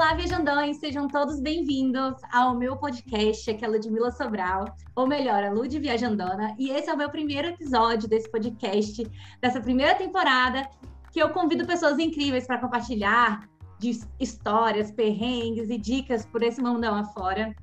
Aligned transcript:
Olá, 0.00 0.14
viajandões! 0.14 0.78
Sejam 0.78 1.06
todos 1.06 1.40
bem-vindos 1.40 2.14
ao 2.32 2.56
meu 2.56 2.74
podcast, 2.74 3.50
aqui 3.50 3.62
é 3.62 3.68
Ludmilla 3.68 4.10
Sobral, 4.10 4.64
ou 4.96 5.06
melhor, 5.06 5.44
a 5.44 5.52
Lud 5.52 5.78
Viajandona, 5.78 6.56
e 6.58 6.70
esse 6.70 6.88
é 6.88 6.94
o 6.94 6.96
meu 6.96 7.10
primeiro 7.10 7.48
episódio 7.48 8.08
desse 8.08 8.26
podcast, 8.30 9.06
dessa 9.42 9.60
primeira 9.60 9.94
temporada, 9.94 10.66
que 11.12 11.22
eu 11.22 11.28
convido 11.28 11.66
pessoas 11.66 11.98
incríveis 11.98 12.46
para 12.46 12.56
compartilhar 12.56 13.46
de 13.78 14.00
histórias, 14.18 14.90
perrengues 14.90 15.68
e 15.68 15.76
dicas 15.76 16.24
por 16.24 16.42
esse 16.42 16.62
mundão 16.62 16.94
afora. 16.94 17.54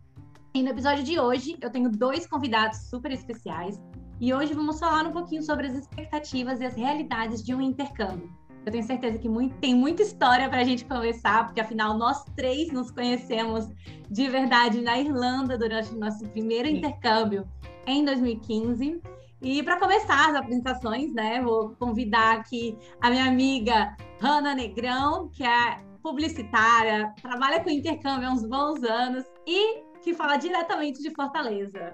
E 0.53 0.61
no 0.61 0.69
episódio 0.69 1.03
de 1.03 1.19
hoje, 1.19 1.57
eu 1.59 1.71
tenho 1.71 1.89
dois 1.89 2.27
convidados 2.27 2.87
super 2.87 3.11
especiais, 3.11 3.81
e 4.21 4.31
hoje 4.31 4.53
vamos 4.53 4.79
falar 4.79 5.07
um 5.07 5.11
pouquinho 5.11 5.41
sobre 5.41 5.65
as 5.65 5.73
expectativas 5.73 6.61
e 6.61 6.65
as 6.65 6.75
realidades 6.75 7.43
de 7.43 7.55
um 7.55 7.61
intercâmbio. 7.61 8.31
Eu 8.67 8.71
tenho 8.71 8.83
certeza 8.83 9.17
que 9.17 9.29
muito, 9.29 9.55
tem 9.59 9.73
muita 9.73 10.01
história 10.01 10.49
para 10.49 10.59
a 10.59 10.63
gente 10.65 10.83
conversar, 10.83 11.45
porque 11.45 11.61
afinal 11.61 11.97
nós 11.97 12.25
três 12.35 12.69
nos 12.69 12.91
conhecemos 12.91 13.65
de 14.11 14.27
verdade 14.27 14.81
na 14.81 14.99
Irlanda 14.99 15.57
durante 15.57 15.95
o 15.95 15.97
nosso 15.97 16.27
primeiro 16.27 16.67
intercâmbio 16.67 17.47
em 17.85 18.03
2015. 18.03 19.01
E 19.41 19.63
para 19.63 19.79
começar 19.79 20.31
as 20.31 20.35
apresentações, 20.35 21.13
né, 21.13 21.41
vou 21.41 21.77
convidar 21.79 22.39
aqui 22.39 22.77
a 22.99 23.09
minha 23.09 23.27
amiga 23.27 23.95
Hanna 24.19 24.53
Negrão, 24.53 25.29
que 25.29 25.45
é 25.45 25.81
publicitária, 26.03 27.13
trabalha 27.21 27.63
com 27.63 27.69
intercâmbio 27.69 28.27
há 28.27 28.33
uns 28.33 28.45
bons 28.45 28.83
anos 28.83 29.23
e 29.47 29.81
que 30.03 30.13
fala 30.13 30.35
diretamente 30.35 31.01
de 31.01 31.11
Fortaleza. 31.11 31.93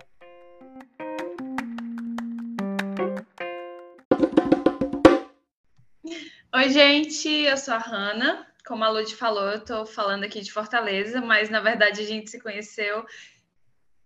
Oi, 6.55 6.69
gente, 6.69 7.27
eu 7.27 7.57
sou 7.57 7.73
a 7.73 7.79
Hanna. 7.79 8.45
Como 8.63 8.83
a 8.83 8.89
Lud 8.89 9.15
falou, 9.15 9.49
eu 9.49 9.57
estou 9.57 9.87
falando 9.87 10.23
aqui 10.23 10.39
de 10.39 10.51
Fortaleza, 10.51 11.19
mas 11.19 11.49
na 11.49 11.59
verdade 11.59 11.99
a 11.99 12.05
gente 12.05 12.29
se 12.29 12.39
conheceu. 12.39 13.03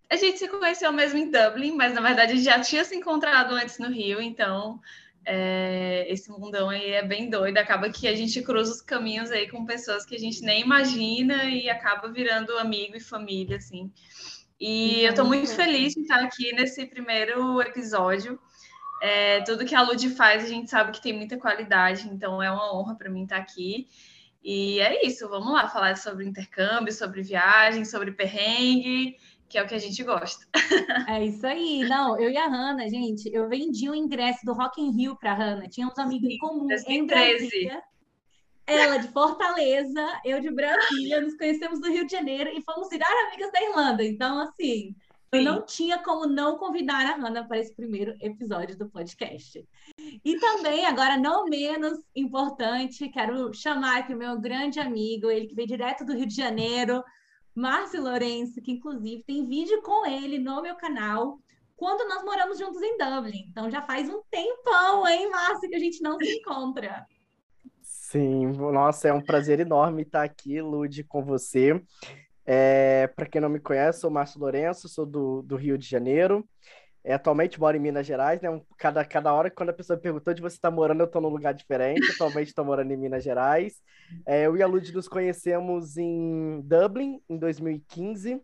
A 0.10 0.16
gente 0.16 0.40
se 0.40 0.48
conheceu 0.48 0.94
mesmo 0.94 1.20
em 1.20 1.30
Dublin, 1.30 1.76
mas 1.76 1.94
na 1.94 2.00
verdade 2.00 2.32
a 2.32 2.36
gente 2.36 2.46
já 2.46 2.58
tinha 2.62 2.86
se 2.86 2.96
encontrado 2.96 3.54
antes 3.54 3.78
no 3.80 3.90
Rio, 3.90 4.22
então 4.22 4.80
é, 5.26 6.06
esse 6.08 6.32
mundão 6.32 6.70
aí 6.70 6.92
é 6.92 7.04
bem 7.04 7.30
doido. 7.30 7.58
Acaba 7.58 7.90
que 7.90 8.08
a 8.08 8.16
gente 8.16 8.42
cruza 8.42 8.72
os 8.72 8.82
caminhos 8.82 9.30
aí 9.30 9.50
com 9.50 9.66
pessoas 9.66 10.06
que 10.06 10.16
a 10.16 10.20
gente 10.20 10.42
nem 10.42 10.62
imagina 10.62 11.44
e 11.50 11.70
acaba 11.70 12.08
virando 12.08 12.58
amigo 12.58 12.96
e 12.96 13.02
família, 13.02 13.58
assim. 13.58 13.92
E 14.58 15.02
eu 15.02 15.10
estou 15.10 15.26
muito 15.26 15.54
feliz 15.54 15.96
de 15.96 16.00
estar 16.00 16.24
aqui 16.24 16.54
nesse 16.54 16.86
primeiro 16.86 17.62
episódio. 17.62 18.40
É, 19.02 19.42
tudo 19.42 19.66
que 19.66 19.76
a 19.76 19.82
Lud 19.82 20.10
faz, 20.12 20.44
a 20.44 20.48
gente 20.48 20.70
sabe 20.70 20.92
que 20.92 21.02
tem 21.02 21.14
muita 21.14 21.38
qualidade, 21.38 22.08
então 22.08 22.42
é 22.42 22.52
uma 22.52 22.76
honra 22.76 22.96
para 22.96 23.10
mim 23.10 23.24
estar 23.24 23.38
aqui. 23.38 23.88
E 24.44 24.80
é 24.80 25.06
isso, 25.06 25.28
vamos 25.28 25.52
lá 25.52 25.68
falar 25.68 25.98
sobre 25.98 26.26
intercâmbio, 26.26 26.94
sobre 26.94 27.22
viagem, 27.22 27.84
sobre 27.84 28.12
perrengue, 28.12 29.18
que 29.50 29.58
é 29.58 29.64
o 29.64 29.68
que 29.68 29.76
a 29.76 29.80
gente 29.80 30.02
gosta. 30.04 30.46
É 31.08 31.24
isso 31.24 31.46
aí. 31.46 31.84
Não, 31.88 32.20
eu 32.20 32.30
e 32.30 32.38
a 32.38 32.48
Hanna, 32.48 32.90
gente, 32.90 33.30
eu 33.34 33.48
vendi 33.48 33.90
o 33.90 33.96
ingresso 33.96 34.46
do 34.46 34.54
Rock 34.54 34.82
in 34.82 34.92
Rio 34.92 35.16
para 35.16 35.32
a 35.32 35.36
Hanna. 35.36 35.68
Tínhamos 35.68 35.98
amigos 35.98 36.30
em 36.30 36.38
comum 36.38 36.68
2013. 36.68 36.94
em 36.94 37.06
Brasília. 37.06 37.84
Ela 38.66 38.98
de 38.98 39.08
Fortaleza, 39.08 40.06
eu 40.26 40.42
de 40.42 40.52
Brasília, 40.52 41.22
nos 41.22 41.38
conhecemos 41.38 41.80
no 41.80 41.88
Rio 41.90 42.06
de 42.06 42.12
Janeiro 42.12 42.50
e 42.54 42.62
fomos 42.62 42.90
virar 42.90 43.08
amigas 43.28 43.50
da 43.52 43.64
Irlanda. 43.64 44.04
Então, 44.04 44.42
assim, 44.42 44.94
eu 45.32 45.44
não 45.44 45.66
tinha 45.66 46.02
como 46.02 46.26
não 46.26 46.58
convidar 46.58 47.06
a 47.06 47.16
Hannah 47.16 47.46
para 47.46 47.60
esse 47.60 47.76
primeiro 47.76 48.16
episódio 48.22 48.78
do 48.78 48.90
podcast. 48.90 49.68
E 50.24 50.40
também, 50.40 50.86
agora 50.86 51.18
não 51.18 51.46
menos 51.46 52.00
importante, 52.16 53.10
quero 53.10 53.54
chamar 53.54 54.00
aqui 54.00 54.14
o 54.14 54.18
meu 54.18 54.40
grande 54.40 54.80
amigo, 54.80 55.30
ele 55.30 55.48
que 55.48 55.56
veio 55.56 55.68
direto 55.68 56.06
do 56.06 56.14
Rio 56.14 56.28
de 56.28 56.36
Janeiro, 56.36 57.04
Márcio 57.54 58.02
Lourenço, 58.02 58.62
que 58.62 58.72
inclusive 58.72 59.24
tem 59.24 59.46
vídeo 59.46 59.82
com 59.82 60.06
ele 60.06 60.40
no 60.40 60.62
meu 60.62 60.76
canal, 60.76 61.40
quando 61.76 62.08
nós 62.08 62.24
moramos 62.24 62.58
juntos 62.58 62.82
em 62.82 62.98
Dublin. 62.98 63.48
Então 63.50 63.70
já 63.70 63.82
faz 63.82 64.10
um 64.10 64.22
tempão, 64.32 65.08
hein, 65.08 65.30
Márcio, 65.30 65.70
que 65.70 65.76
a 65.76 65.80
gente 65.80 66.02
não 66.02 66.18
se 66.18 66.38
encontra. 66.38 67.06
Sim, 67.82 68.48
nossa, 68.54 69.10
é 69.10 69.14
um 69.14 69.22
prazer 69.22 69.60
enorme 69.60 70.04
estar 70.04 70.24
aqui, 70.24 70.62
Lude, 70.62 71.04
com 71.04 71.24
você. 71.24 71.84
É, 72.50 73.08
para 73.08 73.26
quem 73.26 73.42
não 73.42 73.50
me 73.50 73.60
conhece, 73.60 74.00
sou 74.00 74.10
Márcio 74.10 74.40
Lourenço, 74.40 74.88
sou 74.88 75.06
do, 75.06 75.42
do 75.42 75.58
Rio 75.58 75.78
de 75.78 75.86
Janeiro. 75.86 76.48
É, 77.04 77.14
atualmente 77.14 77.60
moro 77.60 77.76
em 77.76 77.80
Minas 77.80 78.06
Gerais, 78.06 78.42
né? 78.42 78.50
Cada, 78.78 79.04
cada 79.04 79.34
hora, 79.34 79.52
quando 79.52 79.70
a 79.70 79.74
pessoa 79.74 80.00
perguntou 80.00 80.32
onde 80.32 80.42
você 80.42 80.56
está 80.56 80.72
morando, 80.72 81.02
eu 81.02 81.06
estou 81.06 81.22
num 81.22 81.30
lugar 81.30 81.54
diferente. 81.54 82.10
Atualmente 82.14 82.48
estou 82.48 82.66
morando 82.66 82.92
em 82.92 82.98
Minas 82.98 83.24
Gerais. 83.24 83.82
É, 84.26 84.46
eu 84.46 84.56
e 84.56 84.64
a 84.64 84.68
Lud 84.68 84.94
nos 84.94 85.08
conhecemos 85.08 85.98
em 85.98 86.62
Dublin, 86.62 87.22
em 87.30 87.38
2015. 87.38 88.42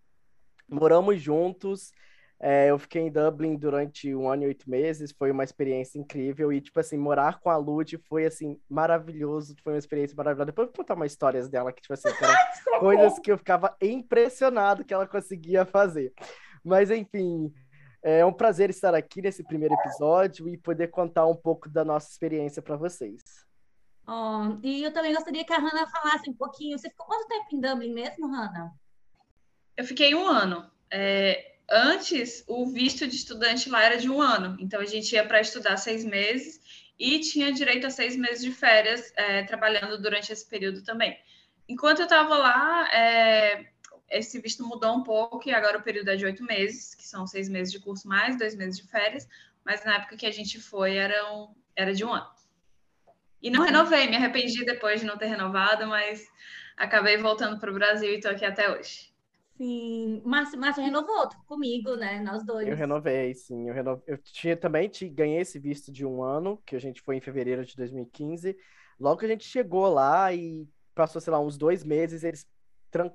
Moramos 0.70 1.22
juntos. 1.22 1.92
É, 2.46 2.70
eu 2.70 2.78
fiquei 2.78 3.04
em 3.04 3.10
Dublin 3.10 3.56
durante 3.56 4.14
um 4.14 4.30
ano 4.30 4.44
e 4.44 4.48
oito 4.48 4.70
meses, 4.70 5.14
foi 5.14 5.32
uma 5.32 5.46
experiência 5.46 5.98
incrível 5.98 6.52
e, 6.52 6.60
tipo 6.60 6.78
assim, 6.78 6.98
morar 6.98 7.40
com 7.40 7.50
a 7.50 7.56
Lud 7.56 7.98
foi, 8.10 8.26
assim, 8.26 8.60
maravilhoso, 8.70 9.56
foi 9.64 9.72
uma 9.72 9.80
experiência 9.80 10.14
maravilhosa. 10.14 10.48
Depois 10.48 10.68
eu 10.68 10.74
vou 10.74 10.84
contar 10.84 10.96
umas 10.96 11.14
histórias 11.14 11.48
dela 11.48 11.72
que, 11.72 11.82
tipo 11.82 11.94
assim, 11.94 12.10
coisas 12.82 13.18
que 13.20 13.32
eu 13.32 13.38
ficava 13.38 13.74
impressionado 13.82 14.84
que 14.84 14.94
ela 14.94 15.08
conseguia 15.08 15.66
fazer. 15.66 16.12
Mas, 16.62 16.92
enfim, 16.92 17.50
é 18.04 18.26
um 18.26 18.34
prazer 18.34 18.70
estar 18.70 18.94
aqui 18.94 19.22
nesse 19.22 19.42
primeiro 19.42 19.76
episódio 19.76 20.50
e 20.50 20.58
poder 20.58 20.90
contar 20.90 21.26
um 21.26 21.36
pouco 21.38 21.70
da 21.70 21.86
nossa 21.86 22.12
experiência 22.12 22.62
para 22.62 22.76
vocês. 22.76 23.24
Oh, 24.06 24.58
e 24.62 24.84
eu 24.84 24.92
também 24.92 25.14
gostaria 25.14 25.46
que 25.46 25.54
a 25.54 25.60
Hanna 25.60 25.88
falasse 25.88 26.30
um 26.30 26.34
pouquinho. 26.34 26.78
Você 26.78 26.90
ficou 26.90 27.06
quanto 27.06 27.26
tempo 27.26 27.46
em 27.54 27.62
Dublin 27.62 27.94
mesmo, 27.94 28.28
Hanna? 28.28 28.74
Eu 29.78 29.86
fiquei 29.86 30.14
um 30.14 30.28
ano. 30.28 30.70
É, 30.92 31.53
antes 31.70 32.44
o 32.48 32.66
visto 32.68 33.08
de 33.08 33.16
estudante 33.16 33.70
lá 33.70 33.84
era 33.84 33.98
de 33.98 34.10
um 34.10 34.22
ano, 34.22 34.58
então 34.60 34.80
a 34.80 34.86
gente 34.86 35.14
ia 35.14 35.26
para 35.26 35.42
estudar 35.42 35.78
seis 35.78 36.04
meses 36.04 36.62
e 37.00 37.20
tinha 37.20 37.52
direito 37.52 37.88
a 37.88 37.90
seis 37.90 38.16
meses 38.16 38.44
de 38.44 38.52
férias 38.52 39.12
é, 39.16 39.44
trabalhando 39.44 40.02
durante 40.02 40.32
esse 40.32 40.48
período 40.48 40.84
também. 40.84 41.18
Enquanto 41.68 42.00
eu 42.00 42.06
estava 42.06 42.38
lá, 42.38 42.88
é, 42.94 43.66
esse 44.10 44.40
visto 44.40 44.66
mudou 44.66 44.96
um 44.96 45.04
pouco 45.04 45.48
e 45.48 45.54
agora 45.54 45.78
o 45.78 45.84
período 45.84 46.10
é 46.10 46.16
de 46.16 46.26
oito 46.26 46.44
meses, 46.44 46.94
que 46.94 47.08
são 47.08 47.26
seis 47.26 47.50
meses 47.50 47.72
de 47.72 47.80
curso 47.80 48.08
mais 48.08 48.38
dois 48.38 48.56
meses 48.56 48.80
de 48.80 48.88
férias, 48.88 49.28
mas 49.66 49.84
na 49.84 49.96
época 49.96 50.18
que 50.18 50.26
a 50.26 50.32
gente 50.32 50.60
foi 50.60 50.96
era, 50.96 51.34
um, 51.34 51.54
era 51.76 51.94
de 51.94 52.04
um 52.06 52.14
ano. 52.14 52.30
E 53.42 53.50
não 53.50 53.64
renovei, 53.64 54.08
me 54.08 54.16
arrependi 54.16 54.64
depois 54.64 55.02
de 55.02 55.06
não 55.06 55.18
ter 55.18 55.26
renovado, 55.26 55.86
mas 55.88 56.26
acabei 56.78 57.18
voltando 57.18 57.60
para 57.60 57.72
o 57.72 57.74
Brasil 57.74 58.10
e 58.10 58.16
estou 58.16 58.32
aqui 58.32 58.46
até 58.46 58.70
hoje. 58.72 59.13
Sim, 59.56 60.22
Márcio, 60.26 60.60
Márcio 60.60 60.84
renovou 60.84 61.30
comigo, 61.46 61.96
né? 61.96 62.20
Nós 62.22 62.44
dois. 62.44 62.68
Eu 62.68 62.76
renovei, 62.76 63.34
sim. 63.36 63.68
Eu, 63.68 63.74
renove... 63.74 64.02
eu 64.08 64.18
tinha 64.18 64.58
também 64.58 64.90
te... 64.90 65.08
ganhei 65.08 65.40
esse 65.40 65.60
visto 65.60 65.92
de 65.92 66.06
um 66.06 66.24
ano, 66.24 66.62
que 66.66 66.76
a 66.76 66.80
gente 66.80 67.02
foi 67.02 67.18
em 67.18 67.22
fevereiro 67.22 67.64
de 67.64 67.76
2015. 67.76 68.58
Logo 69.00 69.20
que 69.20 69.26
a 69.26 69.30
gente 69.30 69.46
chegou 69.46 69.88
lá 69.90 70.34
e 70.34 70.68
passou, 70.96 71.22
sei 71.22 71.32
lá, 71.32 71.40
uns 71.40 71.58
dois 71.58 71.84
meses, 71.84 72.24
eles 72.24 72.48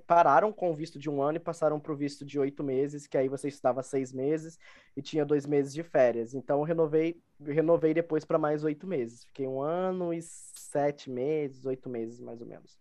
pararam 0.06 0.52
com 0.52 0.72
o 0.72 0.76
visto 0.76 0.98
de 0.98 1.08
um 1.08 1.22
ano 1.22 1.36
e 1.36 1.40
passaram 1.40 1.78
para 1.78 1.92
o 1.92 1.96
visto 1.96 2.24
de 2.24 2.38
oito 2.38 2.64
meses, 2.64 3.06
que 3.06 3.16
aí 3.16 3.28
você 3.28 3.48
estava 3.48 3.82
seis 3.82 4.12
meses 4.12 4.58
e 4.96 5.02
tinha 5.02 5.24
dois 5.24 5.46
meses 5.46 5.72
de 5.72 5.82
férias. 5.82 6.34
Então 6.34 6.58
eu 6.58 6.64
renovei, 6.64 7.20
eu 7.40 7.54
renovei 7.54 7.94
depois 7.94 8.24
para 8.24 8.38
mais 8.38 8.64
oito 8.64 8.86
meses. 8.86 9.24
Fiquei 9.24 9.46
um 9.46 9.60
ano 9.60 10.12
e 10.12 10.20
sete 10.22 11.10
meses, 11.10 11.64
oito 11.64 11.88
meses 11.88 12.20
mais 12.20 12.40
ou 12.40 12.46
menos. 12.46 12.78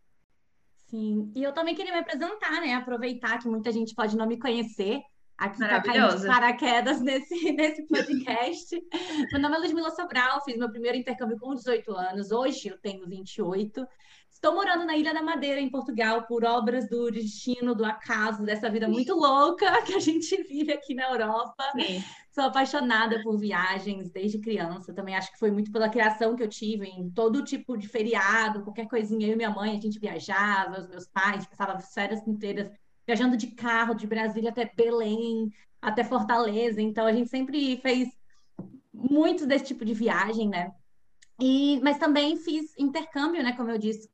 Sim, 0.89 1.31
e 1.35 1.43
eu 1.43 1.53
também 1.53 1.75
queria 1.75 1.91
me 1.91 1.99
apresentar, 1.99 2.61
né? 2.61 2.73
Aproveitar 2.73 3.39
que 3.39 3.47
muita 3.47 3.71
gente 3.71 3.93
pode 3.93 4.15
não 4.15 4.25
me 4.25 4.39
conhecer. 4.39 5.01
Aqui 5.37 5.59
tá 5.59 5.81
caindo 5.81 6.17
de 6.17 6.25
paraquedas 6.25 6.99
nesse, 7.01 7.35
nesse 7.53 7.85
podcast. 7.85 8.75
meu 9.31 9.39
nome 9.39 9.55
é 9.55 9.59
Ludmila 9.59 9.91
Sobral, 9.91 10.43
fiz 10.43 10.57
meu 10.57 10.69
primeiro 10.69 10.97
intercâmbio 10.97 11.37
com 11.37 11.53
18 11.53 11.91
anos. 11.91 12.31
Hoje 12.31 12.69
eu 12.69 12.77
tenho 12.79 13.07
28. 13.07 13.85
Estou 14.37 14.53
morando 14.53 14.85
na 14.85 14.95
Ilha 14.95 15.15
da 15.15 15.23
Madeira, 15.23 15.59
em 15.59 15.67
Portugal, 15.67 16.21
por 16.27 16.45
obras 16.45 16.87
do 16.87 17.09
destino, 17.09 17.73
do 17.73 17.83
acaso, 17.83 18.43
dessa 18.43 18.69
vida 18.69 18.87
muito 18.87 19.15
louca 19.15 19.65
que 19.81 19.95
a 19.95 19.99
gente 19.99 20.43
vive 20.43 20.71
aqui 20.71 20.93
na 20.93 21.09
Europa. 21.09 21.63
Sim. 21.71 22.03
Sou 22.31 22.43
apaixonada 22.43 23.19
por 23.23 23.35
viagens 23.39 24.11
desde 24.11 24.37
criança. 24.37 24.93
Também 24.93 25.15
acho 25.15 25.31
que 25.31 25.39
foi 25.39 25.49
muito 25.49 25.71
pela 25.71 25.89
criação 25.89 26.35
que 26.35 26.43
eu 26.43 26.47
tive 26.47 26.85
em 26.85 27.09
todo 27.09 27.43
tipo 27.43 27.75
de 27.75 27.87
feriado, 27.87 28.61
qualquer 28.61 28.87
coisinha. 28.87 29.25
Eu 29.25 29.33
e 29.33 29.35
minha 29.35 29.49
mãe, 29.49 29.75
a 29.75 29.81
gente 29.81 29.97
viajava, 29.97 30.81
os 30.81 30.87
meus 30.87 31.07
pais, 31.07 31.47
passava 31.47 31.73
as 31.73 31.91
férias 31.91 32.25
inteiras 32.27 32.69
viajando 33.07 33.35
de 33.35 33.47
carro 33.47 33.95
de 33.95 34.05
Brasília 34.05 34.51
até 34.51 34.71
Belém, 34.71 35.51
até 35.81 36.03
Fortaleza. 36.03 36.79
Então 36.79 37.07
a 37.07 37.11
gente 37.11 37.27
sempre 37.27 37.77
fez 37.77 38.07
muito 38.93 39.47
desse 39.47 39.65
tipo 39.65 39.83
de 39.83 39.95
viagem, 39.95 40.47
né? 40.47 40.71
E, 41.39 41.79
mas 41.81 41.97
também 41.97 42.35
fiz 42.37 42.73
intercâmbio, 42.77 43.43
né? 43.43 43.53
Como 43.53 43.69
eu 43.69 43.77
disse, 43.77 44.09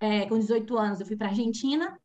é, 0.00 0.26
com 0.26 0.38
18 0.38 0.76
anos 0.76 1.00
eu 1.00 1.06
fui 1.06 1.16
para 1.16 1.28
Argentina 1.28 1.98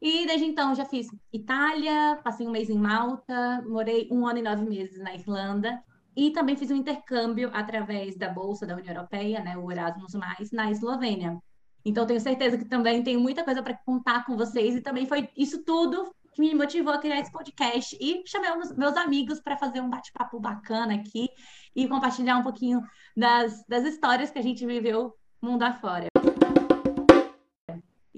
e 0.00 0.26
desde 0.26 0.46
então 0.46 0.74
já 0.74 0.84
fiz 0.84 1.08
Itália, 1.32 2.18
passei 2.22 2.46
um 2.46 2.50
mês 2.50 2.70
em 2.70 2.78
Malta, 2.78 3.62
morei 3.66 4.08
um 4.10 4.26
ano 4.26 4.38
e 4.38 4.42
nove 4.42 4.64
meses 4.64 4.98
na 4.98 5.14
Irlanda 5.14 5.82
e 6.16 6.30
também 6.30 6.56
fiz 6.56 6.70
um 6.70 6.76
intercâmbio 6.76 7.50
através 7.52 8.16
da 8.16 8.28
Bolsa 8.28 8.66
da 8.66 8.76
União 8.76 8.94
Europeia, 8.94 9.42
né, 9.42 9.56
o 9.56 9.70
Erasmus+, 9.70 10.12
na 10.52 10.70
Eslovênia. 10.70 11.38
Então, 11.84 12.06
tenho 12.06 12.20
certeza 12.20 12.58
que 12.58 12.64
também 12.64 13.02
tenho 13.02 13.20
muita 13.20 13.44
coisa 13.44 13.62
para 13.62 13.78
contar 13.86 14.24
com 14.26 14.36
vocês. 14.36 14.74
E 14.74 14.80
também 14.80 15.06
foi 15.06 15.28
isso 15.36 15.64
tudo 15.64 16.14
que 16.34 16.40
me 16.40 16.54
motivou 16.54 16.92
a 16.92 16.98
criar 16.98 17.20
esse 17.20 17.32
podcast. 17.32 17.96
E 18.00 18.22
chamei 18.26 18.50
meus 18.76 18.96
amigos 18.96 19.40
para 19.40 19.56
fazer 19.56 19.80
um 19.80 19.88
bate-papo 19.88 20.38
bacana 20.38 20.94
aqui 20.94 21.28
e 21.74 21.88
compartilhar 21.88 22.38
um 22.38 22.42
pouquinho 22.42 22.82
das, 23.16 23.64
das 23.66 23.84
histórias 23.84 24.30
que 24.30 24.38
a 24.38 24.42
gente 24.42 24.66
viveu 24.66 25.14
mundo 25.40 25.62
afora. 25.62 26.06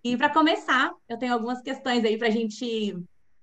E 0.04 0.16
para 0.16 0.30
começar, 0.30 0.92
eu 1.08 1.16
tenho 1.16 1.32
algumas 1.32 1.62
questões 1.62 2.04
aí 2.04 2.18
para 2.18 2.28
a 2.28 2.30
gente 2.30 2.96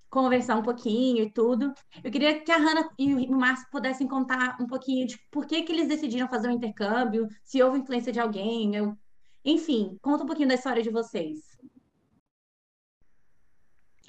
conversar 0.09 0.57
um 0.57 0.63
pouquinho 0.63 1.23
e 1.23 1.31
tudo. 1.31 1.73
Eu 2.03 2.11
queria 2.11 2.41
que 2.41 2.51
a 2.51 2.57
Hanna 2.57 2.89
e 2.97 3.13
o 3.13 3.37
Márcio 3.37 3.67
pudessem 3.71 4.07
contar 4.07 4.57
um 4.59 4.67
pouquinho 4.67 5.07
de 5.07 5.17
por 5.31 5.45
que, 5.45 5.61
que 5.61 5.71
eles 5.71 5.87
decidiram 5.87 6.27
fazer 6.27 6.47
o 6.47 6.51
um 6.51 6.55
intercâmbio, 6.55 7.27
se 7.43 7.61
houve 7.61 7.79
influência 7.79 8.11
de 8.11 8.19
alguém, 8.19 8.75
eu... 8.75 8.97
enfim, 9.45 9.97
conta 10.01 10.23
um 10.23 10.27
pouquinho 10.27 10.49
da 10.49 10.55
história 10.55 10.83
de 10.83 10.89
vocês. 10.89 11.48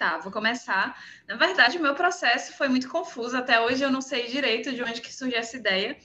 Tá, 0.00 0.16
vou 0.16 0.32
começar. 0.32 0.98
Na 1.28 1.36
verdade, 1.36 1.76
o 1.76 1.82
meu 1.82 1.94
processo 1.94 2.56
foi 2.56 2.70
muito 2.70 2.88
confuso. 2.88 3.36
Até 3.36 3.60
hoje 3.60 3.84
eu 3.84 3.90
não 3.90 4.00
sei 4.00 4.28
direito 4.28 4.72
de 4.72 4.82
onde 4.82 5.02
que 5.02 5.12
surgiu 5.12 5.36
essa 5.36 5.58
ideia. 5.58 5.98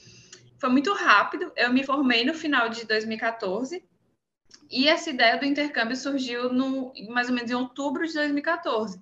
Foi 0.59 0.69
muito 0.69 0.91
rápido. 0.91 1.49
Eu 1.55 1.71
me 1.71 1.81
formei 1.81 2.25
no 2.25 2.33
final 2.33 2.67
de 2.67 2.85
2014 2.85 3.81
e 4.69 4.89
essa 4.89 5.09
ideia 5.09 5.37
do 5.37 5.45
intercâmbio 5.45 5.95
surgiu 5.95 6.51
no 6.51 6.91
mais 7.07 7.29
ou 7.29 7.35
menos 7.35 7.49
em 7.49 7.53
outubro 7.53 8.05
de 8.05 8.13
2014. 8.13 9.01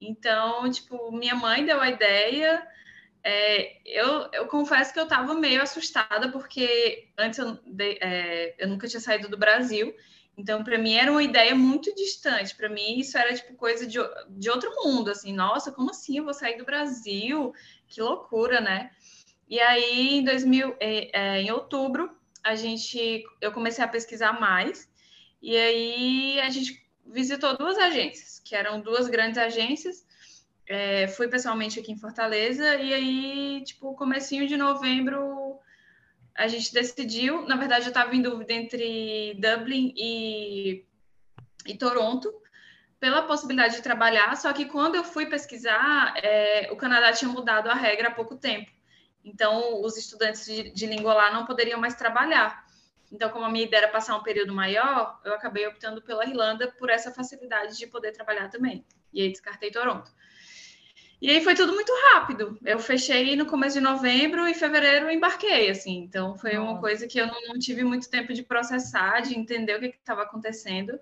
Então, 0.00 0.68
tipo, 0.68 1.12
minha 1.12 1.36
mãe 1.36 1.64
deu 1.64 1.80
a 1.80 1.88
ideia. 1.88 2.66
É, 3.22 3.76
eu, 3.86 4.28
eu 4.32 4.48
confesso 4.48 4.92
que 4.92 4.98
eu 4.98 5.04
estava 5.04 5.32
meio 5.34 5.62
assustada, 5.62 6.32
porque 6.32 7.08
antes 7.16 7.38
eu, 7.38 7.52
de, 7.64 7.98
é, 8.02 8.56
eu 8.58 8.66
nunca 8.66 8.88
tinha 8.88 8.98
saído 8.98 9.28
do 9.28 9.38
Brasil. 9.38 9.94
Então, 10.36 10.64
para 10.64 10.78
mim, 10.78 10.94
era 10.94 11.10
uma 11.10 11.22
ideia 11.22 11.54
muito 11.54 11.94
distante. 11.94 12.54
Para 12.54 12.68
mim, 12.68 12.98
isso 12.98 13.16
era 13.16 13.34
tipo 13.34 13.54
coisa 13.54 13.86
de, 13.86 13.98
de 14.30 14.50
outro 14.50 14.70
mundo. 14.82 15.10
Assim, 15.10 15.32
nossa, 15.32 15.70
como 15.70 15.90
assim 15.90 16.18
eu 16.18 16.24
vou 16.24 16.34
sair 16.34 16.58
do 16.58 16.64
Brasil? 16.64 17.52
Que 17.86 18.02
loucura, 18.02 18.60
né? 18.60 18.90
E 19.48 19.60
aí, 19.60 20.16
em 20.16 20.24
2000, 20.24 20.76
é, 20.80 21.10
é, 21.12 21.42
em 21.42 21.50
outubro, 21.50 22.10
a 22.42 22.54
gente, 22.54 23.24
eu 23.40 23.52
comecei 23.52 23.84
a 23.84 23.88
pesquisar 23.88 24.38
mais. 24.40 24.88
E 25.40 25.56
aí, 25.56 26.40
a 26.40 26.50
gente 26.50 26.84
visitou 27.06 27.56
duas 27.56 27.78
agências, 27.78 28.40
que 28.44 28.56
eram 28.56 28.80
duas 28.80 29.08
grandes 29.08 29.38
agências. 29.38 30.04
É, 30.66 31.06
fui 31.08 31.28
pessoalmente 31.28 31.78
aqui 31.78 31.92
em 31.92 31.98
Fortaleza 31.98 32.76
e 32.76 32.94
aí, 32.94 33.62
tipo, 33.64 33.94
comecinho 33.94 34.48
de 34.48 34.56
novembro, 34.56 35.58
a 36.34 36.48
gente 36.48 36.72
decidiu. 36.72 37.46
Na 37.46 37.56
verdade, 37.56 37.84
eu 37.84 37.88
estava 37.88 38.14
em 38.14 38.22
dúvida 38.22 38.52
entre 38.52 39.34
Dublin 39.34 39.94
e, 39.96 40.84
e 41.66 41.76
Toronto 41.76 42.32
pela 42.98 43.22
possibilidade 43.22 43.76
de 43.76 43.82
trabalhar. 43.82 44.36
Só 44.36 44.52
que 44.52 44.64
quando 44.64 44.94
eu 44.94 45.04
fui 45.04 45.26
pesquisar, 45.26 46.14
é, 46.16 46.68
o 46.72 46.76
Canadá 46.76 47.12
tinha 47.12 47.30
mudado 47.30 47.68
a 47.68 47.74
regra 47.74 48.08
há 48.08 48.10
pouco 48.10 48.36
tempo. 48.36 48.70
Então, 49.24 49.82
os 49.82 49.96
estudantes 49.96 50.44
de, 50.44 50.70
de 50.70 50.86
língua 50.86 51.14
lá 51.14 51.32
não 51.32 51.46
poderiam 51.46 51.80
mais 51.80 51.94
trabalhar. 51.94 52.64
Então, 53.12 53.30
como 53.30 53.44
a 53.44 53.48
minha 53.48 53.64
ideia 53.64 53.82
era 53.82 53.92
passar 53.92 54.16
um 54.16 54.22
período 54.22 54.52
maior, 54.52 55.20
eu 55.24 55.32
acabei 55.34 55.66
optando 55.66 56.02
pela 56.02 56.26
Irlanda 56.26 56.70
por 56.72 56.90
essa 56.90 57.12
facilidade 57.12 57.78
de 57.78 57.86
poder 57.86 58.12
trabalhar 58.12 58.48
também. 58.48 58.84
E 59.12 59.22
aí 59.22 59.30
descartei 59.30 59.70
Toronto. 59.70 60.10
E 61.24 61.30
aí 61.30 61.42
foi 61.42 61.54
tudo 61.54 61.72
muito 61.72 61.90
rápido. 62.12 62.58
Eu 62.62 62.78
fechei 62.78 63.34
no 63.34 63.46
começo 63.46 63.78
de 63.78 63.80
novembro 63.80 64.46
e 64.46 64.52
fevereiro 64.52 65.10
embarquei, 65.10 65.70
assim. 65.70 66.00
Então 66.00 66.36
foi 66.36 66.52
Nossa. 66.52 66.70
uma 66.72 66.78
coisa 66.78 67.06
que 67.06 67.18
eu 67.18 67.26
não, 67.26 67.40
não, 67.48 67.58
tive 67.58 67.82
muito 67.82 68.10
tempo 68.10 68.34
de 68.34 68.42
processar, 68.42 69.22
de 69.22 69.34
entender 69.34 69.74
o 69.74 69.80
que 69.80 69.86
estava 69.86 70.20
acontecendo. 70.20 71.00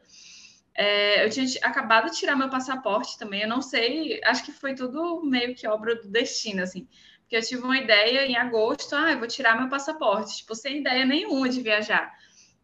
É, 0.77 1.25
eu 1.25 1.29
tinha 1.29 1.45
acabado 1.63 2.09
de 2.09 2.17
tirar 2.17 2.37
meu 2.37 2.49
passaporte 2.49 3.19
também. 3.19 3.43
Eu 3.43 3.49
não 3.49 3.61
sei, 3.61 4.21
acho 4.23 4.45
que 4.45 4.53
foi 4.53 4.77
tudo 4.77 5.25
meio 5.25 5.57
que 5.57 5.67
obra 5.67 5.97
do 5.97 6.07
destino, 6.07 6.63
assim 6.63 6.87
que 7.29 7.37
eu 7.37 7.43
tive 7.43 7.63
uma 7.63 7.79
ideia 7.79 8.27
em 8.27 8.37
agosto, 8.37 8.95
ah, 8.95 9.11
eu 9.11 9.19
vou 9.19 9.27
tirar 9.27 9.59
meu 9.59 9.71
passaporte, 9.71 10.37
tipo, 10.37 10.55
sem 10.55 10.81
ideia 10.81 11.07
nenhuma 11.07 11.49
de 11.49 11.63
viajar. 11.63 12.13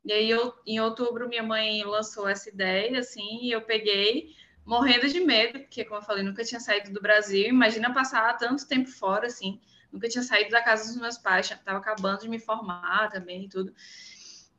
E 0.04 0.12
aí, 0.12 0.28
eu, 0.28 0.52
em 0.66 0.78
outubro, 0.78 1.26
minha 1.26 1.42
mãe 1.42 1.82
lançou 1.84 2.28
essa 2.28 2.50
ideia, 2.50 2.98
assim, 2.98 3.38
e 3.40 3.50
eu 3.50 3.62
peguei, 3.62 4.36
morrendo 4.68 5.08
de 5.08 5.18
medo, 5.20 5.60
porque, 5.60 5.82
como 5.82 5.98
eu 5.98 6.04
falei, 6.04 6.22
nunca 6.22 6.44
tinha 6.44 6.60
saído 6.60 6.92
do 6.92 7.00
Brasil. 7.00 7.48
Imagina 7.48 7.92
passar 7.92 8.36
tanto 8.36 8.68
tempo 8.68 8.90
fora, 8.90 9.26
assim, 9.26 9.58
nunca 9.90 10.08
tinha 10.08 10.22
saído 10.22 10.50
da 10.50 10.62
casa 10.62 10.84
dos 10.92 11.00
meus 11.00 11.16
pais, 11.16 11.50
estava 11.50 11.78
acabando 11.78 12.20
de 12.20 12.28
me 12.28 12.38
formar 12.38 13.08
também 13.10 13.46
e 13.46 13.48
tudo. 13.48 13.74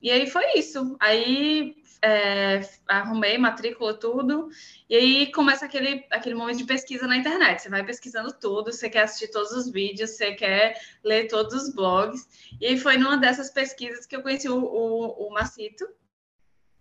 E 0.01 0.09
aí 0.09 0.27
foi 0.27 0.57
isso. 0.57 0.97
Aí 0.99 1.75
é, 2.01 2.61
arrumei 2.87 3.37
matrícula, 3.37 3.93
tudo, 3.93 4.49
e 4.89 4.95
aí 4.95 5.31
começa 5.31 5.65
aquele, 5.65 6.03
aquele 6.09 6.33
momento 6.33 6.57
de 6.57 6.63
pesquisa 6.63 7.05
na 7.05 7.15
internet. 7.15 7.61
Você 7.61 7.69
vai 7.69 7.85
pesquisando 7.85 8.33
tudo, 8.33 8.71
você 8.71 8.89
quer 8.89 9.03
assistir 9.03 9.27
todos 9.27 9.51
os 9.51 9.69
vídeos, 9.69 10.09
você 10.11 10.33
quer 10.33 10.81
ler 11.03 11.27
todos 11.27 11.53
os 11.53 11.75
blogs. 11.75 12.27
E 12.59 12.77
foi 12.79 12.97
numa 12.97 13.15
dessas 13.15 13.51
pesquisas 13.51 14.07
que 14.07 14.15
eu 14.15 14.23
conheci 14.23 14.49
o, 14.49 14.57
o, 14.57 15.27
o 15.27 15.33
Macito. 15.33 15.87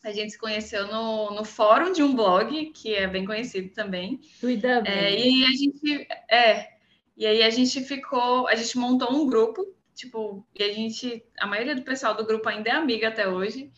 A 0.05 0.13
gente 0.13 0.33
se 0.33 0.39
conheceu 0.39 0.87
no, 0.87 1.35
no 1.35 1.45
fórum 1.45 1.93
de 1.93 2.03
um 2.03 2.15
blog, 2.15 2.67
que 2.67 2.95
é 2.95 3.07
bem 3.07 3.25
conhecido 3.25 3.71
também. 3.71 4.21
Do 4.41 4.51
IW. 4.51 4.87
É, 4.87 5.19
e 5.19 5.45
a 5.45 5.49
gente. 5.49 6.09
É, 6.31 6.69
e 7.17 7.27
aí 7.27 7.43
a 7.43 7.51
gente 7.51 7.83
ficou, 7.83 8.47
a 8.47 8.55
gente 8.55 8.79
montou 8.79 9.13
um 9.13 9.27
grupo, 9.27 9.67
tipo, 9.95 10.47
e 10.55 10.63
a 10.63 10.73
gente, 10.73 11.25
a 11.39 11.47
maioria 11.47 11.75
do 11.75 11.83
pessoal 11.83 12.15
do 12.15 12.25
grupo 12.25 12.49
ainda 12.49 12.71
é 12.71 12.73
amiga 12.73 13.09
até 13.09 13.29
hoje. 13.29 13.73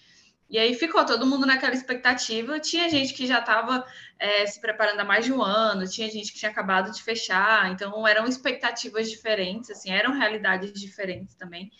E 0.50 0.58
aí 0.58 0.74
ficou 0.74 1.06
todo 1.06 1.26
mundo 1.26 1.46
naquela 1.46 1.72
expectativa. 1.72 2.58
Tinha 2.58 2.88
gente 2.90 3.14
que 3.14 3.26
já 3.26 3.38
estava 3.38 3.86
é, 4.18 4.44
se 4.46 4.60
preparando 4.60 5.00
há 5.00 5.04
mais 5.04 5.24
de 5.24 5.32
um 5.32 5.40
ano, 5.40 5.88
tinha 5.88 6.10
gente 6.10 6.32
que 6.32 6.38
tinha 6.38 6.50
acabado 6.50 6.92
de 6.92 7.02
fechar, 7.02 7.70
então 7.70 8.06
eram 8.06 8.26
expectativas 8.26 9.08
diferentes, 9.08 9.70
assim, 9.70 9.90
eram 9.90 10.12
realidades 10.12 10.72
diferentes 10.72 11.34
também. 11.36 11.70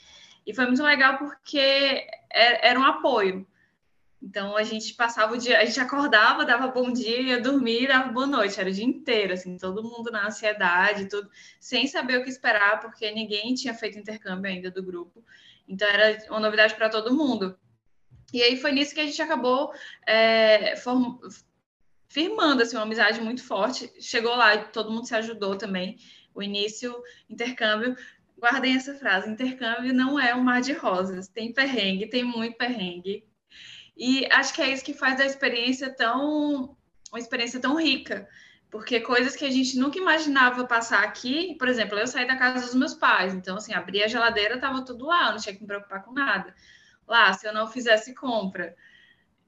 E 0.46 0.54
foi 0.54 0.66
muito 0.66 0.82
legal 0.82 1.18
porque 1.18 1.58
é, 1.58 2.68
era 2.68 2.78
um 2.78 2.84
apoio. 2.84 3.46
Então 4.22 4.54
a 4.54 4.62
gente 4.62 4.92
passava 4.94 5.32
o 5.32 5.38
dia, 5.38 5.58
a 5.58 5.64
gente 5.64 5.80
acordava, 5.80 6.44
dava 6.44 6.68
bom 6.68 6.92
dia, 6.92 7.22
ia 7.22 7.40
dormir, 7.40 7.88
dava 7.88 8.12
boa 8.12 8.26
noite, 8.26 8.60
era 8.60 8.68
o 8.68 8.72
dia 8.72 8.84
inteiro, 8.84 9.32
assim, 9.32 9.56
todo 9.56 9.82
mundo 9.82 10.10
na 10.10 10.26
ansiedade, 10.26 11.08
tudo, 11.08 11.30
sem 11.58 11.86
saber 11.86 12.18
o 12.18 12.22
que 12.22 12.28
esperar, 12.28 12.80
porque 12.80 13.10
ninguém 13.10 13.54
tinha 13.54 13.72
feito 13.72 13.98
intercâmbio 13.98 14.50
ainda 14.50 14.70
do 14.70 14.82
grupo. 14.82 15.24
Então 15.66 15.88
era 15.88 16.18
uma 16.28 16.40
novidade 16.40 16.74
para 16.74 16.90
todo 16.90 17.14
mundo. 17.14 17.58
E 18.32 18.42
aí 18.42 18.56
foi 18.56 18.72
nisso 18.72 18.94
que 18.94 19.00
a 19.00 19.06
gente 19.06 19.20
acabou 19.22 19.72
é, 20.06 20.76
form... 20.76 21.18
firmando 22.08 22.62
assim, 22.62 22.76
uma 22.76 22.82
amizade 22.82 23.20
muito 23.20 23.42
forte. 23.42 23.90
Chegou 24.00 24.36
lá, 24.36 24.58
todo 24.58 24.90
mundo 24.90 25.06
se 25.06 25.14
ajudou 25.14 25.56
também. 25.56 25.98
O 26.34 26.42
início, 26.42 26.94
intercâmbio. 27.28 27.96
Guardem 28.38 28.76
essa 28.76 28.94
frase: 28.94 29.30
intercâmbio 29.30 29.92
não 29.92 30.18
é 30.18 30.34
um 30.34 30.42
mar 30.42 30.60
de 30.60 30.72
rosas. 30.72 31.28
Tem 31.28 31.52
perrengue, 31.52 32.08
tem 32.08 32.24
muito 32.24 32.56
perrengue. 32.56 33.24
E 34.00 34.26
acho 34.32 34.52
que 34.52 34.62
é 34.62 34.72
isso 34.72 34.84
que 34.84 34.94
faz 34.94 35.20
a 35.20 35.26
experiência 35.26 35.94
tão 35.94 36.76
uma 37.12 37.18
experiência 37.18 37.60
tão 37.60 37.76
rica, 37.76 38.28
porque 38.70 39.00
coisas 39.00 39.36
que 39.36 39.44
a 39.44 39.50
gente 39.50 39.76
nunca 39.76 39.98
imaginava 39.98 40.64
passar 40.64 41.04
aqui, 41.04 41.56
por 41.58 41.68
exemplo, 41.68 41.98
eu 41.98 42.06
saí 42.06 42.26
da 42.26 42.36
casa 42.36 42.64
dos 42.66 42.74
meus 42.74 42.94
pais, 42.94 43.34
então 43.34 43.56
assim, 43.56 43.74
abri 43.74 44.02
a 44.02 44.08
geladeira, 44.08 44.54
estava 44.54 44.84
tudo 44.84 45.06
lá, 45.06 45.30
não 45.30 45.38
tinha 45.38 45.54
que 45.54 45.60
me 45.60 45.66
preocupar 45.66 46.04
com 46.04 46.12
nada 46.12 46.54
lá, 47.10 47.32
se 47.32 47.46
eu 47.46 47.52
não 47.52 47.66
fizesse 47.66 48.14
compra, 48.14 48.76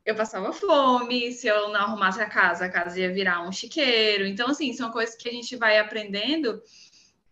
eu 0.04 0.16
passava 0.16 0.52
fome, 0.52 1.30
se 1.30 1.46
eu 1.46 1.68
não 1.68 1.80
arrumasse 1.80 2.20
a 2.20 2.28
casa, 2.28 2.64
a 2.64 2.68
casa 2.68 2.98
ia 2.98 3.12
virar 3.12 3.46
um 3.46 3.52
chiqueiro. 3.52 4.26
Então, 4.26 4.48
assim, 4.48 4.72
são 4.72 4.90
coisas 4.90 5.14
que 5.14 5.28
a 5.28 5.32
gente 5.32 5.54
vai 5.54 5.78
aprendendo 5.78 6.60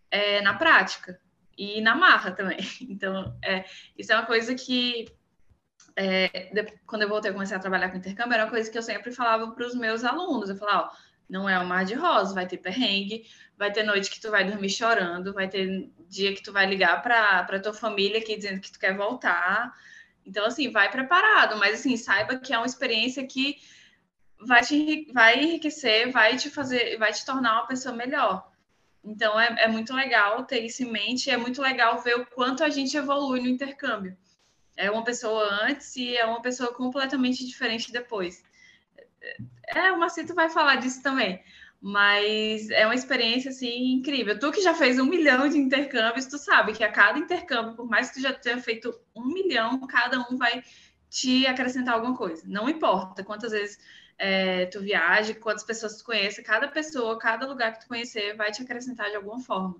é, 0.09 0.41
na 0.41 0.53
prática 0.53 1.19
e 1.57 1.81
na 1.81 1.95
marra 1.95 2.31
também. 2.31 2.59
Então, 2.81 3.37
é, 3.43 3.65
isso 3.97 4.13
é 4.13 4.15
uma 4.15 4.25
coisa 4.25 4.55
que, 4.55 5.11
é, 5.95 6.51
quando 6.85 7.03
eu 7.03 7.09
voltei 7.09 7.31
a 7.31 7.33
começar 7.33 7.57
a 7.57 7.59
trabalhar 7.59 7.89
com 7.89 7.97
intercâmbio, 7.97 8.33
era 8.33 8.45
uma 8.45 8.49
coisa 8.49 8.69
que 8.69 8.77
eu 8.77 8.83
sempre 8.83 9.11
falava 9.11 9.51
para 9.51 9.65
os 9.65 9.75
meus 9.75 10.03
alunos. 10.03 10.49
Eu 10.49 10.57
falava, 10.57 10.87
ó, 10.87 10.97
não 11.29 11.47
é 11.47 11.59
um 11.59 11.65
mar 11.65 11.85
de 11.85 11.93
rosa, 11.93 12.33
vai 12.33 12.47
ter 12.47 12.57
perrengue, 12.57 13.25
vai 13.57 13.71
ter 13.71 13.83
noite 13.83 14.09
que 14.09 14.19
tu 14.19 14.29
vai 14.31 14.43
dormir 14.43 14.69
chorando, 14.69 15.33
vai 15.33 15.47
ter 15.47 15.89
dia 16.09 16.33
que 16.33 16.43
tu 16.43 16.51
vai 16.51 16.65
ligar 16.65 17.01
para 17.01 17.59
tua 17.59 17.73
família 17.73 18.19
aqui 18.19 18.35
dizendo 18.35 18.59
que 18.59 18.71
tu 18.71 18.79
quer 18.79 18.95
voltar, 18.95 19.73
então, 20.25 20.45
assim, 20.45 20.69
vai 20.69 20.89
preparado, 20.89 21.57
mas 21.57 21.79
assim, 21.79 21.97
saiba 21.97 22.37
que 22.37 22.53
é 22.53 22.57
uma 22.57 22.65
experiência 22.65 23.25
que 23.25 23.57
vai 24.39 24.61
te 24.63 25.11
vai 25.13 25.43
enriquecer, 25.43 26.11
vai 26.11 26.35
te 26.37 26.49
fazer, 26.49 26.97
vai 26.97 27.11
te 27.11 27.25
tornar 27.25 27.53
uma 27.53 27.67
pessoa 27.67 27.95
melhor. 27.95 28.49
Então 29.03 29.39
é, 29.39 29.63
é 29.63 29.67
muito 29.67 29.93
legal 29.93 30.43
ter 30.45 30.59
isso 30.59 30.83
em 30.83 30.91
mente, 30.91 31.29
é 31.29 31.37
muito 31.37 31.61
legal 31.61 32.01
ver 32.01 32.15
o 32.15 32.25
quanto 32.25 32.63
a 32.63 32.69
gente 32.69 32.95
evolui 32.95 33.41
no 33.41 33.47
intercâmbio. 33.47 34.17
É 34.75 34.89
uma 34.89 35.03
pessoa 35.03 35.63
antes 35.63 35.95
e 35.95 36.15
é 36.15 36.25
uma 36.25 36.41
pessoa 36.41 36.73
completamente 36.73 37.45
diferente 37.45 37.91
depois. 37.91 38.43
É, 39.67 39.91
o 39.91 39.99
Macito 39.99 40.33
vai 40.33 40.49
falar 40.49 40.77
disso 40.77 41.01
também. 41.01 41.41
Mas 41.79 42.69
é 42.69 42.85
uma 42.85 42.93
experiência 42.93 43.49
assim 43.49 43.93
incrível. 43.93 44.37
Tu 44.37 44.51
que 44.51 44.61
já 44.61 44.73
fez 44.73 44.99
um 44.99 45.05
milhão 45.05 45.49
de 45.49 45.57
intercâmbios, 45.57 46.27
tu 46.27 46.37
sabe 46.37 46.73
que 46.73 46.83
a 46.83 46.91
cada 46.91 47.17
intercâmbio, 47.17 47.75
por 47.75 47.87
mais 47.87 48.09
que 48.09 48.15
tu 48.15 48.21
já 48.21 48.33
tenha 48.33 48.59
feito 48.59 48.93
um 49.15 49.25
milhão, 49.25 49.79
cada 49.87 50.19
um 50.19 50.37
vai 50.37 50.63
te 51.09 51.45
acrescentar 51.47 51.95
alguma 51.95 52.15
coisa. 52.15 52.43
Não 52.45 52.69
importa 52.69 53.23
quantas 53.23 53.51
vezes 53.51 53.79
é, 54.17 54.67
tu 54.67 54.79
viaje, 54.79 55.33
quantas 55.33 55.63
pessoas 55.63 55.97
tu 55.97 56.05
conheça, 56.05 56.43
cada 56.43 56.67
pessoa, 56.67 57.17
cada 57.17 57.47
lugar 57.47 57.73
que 57.73 57.81
tu 57.81 57.87
conhecer 57.87 58.35
vai 58.35 58.51
te 58.51 58.61
acrescentar 58.61 59.09
de 59.09 59.15
alguma 59.15 59.39
forma. 59.39 59.75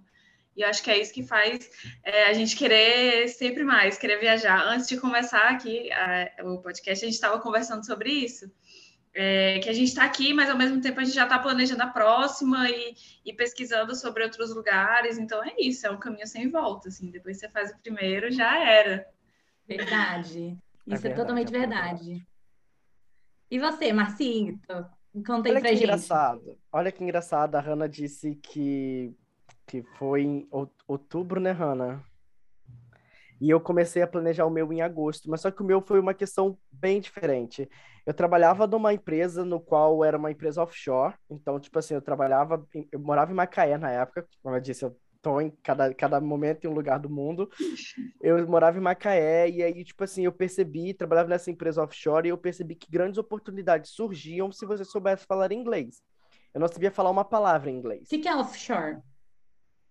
E 0.55 0.61
eu 0.61 0.67
acho 0.67 0.83
que 0.83 0.91
é 0.91 0.99
isso 0.99 1.13
que 1.13 1.23
faz 1.23 1.69
é, 2.03 2.25
a 2.25 2.33
gente 2.33 2.55
querer 2.55 3.27
sempre 3.29 3.63
mais, 3.63 3.97
querer 3.97 4.19
viajar. 4.19 4.61
Antes 4.67 4.87
de 4.87 4.97
começar 4.97 5.49
aqui 5.49 5.91
a, 5.91 6.29
o 6.43 6.59
podcast, 6.59 7.03
a 7.03 7.07
gente 7.07 7.15
estava 7.15 7.39
conversando 7.39 7.85
sobre 7.85 8.11
isso. 8.11 8.51
É, 9.13 9.59
que 9.59 9.67
a 9.67 9.73
gente 9.73 9.89
está 9.89 10.05
aqui, 10.05 10.33
mas 10.33 10.49
ao 10.49 10.57
mesmo 10.57 10.79
tempo 10.79 10.99
a 10.99 11.03
gente 11.03 11.15
já 11.15 11.23
está 11.23 11.37
planejando 11.37 11.83
a 11.83 11.87
próxima 11.87 12.69
e, 12.69 12.95
e, 13.25 13.33
pesquisando 13.33 13.93
sobre 13.93 14.23
outros 14.23 14.55
lugares. 14.55 15.17
Então 15.17 15.43
é 15.43 15.53
isso, 15.59 15.85
é 15.85 15.91
um 15.91 15.99
caminho 15.99 16.27
sem 16.27 16.49
volta. 16.49 16.87
Assim. 16.87 17.11
Depois 17.11 17.37
você 17.37 17.49
faz 17.49 17.71
o 17.71 17.79
primeiro, 17.79 18.31
já 18.31 18.57
era. 18.57 19.05
Verdade. 19.67 20.57
É 20.87 20.93
isso 20.95 21.05
é, 21.05 21.09
verdade, 21.09 21.13
é 21.13 21.15
totalmente 21.15 21.55
é 21.55 21.59
verdade. 21.59 22.27
E 23.49 23.59
você, 23.59 23.91
Marcinho? 23.91 24.61
Conta 25.25 25.49
aí 25.49 25.51
Olha 25.51 25.59
pra 25.59 25.69
que 25.69 25.75
gente. 25.75 25.83
engraçado. 25.83 26.57
Olha 26.71 26.91
que 26.91 27.03
engraçado. 27.03 27.55
A 27.55 27.59
Hanna 27.59 27.89
disse 27.89 28.35
que, 28.35 29.13
que 29.71 29.81
foi 29.97 30.23
em 30.23 30.47
outubro, 30.85 31.39
né, 31.39 31.51
Hanna? 31.51 32.03
E 33.39 33.49
eu 33.49 33.59
comecei 33.59 34.01
a 34.01 34.07
planejar 34.07 34.45
o 34.45 34.49
meu 34.49 34.71
em 34.73 34.81
agosto, 34.81 35.29
mas 35.29 35.39
só 35.39 35.49
que 35.49 35.61
o 35.61 35.65
meu 35.65 35.81
foi 35.81 35.97
uma 35.97 36.13
questão 36.13 36.57
bem 36.69 36.99
diferente. 36.99 37.69
Eu 38.05 38.13
trabalhava 38.13 38.67
numa 38.67 38.93
empresa 38.93 39.45
no 39.45 39.61
qual 39.61 40.03
era 40.03 40.17
uma 40.17 40.29
empresa 40.29 40.61
offshore, 40.61 41.15
então, 41.29 41.57
tipo 41.57 41.79
assim, 41.79 41.93
eu 41.93 42.01
trabalhava, 42.01 42.67
eu 42.91 42.99
morava 42.99 43.31
em 43.31 43.35
Macaé 43.35 43.77
na 43.77 43.89
época, 43.89 44.27
como 44.43 44.53
eu 44.53 44.59
disse, 44.59 44.83
eu 44.83 44.95
tô 45.21 45.39
em 45.39 45.51
cada, 45.63 45.93
cada 45.93 46.19
momento 46.19 46.65
em 46.65 46.67
um 46.67 46.73
lugar 46.73 46.99
do 46.99 47.09
mundo. 47.09 47.49
Eu 48.19 48.47
morava 48.47 48.77
em 48.77 48.81
Macaé 48.81 49.49
e 49.49 49.63
aí, 49.63 49.83
tipo 49.83 50.03
assim, 50.03 50.25
eu 50.25 50.31
percebi, 50.31 50.93
trabalhava 50.93 51.29
nessa 51.29 51.49
empresa 51.49 51.83
offshore 51.83 52.27
e 52.27 52.31
eu 52.31 52.37
percebi 52.37 52.75
que 52.75 52.91
grandes 52.91 53.17
oportunidades 53.17 53.91
surgiam 53.91 54.51
se 54.51 54.65
você 54.65 54.83
soubesse 54.83 55.25
falar 55.25 55.51
inglês. 55.51 56.01
Eu 56.53 56.59
não 56.59 56.67
sabia 56.67 56.91
falar 56.91 57.09
uma 57.09 57.25
palavra 57.25 57.69
em 57.71 57.77
inglês. 57.77 58.03
O 58.03 58.09
que, 58.09 58.19
que 58.19 58.27
é 58.27 58.35
offshore? 58.35 58.99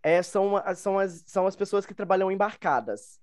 É, 0.02 0.22
são, 0.22 0.54
são, 0.74 0.98
as, 0.98 1.22
são 1.26 1.46
as 1.46 1.56
pessoas 1.56 1.84
que 1.84 1.94
trabalham 1.94 2.30
embarcadas. 2.30 3.20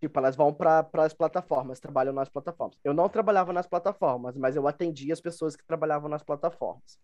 Tipo, 0.00 0.18
elas 0.20 0.36
vão 0.36 0.54
para 0.54 0.86
as 0.94 1.12
plataformas, 1.12 1.80
trabalham 1.80 2.12
nas 2.12 2.28
plataformas. 2.28 2.78
Eu 2.84 2.94
não 2.94 3.08
trabalhava 3.08 3.52
nas 3.52 3.66
plataformas, 3.66 4.36
mas 4.36 4.54
eu 4.54 4.68
atendia 4.68 5.12
as 5.12 5.20
pessoas 5.20 5.56
que 5.56 5.66
trabalhavam 5.66 6.08
nas 6.08 6.22
plataformas. 6.22 6.98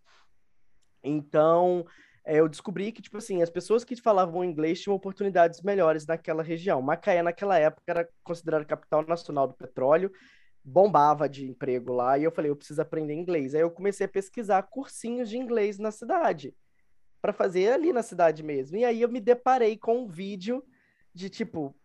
Então, 1.03 1.85
é, 2.25 2.39
eu 2.39 2.47
descobri 2.47 2.91
que, 2.91 3.01
tipo 3.01 3.17
assim, 3.17 3.41
as 3.41 3.49
pessoas 3.49 3.83
que 3.83 3.95
falavam 3.95 4.43
inglês 4.43 4.81
tinham 4.81 4.95
oportunidades 4.95 5.61
melhores 5.61 6.07
naquela 6.07 6.41
região. 6.41 6.81
Macaé, 6.81 7.21
naquela 7.21 7.57
época, 7.59 7.83
era 7.87 8.09
considerada 8.23 8.65
capital 8.65 9.05
nacional 9.05 9.47
do 9.47 9.53
petróleo, 9.53 10.11
bombava 10.63 11.29
de 11.29 11.45
emprego 11.45 11.93
lá, 11.93 12.17
e 12.17 12.23
eu 12.23 12.31
falei, 12.31 12.49
eu 12.49 12.55
preciso 12.55 12.81
aprender 12.81 13.13
inglês. 13.13 13.53
Aí 13.53 13.61
eu 13.61 13.69
comecei 13.69 14.05
a 14.05 14.09
pesquisar 14.09 14.63
cursinhos 14.63 15.29
de 15.29 15.37
inglês 15.37 15.77
na 15.77 15.91
cidade, 15.91 16.55
para 17.25 17.33
fazer 17.33 17.71
ali 17.71 17.91
na 17.91 18.03
cidade 18.03 18.43
mesmo. 18.43 18.77
E 18.77 18.85
aí 18.85 19.01
eu 19.01 19.09
me 19.09 19.19
deparei 19.19 19.75
com 19.75 20.03
um 20.03 20.07
vídeo 20.07 20.63
de, 21.11 21.27
tipo, 21.27 21.75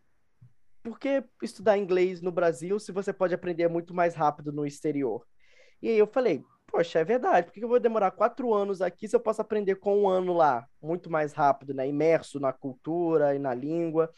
por 0.83 0.99
que 0.99 1.25
estudar 1.43 1.79
inglês 1.79 2.21
no 2.21 2.31
Brasil 2.31 2.79
se 2.79 2.93
você 2.93 3.11
pode 3.11 3.35
aprender 3.35 3.67
muito 3.67 3.95
mais 3.95 4.15
rápido 4.15 4.53
no 4.53 4.67
exterior? 4.67 5.27
E 5.81 5.89
aí 5.89 5.97
eu 5.97 6.07
falei, 6.07 6.45
poxa, 6.67 6.99
é 6.99 7.05
verdade, 7.05 7.47
por 7.47 7.55
que 7.55 7.65
eu 7.65 7.69
vou 7.71 7.81
demorar 7.81 8.11
quatro 8.11 8.53
anos 8.53 8.83
aqui 8.83 9.09
se 9.09 9.17
eu 9.17 9.21
posso 9.21 9.41
aprender 9.41 9.77
com 9.77 10.03
um 10.03 10.09
ano 10.11 10.35
lá, 10.35 10.69
muito 10.83 11.09
mais 11.09 11.33
rápido, 11.33 11.73
né? 11.73 11.89
Imerso 11.89 12.39
na 12.39 12.53
cultura 12.53 13.35
e 13.35 13.39
na 13.39 13.55
língua. 13.55 14.11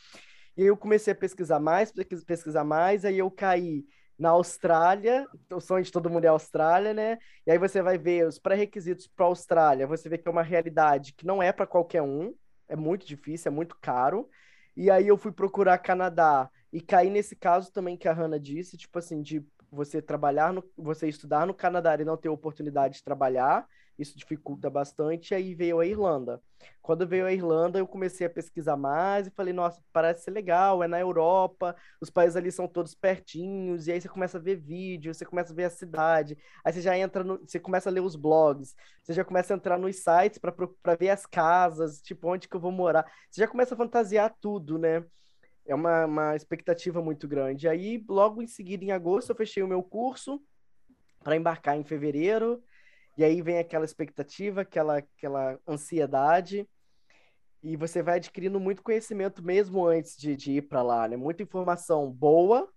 E 0.56 0.62
aí 0.62 0.66
eu 0.66 0.76
comecei 0.76 1.12
a 1.12 1.16
pesquisar 1.16 1.60
mais, 1.60 1.92
pesquisar 2.26 2.64
mais, 2.64 3.04
aí 3.04 3.18
eu 3.18 3.30
caí 3.30 3.84
na 4.18 4.30
Austrália, 4.30 5.26
o 5.50 5.60
sonho 5.60 5.84
de 5.84 5.90
todo 5.90 6.10
mundo 6.10 6.24
é 6.24 6.28
a 6.28 6.32
Austrália, 6.32 6.94
né? 6.94 7.18
E 7.46 7.50
aí 7.50 7.58
você 7.58 7.82
vai 7.82 7.98
ver 7.98 8.26
os 8.26 8.38
pré-requisitos 8.38 9.06
para 9.06 9.26
a 9.26 9.28
Austrália, 9.28 9.86
você 9.86 10.08
vê 10.08 10.18
que 10.18 10.28
é 10.28 10.30
uma 10.30 10.42
realidade 10.42 11.12
que 11.12 11.26
não 11.26 11.42
é 11.42 11.52
para 11.52 11.66
qualquer 11.66 12.02
um, 12.02 12.34
é 12.68 12.76
muito 12.76 13.06
difícil, 13.06 13.50
é 13.50 13.54
muito 13.54 13.76
caro. 13.80 14.28
E 14.76 14.90
aí 14.90 15.08
eu 15.08 15.16
fui 15.16 15.32
procurar 15.32 15.78
Canadá 15.78 16.50
e 16.72 16.80
caí 16.80 17.10
nesse 17.10 17.36
caso 17.36 17.70
também 17.70 17.96
que 17.96 18.08
a 18.08 18.12
Hannah 18.12 18.38
disse, 18.38 18.76
tipo 18.76 18.98
assim, 18.98 19.20
de 19.20 19.44
você 19.70 20.00
trabalhar, 20.00 20.52
no, 20.52 20.64
você 20.76 21.08
estudar 21.08 21.46
no 21.46 21.54
Canadá 21.54 21.94
e 21.94 22.04
não 22.04 22.16
ter 22.16 22.28
oportunidade 22.28 22.96
de 22.96 23.04
trabalhar, 23.04 23.66
isso 24.02 24.18
dificulta 24.18 24.68
bastante. 24.68 25.34
Aí 25.34 25.54
veio 25.54 25.80
a 25.80 25.86
Irlanda. 25.86 26.40
Quando 26.80 27.06
veio 27.06 27.26
a 27.26 27.32
Irlanda, 27.32 27.78
eu 27.78 27.86
comecei 27.86 28.26
a 28.26 28.30
pesquisar 28.30 28.76
mais 28.76 29.26
e 29.26 29.30
falei, 29.30 29.52
nossa, 29.52 29.82
parece 29.92 30.24
ser 30.24 30.30
legal, 30.30 30.82
é 30.82 30.88
na 30.88 31.00
Europa, 31.00 31.76
os 32.00 32.10
países 32.10 32.36
ali 32.36 32.50
são 32.52 32.68
todos 32.68 32.94
pertinhos, 32.94 33.86
e 33.86 33.92
aí 33.92 34.00
você 34.00 34.08
começa 34.08 34.38
a 34.38 34.40
ver 34.40 34.56
vídeos, 34.56 35.16
você 35.16 35.24
começa 35.24 35.52
a 35.52 35.56
ver 35.56 35.64
a 35.64 35.70
cidade, 35.70 36.36
aí 36.64 36.72
você 36.72 36.80
já 36.80 36.96
entra 36.96 37.24
no, 37.24 37.38
você 37.38 37.58
começa 37.58 37.88
a 37.88 37.92
ler 37.92 38.00
os 38.00 38.16
blogs, 38.16 38.74
você 39.02 39.12
já 39.12 39.24
começa 39.24 39.54
a 39.54 39.56
entrar 39.56 39.78
nos 39.78 39.96
sites 39.96 40.38
para 40.38 40.96
ver 40.96 41.10
as 41.10 41.26
casas, 41.26 42.00
tipo, 42.00 42.28
onde 42.28 42.48
que 42.48 42.56
eu 42.56 42.60
vou 42.60 42.72
morar. 42.72 43.10
Você 43.30 43.40
já 43.40 43.48
começa 43.48 43.74
a 43.74 43.78
fantasiar 43.78 44.34
tudo, 44.40 44.78
né? 44.78 45.04
É 45.64 45.74
uma, 45.74 46.06
uma 46.06 46.36
expectativa 46.36 47.00
muito 47.00 47.28
grande. 47.28 47.68
Aí, 47.68 48.04
logo 48.08 48.42
em 48.42 48.46
seguida, 48.48 48.84
em 48.84 48.90
agosto, 48.90 49.30
eu 49.30 49.36
fechei 49.36 49.62
o 49.62 49.68
meu 49.68 49.82
curso 49.82 50.42
para 51.22 51.36
embarcar 51.36 51.76
em 51.76 51.84
fevereiro. 51.84 52.62
E 53.16 53.24
aí 53.24 53.42
vem 53.42 53.58
aquela 53.58 53.84
expectativa, 53.84 54.62
aquela, 54.62 54.98
aquela 54.98 55.58
ansiedade, 55.68 56.68
e 57.62 57.76
você 57.76 58.02
vai 58.02 58.16
adquirindo 58.16 58.58
muito 58.58 58.82
conhecimento 58.82 59.42
mesmo 59.42 59.86
antes 59.86 60.16
de, 60.16 60.34
de 60.34 60.52
ir 60.52 60.62
para 60.62 60.82
lá, 60.82 61.06
né? 61.06 61.16
Muita 61.16 61.42
informação 61.42 62.10
boa 62.10 62.68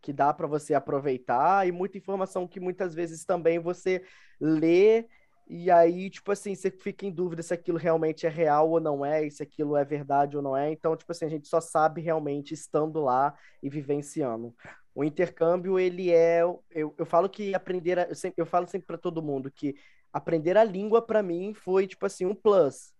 que 0.00 0.12
dá 0.12 0.32
para 0.32 0.46
você 0.46 0.74
aproveitar 0.74 1.66
e 1.66 1.72
muita 1.72 1.98
informação 1.98 2.46
que 2.46 2.60
muitas 2.60 2.94
vezes 2.94 3.24
também 3.24 3.58
você 3.58 4.04
lê 4.40 5.06
e 5.50 5.70
aí, 5.70 6.10
tipo 6.10 6.30
assim, 6.30 6.54
você 6.54 6.70
fica 6.70 7.06
em 7.06 7.10
dúvida 7.10 7.42
se 7.42 7.54
aquilo 7.54 7.78
realmente 7.78 8.26
é 8.26 8.28
real 8.28 8.70
ou 8.70 8.78
não 8.78 9.02
é, 9.02 9.26
e 9.26 9.30
se 9.30 9.42
aquilo 9.42 9.78
é 9.78 9.84
verdade 9.84 10.36
ou 10.36 10.42
não 10.42 10.54
é. 10.54 10.70
Então, 10.70 10.94
tipo 10.94 11.10
assim, 11.10 11.24
a 11.24 11.28
gente 11.28 11.48
só 11.48 11.58
sabe 11.58 12.02
realmente 12.02 12.52
estando 12.52 13.00
lá 13.00 13.34
e 13.62 13.70
vivenciando. 13.70 14.54
O 14.98 15.04
intercâmbio, 15.04 15.78
ele 15.78 16.10
é. 16.10 16.42
Eu, 16.72 16.92
eu 16.98 17.06
falo 17.06 17.28
que 17.28 17.54
aprender. 17.54 18.00
A, 18.00 18.02
eu, 18.08 18.16
sempre, 18.16 18.42
eu 18.42 18.44
falo 18.44 18.66
sempre 18.66 18.88
para 18.88 18.98
todo 18.98 19.22
mundo 19.22 19.48
que 19.48 19.76
aprender 20.12 20.56
a 20.56 20.64
língua, 20.64 21.00
para 21.00 21.22
mim, 21.22 21.54
foi, 21.54 21.86
tipo 21.86 22.04
assim, 22.04 22.26
um 22.26 22.34
plus. 22.34 22.92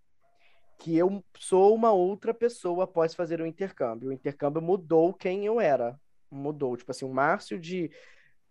Que 0.79 0.97
eu 0.97 1.25
sou 1.37 1.75
uma 1.75 1.91
outra 1.91 2.33
pessoa 2.33 2.85
após 2.85 3.17
fazer 3.17 3.41
o 3.41 3.47
intercâmbio. 3.47 4.11
O 4.11 4.13
intercâmbio 4.13 4.63
mudou 4.63 5.13
quem 5.13 5.45
eu 5.45 5.61
era. 5.61 5.99
Mudou. 6.31 6.77
Tipo 6.77 6.93
assim, 6.93 7.05
o 7.05 7.13
Márcio 7.13 7.59
de. 7.59 7.91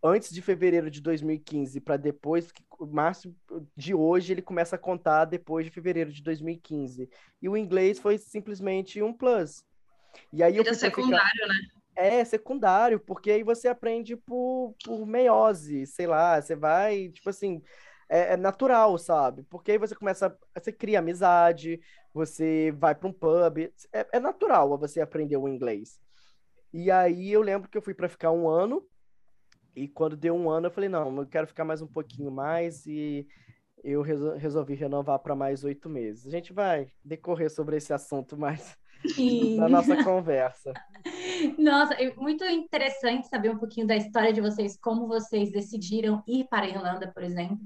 Antes 0.03 0.29
de 0.33 0.41
fevereiro 0.41 0.91
de 0.91 0.99
2015 0.99 1.79
para 1.79 1.95
depois, 1.95 2.51
o 2.77 2.85
Márcio 2.85 3.33
de 3.77 3.93
hoje 3.93 4.33
ele 4.33 4.41
começa 4.41 4.75
a 4.75 4.79
contar 4.79 5.23
depois 5.23 5.65
de 5.65 5.71
fevereiro 5.71 6.11
de 6.11 6.21
2015. 6.21 7.09
E 7.41 7.47
o 7.47 7.55
inglês 7.55 7.97
foi 7.97 8.17
simplesmente 8.17 9.01
um 9.01 9.13
plus. 9.13 9.63
E 10.33 10.43
aí 10.43 10.57
eu 10.57 10.65
secundário, 10.75 11.31
ficar... 11.31 11.47
né? 11.47 11.77
É, 11.99 12.23
secundário, 12.23 12.99
porque 12.99 13.31
aí 13.31 13.41
você 13.41 13.67
aprende 13.67 14.15
por, 14.15 14.75
por 14.85 15.03
meiose, 15.07 15.87
sei 15.87 16.05
lá, 16.05 16.39
você 16.39 16.55
vai, 16.55 17.09
tipo 17.09 17.27
assim, 17.27 17.59
é, 18.07 18.33
é, 18.33 18.37
natural, 18.37 18.95
sabe? 18.99 19.41
Porque 19.49 19.71
aí 19.71 19.77
você 19.79 19.95
começa, 19.95 20.37
você 20.53 20.71
cria 20.71 20.99
amizade, 20.99 21.81
você 22.13 22.71
vai 22.77 22.93
para 22.93 23.07
um 23.07 23.11
pub, 23.11 23.57
é, 23.91 24.07
é 24.13 24.19
natural 24.19 24.77
você 24.77 25.01
aprender 25.01 25.37
o 25.37 25.47
inglês. 25.47 25.99
E 26.71 26.91
aí 26.91 27.31
eu 27.31 27.41
lembro 27.41 27.67
que 27.67 27.75
eu 27.75 27.81
fui 27.81 27.95
para 27.95 28.07
ficar 28.07 28.31
um 28.31 28.47
ano, 28.47 28.87
e 29.75 29.87
quando 29.87 30.15
deu 30.15 30.35
um 30.35 30.51
ano 30.51 30.67
eu 30.67 30.71
falei, 30.71 30.89
não, 30.89 31.17
eu 31.17 31.25
quero 31.25 31.47
ficar 31.47 31.65
mais 31.65 31.81
um 31.81 31.87
pouquinho 31.87 32.29
mais, 32.29 32.85
e 32.85 33.27
eu 33.83 34.03
resolvi 34.03 34.75
renovar 34.75 35.17
para 35.17 35.35
mais 35.35 35.63
oito 35.63 35.89
meses. 35.89 36.27
A 36.27 36.29
gente 36.29 36.53
vai 36.53 36.91
decorrer 37.03 37.49
sobre 37.49 37.77
esse 37.77 37.91
assunto 37.91 38.37
mais 38.37 38.77
Sim. 39.05 39.57
na 39.59 39.69
nossa 39.69 40.03
conversa. 40.03 40.73
Nossa, 41.57 41.93
é 41.93 42.13
muito 42.15 42.43
interessante 42.45 43.27
saber 43.27 43.49
um 43.49 43.57
pouquinho 43.57 43.87
da 43.87 43.95
história 43.95 44.33
de 44.33 44.41
vocês, 44.41 44.77
como 44.77 45.07
vocês 45.07 45.51
decidiram 45.51 46.23
ir 46.27 46.45
para 46.49 46.65
a 46.65 46.69
Irlanda, 46.69 47.11
por 47.13 47.23
exemplo. 47.23 47.59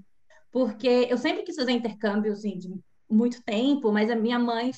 Porque 0.51 1.07
eu 1.09 1.17
sempre 1.17 1.43
quis 1.43 1.55
fazer 1.55 1.71
intercâmbio, 1.71 2.33
assim, 2.33 2.57
de 2.57 2.69
muito 3.09 3.41
tempo, 3.43 3.91
mas 3.91 4.09
a 4.09 4.15
minha 4.15 4.37
mãe... 4.37 4.71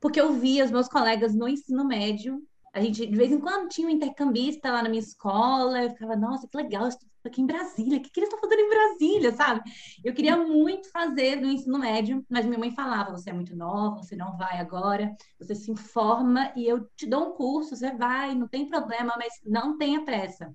Porque 0.00 0.20
eu 0.20 0.34
via 0.34 0.64
os 0.64 0.70
meus 0.70 0.88
colegas 0.88 1.34
no 1.34 1.48
ensino 1.48 1.86
médio 1.86 2.42
a 2.74 2.80
gente, 2.80 3.06
de 3.06 3.16
vez 3.16 3.30
em 3.30 3.38
quando, 3.38 3.68
tinha 3.68 3.86
um 3.86 3.90
intercambista 3.90 4.72
lá 4.72 4.82
na 4.82 4.88
minha 4.88 5.00
escola, 5.00 5.80
eu 5.80 5.90
ficava, 5.90 6.16
nossa, 6.16 6.48
que 6.48 6.56
legal, 6.56 6.88
estou 6.88 7.08
aqui 7.24 7.40
em 7.40 7.46
Brasília, 7.46 7.98
o 7.98 8.02
que, 8.02 8.10
que 8.10 8.18
eles 8.18 8.28
estão 8.28 8.40
fazendo 8.40 8.66
em 8.66 8.68
Brasília, 8.68 9.32
sabe? 9.32 9.60
Eu 10.02 10.12
queria 10.12 10.36
muito 10.36 10.90
fazer 10.90 11.36
no 11.36 11.46
ensino 11.46 11.78
médio, 11.78 12.26
mas 12.28 12.44
minha 12.44 12.58
mãe 12.58 12.72
falava, 12.72 13.12
você 13.12 13.30
é 13.30 13.32
muito 13.32 13.54
nova, 13.54 14.02
você 14.02 14.16
não 14.16 14.36
vai 14.36 14.58
agora, 14.58 15.14
você 15.38 15.54
se 15.54 15.70
informa 15.70 16.52
e 16.56 16.66
eu 16.66 16.84
te 16.96 17.06
dou 17.06 17.28
um 17.28 17.32
curso, 17.36 17.76
você 17.76 17.92
vai, 17.92 18.34
não 18.34 18.48
tem 18.48 18.68
problema, 18.68 19.14
mas 19.16 19.34
não 19.46 19.78
tenha 19.78 20.04
pressa. 20.04 20.52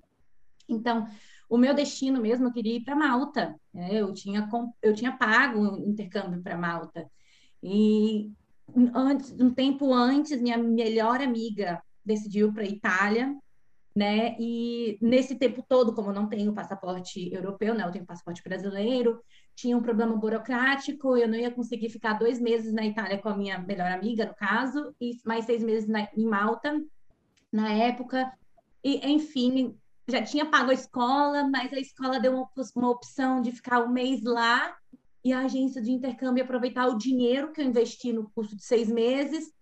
Então, 0.68 1.08
o 1.48 1.56
meu 1.56 1.72
destino 1.72 2.20
mesmo, 2.20 2.48
eu 2.48 2.52
queria 2.52 2.76
ir 2.76 2.84
para 2.84 2.94
Malta, 2.94 3.58
né? 3.72 3.88
eu, 3.94 4.12
tinha, 4.12 4.46
eu 4.82 4.94
tinha 4.94 5.16
pago 5.16 5.58
um 5.58 5.88
intercâmbio 5.88 6.42
para 6.42 6.58
Malta, 6.58 7.10
e 7.62 8.30
antes, 8.94 9.32
um 9.40 9.50
tempo 9.50 9.90
antes, 9.90 10.38
minha 10.40 10.58
melhor 10.58 11.22
amiga 11.22 11.82
decidiu 12.12 12.52
para 12.52 12.64
Itália 12.64 13.36
né? 13.94 14.36
E 14.38 14.98
nesse 15.00 15.34
tempo 15.34 15.64
todo, 15.68 15.92
como 15.92 16.10
eu 16.10 16.14
não 16.14 16.28
tenho 16.28 16.52
passaporte 16.52 17.32
europeu, 17.32 17.74
né? 17.74 17.84
Eu 17.84 17.90
tenho 17.90 18.06
passaporte 18.06 18.42
brasileiro, 18.42 19.20
tinha 19.54 19.76
um 19.76 19.82
problema 19.82 20.16
burocrático, 20.16 21.16
eu 21.16 21.28
não 21.28 21.34
ia 21.34 21.50
conseguir 21.50 21.88
ficar 21.88 22.14
dois 22.14 22.40
meses 22.40 22.72
na 22.72 22.86
Itália 22.86 23.18
com 23.18 23.28
a 23.28 23.36
minha 23.36 23.58
melhor 23.58 23.90
amiga, 23.90 24.26
no 24.26 24.34
caso, 24.34 24.94
e 25.00 25.18
mais 25.24 25.44
seis 25.44 25.62
meses 25.62 25.88
na, 25.88 26.08
em 26.16 26.24
Malta, 26.24 26.80
na 27.52 27.72
época. 27.72 28.32
E, 28.82 29.06
enfim, 29.10 29.76
já 30.08 30.22
tinha 30.22 30.46
pago 30.46 30.70
a 30.70 30.74
escola, 30.74 31.48
mas 31.48 31.72
a 31.72 31.80
escola 31.80 32.20
deu 32.20 32.32
uma, 32.32 32.48
uma 32.76 32.90
opção 32.90 33.42
de 33.42 33.50
ficar 33.52 33.82
um 33.82 33.92
mês 33.92 34.22
lá 34.22 34.74
e 35.22 35.32
a 35.32 35.40
agência 35.40 35.82
de 35.82 35.90
intercâmbio 35.90 36.44
aproveitar 36.44 36.86
o 36.86 36.96
dinheiro 36.96 37.52
que 37.52 37.60
eu 37.60 37.66
investi 37.66 38.12
no 38.12 38.30
curso 38.30 38.56
de 38.56 38.64
seis 38.64 38.88
meses 38.88 39.52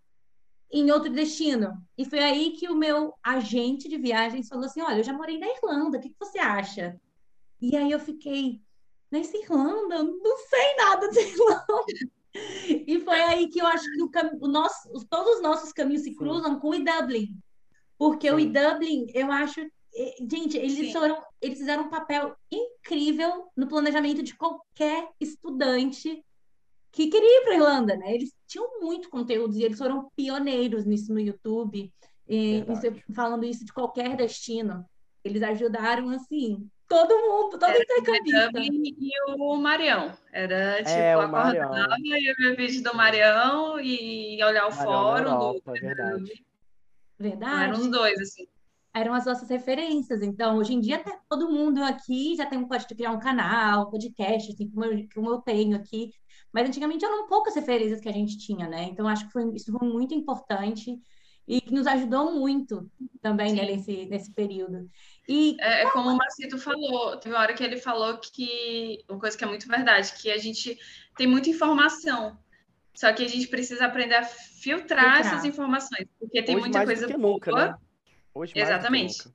em 0.71 0.91
outro 0.91 1.11
destino. 1.11 1.83
E 1.97 2.05
foi 2.05 2.21
aí 2.21 2.51
que 2.51 2.69
o 2.69 2.75
meu 2.75 3.15
agente 3.23 3.89
de 3.89 3.99
viagens 3.99 4.49
falou 4.49 4.65
assim: 4.65 4.81
Olha, 4.83 4.99
eu 4.99 5.05
já 5.05 5.13
morei 5.13 5.39
na 5.39 5.49
Irlanda, 5.49 5.99
o 5.99 6.01
que, 6.01 6.11
que 6.11 6.19
você 6.19 6.39
acha? 6.39 7.01
E 7.61 7.77
aí 7.77 7.91
eu 7.91 7.99
fiquei, 7.99 8.61
nessa 9.11 9.37
Irlanda? 9.37 10.03
Não 10.03 10.37
sei 10.37 10.77
nada 10.77 11.09
de 11.09 11.21
Irlanda. 11.21 11.65
E 12.87 13.01
foi 13.01 13.21
aí 13.21 13.49
que 13.49 13.61
eu 13.61 13.67
acho 13.67 13.85
que 13.91 14.03
o, 14.03 14.11
o 14.43 14.47
nosso, 14.47 14.89
todos 15.11 15.37
os 15.37 15.43
nossos 15.43 15.73
caminhos 15.73 16.03
se 16.03 16.15
cruzam 16.15 16.61
com 16.61 16.69
o 16.69 16.85
Dublin. 16.85 17.37
Porque 17.97 18.29
Sim. 18.29 18.35
o 18.35 18.53
Dublin, 18.53 19.07
eu 19.13 19.33
acho 19.33 19.61
Gente, 20.31 20.57
eles 20.57 20.77
Sim. 20.77 20.93
foram, 20.93 21.21
eles 21.41 21.59
fizeram 21.59 21.85
um 21.85 21.89
papel 21.89 22.37
incrível 22.51 23.51
no 23.57 23.67
planejamento 23.67 24.23
de 24.23 24.37
qualquer 24.37 25.09
estudante 25.19 26.25
que 26.99 27.07
queria 27.07 27.41
ir 27.41 27.45
para 27.45 27.53
a 27.53 27.55
Irlanda, 27.55 27.97
né? 27.97 28.13
Eles 28.13 28.35
tinham 28.49 28.81
muito 28.81 29.09
conteúdo 29.09 29.57
e 29.57 29.63
eles 29.63 29.79
foram 29.79 30.11
pioneiros 30.17 30.85
nisso 30.85 31.13
no 31.15 31.21
YouTube, 31.21 31.93
e, 32.29 32.65
falando 33.15 33.45
isso 33.45 33.65
de 33.65 33.73
qualquer 33.73 34.17
destino. 34.17 34.85
Eles 35.23 35.41
ajudaram, 35.45 36.11
assim, 36.11 36.69
todo 36.89 37.17
mundo, 37.17 37.57
todo 37.57 37.71
intercambista. 37.71 38.51
E 38.61 39.11
o 39.29 39.57
Marião. 39.57 40.13
Era, 40.33 40.79
tipo, 40.79 40.91
é, 40.91 41.15
acordava 41.15 41.95
e 42.01 42.35
ver 42.35 42.57
vídeo 42.57 42.83
do 42.83 42.97
Marião 42.97 43.79
e 43.79 44.43
olhar 44.43 44.67
o 44.67 44.75
Marião 44.75 44.85
fórum. 44.85 45.31
Europa, 45.31 45.73
do... 45.73 45.81
Verdade. 45.81 46.45
Verdade. 47.17 47.63
Eram 47.63 47.79
os 47.79 47.87
dois, 47.87 48.19
assim 48.19 48.49
eram 48.95 49.15
as 49.15 49.27
nossas 49.27 49.49
referências. 49.49 50.23
Então, 50.23 50.57
hoje 50.57 50.75
em 50.75 50.81
dia, 50.81 50.97
até 50.97 51.17
todo 51.29 51.51
mundo 51.51 51.83
aqui 51.85 52.35
já 52.35 52.47
tem, 52.47 52.67
pode 52.67 52.87
criar 52.87 53.13
um 53.13 53.21
canal, 53.21 53.91
podcast, 53.91 54.51
assim 54.51 54.69
como 54.69 54.85
eu, 54.85 55.07
como 55.15 55.31
eu 55.31 55.39
tenho 55.39 55.77
aqui. 55.77 56.11
Mas 56.59 56.67
antigamente 56.67 57.05
eram 57.05 57.29
poucas 57.29 57.55
referências 57.55 58.01
que 58.01 58.09
a 58.09 58.13
gente 58.13 58.37
tinha, 58.37 58.67
né? 58.67 58.83
Então, 58.91 59.07
acho 59.07 59.27
que 59.27 59.33
foi, 59.33 59.49
isso 59.55 59.71
foi 59.71 59.89
muito 59.89 60.13
importante 60.13 61.01
e 61.47 61.61
que 61.61 61.73
nos 61.73 61.87
ajudou 61.87 62.35
muito 62.35 62.91
também 63.23 63.53
né, 63.53 63.65
nesse, 63.65 64.07
nesse 64.07 64.33
período. 64.33 64.91
E 65.29 65.57
é, 65.61 65.85
é 65.85 65.91
como 65.91 66.11
o 66.11 66.17
Marcito 66.17 66.59
falou, 66.59 67.17
teve 67.17 67.33
uma 67.33 67.41
hora 67.41 67.55
que 67.55 67.63
ele 67.63 67.77
falou 67.77 68.19
que 68.19 69.05
uma 69.09 69.21
coisa 69.21 69.39
que 69.39 69.45
é 69.45 69.47
muito 69.47 69.69
verdade, 69.69 70.13
que 70.21 70.33
a 70.33 70.37
gente 70.37 70.77
tem 71.17 71.29
muita 71.29 71.49
informação, 71.49 72.37
só 72.93 73.13
que 73.13 73.25
a 73.25 73.29
gente 73.29 73.47
precisa 73.47 73.87
aprender 73.87 74.17
a 74.17 74.25
filtrar, 74.25 75.15
filtrar. 75.15 75.21
essas 75.21 75.45
informações, 75.45 76.09
porque 76.19 76.43
tem 76.43 76.57
Hoje 76.57 76.65
muita 76.65 76.85
coisa 76.85 77.07
boa. 77.07 77.35
Nunca, 77.35 77.53
né? 77.53 77.75
Hoje 78.35 78.53
Exatamente. 78.57 79.29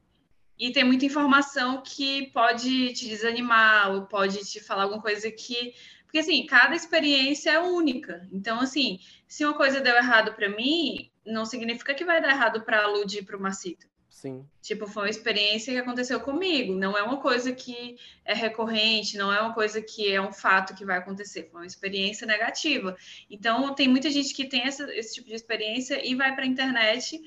E 0.59 0.71
tem 0.73 0.83
muita 0.83 1.05
informação 1.05 1.81
que 1.81 2.27
pode 2.31 2.91
te 2.93 3.07
desanimar 3.07 3.91
ou 3.91 4.07
pode 4.07 4.39
te 4.39 4.59
falar 4.59 4.83
alguma 4.83 5.01
coisa 5.01 5.31
que. 5.31 5.73
Porque, 6.13 6.29
assim, 6.29 6.45
cada 6.45 6.75
experiência 6.75 7.49
é 7.49 7.59
única. 7.59 8.29
Então, 8.31 8.59
assim, 8.59 8.99
se 9.27 9.43
uma 9.43 9.55
coisa 9.55 9.81
deu 9.81 9.95
errado 9.95 10.35
para 10.35 10.47
mim, 10.47 11.09
não 11.25 11.43
significa 11.43 11.95
que 11.95 12.05
vai 12.05 12.21
dar 12.21 12.29
errado 12.29 12.61
para 12.61 12.83
a 12.83 12.87
Lud 12.87 13.17
e 13.17 13.23
para 13.23 13.35
o 13.35 13.41
Marcito. 13.41 13.87
Sim. 14.11 14.47
Tipo, 14.61 14.85
foi 14.85 15.05
uma 15.05 15.09
experiência 15.09 15.73
que 15.73 15.79
aconteceu 15.79 16.19
comigo. 16.19 16.75
Não 16.75 16.95
é 16.95 17.01
uma 17.01 17.17
coisa 17.19 17.51
que 17.51 17.97
é 18.23 18.35
recorrente, 18.35 19.17
não 19.17 19.33
é 19.33 19.41
uma 19.41 19.55
coisa 19.55 19.81
que 19.81 20.13
é 20.13 20.21
um 20.21 20.31
fato 20.31 20.75
que 20.75 20.85
vai 20.85 20.99
acontecer. 20.99 21.49
Foi 21.51 21.61
uma 21.61 21.65
experiência 21.65 22.27
negativa. 22.27 22.95
Então, 23.27 23.73
tem 23.73 23.87
muita 23.87 24.11
gente 24.11 24.35
que 24.35 24.45
tem 24.45 24.67
essa, 24.67 24.83
esse 24.95 25.15
tipo 25.15 25.29
de 25.29 25.33
experiência 25.33 25.99
e 26.07 26.13
vai 26.13 26.35
para 26.35 26.43
a 26.43 26.47
internet 26.47 27.19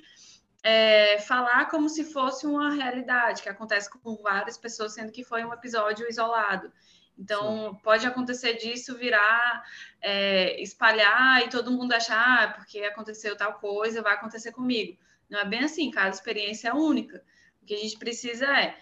é, 0.63 1.19
falar 1.19 1.69
como 1.69 1.89
se 1.89 2.05
fosse 2.05 2.47
uma 2.47 2.73
realidade, 2.73 3.43
que 3.43 3.49
acontece 3.49 3.91
com 3.91 4.15
várias 4.23 4.57
pessoas, 4.57 4.95
sendo 4.95 5.11
que 5.11 5.25
foi 5.25 5.45
um 5.45 5.53
episódio 5.53 6.09
isolado. 6.09 6.73
Então, 7.19 7.73
Sim. 7.73 7.81
pode 7.83 8.07
acontecer 8.07 8.55
disso 8.55 8.97
virar, 8.97 9.65
é, 10.01 10.61
espalhar 10.61 11.45
e 11.45 11.49
todo 11.49 11.71
mundo 11.71 11.93
achar, 11.93 12.45
ah, 12.45 12.53
porque 12.53 12.81
aconteceu 12.81 13.37
tal 13.37 13.55
coisa, 13.55 14.03
vai 14.03 14.15
acontecer 14.15 14.53
comigo. 14.53 14.99
Não 15.29 15.41
é 15.41 15.45
bem 15.45 15.61
assim, 15.61 15.91
cada 15.91 16.11
experiência 16.11 16.69
é 16.69 16.75
única. 16.75 17.23
O 17.63 17.67
que 17.67 17.75
a 17.75 17.79
gente 17.79 17.99
precisa 17.99 18.47
é 18.47 18.77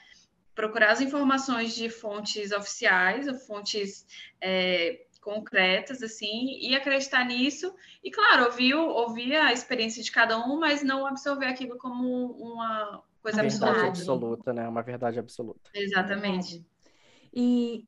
procurar 0.55 0.93
as 0.93 1.01
informações 1.01 1.75
de 1.75 1.89
fontes 1.89 2.53
oficiais, 2.53 3.27
ou 3.27 3.35
fontes 3.35 4.07
é, 4.41 5.05
concretas, 5.21 6.03
assim, 6.03 6.59
e 6.61 6.75
acreditar 6.77 7.25
nisso. 7.25 7.75
E, 8.03 8.11
claro, 8.11 8.45
ouvir, 8.45 8.75
ouvir 8.75 9.35
a 9.37 9.53
experiência 9.53 10.03
de 10.03 10.13
cada 10.13 10.39
um, 10.39 10.59
mas 10.59 10.83
não 10.83 11.07
absorver 11.07 11.47
aquilo 11.47 11.79
como 11.79 12.33
uma 12.33 13.03
coisa 13.23 13.43
uma 13.43 13.49
verdade 13.49 13.87
absoluta, 13.87 14.53
né? 14.53 14.69
Uma 14.69 14.83
verdade 14.83 15.19
absoluta. 15.19 15.71
Exatamente. 15.73 16.65
E 17.33 17.85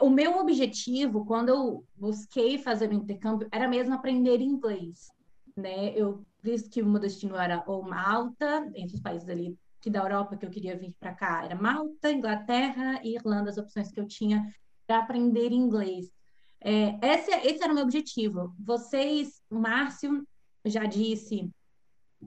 o 0.00 0.10
meu 0.10 0.38
objetivo, 0.38 1.24
quando 1.24 1.48
eu 1.48 1.84
busquei 1.94 2.58
fazer 2.58 2.90
o 2.90 2.94
intercâmbio, 2.94 3.48
era 3.50 3.68
mesmo 3.68 3.94
aprender 3.94 4.40
inglês, 4.40 5.08
né? 5.56 5.92
Eu 5.94 6.24
disse 6.42 6.68
que 6.68 6.82
o 6.82 6.86
meu 6.86 7.00
destino 7.00 7.36
era 7.36 7.62
ou 7.66 7.82
Malta, 7.82 8.70
entre 8.74 8.96
os 8.96 9.00
países 9.00 9.28
ali 9.28 9.56
que 9.80 9.90
da 9.90 9.98
Europa 9.98 10.36
que 10.36 10.46
eu 10.46 10.50
queria 10.50 10.78
vir 10.78 10.94
para 10.98 11.12
cá, 11.12 11.44
era 11.44 11.56
Malta, 11.56 12.10
Inglaterra 12.10 13.00
e 13.02 13.16
Irlanda, 13.16 13.50
as 13.50 13.58
opções 13.58 13.90
que 13.90 13.98
eu 13.98 14.06
tinha 14.06 14.48
para 14.86 14.98
aprender 14.98 15.50
inglês. 15.50 16.12
É, 16.60 16.96
esse, 17.02 17.30
esse 17.32 17.62
era 17.62 17.72
o 17.72 17.74
meu 17.74 17.84
objetivo. 17.84 18.54
Vocês, 18.58 19.42
o 19.50 19.56
Márcio 19.56 20.24
já 20.64 20.84
disse 20.84 21.50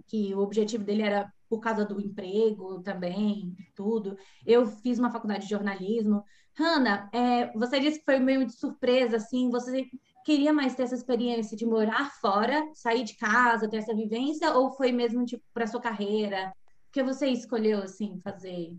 que 0.07 0.35
o 0.35 0.39
objetivo 0.39 0.83
dele 0.83 1.03
era 1.03 1.31
por 1.55 1.61
causa 1.61 1.85
do 1.85 2.01
emprego 2.01 2.81
também, 2.81 3.55
tudo. 3.73 4.17
Eu 4.45 4.67
fiz 4.67 4.99
uma 4.99 5.11
faculdade 5.11 5.43
de 5.43 5.49
jornalismo. 5.49 6.23
Hanna, 6.53 7.09
é, 7.13 7.51
você 7.53 7.79
disse 7.79 7.99
que 7.99 8.05
foi 8.05 8.19
meio 8.19 8.45
de 8.45 8.53
surpresa, 8.53 9.17
assim, 9.17 9.49
você 9.49 9.87
queria 10.25 10.51
mais 10.51 10.75
ter 10.75 10.83
essa 10.83 10.95
experiência 10.95 11.55
de 11.55 11.65
morar 11.65 12.11
fora, 12.19 12.63
sair 12.73 13.03
de 13.03 13.15
casa, 13.15 13.69
ter 13.69 13.77
essa 13.77 13.95
vivência, 13.95 14.51
ou 14.51 14.71
foi 14.71 14.91
mesmo, 14.91 15.25
tipo, 15.25 15.43
para 15.53 15.67
sua 15.67 15.81
carreira? 15.81 16.53
O 16.89 16.91
que 16.91 17.03
você 17.03 17.27
escolheu, 17.27 17.79
assim, 17.79 18.19
fazer? 18.23 18.75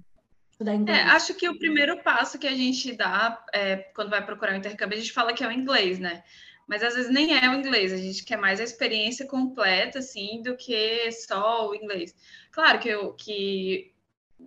É, 0.89 1.03
acho 1.03 1.35
que 1.35 1.47
o 1.51 1.59
primeiro 1.59 2.03
passo 2.03 2.39
que 2.39 2.47
a 2.47 2.55
gente 2.55 2.97
dá 2.97 3.45
é, 3.53 3.77
quando 3.95 4.09
vai 4.09 4.25
procurar 4.25 4.55
um 4.55 4.57
intercâmbio, 4.57 4.97
a 4.97 5.01
gente 5.01 5.13
fala 5.13 5.35
que 5.35 5.45
é 5.45 5.49
o 5.49 5.53
inglês, 5.53 5.99
né? 5.99 6.23
Mas 6.67 6.83
às 6.83 6.95
vezes 6.95 7.13
nem 7.13 7.37
é 7.37 7.49
o 7.49 7.55
inglês, 7.55 7.93
a 7.93 7.97
gente 7.97 8.25
quer 8.25 8.37
mais 8.37 8.61
a 8.61 8.65
experiência 8.65 9.27
completa, 9.27 10.01
assim, 10.01 10.43
do 10.43 10.57
que 10.57 11.11
só 11.13 11.69
o 11.69 11.75
inglês. 11.75 12.15
Claro 12.51 12.81
que 12.81 12.89
eu, 12.89 13.13
que 13.13 13.95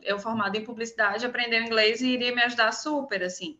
eu 0.04 0.20
formado 0.20 0.58
em 0.58 0.64
publicidade, 0.64 1.26
aprender 1.26 1.62
o 1.62 1.66
inglês 1.66 2.02
iria 2.02 2.36
me 2.36 2.42
ajudar 2.42 2.72
super, 2.74 3.24
assim. 3.24 3.58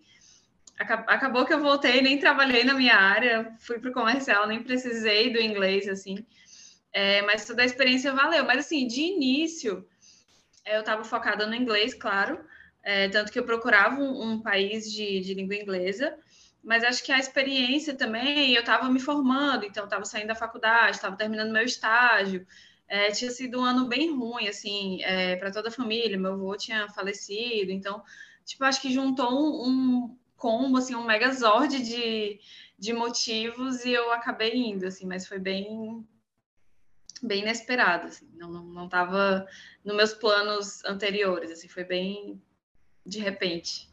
Acabou 0.78 1.46
que 1.46 1.54
eu 1.54 1.60
voltei, 1.60 2.02
nem 2.02 2.20
trabalhei 2.20 2.64
na 2.64 2.74
minha 2.74 2.96
área, 2.96 3.54
fui 3.60 3.80
para 3.80 3.90
o 3.90 3.94
comercial, 3.94 4.48
nem 4.48 4.64
precisei 4.64 5.32
do 5.32 5.40
inglês, 5.40 5.88
assim. 5.90 6.26
É, 6.94 7.22
mas 7.24 7.46
toda 7.46 7.62
a 7.62 7.66
experiência 7.66 8.14
valeu. 8.14 8.46
Mas, 8.46 8.60
assim, 8.60 8.88
de 8.88 9.02
início 9.02 9.86
eu 10.66 10.82
estava 10.82 11.04
focada 11.04 11.46
no 11.46 11.56
inglês, 11.56 11.94
claro, 11.94 12.40
é, 12.84 13.10
tanto 13.10 13.32
que 13.32 13.40
eu 13.40 13.44
procurava 13.44 14.00
um, 14.00 14.34
um 14.34 14.42
país 14.42 14.92
de, 14.92 15.20
de, 15.20 15.34
língua 15.34 15.56
inglesa, 15.56 16.18
mas 16.70 16.84
acho 16.84 17.04
que 17.04 17.12
a 17.12 17.18
experiência 17.18 17.96
também, 17.96 18.54
eu 18.54 18.60
estava 18.60 18.88
me 18.92 19.00
formando, 19.00 19.66
então 19.66 19.86
estava 19.86 20.06
saindo 20.06 20.28
da 20.28 20.36
faculdade, 20.36 20.98
estava 20.98 21.18
terminando 21.18 21.52
meu 21.52 21.64
estágio, 21.64 22.46
é, 22.88 23.10
tinha 23.10 23.32
sido 23.32 23.60
um 23.60 23.64
ano 23.64 23.88
bem 23.88 24.16
ruim, 24.16 24.48
assim, 24.48 25.02
é, 25.02 25.36
para 25.36 25.50
toda 25.50 25.70
a 25.70 25.72
família, 25.72 26.16
meu 26.16 26.34
avô 26.34 26.56
tinha 26.56 26.88
falecido, 26.90 27.72
então, 27.72 28.04
tipo, 28.46 28.64
acho 28.66 28.84
que 28.84 28.94
juntou 28.94 29.32
um, 29.32 29.68
um 29.68 30.18
combo, 30.38 30.78
assim, 30.78 30.94
um 30.94 31.06
megazord 31.06 31.82
de, 31.82 32.40
de 32.78 32.94
motivos 32.94 33.84
e 33.84 33.92
eu 33.92 34.12
acabei 34.12 34.56
indo, 34.56 34.86
assim, 34.86 35.08
mas 35.08 35.28
foi 35.28 35.40
bem 35.40 36.08
bem 37.24 37.42
inesperado, 37.42 38.06
assim, 38.06 38.30
não, 38.36 38.52
não, 38.52 38.64
não 38.64 38.88
tava 38.88 39.48
nos 39.84 39.96
meus 39.96 40.14
planos 40.14 40.86
anteriores, 40.86 41.50
assim, 41.50 41.68
foi 41.68 41.84
bem 41.84 42.40
de 43.04 43.18
repente. 43.18 43.89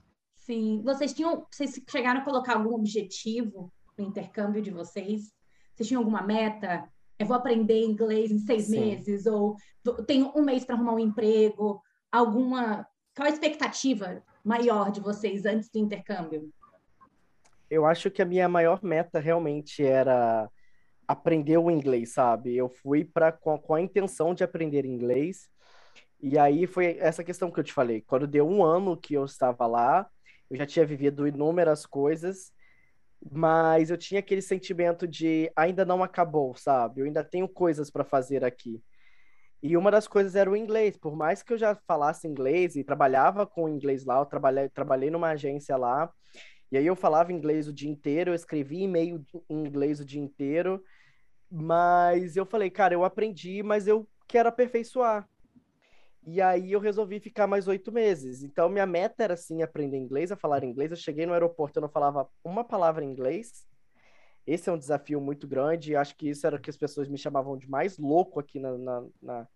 Sim, 0.47 0.81
vocês 0.85 1.13
tinham, 1.13 1.45
vocês 1.51 1.83
chegaram 1.91 2.21
a 2.21 2.25
colocar 2.25 2.55
algum 2.55 2.73
objetivo 2.73 3.73
no 3.99 4.05
intercâmbio 4.05 4.63
de 4.63 4.71
vocês? 4.71 5.33
Vocês 5.75 5.89
tinham 5.89 6.01
alguma 6.01 6.23
meta? 6.23 6.89
Eu 7.19 7.27
vou 7.27 7.37
aprender 7.37 7.83
inglês 7.83 8.31
em 8.31 8.39
seis 8.39 8.67
Sim. 8.67 8.79
meses, 8.79 9.27
ou 9.27 9.57
tenho 10.07 10.31
um 10.37 10.45
mês 10.45 10.65
para 10.65 10.77
arrumar 10.77 10.95
um 10.95 11.01
emprego, 11.01 11.83
alguma. 12.13 12.87
Qual 13.17 13.27
a 13.27 13.33
expectativa 13.33 14.23
maior 14.45 14.93
de 14.93 15.01
vocês 15.01 15.45
antes 15.45 15.69
do 15.69 15.81
intercâmbio? 15.81 16.49
Eu 17.69 17.85
acho 17.85 18.09
que 18.09 18.23
a 18.23 18.27
minha 18.27 18.49
maior 18.49 18.85
meta 18.85 19.19
realmente 19.19 19.85
era 19.85 20.49
aprender 21.09 21.59
o 21.59 21.73
inglês, 21.73 22.13
sabe? 22.13 22.57
Eu 22.57 22.69
fui 22.69 23.05
para 23.05 23.33
com, 23.33 23.59
com, 23.59 23.75
a 23.75 23.81
intenção 23.81 24.33
de 24.33 24.45
aprender 24.45 24.85
inglês 24.85 25.49
E 26.21 26.39
aí 26.39 26.69
foi 26.69 26.99
essa 27.01 27.25
questão 27.25 27.51
que 27.51 27.59
eu 27.59 27.65
te 27.65 27.73
falei. 27.73 28.01
Quando 28.01 28.29
deu 28.29 28.49
um 28.49 28.63
ano 28.63 28.97
que 28.97 29.15
eu 29.15 29.25
estava 29.25 29.67
lá, 29.67 30.09
eu 30.51 30.57
já 30.57 30.67
tinha 30.67 30.87
vivido 30.87 31.27
inúmeras 31.27 31.85
coisas, 31.87 32.53
mas 33.31 33.91
eu 33.91 33.97
tinha 33.97 34.21
aquele 34.21 34.43
sentimento 34.43 35.07
de 35.07 35.51
ainda 35.57 35.85
não 35.85 36.03
acabou, 36.03 36.55
sabe? 36.55 37.01
Eu 37.01 37.07
ainda 37.07 37.25
tenho 37.25 37.49
coisas 37.49 37.91
para 37.91 38.05
fazer 38.05 38.45
aqui. 38.45 38.83
E 39.63 39.77
uma 39.77 39.91
das 39.91 40.07
coisas 40.07 40.37
era 40.37 40.51
o 40.51 40.57
inglês. 40.57 40.97
Por 40.97 41.17
mais 41.17 41.43
que 41.43 41.53
eu 41.53 41.59
já 41.59 41.75
falasse 41.87 42.29
inglês 42.29 42.77
e 42.77 42.85
trabalhava 42.85 43.47
com 43.47 43.69
inglês 43.69 44.05
lá, 44.05 44.19
eu 44.19 44.27
trabalhei, 44.27 44.69
trabalhei 44.69 45.11
numa 45.11 45.31
agência 45.31 45.77
lá, 45.77 46.13
e 46.71 46.77
aí 46.77 46.87
eu 46.87 46.97
falava 46.97 47.33
inglês 47.33 47.69
o 47.69 47.73
dia 47.73 47.91
inteiro, 47.91 48.31
eu 48.31 48.35
escrevia 48.35 48.85
e-mail 48.85 49.25
em 49.49 49.67
inglês 49.67 50.01
o 50.01 50.05
dia 50.05 50.21
inteiro, 50.21 50.83
mas 51.51 52.37
eu 52.37 52.45
falei, 52.45 52.71
cara, 52.71 52.93
eu 52.95 53.05
aprendi, 53.05 53.63
mas 53.63 53.87
eu 53.87 54.07
quero 54.27 54.49
aperfeiçoar. 54.49 55.29
E 56.27 56.43
aí 56.43 56.73
eu 56.73 56.81
resolvi 56.81 57.21
ficar 57.21 57.47
mais 57.47 57.69
oito 57.69 57.93
meses. 57.93 58.43
Então 58.43 58.69
minha 58.69 58.85
meta 58.87 59.23
era 59.23 59.35
assim 59.35 59.63
aprender 59.63 59.97
inglês, 59.97 60.33
a 60.33 60.37
falar 60.37 60.65
inglês. 60.65 60.91
Eu 60.91 60.97
cheguei 60.97 61.25
no 61.25 61.33
aeroporto, 61.33 61.79
eu 61.79 61.83
não 61.83 61.89
falava 61.89 62.29
uma 62.43 62.65
palavra 62.65 63.05
em 63.05 63.11
inglês. 63.11 63.65
Esse 64.47 64.69
é 64.69 64.73
um 64.73 64.79
desafio 64.79 65.21
muito 65.21 65.47
grande. 65.47 65.97
Acho 65.97 66.17
que 66.17 66.29
isso 66.29 66.47
era 66.47 66.57
o 66.57 66.61
que 66.61 66.71
as 66.71 66.77
pessoas 66.77 67.09
me 67.09 67.19
chamavam 67.19 67.57
de 67.57 67.69
mais 67.71 67.97
louco 67.99 68.41
aqui 68.41 68.59
na, 68.59 68.77
na, 68.77 69.07
na 69.23 69.49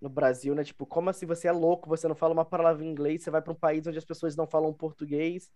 no 0.00 0.08
Brasil, 0.08 0.54
né? 0.54 0.64
Tipo, 0.64 0.86
como 0.86 1.10
assim 1.10 1.26
você 1.26 1.48
é 1.48 1.52
louco? 1.52 1.88
Você 1.88 2.06
não 2.08 2.14
fala 2.14 2.32
uma 2.32 2.44
palavra 2.44 2.84
em 2.84 2.88
inglês? 2.90 3.22
Você 3.22 3.30
vai 3.30 3.42
para 3.42 3.52
um 3.52 3.56
país 3.56 3.86
onde 3.86 3.98
as 3.98 4.04
pessoas 4.04 4.36
não 4.36 4.46
falam 4.46 4.72
português? 4.72 5.50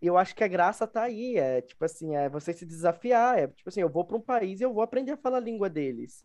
E 0.00 0.06
eu 0.06 0.16
acho 0.18 0.34
que 0.34 0.44
a 0.44 0.48
graça 0.48 0.86
tá 0.86 1.04
aí. 1.04 1.36
É 1.38 1.62
tipo 1.62 1.84
assim, 1.84 2.16
é 2.16 2.28
você 2.28 2.52
se 2.52 2.66
desafiar. 2.66 3.38
É 3.38 3.48
tipo 3.48 3.68
assim, 3.68 3.80
eu 3.80 3.90
vou 3.90 4.04
para 4.04 4.16
um 4.16 4.20
país 4.20 4.60
e 4.60 4.64
eu 4.64 4.72
vou 4.74 4.82
aprender 4.82 5.12
a 5.12 5.16
falar 5.16 5.38
a 5.38 5.40
língua 5.40 5.70
deles. 5.70 6.24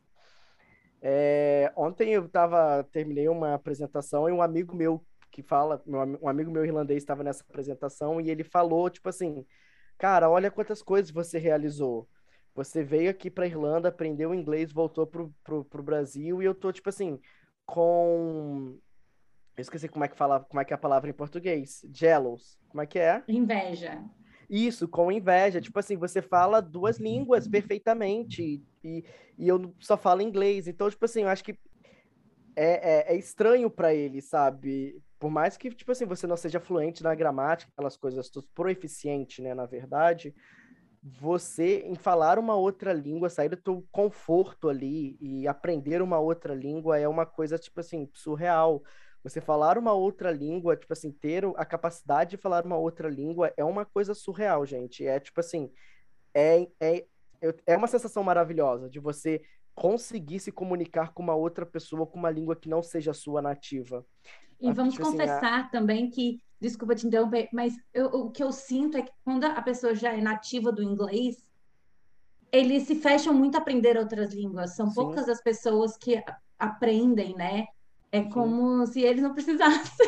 É, 1.01 1.71
ontem 1.75 2.11
eu 2.11 2.27
tava, 2.27 2.83
terminei 2.91 3.29
uma 3.29 3.53
apresentação 3.53 4.27
e 4.27 4.31
um 4.31 4.41
amigo 4.41 4.75
meu 4.75 5.05
que 5.31 5.43
fala, 5.43 5.83
um 5.85 6.27
amigo 6.27 6.49
meu 6.49 6.65
irlandês 6.65 7.03
estava 7.03 7.23
nessa 7.23 7.43
apresentação 7.43 8.19
e 8.19 8.29
ele 8.29 8.43
falou, 8.43 8.89
tipo 8.89 9.07
assim, 9.07 9.45
cara, 9.97 10.29
olha 10.29 10.49
quantas 10.49 10.81
coisas 10.81 11.11
você 11.11 11.37
realizou. 11.37 12.07
Você 12.55 12.83
veio 12.83 13.11
aqui 13.11 13.29
para 13.29 13.45
Irlanda, 13.45 13.89
aprendeu 13.89 14.33
inglês, 14.33 14.71
voltou 14.71 15.05
pro, 15.05 15.31
pro, 15.43 15.63
pro 15.65 15.83
Brasil 15.83 16.41
e 16.41 16.45
eu 16.45 16.55
tô, 16.55 16.71
tipo 16.71 16.89
assim, 16.89 17.19
com 17.67 18.79
eu 19.57 19.61
esqueci 19.61 19.87
como 19.87 20.05
é 20.05 20.07
que 20.07 20.15
fala, 20.15 20.39
como 20.41 20.61
é 20.61 20.65
que 20.65 20.71
é 20.71 20.75
a 20.75 20.79
palavra 20.79 21.09
em 21.09 21.13
português. 21.13 21.83
Jealous. 21.91 22.59
Como 22.69 22.79
é 22.79 22.85
que 22.85 22.99
é? 22.99 23.23
Inveja. 23.27 24.03
Isso, 24.49 24.87
com 24.87 25.11
inveja. 25.11 25.59
Tipo 25.59 25.79
assim, 25.79 25.97
você 25.97 26.21
fala 26.21 26.61
duas 26.61 26.97
línguas 26.97 27.47
perfeitamente 27.47 28.63
e, 28.83 29.03
e 29.37 29.47
eu 29.47 29.73
só 29.79 29.97
falo 29.97 30.21
inglês. 30.21 30.67
Então, 30.67 30.89
tipo 30.89 31.03
assim, 31.03 31.23
eu 31.23 31.29
acho 31.29 31.43
que 31.43 31.57
é, 32.55 33.11
é, 33.11 33.13
é 33.13 33.17
estranho 33.17 33.69
para 33.69 33.93
ele, 33.93 34.21
sabe? 34.21 35.01
Por 35.19 35.29
mais 35.29 35.57
que, 35.57 35.69
tipo 35.69 35.91
assim, 35.91 36.05
você 36.05 36.25
não 36.25 36.37
seja 36.37 36.59
fluente 36.59 37.03
na 37.03 37.13
gramática, 37.13 37.71
aquelas 37.71 37.97
coisas, 37.97 38.29
proeficiente, 38.53 39.41
né, 39.41 39.53
na 39.53 39.65
verdade, 39.65 40.33
você, 41.03 41.83
em 41.85 41.95
falar 41.95 42.39
uma 42.39 42.55
outra 42.55 42.93
língua, 42.93 43.29
sair 43.29 43.49
do 43.49 43.57
teu 43.57 43.85
conforto 43.91 44.69
ali 44.69 45.17
e 45.21 45.47
aprender 45.47 46.01
uma 46.01 46.19
outra 46.19 46.53
língua 46.53 46.97
é 46.97 47.07
uma 47.07 47.25
coisa, 47.25 47.57
tipo 47.57 47.79
assim, 47.79 48.09
surreal. 48.13 48.83
Você 49.27 49.41
falar 49.41 49.77
uma 49.77 49.93
outra 49.93 50.31
língua, 50.31 50.77
tipo 50.77 50.93
assim, 50.93 51.11
ter 51.11 51.43
a 51.55 51.65
capacidade 51.65 52.31
de 52.31 52.37
falar 52.37 52.65
uma 52.65 52.77
outra 52.77 53.09
língua 53.09 53.53
é 53.57 53.63
uma 53.63 53.85
coisa 53.85 54.13
surreal, 54.13 54.65
gente. 54.65 55.05
É 55.05 55.19
tipo 55.19 55.39
assim, 55.39 55.71
é, 56.33 56.67
é, 56.79 57.05
é 57.65 57.77
uma 57.77 57.87
sensação 57.87 58.23
maravilhosa 58.23 58.89
de 58.89 58.99
você 58.99 59.41
conseguir 59.75 60.39
se 60.39 60.51
comunicar 60.51 61.13
com 61.13 61.21
uma 61.21 61.35
outra 61.35 61.65
pessoa 61.65 62.07
com 62.07 62.17
uma 62.17 62.31
língua 62.31 62.55
que 62.55 62.69
não 62.69 62.81
seja 62.81 63.13
sua 63.13 63.41
nativa. 63.41 64.05
E 64.59 64.71
vamos 64.71 64.95
tipo 64.95 65.05
confessar 65.05 65.59
assim, 65.59 65.67
a... 65.67 65.69
também 65.69 66.09
que, 66.09 66.41
desculpa 66.59 66.95
te 66.95 67.05
interromper, 67.05 67.47
mas 67.53 67.75
eu, 67.93 68.07
o 68.07 68.31
que 68.31 68.43
eu 68.43 68.51
sinto 68.51 68.97
é 68.97 69.03
que 69.03 69.11
quando 69.23 69.43
a 69.43 69.61
pessoa 69.61 69.93
já 69.93 70.13
é 70.13 70.21
nativa 70.21 70.71
do 70.71 70.81
inglês, 70.81 71.47
eles 72.51 72.83
se 72.83 72.95
fecham 72.95 73.33
muito 73.33 73.55
a 73.55 73.59
aprender 73.59 73.97
outras 73.97 74.33
línguas. 74.33 74.75
São 74.75 74.87
Sim. 74.87 74.95
poucas 74.95 75.29
as 75.29 75.41
pessoas 75.41 75.95
que 75.95 76.23
aprendem, 76.57 77.35
né? 77.35 77.67
É 78.11 78.21
como 78.23 78.85
Sim. 78.85 78.93
se 78.93 79.01
eles 79.01 79.21
não 79.21 79.33
precisassem. 79.33 80.07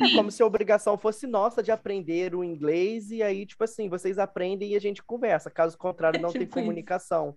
É 0.00 0.12
como 0.14 0.30
se 0.30 0.42
a 0.42 0.46
obrigação 0.46 0.98
fosse 0.98 1.26
nossa 1.26 1.62
de 1.62 1.70
aprender 1.70 2.34
o 2.34 2.42
inglês 2.42 3.10
e 3.10 3.22
aí, 3.22 3.46
tipo 3.46 3.62
assim, 3.62 3.88
vocês 3.88 4.18
aprendem 4.18 4.72
e 4.72 4.76
a 4.76 4.80
gente 4.80 5.02
conversa. 5.02 5.50
Caso 5.50 5.78
contrário, 5.78 6.20
não 6.20 6.30
é 6.30 6.32
tipo 6.32 6.44
tem 6.44 6.62
comunicação. 6.62 7.36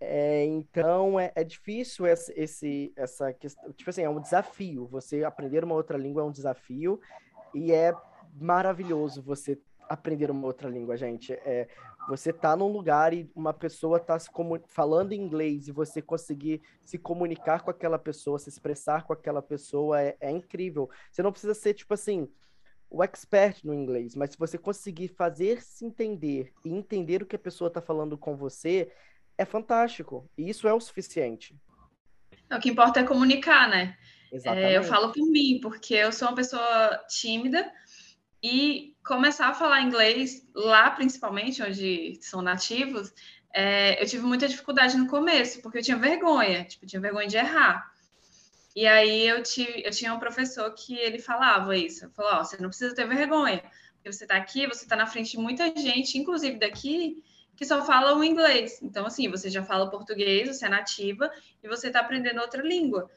É, 0.00 0.44
então, 0.44 1.18
é, 1.18 1.32
é, 1.34 1.42
difícil 1.42 2.06
esse, 2.06 2.32
esse, 2.36 2.92
essa 2.94 3.32
questão. 3.32 3.72
Tipo 3.72 3.90
assim, 3.90 4.02
é 4.02 4.08
um 4.08 4.20
desafio. 4.20 4.86
Você 4.88 5.24
aprender 5.24 5.64
uma 5.64 5.74
outra 5.74 5.98
língua 5.98 6.22
é 6.22 6.24
um 6.24 6.32
desafio 6.32 7.00
e 7.54 7.72
é 7.72 7.94
maravilhoso 8.34 9.22
você 9.22 9.58
aprender 9.94 10.30
uma 10.30 10.46
outra 10.46 10.68
língua, 10.68 10.96
gente. 10.96 11.32
É, 11.32 11.68
você 12.08 12.32
tá 12.32 12.54
num 12.56 12.68
lugar 12.68 13.14
e 13.14 13.30
uma 13.34 13.52
pessoa 13.52 13.98
tá 13.98 14.18
se 14.18 14.28
falando 14.66 15.12
inglês 15.12 15.68
e 15.68 15.72
você 15.72 16.02
conseguir 16.02 16.60
se 16.84 16.98
comunicar 16.98 17.62
com 17.62 17.70
aquela 17.70 17.98
pessoa, 17.98 18.38
se 18.38 18.48
expressar 18.48 19.04
com 19.04 19.12
aquela 19.12 19.40
pessoa 19.40 20.00
é, 20.00 20.16
é 20.20 20.30
incrível. 20.30 20.90
Você 21.10 21.22
não 21.22 21.32
precisa 21.32 21.54
ser, 21.54 21.74
tipo 21.74 21.94
assim, 21.94 22.28
o 22.90 23.02
expert 23.02 23.64
no 23.64 23.74
inglês, 23.74 24.14
mas 24.14 24.30
se 24.30 24.38
você 24.38 24.58
conseguir 24.58 25.08
fazer 25.08 25.62
se 25.62 25.84
entender 25.84 26.52
e 26.64 26.72
entender 26.72 27.22
o 27.22 27.26
que 27.26 27.36
a 27.36 27.38
pessoa 27.38 27.68
está 27.68 27.80
falando 27.80 28.18
com 28.18 28.36
você, 28.36 28.92
é 29.38 29.44
fantástico. 29.44 30.30
E 30.36 30.48
isso 30.48 30.68
é 30.68 30.72
o 30.72 30.80
suficiente. 30.80 31.56
O 32.52 32.58
que 32.60 32.70
importa 32.70 33.00
é 33.00 33.04
comunicar, 33.04 33.68
né? 33.68 33.96
É, 34.44 34.76
eu 34.76 34.82
falo 34.82 35.12
por 35.12 35.26
mim, 35.28 35.60
porque 35.62 35.94
eu 35.94 36.10
sou 36.10 36.28
uma 36.28 36.34
pessoa 36.34 37.00
tímida 37.08 37.72
e 38.42 38.93
começar 39.04 39.48
a 39.48 39.54
falar 39.54 39.82
inglês 39.82 40.46
lá, 40.54 40.90
principalmente, 40.90 41.62
onde 41.62 42.18
são 42.22 42.40
nativos, 42.40 43.12
é, 43.54 44.02
eu 44.02 44.06
tive 44.06 44.24
muita 44.24 44.48
dificuldade 44.48 44.96
no 44.96 45.06
começo, 45.06 45.60
porque 45.60 45.78
eu 45.78 45.82
tinha 45.82 45.96
vergonha, 45.96 46.64
tipo, 46.64 46.84
eu 46.84 46.88
tinha 46.88 47.00
vergonha 47.00 47.28
de 47.28 47.36
errar. 47.36 47.92
E 48.74 48.86
aí 48.86 49.28
eu, 49.28 49.42
tive, 49.42 49.84
eu 49.84 49.90
tinha 49.92 50.12
um 50.12 50.18
professor 50.18 50.68
que 50.74 50.96
ele 50.96 51.20
falava 51.20 51.76
isso, 51.76 52.10
falou, 52.10 52.32
ó, 52.32 52.44
você 52.44 52.56
não 52.60 52.70
precisa 52.70 52.94
ter 52.94 53.06
vergonha, 53.06 53.62
porque 53.94 54.12
você 54.12 54.24
está 54.24 54.36
aqui, 54.36 54.66
você 54.66 54.84
está 54.84 54.96
na 54.96 55.06
frente 55.06 55.32
de 55.32 55.38
muita 55.38 55.66
gente, 55.76 56.18
inclusive 56.18 56.58
daqui, 56.58 57.22
que 57.56 57.64
só 57.64 57.84
fala 57.84 58.16
o 58.16 58.24
inglês. 58.24 58.80
Então, 58.82 59.06
assim, 59.06 59.28
você 59.28 59.48
já 59.48 59.62
fala 59.62 59.90
português, 59.90 60.48
você 60.48 60.66
é 60.66 60.68
nativa, 60.68 61.30
e 61.62 61.68
você 61.68 61.86
está 61.86 62.00
aprendendo 62.00 62.40
outra 62.40 62.62
língua. 62.62 63.08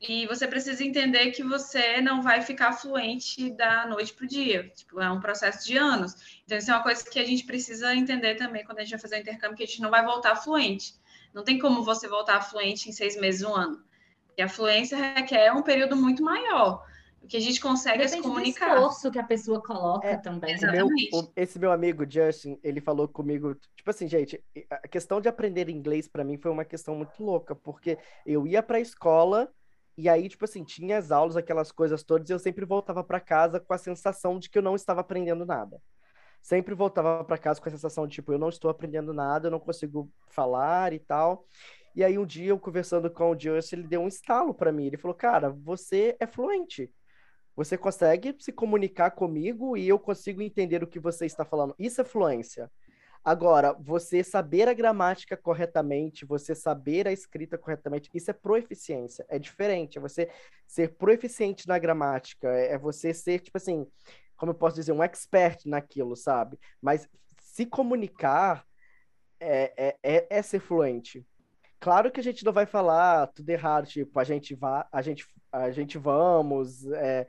E 0.00 0.26
você 0.26 0.46
precisa 0.46 0.82
entender 0.82 1.30
que 1.30 1.42
você 1.42 2.00
não 2.00 2.22
vai 2.22 2.40
ficar 2.40 2.72
fluente 2.72 3.50
da 3.50 3.86
noite 3.86 4.14
para 4.14 4.24
o 4.24 4.28
dia. 4.28 4.66
Tipo, 4.74 4.98
é 4.98 5.10
um 5.10 5.20
processo 5.20 5.66
de 5.66 5.76
anos. 5.76 6.40
Então, 6.44 6.56
isso 6.56 6.70
é 6.70 6.74
uma 6.74 6.82
coisa 6.82 7.04
que 7.04 7.18
a 7.18 7.24
gente 7.24 7.44
precisa 7.44 7.94
entender 7.94 8.36
também 8.36 8.64
quando 8.64 8.78
a 8.78 8.82
gente 8.82 8.92
vai 8.92 9.00
fazer 9.00 9.16
o 9.16 9.20
intercâmbio, 9.20 9.58
que 9.58 9.62
a 9.62 9.66
gente 9.66 9.82
não 9.82 9.90
vai 9.90 10.02
voltar 10.02 10.36
fluente. 10.36 10.94
Não 11.34 11.44
tem 11.44 11.58
como 11.58 11.82
você 11.82 12.08
voltar 12.08 12.40
fluente 12.40 12.88
em 12.88 12.92
seis 12.92 13.14
meses, 13.20 13.42
um 13.42 13.54
ano. 13.54 13.84
Porque 14.26 14.40
a 14.40 14.48
fluência 14.48 14.96
requer 14.96 15.52
um 15.52 15.62
período 15.62 15.94
muito 15.94 16.22
maior. 16.22 16.82
O 17.22 17.26
que 17.26 17.36
a 17.36 17.40
gente 17.40 17.60
consegue 17.60 17.98
Depende 17.98 18.14
é 18.14 18.16
se 18.16 18.22
comunicar. 18.22 18.68
Do 18.70 18.74
esforço 18.76 19.10
que 19.10 19.18
a 19.18 19.24
pessoa 19.24 19.62
coloca 19.62 20.08
é, 20.08 20.16
também. 20.16 20.54
Exatamente. 20.54 21.10
Meu, 21.12 21.32
esse 21.36 21.58
meu 21.58 21.70
amigo 21.70 22.10
Justin, 22.10 22.58
ele 22.62 22.80
falou 22.80 23.06
comigo, 23.06 23.54
tipo 23.76 23.90
assim, 23.90 24.08
gente, 24.08 24.42
a 24.70 24.88
questão 24.88 25.20
de 25.20 25.28
aprender 25.28 25.68
inglês 25.68 26.08
para 26.08 26.24
mim 26.24 26.38
foi 26.38 26.50
uma 26.50 26.64
questão 26.64 26.94
muito 26.94 27.22
louca, 27.22 27.54
porque 27.54 27.98
eu 28.24 28.46
ia 28.46 28.62
para 28.62 28.78
a 28.78 28.80
escola 28.80 29.52
e 30.00 30.08
aí, 30.08 30.28
tipo 30.28 30.44
assim, 30.44 30.64
tinha 30.64 30.98
as 30.98 31.10
aulas, 31.10 31.36
aquelas 31.36 31.70
coisas 31.70 32.02
todas, 32.02 32.28
e 32.30 32.32
eu 32.32 32.38
sempre 32.38 32.64
voltava 32.64 33.04
para 33.04 33.20
casa 33.20 33.60
com 33.60 33.74
a 33.74 33.78
sensação 33.78 34.38
de 34.38 34.48
que 34.48 34.58
eu 34.58 34.62
não 34.62 34.74
estava 34.74 35.00
aprendendo 35.00 35.44
nada. 35.44 35.80
Sempre 36.40 36.74
voltava 36.74 37.22
para 37.24 37.36
casa 37.38 37.60
com 37.60 37.68
a 37.68 37.72
sensação 37.72 38.06
de, 38.06 38.14
tipo, 38.14 38.32
eu 38.32 38.38
não 38.38 38.48
estou 38.48 38.70
aprendendo 38.70 39.12
nada, 39.12 39.48
eu 39.48 39.50
não 39.50 39.60
consigo 39.60 40.10
falar 40.28 40.92
e 40.92 40.98
tal. 40.98 41.44
E 41.94 42.02
aí, 42.02 42.18
um 42.18 42.24
dia, 42.24 42.48
eu 42.48 42.58
conversando 42.58 43.10
com 43.10 43.30
o 43.30 43.38
Justin, 43.38 43.76
ele 43.76 43.88
deu 43.88 44.00
um 44.00 44.08
estalo 44.08 44.54
para 44.54 44.72
mim. 44.72 44.86
Ele 44.86 44.96
falou, 44.96 45.14
cara, 45.14 45.50
você 45.50 46.16
é 46.18 46.26
fluente. 46.26 46.90
Você 47.56 47.76
consegue 47.76 48.34
se 48.38 48.52
comunicar 48.52 49.10
comigo 49.10 49.76
e 49.76 49.86
eu 49.86 49.98
consigo 49.98 50.40
entender 50.40 50.82
o 50.82 50.86
que 50.86 50.98
você 50.98 51.26
está 51.26 51.44
falando. 51.44 51.74
Isso 51.78 52.00
é 52.00 52.04
fluência. 52.04 52.70
Agora, 53.22 53.74
você 53.74 54.24
saber 54.24 54.66
a 54.68 54.72
gramática 54.72 55.36
corretamente, 55.36 56.24
você 56.24 56.54
saber 56.54 57.06
a 57.06 57.12
escrita 57.12 57.58
corretamente, 57.58 58.08
isso 58.14 58.30
é 58.30 58.34
proeficiência, 58.34 59.26
é 59.28 59.38
diferente. 59.38 59.98
É 59.98 60.00
você 60.00 60.30
ser 60.66 60.96
proeficiente 60.96 61.68
na 61.68 61.78
gramática, 61.78 62.48
é, 62.48 62.72
é 62.72 62.78
você 62.78 63.12
ser, 63.12 63.40
tipo 63.40 63.58
assim, 63.58 63.86
como 64.36 64.52
eu 64.52 64.56
posso 64.56 64.76
dizer, 64.76 64.92
um 64.92 65.02
expert 65.02 65.66
naquilo, 65.66 66.16
sabe? 66.16 66.58
Mas 66.80 67.06
se 67.42 67.66
comunicar 67.66 68.64
é, 69.38 69.72
é, 69.76 69.96
é, 70.02 70.26
é 70.30 70.42
ser 70.42 70.60
fluente. 70.60 71.26
Claro 71.78 72.10
que 72.10 72.20
a 72.20 72.22
gente 72.22 72.44
não 72.44 72.52
vai 72.52 72.66
falar 72.66 73.26
tudo 73.28 73.48
errado, 73.50 73.86
tipo, 73.86 74.18
a 74.18 74.24
gente 74.24 74.54
vá, 74.54 74.86
a 74.90 75.02
gente, 75.02 75.26
a 75.52 75.70
gente 75.70 75.98
vamos, 75.98 76.86
é, 76.92 77.26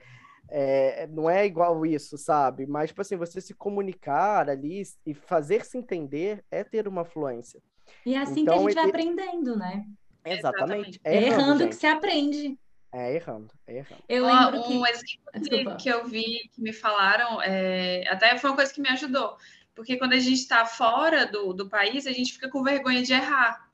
é, 0.52 1.08
não 1.08 1.30
é 1.30 1.46
igual 1.46 1.86
isso, 1.86 2.18
sabe? 2.18 2.68
Mas, 2.68 2.90
tipo 2.90 3.02
assim, 3.02 3.16
você 3.16 3.40
se 3.40 3.54
comunicar 3.54 4.50
ali 4.50 4.84
e 5.06 5.14
fazer 5.14 5.66
se 5.66 5.78
entender 5.78 6.44
é 6.52 6.62
ter 6.64 6.88
uma 6.88 7.06
fluência. 7.06 7.62
E 8.06 8.14
é 8.16 8.20
assim 8.20 8.42
então, 8.42 8.56
que 8.56 8.60
a 8.60 8.64
gente 8.64 8.76
vai 8.76 8.90
aprendendo, 8.90 9.56
né? 9.56 9.86
Exatamente. 10.26 11.00
É 11.04 11.16
errando, 11.16 11.42
errando 11.42 11.68
que 11.70 11.76
se 11.76 11.88
aprende. 11.88 12.60
É 12.94 13.16
errando, 13.16 13.54
é 13.66 13.78
errando. 13.78 14.04
Eu 14.10 14.26
lembro 14.26 14.60
um, 14.60 14.84
que... 14.84 14.90
exemplo 14.90 15.78
que, 15.78 15.84
que, 15.84 15.90
eu 15.90 16.06
vi, 16.06 16.50
que 16.54 16.62
me 16.62 16.74
falaram, 16.74 17.42
é... 17.42 18.06
até 18.10 18.38
foi 18.38 18.50
uma 18.50 18.58
coisa 18.58 18.74
que 18.74 18.82
me 18.82 18.90
ajudou. 18.90 19.38
Porque 19.74 19.98
quando 19.98 20.14
a 20.14 20.20
gente 20.20 20.40
está 20.40 20.66
fora 20.66 21.26
do, 21.26 21.54
do 21.54 21.70
país, 21.70 22.06
a 22.06 22.12
gente 22.12 22.34
fica 22.34 22.50
com 22.50 22.62
vergonha 22.62 23.02
de 23.02 23.14
errar. 23.14 23.70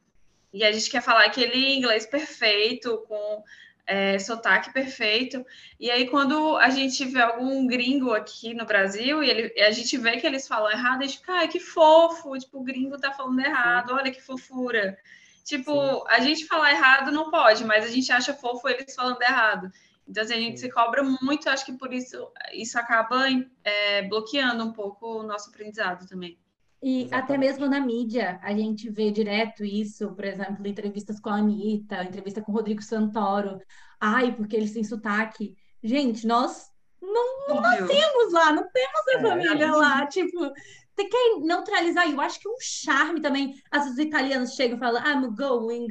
E 0.54 0.64
a 0.64 0.72
gente 0.72 0.92
quer 0.92 1.02
falar 1.02 1.26
aquele 1.26 1.76
inglês 1.76 2.06
perfeito, 2.06 3.04
com 3.08 3.44
é, 3.88 4.20
sotaque 4.20 4.72
perfeito. 4.74 5.46
E 5.80 5.90
aí, 5.90 6.08
quando 6.10 6.58
a 6.58 6.70
gente 6.70 7.06
vê 7.06 7.22
algum 7.22 7.66
gringo 7.66 8.14
aqui 8.14 8.54
no 8.54 8.66
Brasil 8.66 9.24
e, 9.24 9.30
ele, 9.30 9.54
e 9.56 9.62
a 9.62 9.72
gente 9.72 9.98
vê 9.98 10.18
que 10.18 10.28
eles 10.28 10.48
falam 10.48 10.70
errado, 10.70 11.02
a 11.02 11.06
gente 11.06 11.20
fica, 11.20 11.34
ai, 11.34 11.48
que 11.48 11.60
fofo, 11.60 12.38
tipo, 12.38 12.60
o 12.60 12.64
gringo 12.64 13.00
tá 13.00 13.14
falando 13.14 13.40
errado, 13.40 13.94
olha 13.94 14.12
que 14.12 14.22
fofura. 14.22 14.98
Tipo, 15.46 15.72
Sim. 15.72 16.04
a 16.10 16.20
gente 16.20 16.46
falar 16.46 16.72
errado 16.72 17.12
não 17.12 17.32
pode, 17.32 17.64
mas 17.64 17.86
a 17.86 17.88
gente 17.88 18.12
acha 18.12 18.34
fofo 18.34 18.68
eles 18.68 18.94
falando 18.94 19.22
errado. 19.22 19.72
Então, 20.06 20.22
assim, 20.24 20.34
a 20.34 20.38
gente 20.38 20.60
Sim. 20.60 20.66
se 20.66 20.72
cobra 20.72 21.04
muito, 21.04 21.50
acho 21.50 21.66
que 21.66 21.74
por 21.74 21.94
isso 21.94 22.30
isso 22.54 22.78
acaba 22.78 23.26
é, 23.64 24.02
bloqueando 24.04 24.66
um 24.66 24.74
pouco 24.74 25.20
o 25.20 25.24
nosso 25.24 25.50
aprendizado 25.50 26.06
também. 26.06 26.38
E 26.82 27.04
Exatamente. 27.04 27.16
até 27.16 27.38
mesmo 27.38 27.68
na 27.68 27.80
mídia, 27.80 28.40
a 28.44 28.54
gente 28.54 28.90
vê 28.90 29.10
direto 29.10 29.66
isso, 29.66 30.14
por 30.14 30.26
exemplo, 30.26 30.68
entrevistas 30.68 31.20
com 31.20 31.30
a 31.30 31.38
Anitta, 31.38 32.04
entrevista 32.04 32.42
com 32.42 32.52
o 32.52 32.56
Rodrigo 32.56 32.82
Santoro. 32.82 33.60
Ai, 34.00 34.36
porque 34.36 34.56
eles 34.56 34.74
têm 34.74 34.84
sotaque. 34.84 35.56
Gente, 35.84 36.28
nós 36.28 36.70
não, 37.02 37.48
não 37.48 37.62
nascemos 37.62 38.32
lá, 38.32 38.52
não 38.52 38.68
temos 38.70 39.08
a 39.08 39.18
é, 39.18 39.22
família 39.22 39.72
lá. 39.76 40.06
Tipo, 40.06 40.40
você 40.40 41.06
quer 41.06 41.40
neutralizar? 41.42 42.10
Eu 42.10 42.22
acho 42.22 42.40
que 42.40 42.48
é 42.48 42.52
um 42.52 42.58
charme 42.60 43.22
também. 43.22 43.56
Às 43.72 43.84
vezes 43.84 44.00
os 44.00 44.06
italianos 44.06 44.54
chegam 44.54 44.78
e 44.78 44.80
falam, 44.80 45.04
I'm 45.04 45.36
going 45.36 45.88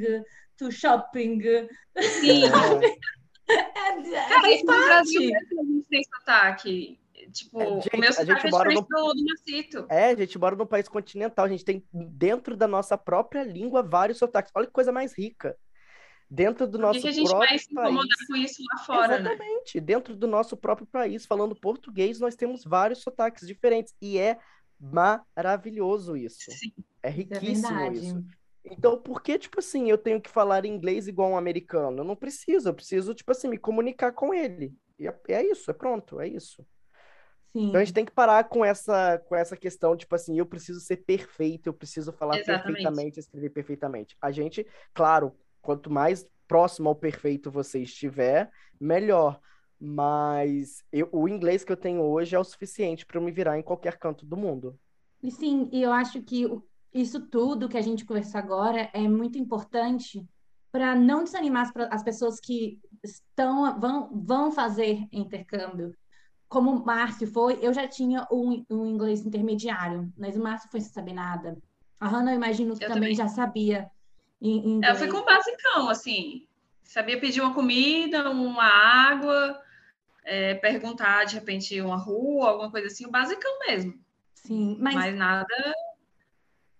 to 0.58 0.70
shopping. 0.70 1.40
Sim. 2.20 2.44
é, 3.48 3.48
é, 4.14 4.28
Cara, 4.28 4.50
isso 4.50 4.66
no 4.66 4.72
Brasil 4.72 5.32
a 5.34 5.64
gente 5.64 5.88
tem 5.88 6.02
sotaque. 6.04 6.98
Tipo, 7.30 7.60
é, 7.60 7.80
gente, 7.80 7.96
o 7.96 7.98
meu 7.98 8.12
sotaque 8.12 8.30
a 8.30 8.34
gente 8.34 8.46
é 8.46 8.50
mora 8.50 8.72
no... 8.72 8.80
do, 8.82 9.14
do 9.14 9.24
Macito. 9.24 9.86
É, 9.88 10.10
a 10.10 10.16
gente 10.16 10.38
mora 10.38 10.56
num 10.56 10.66
país 10.66 10.88
continental. 10.88 11.44
A 11.44 11.48
gente 11.48 11.64
tem 11.64 11.84
dentro 11.92 12.56
da 12.56 12.66
nossa 12.66 12.96
própria 12.96 13.42
língua 13.42 13.82
vários 13.82 14.18
sotaques. 14.18 14.52
Olha 14.54 14.66
que 14.66 14.72
coisa 14.72 14.92
mais 14.92 15.16
rica 15.16 15.56
dentro 16.30 16.66
do 16.66 16.78
nosso 16.78 17.00
que, 17.00 17.02
que 17.02 17.08
a 17.08 17.12
gente 17.12 17.30
vai 17.30 17.58
se 17.58 17.70
incomodar 17.70 18.08
país. 18.08 18.26
com 18.26 18.36
isso 18.36 18.62
lá 18.72 18.78
fora, 18.84 19.18
né? 19.18 19.30
Exatamente. 19.30 19.76
Né? 19.76 19.80
Dentro 19.80 20.16
do 20.16 20.26
nosso 20.26 20.56
próprio 20.56 20.86
país, 20.86 21.24
falando 21.24 21.54
português, 21.54 22.18
nós 22.20 22.34
temos 22.34 22.64
vários 22.64 23.02
sotaques 23.02 23.46
diferentes. 23.46 23.94
E 24.00 24.18
é 24.18 24.38
maravilhoso 24.78 26.16
isso. 26.16 26.50
Sim, 26.50 26.72
é, 27.02 27.08
é 27.08 27.10
riquíssimo 27.10 27.78
é 27.78 27.92
isso. 27.92 28.24
Então, 28.64 29.00
por 29.00 29.22
que, 29.22 29.38
tipo 29.38 29.60
assim, 29.60 29.88
eu 29.88 29.96
tenho 29.96 30.20
que 30.20 30.28
falar 30.28 30.64
inglês 30.64 31.06
igual 31.06 31.30
um 31.30 31.36
americano? 31.36 32.00
Eu 32.00 32.04
não 32.04 32.16
preciso, 32.16 32.68
eu 32.68 32.74
preciso, 32.74 33.14
tipo 33.14 33.30
assim, 33.30 33.48
me 33.48 33.58
comunicar 33.58 34.10
com 34.12 34.34
ele. 34.34 34.74
E 34.98 35.06
é, 35.06 35.16
é 35.28 35.44
isso, 35.44 35.70
é 35.70 35.74
pronto, 35.74 36.20
é 36.20 36.26
isso. 36.26 36.66
Sim. 37.56 37.68
Então 37.68 37.80
a 37.80 37.84
gente 37.84 37.94
tem 37.94 38.04
que 38.04 38.12
parar 38.12 38.44
com 38.44 38.62
essa, 38.62 39.18
com 39.26 39.34
essa 39.34 39.56
questão, 39.56 39.96
tipo 39.96 40.14
assim, 40.14 40.38
eu 40.38 40.44
preciso 40.44 40.78
ser 40.78 40.98
perfeito, 40.98 41.68
eu 41.68 41.72
preciso 41.72 42.12
falar 42.12 42.38
Exatamente. 42.38 42.66
perfeitamente, 42.66 43.20
escrever 43.20 43.48
perfeitamente. 43.48 44.14
A 44.20 44.30
gente, 44.30 44.66
claro, 44.92 45.32
quanto 45.62 45.90
mais 45.90 46.26
próximo 46.46 46.90
ao 46.90 46.94
perfeito 46.94 47.50
você 47.50 47.80
estiver, 47.80 48.50
melhor 48.78 49.40
mas 49.78 50.82
eu, 50.90 51.08
o 51.12 51.28
inglês 51.28 51.62
que 51.62 51.72
eu 51.72 51.76
tenho 51.76 52.02
hoje 52.02 52.34
é 52.34 52.38
o 52.38 52.44
suficiente 52.44 53.04
para 53.04 53.18
eu 53.18 53.22
me 53.22 53.30
virar 53.30 53.58
em 53.58 53.62
qualquer 53.62 53.98
canto 53.98 54.24
do 54.24 54.36
mundo. 54.36 54.78
E 55.22 55.30
sim, 55.30 55.68
e 55.72 55.82
eu 55.82 55.92
acho 55.92 56.22
que 56.22 56.46
isso 56.92 57.26
tudo 57.28 57.68
que 57.68 57.76
a 57.76 57.82
gente 57.82 58.04
conversou 58.04 58.38
agora 58.38 58.90
é 58.92 59.08
muito 59.08 59.38
importante 59.38 60.26
para 60.72 60.94
não 60.94 61.24
desanimar 61.24 61.70
as, 61.74 61.92
as, 61.92 62.02
pessoas 62.02 62.40
que 62.40 62.78
estão 63.02 63.78
vão, 63.78 64.10
vão 64.14 64.52
fazer 64.52 65.06
intercâmbio. 65.12 65.94
Como 66.48 66.70
o 66.70 66.84
Márcio 66.84 67.26
foi, 67.26 67.58
eu 67.60 67.72
já 67.74 67.88
tinha 67.88 68.26
um, 68.30 68.64
um 68.70 68.86
inglês 68.86 69.24
intermediário, 69.24 70.12
mas 70.16 70.36
o 70.36 70.42
Márcio 70.42 70.70
foi 70.70 70.80
sem 70.80 70.92
saber 70.92 71.12
nada. 71.12 71.58
A 71.98 72.06
Hannah, 72.06 72.32
eu 72.32 72.36
imagino 72.36 72.76
que 72.76 72.84
eu 72.84 72.88
também, 72.88 73.14
também, 73.14 73.14
já 73.16 73.28
sabia. 73.28 73.90
Inglês. 74.40 74.92
Eu 74.92 74.96
fui 74.96 75.08
com 75.08 75.24
basicão, 75.24 75.88
assim. 75.88 76.46
Sabia 76.84 77.18
pedir 77.18 77.40
uma 77.40 77.52
comida, 77.52 78.30
uma 78.30 78.64
água, 78.64 79.60
é, 80.24 80.54
perguntar 80.54 81.24
de 81.24 81.34
repente 81.34 81.80
uma 81.80 81.96
rua, 81.96 82.50
alguma 82.50 82.70
coisa 82.70 82.86
assim, 82.86 83.06
o 83.06 83.10
basicão 83.10 83.58
mesmo. 83.66 83.98
Sim, 84.34 84.76
mas. 84.78 84.94
Mais 84.94 85.16
nada. 85.16 85.74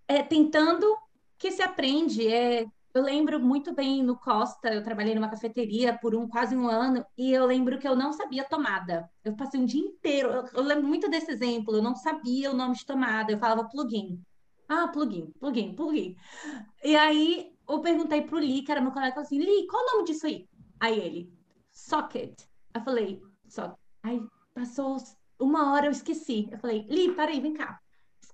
É 0.07 0.22
tentando 0.22 0.96
que 1.38 1.50
se 1.50 1.62
aprende. 1.62 2.29
É, 2.29 2.66
eu 2.96 3.02
lembro 3.02 3.38
muito 3.38 3.74
bem 3.74 4.02
no 4.02 4.18
Costa, 4.18 4.72
eu 4.72 4.82
trabalhei 4.82 5.14
numa 5.14 5.28
cafeteria 5.28 5.96
por 5.98 6.14
um 6.14 6.26
quase 6.26 6.56
um 6.56 6.66
ano 6.66 7.04
e 7.16 7.30
eu 7.30 7.44
lembro 7.44 7.78
que 7.78 7.87
eu 7.87 7.94
não 7.94 8.12
sabia 8.12 8.44
tomada. 8.44 9.11
Eu 9.22 9.37
passei 9.37 9.61
um 9.61 9.66
dia 9.66 9.80
inteiro, 9.80 10.30
eu, 10.30 10.44
eu 10.54 10.62
lembro 10.62 10.87
muito 10.87 11.09
desse 11.11 11.30
exemplo, 11.30 11.76
eu 11.76 11.82
não 11.82 11.94
sabia 11.94 12.50
o 12.50 12.54
nome 12.54 12.74
de 12.74 12.87
tomada, 12.87 13.30
eu 13.30 13.38
falava 13.38 13.68
plugin. 13.68 14.18
Ah, 14.66 14.88
plugin, 14.88 15.30
plugin, 15.38 15.74
plugin. 15.74 16.16
E 16.82 16.96
aí 16.96 17.52
eu 17.68 17.80
perguntei 17.80 18.22
pro 18.22 18.38
Lee, 18.38 18.62
que 18.62 18.72
era 18.72 18.80
meu 18.80 18.92
colega, 18.92 19.20
assim, 19.20 19.38
Lee, 19.38 19.66
qual 19.66 19.82
o 19.82 19.92
nome 19.92 20.04
disso 20.04 20.26
aí? 20.26 20.48
Aí 20.80 20.98
ele, 20.98 21.32
socket. 21.70 22.32
Eu 22.74 22.80
falei, 22.80 23.22
só. 23.46 23.76
Aí 24.02 24.20
passou 24.54 24.96
uma 25.38 25.72
hora, 25.72 25.87
eu 25.87 25.92
esqueci. 25.92 26.48
Eu 26.50 26.59
falei, 26.59 26.87
Li, 26.88 27.14
peraí, 27.14 27.40
vem 27.40 27.52
cá. 27.52 27.78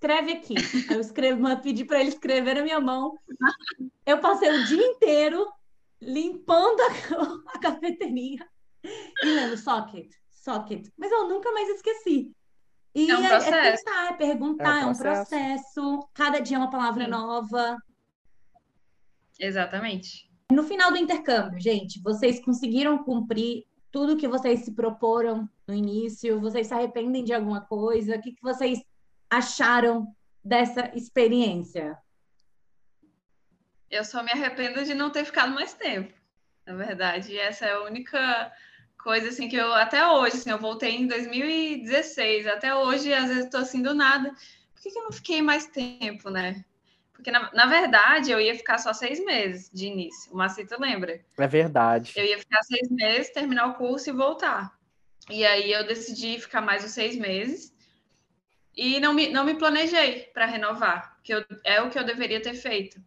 Escreve 0.03 0.33
aqui. 0.33 0.55
Aí 0.91 0.97
eu 0.97 1.01
escrevo, 1.01 1.61
pedi 1.62 1.85
para 1.85 2.01
ele 2.01 2.09
escrever 2.09 2.57
na 2.57 2.62
minha 2.62 2.81
mão. 2.81 3.17
Eu 4.05 4.19
passei 4.19 4.51
o 4.51 4.65
dia 4.65 4.85
inteiro 4.85 5.47
limpando 6.01 6.81
a, 6.81 6.87
a 7.55 7.59
cafeteria 7.61 8.45
e 8.83 9.27
lendo 9.27 9.57
socket, 9.57 10.11
socket. 10.29 10.88
Mas 10.99 11.12
eu 11.12 11.29
nunca 11.29 11.53
mais 11.53 11.69
esqueci. 11.69 12.33
E 12.93 13.09
é, 13.09 13.17
um 13.17 13.25
é, 13.25 13.37
é 13.37 13.77
tentar, 13.77 14.07
é 14.09 14.12
perguntar, 14.15 14.83
é 14.83 14.87
um, 14.87 14.88
é 14.88 14.91
um 14.91 14.99
processo. 14.99 16.09
Cada 16.12 16.41
dia 16.41 16.57
é 16.57 16.59
uma 16.59 16.71
palavra 16.71 17.05
Sim. 17.05 17.11
nova. 17.11 17.77
Exatamente. 19.38 20.29
No 20.51 20.65
final 20.65 20.91
do 20.91 20.99
intercâmbio, 20.99 21.61
gente, 21.61 22.03
vocês 22.03 22.45
conseguiram 22.45 23.05
cumprir 23.05 23.65
tudo 23.93 24.17
que 24.17 24.27
vocês 24.27 24.65
se 24.65 24.75
proporam 24.75 25.49
no 25.65 25.73
início? 25.73 26.41
Vocês 26.41 26.67
se 26.67 26.75
arrependem 26.75 27.23
de 27.23 27.33
alguma 27.33 27.61
coisa? 27.61 28.17
O 28.17 28.21
que, 28.21 28.33
que 28.33 28.43
vocês 28.43 28.83
acharam 29.33 30.14
dessa 30.45 30.92
experiência? 30.95 31.97
Eu 33.90 34.05
só 34.05 34.23
me 34.23 34.31
arrependo 34.31 34.85
de 34.85 34.92
não 34.92 35.11
ter 35.11 35.25
ficado 35.25 35.55
mais 35.55 35.73
tempo, 35.73 36.12
na 36.66 36.75
verdade. 36.75 37.38
Essa 37.38 37.64
é 37.64 37.73
a 37.73 37.83
única 37.83 38.53
coisa 39.03 39.31
assim 39.31 39.49
que 39.49 39.57
eu 39.57 39.73
até 39.73 40.07
hoje, 40.07 40.37
assim, 40.37 40.51
eu 40.51 40.59
voltei 40.59 40.97
em 40.97 41.07
2016, 41.07 42.47
até 42.47 42.75
hoje 42.75 43.12
às 43.12 43.29
vezes 43.29 43.45
estou 43.47 43.61
assim 43.61 43.83
do 43.83 43.95
nada. 43.95 44.31
Por 44.75 44.83
que, 44.83 44.90
que 44.90 44.99
eu 44.99 45.05
não 45.05 45.12
fiquei 45.12 45.40
mais 45.40 45.66
tempo, 45.66 46.29
né? 46.29 46.62
Porque, 47.12 47.31
na, 47.31 47.51
na, 47.53 47.66
verdade, 47.66 48.33
eu 48.33 48.40
ia 48.40 48.55
ficar 48.55 48.79
só 48.79 48.92
seis 48.92 49.25
meses 49.25 49.71
de 49.73 49.87
início. 49.87 50.33
O 50.33 50.37
Macito 50.37 50.75
lembra? 50.81 51.25
É 51.38 51.47
verdade. 51.47 52.12
Eu 52.16 52.25
ia 52.25 52.38
ficar 52.38 52.62
seis 52.64 52.90
meses, 52.90 53.31
terminar 53.31 53.66
o 53.66 53.75
curso 53.75 54.11
e 54.11 54.12
voltar. 54.12 54.77
E 55.31 55.47
aí 55.47 55.71
eu 55.71 55.87
decidi 55.87 56.40
ficar 56.40 56.61
mais 56.61 56.85
os 56.85 56.90
seis 56.90 57.16
meses. 57.16 57.71
E 58.76 58.98
não 59.00 59.12
me, 59.12 59.28
não 59.28 59.44
me 59.44 59.54
planejei 59.54 60.30
para 60.32 60.46
renovar, 60.46 61.18
que 61.22 61.35
eu, 61.35 61.44
é 61.64 61.80
o 61.82 61.90
que 61.90 61.98
eu 61.98 62.04
deveria 62.04 62.40
ter 62.40 62.54
feito. 62.54 63.00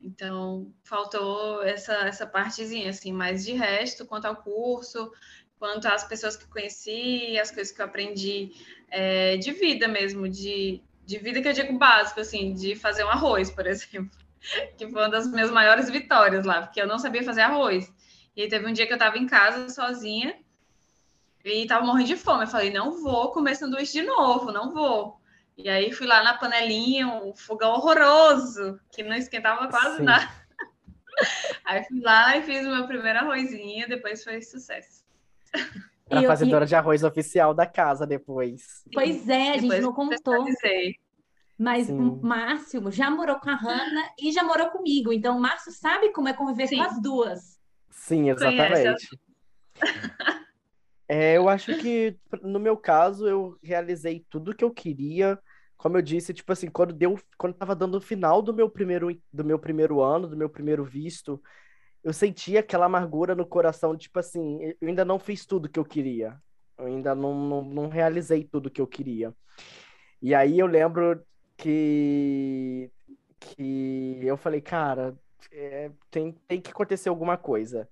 Então, 0.00 0.72
faltou 0.84 1.62
essa, 1.62 1.92
essa 2.06 2.26
partezinha, 2.26 2.90
assim, 2.90 3.12
mas 3.12 3.44
de 3.44 3.52
resto, 3.52 4.06
quanto 4.06 4.26
ao 4.26 4.36
curso, 4.36 5.10
quanto 5.58 5.86
às 5.86 6.04
pessoas 6.04 6.36
que 6.36 6.46
conheci, 6.46 7.36
as 7.38 7.50
coisas 7.50 7.74
que 7.74 7.82
eu 7.82 7.86
aprendi 7.86 8.52
é, 8.90 9.36
de 9.36 9.50
vida 9.52 9.88
mesmo, 9.88 10.28
de, 10.28 10.80
de 11.04 11.18
vida 11.18 11.42
que 11.42 11.48
eu 11.48 11.52
digo 11.52 11.76
básico, 11.76 12.20
assim, 12.20 12.54
de 12.54 12.76
fazer 12.76 13.04
um 13.04 13.10
arroz, 13.10 13.50
por 13.50 13.66
exemplo, 13.68 14.16
que 14.76 14.88
foi 14.88 15.02
uma 15.02 15.10
das 15.10 15.26
minhas 15.28 15.50
maiores 15.50 15.90
vitórias 15.90 16.46
lá, 16.46 16.62
porque 16.62 16.80
eu 16.80 16.86
não 16.86 16.98
sabia 16.98 17.24
fazer 17.24 17.40
arroz. 17.40 17.92
E 18.36 18.46
teve 18.46 18.68
um 18.68 18.72
dia 18.72 18.86
que 18.86 18.92
eu 18.92 18.96
estava 18.96 19.18
em 19.18 19.26
casa 19.26 19.68
sozinha 19.68 20.38
e 21.44 21.62
estava 21.62 21.84
morrendo 21.84 22.08
de 22.08 22.16
fome. 22.16 22.44
Eu 22.44 22.48
falei, 22.48 22.72
não 22.72 23.02
vou 23.02 23.30
comer 23.32 23.54
sanduíche 23.54 24.00
de 24.00 24.02
novo, 24.02 24.52
não 24.52 24.72
vou. 24.72 25.18
E 25.56 25.68
aí 25.68 25.92
fui 25.92 26.06
lá 26.06 26.22
na 26.22 26.34
panelinha, 26.34 27.08
um 27.08 27.34
fogão 27.34 27.72
horroroso, 27.72 28.78
que 28.92 29.02
não 29.02 29.16
esquentava 29.16 29.68
quase 29.68 29.98
Sim. 29.98 30.04
nada. 30.04 30.28
Aí 31.64 31.82
fui 31.84 32.00
lá 32.00 32.36
e 32.36 32.42
fiz 32.42 32.64
o 32.64 32.70
meu 32.70 32.86
primeiro 32.86 33.18
arrozinho, 33.18 33.88
depois 33.88 34.22
foi 34.22 34.40
sucesso. 34.40 35.02
Era 36.08 36.26
fazedora 36.26 36.64
e... 36.64 36.68
de 36.68 36.74
arroz 36.74 37.02
oficial 37.02 37.52
da 37.52 37.66
casa 37.66 38.06
depois. 38.06 38.84
Pois 38.94 39.28
é, 39.28 39.50
a 39.50 39.52
gente 39.54 39.62
depois 39.62 39.82
não 39.82 39.92
contou. 39.92 40.46
Mas 41.58 41.88
Sim. 41.88 41.98
o 41.98 42.20
Márcio 42.22 42.90
já 42.92 43.10
morou 43.10 43.36
com 43.40 43.50
a 43.50 43.56
Hanna 43.56 44.08
e 44.18 44.30
já 44.30 44.44
morou 44.44 44.68
comigo. 44.68 45.12
Então, 45.12 45.36
o 45.36 45.40
Márcio 45.40 45.72
sabe 45.72 46.12
como 46.12 46.28
é 46.28 46.32
conviver 46.32 46.68
Sim. 46.68 46.76
com 46.76 46.82
as 46.84 47.02
duas. 47.02 47.58
Sim, 47.90 48.30
exatamente. 48.30 49.08
É, 51.08 51.36
eu 51.36 51.48
acho 51.48 51.76
que, 51.78 52.18
no 52.42 52.60
meu 52.60 52.76
caso, 52.76 53.26
eu 53.26 53.58
realizei 53.62 54.26
tudo 54.28 54.54
que 54.54 54.62
eu 54.64 54.70
queria. 54.70 55.38
Como 55.76 55.96
eu 55.96 56.02
disse, 56.02 56.34
tipo 56.34 56.52
assim, 56.52 56.68
quando 56.68 56.92
deu, 56.92 57.18
quando 57.38 57.54
tava 57.54 57.74
dando 57.74 57.96
o 57.96 58.00
final 58.00 58.42
do 58.42 58.52
meu 58.52 58.68
primeiro, 58.68 59.08
do 59.32 59.44
meu 59.44 59.58
primeiro 59.58 60.00
ano, 60.02 60.28
do 60.28 60.36
meu 60.36 60.50
primeiro 60.50 60.84
visto, 60.84 61.40
eu 62.04 62.12
sentia 62.12 62.60
aquela 62.60 62.86
amargura 62.86 63.34
no 63.34 63.46
coração, 63.46 63.96
tipo 63.96 64.18
assim, 64.18 64.58
eu 64.80 64.88
ainda 64.88 65.04
não 65.04 65.18
fiz 65.18 65.46
tudo 65.46 65.68
que 65.68 65.78
eu 65.78 65.84
queria. 65.84 66.36
Eu 66.76 66.86
ainda 66.86 67.14
não, 67.14 67.34
não, 67.34 67.62
não 67.64 67.88
realizei 67.88 68.44
tudo 68.44 68.70
que 68.70 68.80
eu 68.80 68.86
queria. 68.86 69.34
E 70.20 70.34
aí 70.34 70.58
eu 70.58 70.66
lembro 70.66 71.22
que, 71.56 72.90
que 73.40 74.20
eu 74.22 74.36
falei, 74.36 74.60
cara, 74.60 75.16
é, 75.52 75.90
tem, 76.10 76.32
tem 76.46 76.60
que 76.60 76.70
acontecer 76.70 77.08
alguma 77.08 77.36
coisa. 77.36 77.88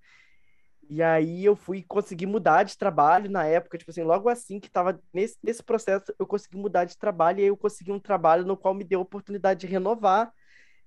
E 0.88 1.02
aí 1.02 1.44
eu 1.44 1.56
fui 1.56 1.82
conseguir 1.82 2.26
mudar 2.26 2.62
de 2.62 2.78
trabalho 2.78 3.30
na 3.30 3.44
época, 3.44 3.76
tipo 3.76 3.90
assim, 3.90 4.02
logo 4.02 4.28
assim 4.28 4.60
que 4.60 4.68
estava 4.68 5.00
nesse, 5.12 5.36
nesse 5.42 5.62
processo, 5.62 6.14
eu 6.18 6.26
consegui 6.26 6.56
mudar 6.56 6.84
de 6.84 6.96
trabalho 6.96 7.40
e 7.40 7.42
aí 7.42 7.48
eu 7.48 7.56
consegui 7.56 7.90
um 7.90 7.98
trabalho 7.98 8.44
no 8.44 8.56
qual 8.56 8.72
me 8.72 8.84
deu 8.84 9.00
a 9.00 9.02
oportunidade 9.02 9.60
de 9.60 9.66
renovar. 9.66 10.32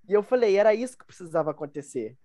E 0.08 0.14
eu 0.14 0.24
falei, 0.24 0.56
era 0.56 0.74
isso 0.74 0.98
que 0.98 1.06
precisava 1.06 1.52
acontecer. 1.52 2.18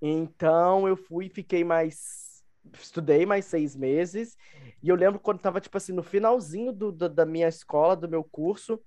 Então 0.00 0.86
eu 0.86 0.96
fui, 0.96 1.28
fiquei 1.28 1.64
mais, 1.64 2.42
estudei 2.80 3.26
mais 3.26 3.44
seis 3.46 3.74
meses 3.74 4.36
e 4.82 4.88
eu 4.88 4.94
lembro 4.94 5.18
quando 5.18 5.38
estava 5.38 5.60
tipo 5.60 5.76
assim 5.76 5.92
no 5.92 6.02
finalzinho 6.04 6.72
do, 6.72 6.92
do, 6.92 7.08
da 7.08 7.26
minha 7.26 7.48
escola, 7.48 7.96
do 7.96 8.08
meu 8.08 8.22
curso, 8.22 8.80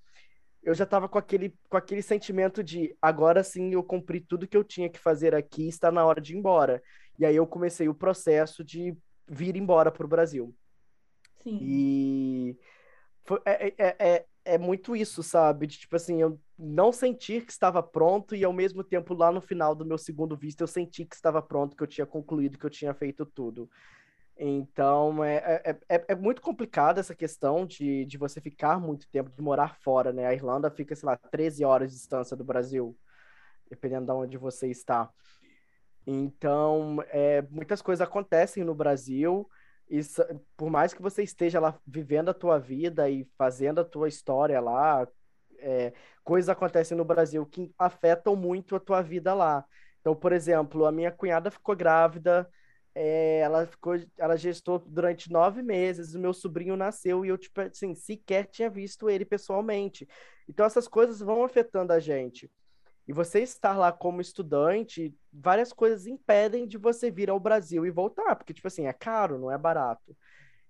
eu 0.64 0.74
já 0.74 0.84
estava 0.86 1.10
com 1.10 1.18
aquele, 1.18 1.54
com 1.70 1.76
aquele 1.76 2.02
sentimento 2.02 2.64
de 2.64 2.96
agora 3.02 3.44
sim 3.44 3.74
eu 3.74 3.84
cumpri 3.84 4.22
tudo 4.22 4.48
que 4.48 4.56
eu 4.56 4.64
tinha 4.64 4.90
que 4.90 5.00
fazer 5.00 5.36
aqui, 5.36 5.68
está 5.68 5.92
na 5.92 6.06
hora 6.06 6.22
de 6.22 6.34
ir 6.34 6.38
embora. 6.38 6.82
E 7.22 7.26
aí 7.26 7.36
eu 7.36 7.46
comecei 7.46 7.88
o 7.88 7.94
processo 7.94 8.64
de 8.64 8.98
vir 9.30 9.56
embora 9.56 9.92
para 9.92 10.04
o 10.04 10.10
Brasil. 10.10 10.56
Sim. 11.44 11.60
E 11.62 12.58
foi, 13.24 13.40
é, 13.46 13.68
é, 13.78 13.96
é, 14.00 14.26
é 14.44 14.58
muito 14.58 14.96
isso, 14.96 15.22
sabe? 15.22 15.68
De, 15.68 15.78
tipo 15.78 15.96
assim, 15.96 16.20
eu 16.20 16.42
não 16.58 16.92
sentir 16.92 17.46
que 17.46 17.52
estava 17.52 17.84
pronto 17.84 18.36
e 18.36 18.44
ao 18.44 18.52
mesmo 18.52 18.84
tempo 18.84 19.14
lá 19.14 19.32
no 19.32 19.40
final 19.40 19.76
do 19.76 19.86
meu 19.86 20.00
segundo 20.00 20.36
visto 20.36 20.62
eu 20.62 20.68
senti 20.68 21.06
que 21.06 21.14
estava 21.14 21.44
pronto, 21.44 21.78
que 21.78 21.84
eu 21.84 21.88
tinha 21.88 22.08
concluído, 22.08 22.58
que 22.58 22.66
eu 22.66 22.72
tinha 22.72 22.92
feito 22.92 23.24
tudo. 23.24 23.70
Então, 24.36 25.24
é, 25.24 25.62
é, 25.64 25.80
é, 25.90 26.06
é, 26.08 26.16
muito 26.16 26.42
complicado 26.42 26.98
essa 27.00 27.14
questão 27.14 27.68
de, 27.68 28.04
de 28.04 28.18
você 28.18 28.42
ficar 28.42 28.80
muito 28.80 29.08
tempo, 29.12 29.30
de 29.30 29.44
morar 29.44 29.76
fora, 29.76 30.12
né? 30.12 30.26
A 30.26 30.34
Irlanda 30.34 30.72
fica, 30.72 30.96
sei 30.96 31.06
lá, 31.06 31.16
13 31.16 31.64
horas 31.64 31.92
de 31.92 31.98
distância 31.98 32.36
do 32.36 32.44
Brasil, 32.44 32.98
dependendo 33.70 34.08
de 34.08 34.12
onde 34.12 34.38
você 34.40 34.72
está. 34.72 35.08
Então, 36.06 36.98
é, 37.10 37.42
muitas 37.44 37.82
coisas 37.82 38.02
acontecem 38.02 38.64
no 38.64 38.74
Brasil, 38.74 39.48
e 39.90 40.00
por 40.56 40.70
mais 40.70 40.94
que 40.94 41.02
você 41.02 41.22
esteja 41.22 41.60
lá 41.60 41.78
vivendo 41.86 42.30
a 42.30 42.34
tua 42.34 42.58
vida 42.58 43.10
e 43.10 43.28
fazendo 43.38 43.82
a 43.82 43.86
tua 43.86 44.08
história 44.08 44.60
lá, 44.60 45.08
é, 45.60 45.94
coisas 46.24 46.50
acontecem 46.50 46.98
no 46.98 47.06
Brasil 47.06 47.46
que 47.46 47.72
afetam 47.78 48.36
muito 48.36 48.76
a 48.76 48.80
tua 48.80 49.02
vida 49.02 49.34
lá. 49.34 49.66
Então, 50.00 50.16
por 50.16 50.32
exemplo, 50.32 50.86
a 50.86 50.92
minha 50.92 51.12
cunhada 51.12 51.52
ficou 51.52 51.76
grávida, 51.76 52.50
é, 52.96 53.40
ela 53.40 53.66
ficou, 53.68 53.96
ela 54.18 54.36
gestou 54.36 54.80
durante 54.80 55.32
nove 55.32 55.62
meses, 55.62 56.16
o 56.16 56.20
meu 56.20 56.34
sobrinho 56.34 56.76
nasceu 56.76 57.26
e 57.26 57.30
eu, 57.30 57.38
tipo, 57.38 57.62
assim, 57.62 57.94
sequer 57.94 58.48
tinha 58.48 58.70
visto 58.70 59.10
ele 59.10 59.26
pessoalmente. 59.26 60.08
Então, 60.48 60.66
essas 60.66 60.88
coisas 60.88 61.20
vão 61.20 61.44
afetando 61.44 61.94
a 61.94 62.00
gente. 62.00 62.50
E 63.08 63.14
você 63.14 63.42
estar 63.42 63.78
lá 63.78 63.92
como 63.92 64.22
estudante, 64.22 65.16
várias 65.32 65.74
coisas 65.74 66.08
impedem 66.08 66.68
de 66.68 66.78
você 66.78 67.10
vir 67.10 67.30
ao 67.30 67.40
Brasil 67.40 67.86
e 67.86 67.92
voltar, 67.92 68.36
porque, 68.36 68.54
tipo 68.54 68.68
assim, 68.68 68.86
é 68.86 68.94
caro, 68.94 69.40
não 69.40 69.52
é 69.52 69.58
barato. 69.58 70.16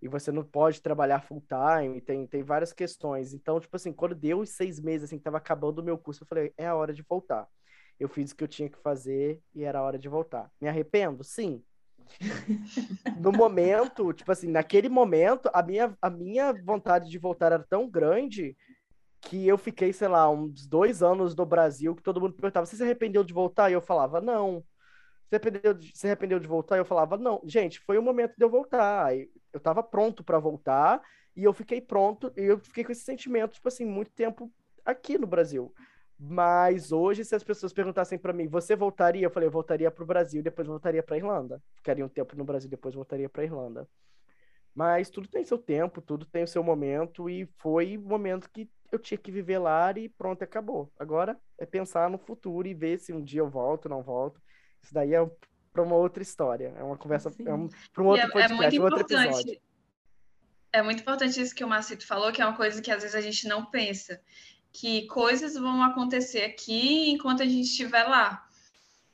E 0.01 0.07
você 0.07 0.31
não 0.31 0.43
pode 0.43 0.81
trabalhar 0.81 1.21
full 1.21 1.43
time, 1.47 2.01
tem, 2.01 2.25
tem 2.25 2.41
várias 2.41 2.73
questões. 2.73 3.33
Então, 3.33 3.59
tipo 3.59 3.75
assim, 3.75 3.93
quando 3.93 4.15
deu 4.15 4.39
os 4.39 4.49
seis 4.49 4.79
meses, 4.79 5.05
assim, 5.05 5.17
que 5.17 5.23
tava 5.23 5.37
acabando 5.37 5.79
o 5.79 5.83
meu 5.83 5.97
curso, 5.97 6.23
eu 6.23 6.27
falei, 6.27 6.53
é 6.57 6.65
a 6.65 6.75
hora 6.75 6.93
de 6.93 7.03
voltar. 7.03 7.47
Eu 7.99 8.09
fiz 8.09 8.31
o 8.31 8.35
que 8.35 8.43
eu 8.43 8.47
tinha 8.47 8.69
que 8.69 8.79
fazer 8.79 9.39
e 9.53 9.63
era 9.63 9.79
a 9.79 9.83
hora 9.83 9.99
de 9.99 10.09
voltar. 10.09 10.51
Me 10.59 10.67
arrependo? 10.67 11.23
Sim 11.23 11.63
no 13.19 13.31
momento, 13.31 14.13
tipo 14.13 14.31
assim, 14.31 14.47
naquele 14.47 14.89
momento, 14.89 15.49
a 15.53 15.61
minha, 15.61 15.95
a 16.01 16.09
minha 16.09 16.53
vontade 16.53 17.09
de 17.09 17.17
voltar 17.17 17.47
era 17.47 17.59
tão 17.59 17.89
grande 17.89 18.55
que 19.21 19.47
eu 19.47 19.57
fiquei, 19.57 19.93
sei 19.93 20.07
lá, 20.07 20.29
uns 20.29 20.65
dois 20.67 21.03
anos 21.03 21.35
no 21.35 21.45
Brasil, 21.45 21.95
que 21.95 22.01
todo 22.01 22.19
mundo 22.19 22.33
perguntava, 22.33 22.65
você 22.65 22.75
se 22.75 22.83
arrependeu 22.83 23.23
de 23.23 23.33
voltar? 23.33 23.69
E 23.69 23.73
eu 23.73 23.81
falava, 23.81 24.19
não. 24.19 24.63
Você 25.29 25.35
arrependeu 25.35 25.73
de, 25.73 25.91
se 25.95 26.07
arrependeu 26.07 26.39
de 26.39 26.47
voltar? 26.47 26.75
E 26.77 26.79
eu 26.79 26.85
falava, 26.85 27.17
não. 27.17 27.41
Gente, 27.45 27.79
foi 27.79 27.97
o 27.97 28.01
momento 28.01 28.33
de 28.35 28.43
eu 28.43 28.49
voltar. 28.49 29.15
Eu 29.15 29.59
tava 29.61 29.83
pronto 29.83 30.23
para 30.23 30.39
voltar 30.39 31.01
e 31.35 31.43
eu 31.43 31.53
fiquei 31.53 31.79
pronto 31.79 32.33
e 32.35 32.41
eu 32.41 32.57
fiquei 32.57 32.83
com 32.83 32.91
esse 32.91 33.03
sentimento, 33.03 33.53
tipo 33.53 33.67
assim, 33.67 33.85
muito 33.85 34.11
tempo 34.11 34.51
aqui 34.83 35.17
no 35.17 35.27
Brasil. 35.27 35.73
Mas 36.19 36.91
hoje, 36.91 37.23
se 37.23 37.33
as 37.33 37.43
pessoas 37.43 37.73
perguntassem 37.73 38.17
para 38.17 38.33
mim, 38.33 38.47
você 38.47 38.75
voltaria? 38.75 39.25
Eu 39.25 39.31
falei, 39.31 39.47
eu 39.47 39.51
voltaria 39.51 39.89
para 39.89 40.03
o 40.03 40.07
Brasil, 40.07 40.43
depois 40.43 40.67
voltaria 40.67 41.01
para 41.01 41.17
Irlanda. 41.17 41.63
Ficaria 41.75 42.05
um 42.05 42.09
tempo 42.09 42.35
no 42.35 42.43
Brasil, 42.43 42.69
depois 42.69 42.93
voltaria 42.93 43.29
para 43.29 43.43
Irlanda. 43.43 43.87
Mas 44.73 45.09
tudo 45.09 45.27
tem 45.27 45.43
seu 45.43 45.57
tempo, 45.57 46.01
tudo 46.01 46.25
tem 46.25 46.43
o 46.43 46.47
seu 46.47 46.63
momento, 46.63 47.29
e 47.29 47.45
foi 47.57 47.97
o 47.97 48.01
momento 48.01 48.49
que 48.49 48.69
eu 48.91 48.99
tinha 48.99 49.17
que 49.17 49.31
viver 49.31 49.57
lá 49.57 49.91
e 49.97 50.09
pronto, 50.09 50.43
acabou. 50.43 50.91
Agora 50.99 51.39
é 51.57 51.65
pensar 51.65 52.09
no 52.09 52.17
futuro 52.17 52.67
e 52.67 52.73
ver 52.73 52.99
se 52.99 53.13
um 53.13 53.23
dia 53.23 53.39
eu 53.39 53.49
volto, 53.49 53.87
não 53.87 54.03
volto. 54.03 54.41
Isso 54.81 54.93
daí 54.93 55.13
é 55.13 55.31
para 55.71 55.83
uma 55.83 55.95
outra 55.95 56.21
história, 56.21 56.73
é 56.77 56.83
uma 56.83 56.97
conversa, 56.97 57.31
é 57.45 57.53
um, 57.53 57.69
para 57.93 58.03
um 58.03 58.07
outro 58.07 58.27
é, 58.27 58.29
podcast, 58.29 58.75
é 58.75 58.79
um 58.79 58.83
outro 58.83 59.01
episódio. 59.01 59.61
É 60.73 60.81
muito 60.81 61.01
importante 61.01 61.41
isso 61.41 61.55
que 61.55 61.63
o 61.63 61.67
Marcito 61.67 62.05
falou, 62.05 62.31
que 62.31 62.41
é 62.41 62.45
uma 62.45 62.55
coisa 62.55 62.81
que 62.81 62.91
às 62.91 63.01
vezes 63.01 63.15
a 63.15 63.21
gente 63.21 63.47
não 63.47 63.65
pensa 63.65 64.21
que 64.71 65.05
coisas 65.07 65.55
vão 65.55 65.83
acontecer 65.83 66.43
aqui 66.43 67.09
enquanto 67.09 67.41
a 67.41 67.45
gente 67.45 67.67
estiver 67.67 68.03
lá. 68.03 68.45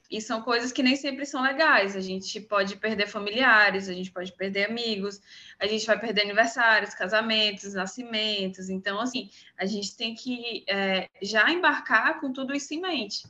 E 0.10 0.22
são 0.22 0.42
coisas 0.42 0.72
que 0.72 0.82
nem 0.82 0.96
sempre 0.96 1.26
são 1.26 1.42
legais. 1.42 1.96
A 1.96 2.00
gente 2.00 2.40
pode 2.40 2.78
perder 2.78 3.08
familiares, 3.08 3.90
a 3.90 3.94
gente 3.94 4.10
pode 4.10 4.32
perder 4.32 4.70
amigos, 4.70 5.20
a 5.60 5.68
gente 5.68 5.86
vai 5.86 6.00
perder 6.00 6.22
aniversários, 6.22 6.94
casamentos, 6.94 7.74
nascimentos. 7.74 8.70
Então, 8.70 9.02
assim, 9.02 9.30
a 9.58 9.66
gente 9.66 9.98
tem 9.98 10.16
que 10.16 10.64
é, 10.68 11.10
já 11.22 11.52
embarcar 11.52 12.22
com 12.22 12.32
tudo 12.32 12.56
isso 12.56 12.74
em 12.74 12.82
mente. 12.82 13.28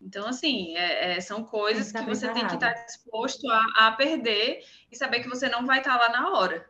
Então, 0.00 0.26
assim, 0.26 0.76
é, 0.76 1.16
é, 1.16 1.20
são 1.20 1.44
coisas 1.44 1.90
que, 1.90 1.98
que 1.98 2.04
você 2.04 2.28
tem 2.32 2.46
que 2.46 2.54
estar 2.54 2.72
disposto 2.72 3.48
a, 3.48 3.86
a, 3.86 3.92
perder 3.92 4.64
e 4.90 4.96
saber 4.96 5.20
que 5.20 5.28
você 5.28 5.48
não 5.48 5.64
vai 5.64 5.78
estar 5.78 5.96
lá 5.96 6.08
na 6.08 6.30
hora. 6.30 6.68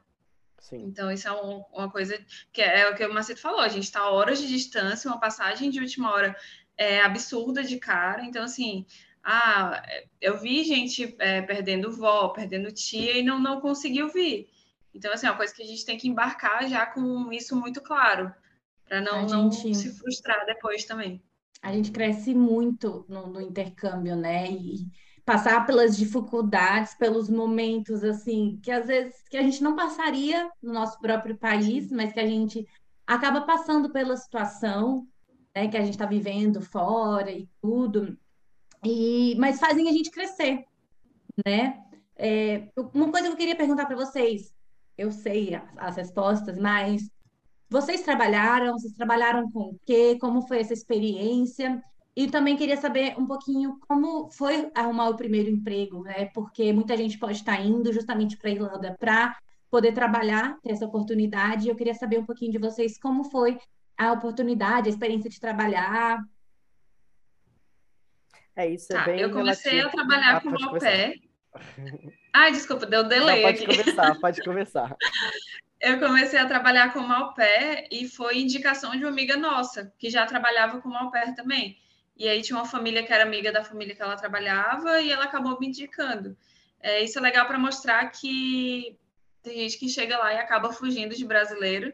Sim. 0.61 0.85
Então, 0.85 1.11
isso 1.11 1.29
é 1.29 1.33
um, 1.33 1.65
uma 1.73 1.91
coisa 1.91 2.19
que 2.53 2.63
é, 2.63 2.81
é, 2.81 2.91
o 2.91 2.95
que 2.95 3.05
o 3.05 3.13
Macedo 3.13 3.41
falou: 3.41 3.61
a 3.61 3.69
gente 3.69 3.85
está 3.85 4.09
horas 4.09 4.39
de 4.39 4.49
distância, 4.49 5.11
uma 5.11 5.21
passagem 5.21 5.71
de 5.71 5.81
última 5.81 6.13
hora 6.13 6.37
é 6.77 7.01
absurda 7.01 7.63
de 7.63 7.79
cara. 7.79 8.25
Então, 8.25 8.45
assim, 8.45 8.87
ah, 9.29 9.83
eu 10.21 10.39
vi 10.39 10.63
gente 10.63 11.17
é, 11.19 11.43
perdendo 11.43 11.91
vó, 11.91 12.29
perdendo 12.29 12.71
tia 12.71 13.19
e 13.19 13.25
não, 13.25 13.41
não 13.41 13.61
conseguiu 13.61 14.09
vir. 14.09 14.49
Então, 14.95 15.13
assim, 15.13 15.27
é 15.27 15.31
uma 15.31 15.37
coisa 15.37 15.53
que 15.53 15.65
a 15.65 15.67
gente 15.67 15.85
tem 15.85 15.99
que 15.99 16.07
embarcar 16.07 16.69
já 16.69 16.87
com 16.87 17.33
isso 17.33 17.57
muito 17.57 17.83
claro, 17.83 18.33
para 18.85 19.01
não, 19.01 19.51
gente... 19.51 19.67
não 19.67 19.75
se 19.75 19.99
frustrar 19.99 20.47
depois 20.47 20.85
também. 20.85 21.21
A 21.61 21.73
gente 21.73 21.91
cresce 21.91 22.37
muito 22.37 23.05
no, 23.09 23.27
no 23.27 23.41
intercâmbio, 23.41 24.15
né? 24.15 24.49
E 24.49 24.87
passar 25.25 25.67
pelas 25.67 25.97
dificuldades, 25.97 26.95
pelos 26.95 27.29
momentos 27.29 28.05
assim, 28.05 28.61
que 28.63 28.71
às 28.71 28.87
vezes 28.87 29.25
que 29.29 29.37
a 29.37 29.43
gente 29.43 29.61
não 29.61 29.75
passaria 29.75 30.49
no 30.63 30.73
nosso 30.73 31.01
próprio 31.01 31.37
país, 31.37 31.91
mas 31.91 32.13
que 32.13 32.21
a 32.21 32.27
gente 32.27 32.65
acaba 33.05 33.41
passando 33.41 33.91
pela 33.91 34.17
situação, 34.17 35.05
né, 35.53 35.67
que 35.67 35.77
a 35.77 35.81
gente 35.81 35.95
está 35.95 36.07
vivendo 36.07 36.63
fora 36.63 37.33
e 37.33 37.49
tudo, 37.61 38.17
e 38.87 39.35
mas 39.37 39.59
fazem 39.59 39.89
a 39.89 39.93
gente 39.93 40.11
crescer, 40.11 40.65
né? 41.45 41.83
É, 42.17 42.69
uma 42.95 43.11
coisa 43.11 43.27
que 43.27 43.33
eu 43.33 43.37
queria 43.37 43.57
perguntar 43.57 43.87
para 43.87 43.97
vocês, 43.97 44.55
eu 44.97 45.11
sei 45.11 45.55
as, 45.55 45.65
as 45.77 45.97
respostas, 45.97 46.57
mas 46.59 47.11
vocês 47.69 48.03
trabalharam? 48.03 48.73
Vocês 48.73 48.95
trabalharam 48.95 49.51
com 49.51 49.61
o 49.71 49.81
quê? 49.85 50.17
Como 50.21 50.47
foi 50.47 50.61
essa 50.61 50.73
experiência? 50.73 51.83
E 52.15 52.29
também 52.29 52.57
queria 52.57 52.77
saber 52.77 53.15
um 53.19 53.27
pouquinho 53.27 53.79
como 53.87 54.31
foi 54.31 54.71
arrumar 54.75 55.11
o 55.11 55.17
primeiro 55.17 55.51
emprego, 55.51 56.03
né? 56.03 56.27
Porque 56.27 56.73
muita 56.73 56.97
gente 56.97 57.19
pode 57.19 57.39
estar 57.39 57.61
indo 57.61 57.93
justamente 57.93 58.37
para 58.37 58.49
a 58.49 58.53
Irlanda 58.53 58.97
para 58.99 59.37
poder 59.71 59.93
trabalhar, 59.93 60.59
ter 60.63 60.73
essa 60.73 60.87
oportunidade. 60.87 61.69
Eu 61.69 61.77
queria 61.77 61.93
saber 61.93 62.19
um 62.21 62.25
pouquinho 62.25 62.53
de 62.53 62.59
vocês 62.59 62.99
como 62.99 63.25
foi 63.25 63.59
a 63.99 64.13
oportunidade, 64.13 64.89
a 64.89 64.93
experiência 64.93 65.29
de 65.29 65.41
trabalhar. 65.41 66.19
É 68.57 68.67
isso, 68.67 68.93
é 68.93 68.97
tá, 68.97 69.05
bem 69.05 69.21
Eu 69.21 69.31
comecei 69.31 69.81
a 69.81 69.89
trabalhar 69.91 70.37
ah, 70.37 70.41
com 70.41 70.49
o 70.49 70.79
pé. 70.79 71.15
Ai, 72.33 72.53
desculpa, 72.53 72.87
deu 72.87 73.05
delay 73.05 73.43
Não, 73.43 73.51
pode 73.51 73.65
aqui. 73.65 73.77
começar, 73.77 74.15
pode 74.21 74.43
começar. 74.43 74.97
Eu 75.81 76.01
comecei 76.01 76.39
a 76.39 76.47
trabalhar 76.47 76.93
com 76.93 77.35
pair 77.35 77.87
e 77.91 78.09
foi 78.09 78.39
indicação 78.39 78.93
de 78.93 78.99
uma 78.99 79.11
amiga 79.11 79.37
nossa, 79.37 79.93
que 79.99 80.09
já 80.09 80.25
trabalhava 80.25 80.81
com 80.81 80.89
pair 81.11 81.35
também. 81.35 81.79
E 82.17 82.27
aí 82.29 82.41
tinha 82.41 82.59
uma 82.59 82.65
família 82.65 83.03
que 83.03 83.13
era 83.13 83.25
amiga 83.25 83.53
da 83.53 83.63
família 83.63 83.95
que 83.95 84.01
ela 84.01 84.17
trabalhava 84.17 85.01
e 85.01 85.13
ela 85.13 85.25
acabou 85.25 85.61
me 85.61 85.69
indicando. 85.69 86.37
É, 86.81 87.03
isso 87.03 87.19
é 87.19 87.23
legal 87.23 87.47
para 87.47 87.59
mostrar 87.59 88.11
que 88.11 88.99
tem 89.43 89.59
gente 89.59 89.79
que 89.79 89.89
chega 89.89 90.17
lá 90.17 90.33
e 90.33 90.39
acaba 90.39 90.73
fugindo 90.73 91.15
de 91.15 91.27
brasileiro. 91.27 91.93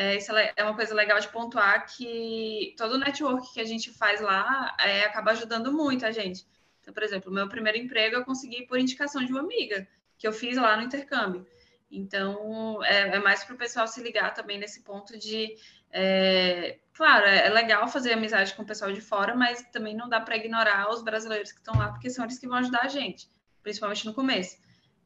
É, 0.00 0.16
isso 0.16 0.34
é, 0.34 0.50
é 0.56 0.64
uma 0.64 0.74
coisa 0.74 0.94
legal 0.94 1.20
de 1.20 1.28
pontuar 1.28 1.84
que 1.84 2.74
todo 2.78 2.92
o 2.92 2.98
network 2.98 3.52
que 3.52 3.60
a 3.60 3.64
gente 3.64 3.92
faz 3.92 4.18
lá 4.18 4.74
é, 4.80 5.04
acaba 5.04 5.32
ajudando 5.32 5.70
muito 5.70 6.06
a 6.06 6.10
gente. 6.10 6.46
Então, 6.80 6.94
por 6.94 7.02
exemplo, 7.02 7.30
meu 7.30 7.46
primeiro 7.50 7.76
emprego 7.76 8.16
eu 8.16 8.24
consegui 8.24 8.66
por 8.66 8.78
indicação 8.78 9.22
de 9.22 9.30
uma 9.30 9.40
amiga, 9.42 9.86
que 10.16 10.26
eu 10.26 10.32
fiz 10.32 10.56
lá 10.56 10.74
no 10.74 10.84
intercâmbio. 10.84 11.46
Então, 11.90 12.82
é, 12.82 13.16
é 13.16 13.18
mais 13.18 13.44
para 13.44 13.54
o 13.54 13.58
pessoal 13.58 13.86
se 13.86 14.02
ligar 14.02 14.32
também 14.32 14.58
nesse 14.58 14.82
ponto 14.82 15.18
de. 15.18 15.54
É, 15.92 16.78
claro, 16.94 17.26
é, 17.26 17.48
é 17.48 17.50
legal 17.50 17.86
fazer 17.86 18.14
amizade 18.14 18.54
com 18.54 18.62
o 18.62 18.66
pessoal 18.66 18.90
de 18.90 19.02
fora, 19.02 19.34
mas 19.34 19.62
também 19.70 19.94
não 19.94 20.08
dá 20.08 20.18
para 20.18 20.36
ignorar 20.38 20.88
os 20.88 21.02
brasileiros 21.02 21.52
que 21.52 21.58
estão 21.58 21.76
lá, 21.76 21.90
porque 21.90 22.08
são 22.08 22.24
eles 22.24 22.38
que 22.38 22.48
vão 22.48 22.56
ajudar 22.56 22.84
a 22.84 22.88
gente, 22.88 23.28
principalmente 23.62 24.06
no 24.06 24.14
começo. 24.14 24.56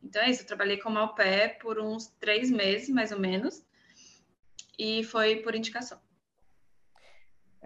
Então 0.00 0.22
é 0.22 0.30
isso, 0.30 0.42
eu 0.42 0.46
trabalhei 0.46 0.76
como 0.76 1.00
au 1.00 1.16
pair 1.16 1.58
por 1.58 1.80
uns 1.80 2.06
três 2.20 2.48
meses, 2.48 2.90
mais 2.90 3.10
ou 3.10 3.18
menos, 3.18 3.64
e 4.78 5.02
foi 5.04 5.36
por 5.36 5.54
indicação. 5.54 5.98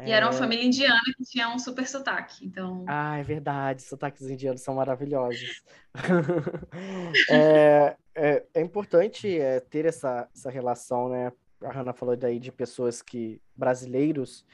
E 0.04 0.12
era 0.12 0.26
uma 0.26 0.34
é. 0.34 0.38
família 0.38 0.64
indiana 0.64 1.00
que 1.16 1.24
tinha 1.24 1.48
um 1.48 1.58
super 1.58 1.86
sotaque, 1.86 2.46
então... 2.46 2.84
Ah, 2.86 3.18
é 3.18 3.22
verdade, 3.22 3.82
sotaques 3.82 4.30
indianos 4.30 4.62
são 4.62 4.74
maravilhosos. 4.74 5.62
é, 7.28 7.96
é, 8.14 8.46
é, 8.54 8.60
importante 8.60 9.38
é, 9.38 9.58
ter 9.58 9.86
essa, 9.86 10.28
essa 10.32 10.50
relação, 10.50 11.08
né? 11.08 11.32
A 11.64 11.72
Hannah 11.72 11.92
falou 11.92 12.16
daí 12.16 12.38
de 12.38 12.52
pessoas 12.52 13.02
que... 13.02 13.42
brasileiros. 13.56 14.46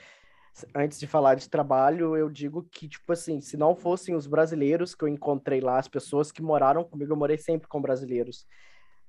Antes 0.74 0.98
de 0.98 1.06
falar 1.06 1.34
de 1.34 1.50
trabalho, 1.50 2.16
eu 2.16 2.30
digo 2.30 2.66
que, 2.70 2.88
tipo 2.88 3.12
assim, 3.12 3.40
se 3.40 3.56
não 3.56 3.76
fossem 3.76 4.14
os 4.14 4.26
brasileiros 4.26 4.94
que 4.94 5.04
eu 5.04 5.08
encontrei 5.08 5.60
lá, 5.60 5.78
as 5.78 5.88
pessoas 5.88 6.32
que 6.32 6.40
moraram 6.40 6.84
comigo, 6.84 7.12
eu 7.12 7.16
morei 7.16 7.36
sempre 7.36 7.68
com 7.68 7.82
brasileiros, 7.82 8.46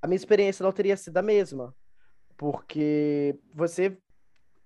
a 0.01 0.07
minha 0.07 0.17
experiência 0.17 0.63
não 0.63 0.71
teria 0.71 0.97
sido 0.97 1.15
a 1.17 1.21
mesma. 1.21 1.73
Porque 2.37 3.39
você 3.53 3.97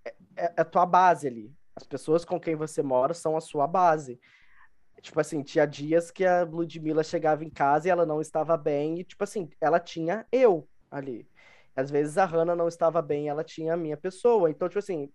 é, 0.05 0.13
é 0.35 0.53
a 0.57 0.65
tua 0.65 0.85
base 0.85 1.27
ali. 1.27 1.53
As 1.75 1.83
pessoas 1.83 2.25
com 2.25 2.39
quem 2.39 2.55
você 2.55 2.81
mora 2.83 3.13
são 3.13 3.37
a 3.37 3.41
sua 3.41 3.67
base. 3.67 4.19
Tipo 5.01 5.19
assim, 5.19 5.41
tinha 5.43 5.65
dias 5.65 6.11
que 6.11 6.25
a 6.25 6.43
Ludmilla 6.43 7.03
chegava 7.03 7.43
em 7.43 7.49
casa 7.49 7.87
e 7.87 7.91
ela 7.91 8.05
não 8.05 8.19
estava 8.19 8.57
bem, 8.57 8.99
e 8.99 9.03
tipo 9.03 9.23
assim, 9.23 9.49
ela 9.61 9.79
tinha 9.79 10.25
eu 10.31 10.67
ali. 10.91 11.27
Às 11.75 11.89
vezes 11.89 12.17
a 12.17 12.25
Hannah 12.25 12.55
não 12.55 12.67
estava 12.67 13.01
bem, 13.01 13.29
ela 13.29 13.43
tinha 13.43 13.73
a 13.73 13.77
minha 13.77 13.95
pessoa. 13.95 14.49
Então, 14.49 14.67
tipo 14.67 14.79
assim, 14.79 15.09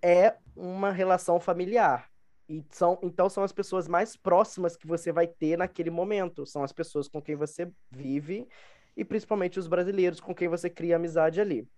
é 0.00 0.34
uma 0.56 0.90
relação 0.90 1.38
familiar. 1.38 2.08
E 2.48 2.64
são, 2.70 2.98
então 3.02 3.28
são 3.28 3.44
as 3.44 3.52
pessoas 3.52 3.86
mais 3.86 4.16
próximas 4.16 4.76
que 4.76 4.86
você 4.86 5.12
vai 5.12 5.26
ter 5.26 5.58
naquele 5.58 5.90
momento. 5.90 6.46
São 6.46 6.64
as 6.64 6.72
pessoas 6.72 7.06
com 7.06 7.20
quem 7.20 7.36
você 7.36 7.70
vive 7.90 8.48
e 8.96 9.04
principalmente 9.04 9.58
os 9.58 9.68
brasileiros 9.68 10.20
com 10.20 10.34
quem 10.34 10.48
você 10.48 10.70
cria 10.70 10.96
amizade 10.96 11.40
ali. 11.40 11.68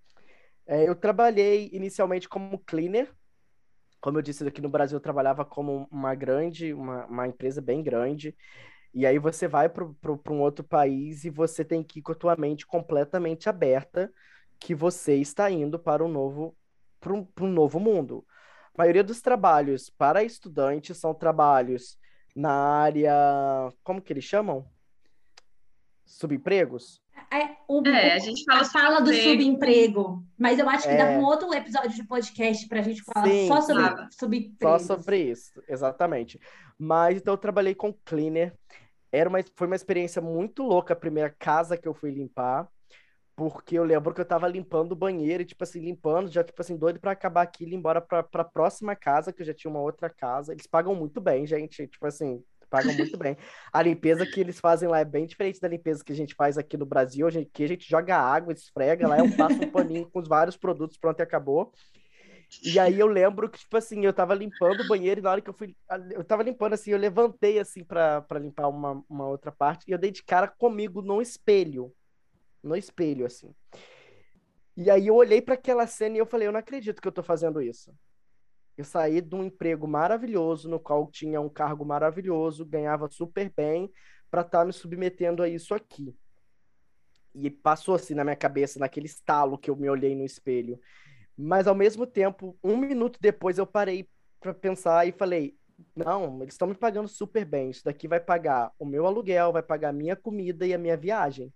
É, 0.66 0.88
eu 0.88 0.94
trabalhei 0.94 1.68
inicialmente 1.72 2.28
como 2.28 2.58
cleaner 2.58 3.12
como 4.02 4.18
eu 4.18 4.22
disse, 4.22 4.44
aqui 4.46 4.60
no 4.60 4.68
Brasil 4.68 4.96
eu 4.96 5.00
trabalhava 5.00 5.44
como 5.44 5.86
uma 5.88 6.12
grande, 6.12 6.74
uma, 6.74 7.06
uma 7.06 7.28
empresa 7.28 7.62
bem 7.62 7.84
grande, 7.84 8.36
e 8.92 9.06
aí 9.06 9.16
você 9.16 9.46
vai 9.46 9.68
para 9.68 9.84
um 9.84 10.40
outro 10.40 10.64
país 10.64 11.24
e 11.24 11.30
você 11.30 11.64
tem 11.64 11.84
que 11.84 12.00
ir 12.00 12.02
com 12.02 12.10
a 12.10 12.16
tua 12.16 12.36
mente 12.36 12.66
completamente 12.66 13.48
aberta 13.48 14.12
que 14.58 14.74
você 14.74 15.14
está 15.16 15.48
indo 15.48 15.78
para 15.78 16.04
um 16.04 16.08
novo, 16.08 16.56
para 17.00 17.12
um, 17.12 17.24
para 17.24 17.44
um 17.44 17.52
novo 17.52 17.78
mundo. 17.78 18.26
A 18.74 18.82
maioria 18.82 19.04
dos 19.04 19.20
trabalhos 19.22 19.88
para 19.88 20.24
estudantes 20.24 20.98
são 20.98 21.14
trabalhos 21.14 21.96
na 22.34 22.52
área, 22.52 23.14
como 23.84 24.02
que 24.02 24.12
eles 24.12 24.24
chamam? 24.24 24.68
Subempregos? 26.04 27.01
É, 27.30 27.56
o, 27.66 27.86
é, 27.86 28.12
a 28.12 28.18
gente 28.18 28.44
fala, 28.44 28.60
a 28.60 28.64
fala 28.64 29.00
do 29.00 29.12
subemprego, 29.12 30.22
mas 30.38 30.58
eu 30.58 30.68
acho 30.68 30.86
que 30.86 30.94
é... 30.94 30.96
dá 30.98 31.18
um 31.18 31.24
outro 31.24 31.52
episódio 31.54 31.90
de 31.90 32.04
podcast 32.04 32.68
para 32.68 32.80
a 32.80 32.82
gente 32.82 33.02
falar 33.02 33.26
Sim, 33.26 33.48
só 33.48 33.60
sobre 33.62 34.06
subemprego. 34.10 34.78
Só 34.78 34.78
sobre 34.78 35.30
isso, 35.30 35.62
exatamente. 35.66 36.38
Mas 36.78 37.18
então 37.18 37.32
eu 37.32 37.38
trabalhei 37.38 37.74
com 37.74 37.94
cleaner. 38.04 38.54
Era 39.10 39.28
uma, 39.28 39.38
foi 39.56 39.66
uma 39.66 39.76
experiência 39.76 40.20
muito 40.20 40.62
louca 40.62 40.92
a 40.92 40.96
primeira 40.96 41.30
casa 41.30 41.76
que 41.76 41.86
eu 41.88 41.94
fui 41.94 42.10
limpar, 42.10 42.68
porque 43.34 43.78
eu 43.78 43.84
lembro 43.84 44.12
que 44.12 44.20
eu 44.20 44.26
tava 44.26 44.46
limpando 44.46 44.92
o 44.92 44.96
banheiro 44.96 45.42
e, 45.42 45.46
tipo 45.46 45.64
assim, 45.64 45.80
limpando, 45.80 46.30
já, 46.30 46.44
tipo 46.44 46.60
assim, 46.60 46.76
doido 46.76 47.00
para 47.00 47.12
acabar 47.12 47.42
aqui 47.42 47.64
e 47.64 47.68
ir 47.68 47.74
embora 47.74 48.00
pra, 48.00 48.22
pra 48.22 48.44
próxima 48.44 48.94
casa, 48.94 49.32
que 49.32 49.42
eu 49.42 49.46
já 49.46 49.54
tinha 49.54 49.70
uma 49.70 49.80
outra 49.80 50.10
casa. 50.10 50.52
Eles 50.52 50.66
pagam 50.66 50.94
muito 50.94 51.20
bem, 51.20 51.46
gente. 51.46 51.86
Tipo 51.86 52.06
assim, 52.06 52.42
pagam 52.72 52.94
muito 52.94 53.18
bem. 53.18 53.36
A 53.70 53.82
limpeza 53.82 54.24
que 54.24 54.40
eles 54.40 54.58
fazem 54.58 54.88
lá 54.88 55.00
é 55.00 55.04
bem 55.04 55.26
diferente 55.26 55.60
da 55.60 55.68
limpeza 55.68 56.02
que 56.02 56.12
a 56.12 56.16
gente 56.16 56.34
faz 56.34 56.56
aqui 56.56 56.78
no 56.78 56.86
Brasil. 56.86 57.28
Aqui 57.28 57.64
a 57.64 57.68
gente 57.68 57.88
joga 57.88 58.16
água, 58.16 58.52
esfrega, 58.54 59.06
lá 59.06 59.18
eu 59.18 59.30
passo 59.36 59.62
um 59.62 59.70
paninho 59.70 60.10
com 60.10 60.18
os 60.18 60.26
vários 60.26 60.56
produtos, 60.56 60.96
pronto 60.96 61.20
e 61.20 61.22
acabou. 61.22 61.70
E 62.62 62.78
aí 62.78 62.98
eu 62.98 63.06
lembro 63.06 63.48
que, 63.48 63.58
tipo 63.58 63.76
assim, 63.76 64.04
eu 64.04 64.12
tava 64.12 64.34
limpando 64.34 64.80
o 64.80 64.88
banheiro 64.88 65.20
e 65.20 65.22
na 65.22 65.30
hora 65.30 65.40
que 65.40 65.50
eu 65.50 65.54
fui. 65.54 65.76
Eu 66.10 66.24
tava 66.24 66.42
limpando 66.42 66.72
assim, 66.72 66.90
eu 66.90 66.98
levantei 66.98 67.58
assim 67.58 67.84
para 67.84 68.26
limpar 68.40 68.68
uma, 68.68 69.04
uma 69.08 69.28
outra 69.28 69.52
parte 69.52 69.84
e 69.86 69.92
eu 69.92 69.98
dei 69.98 70.10
de 70.10 70.22
cara 70.22 70.48
comigo 70.48 71.02
no 71.02 71.20
espelho. 71.20 71.92
No 72.62 72.74
espelho, 72.74 73.26
assim. 73.26 73.54
E 74.76 74.90
aí 74.90 75.06
eu 75.06 75.14
olhei 75.14 75.42
para 75.42 75.54
aquela 75.54 75.86
cena 75.86 76.16
e 76.16 76.18
eu 76.18 76.26
falei, 76.26 76.48
eu 76.48 76.52
não 76.52 76.60
acredito 76.60 77.00
que 77.00 77.08
eu 77.08 77.12
tô 77.12 77.22
fazendo 77.22 77.60
isso. 77.60 77.94
Eu 78.76 78.84
saí 78.84 79.20
de 79.20 79.34
um 79.34 79.44
emprego 79.44 79.86
maravilhoso, 79.86 80.68
no 80.68 80.80
qual 80.80 81.10
tinha 81.10 81.40
um 81.40 81.48
cargo 81.48 81.84
maravilhoso, 81.84 82.64
ganhava 82.64 83.08
super 83.08 83.52
bem, 83.54 83.90
para 84.30 84.40
estar 84.40 84.60
tá 84.60 84.64
me 84.64 84.72
submetendo 84.72 85.42
a 85.42 85.48
isso 85.48 85.74
aqui. 85.74 86.16
E 87.34 87.50
passou 87.50 87.94
assim 87.94 88.14
na 88.14 88.24
minha 88.24 88.36
cabeça, 88.36 88.78
naquele 88.78 89.06
estalo 89.06 89.58
que 89.58 89.70
eu 89.70 89.76
me 89.76 89.88
olhei 89.88 90.14
no 90.14 90.24
espelho. 90.24 90.78
Mas 91.36 91.66
ao 91.66 91.74
mesmo 91.74 92.06
tempo, 92.06 92.58
um 92.62 92.76
minuto 92.76 93.18
depois 93.20 93.58
eu 93.58 93.66
parei 93.66 94.08
para 94.40 94.52
pensar 94.52 95.06
e 95.06 95.12
falei: 95.12 95.56
não, 95.94 96.42
eles 96.42 96.54
estão 96.54 96.68
me 96.68 96.74
pagando 96.74 97.08
super 97.08 97.44
bem. 97.44 97.70
Isso 97.70 97.84
daqui 97.84 98.06
vai 98.06 98.20
pagar 98.20 98.72
o 98.78 98.84
meu 98.84 99.06
aluguel, 99.06 99.52
vai 99.52 99.62
pagar 99.62 99.90
a 99.90 99.92
minha 99.92 100.16
comida 100.16 100.66
e 100.66 100.74
a 100.74 100.78
minha 100.78 100.96
viagem. 100.96 101.52